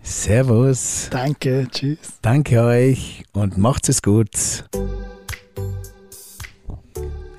Servus, 0.02 1.10
Danke, 1.12 1.68
tschüss. 1.70 2.00
danke 2.24 2.64
euch 2.64 3.26
und 3.32 3.56
macht's 3.56 3.90
es 3.90 4.02
gut. 4.02 4.66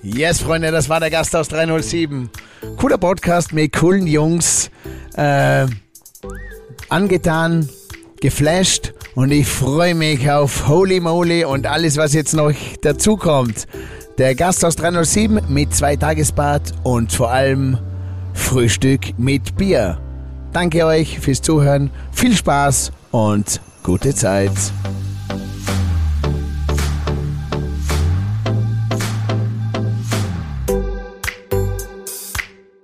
Yes, 0.00 0.40
Freunde, 0.40 0.70
das 0.70 0.88
war 0.88 1.00
der 1.00 1.10
Gast 1.10 1.34
aus 1.34 1.48
307. 1.48 2.30
Cooler 2.76 2.98
Podcast 2.98 3.52
mit 3.52 3.74
coolen 3.74 4.06
Jungs. 4.06 4.70
Äh, 5.16 5.66
angetan, 6.90 7.68
geflasht 8.20 8.94
und 9.16 9.32
ich 9.32 9.48
freue 9.48 9.96
mich 9.96 10.30
auf 10.30 10.68
Holy 10.68 11.00
Moly 11.00 11.44
und 11.44 11.66
alles, 11.66 11.96
was 11.96 12.12
jetzt 12.12 12.34
noch 12.34 12.52
dazukommt. 12.82 13.66
Der 14.16 14.36
Gast 14.36 14.64
aus 14.64 14.76
307 14.76 15.40
mit 15.48 15.74
zwei 15.74 15.96
Tagesbad 15.96 16.72
und 16.84 17.10
vor 17.10 17.32
allem 17.32 17.78
Frühstück 18.32 19.18
mit 19.18 19.56
Bier. 19.56 20.00
Danke 20.60 20.84
euch 20.86 21.20
fürs 21.20 21.40
Zuhören, 21.40 21.88
viel 22.10 22.34
Spaß 22.34 22.90
und 23.12 23.60
gute 23.84 24.12
Zeit. 24.12 24.50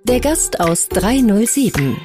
Der 0.05 0.21
Gast 0.21 0.61
aus 0.61 0.87
307. 0.87 1.97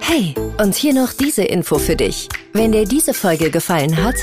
Hey, 0.00 0.34
und 0.60 0.74
hier 0.74 0.94
noch 0.94 1.12
diese 1.12 1.44
Info 1.44 1.78
für 1.78 1.94
dich. 1.94 2.28
Wenn 2.52 2.72
dir 2.72 2.84
diese 2.84 3.14
Folge 3.14 3.52
gefallen 3.52 4.02
hat, 4.02 4.16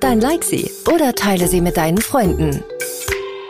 dann 0.00 0.20
like 0.20 0.44
sie 0.44 0.70
oder 0.92 1.14
teile 1.14 1.48
sie 1.48 1.62
mit 1.62 1.78
deinen 1.78 1.96
Freunden. 2.02 2.62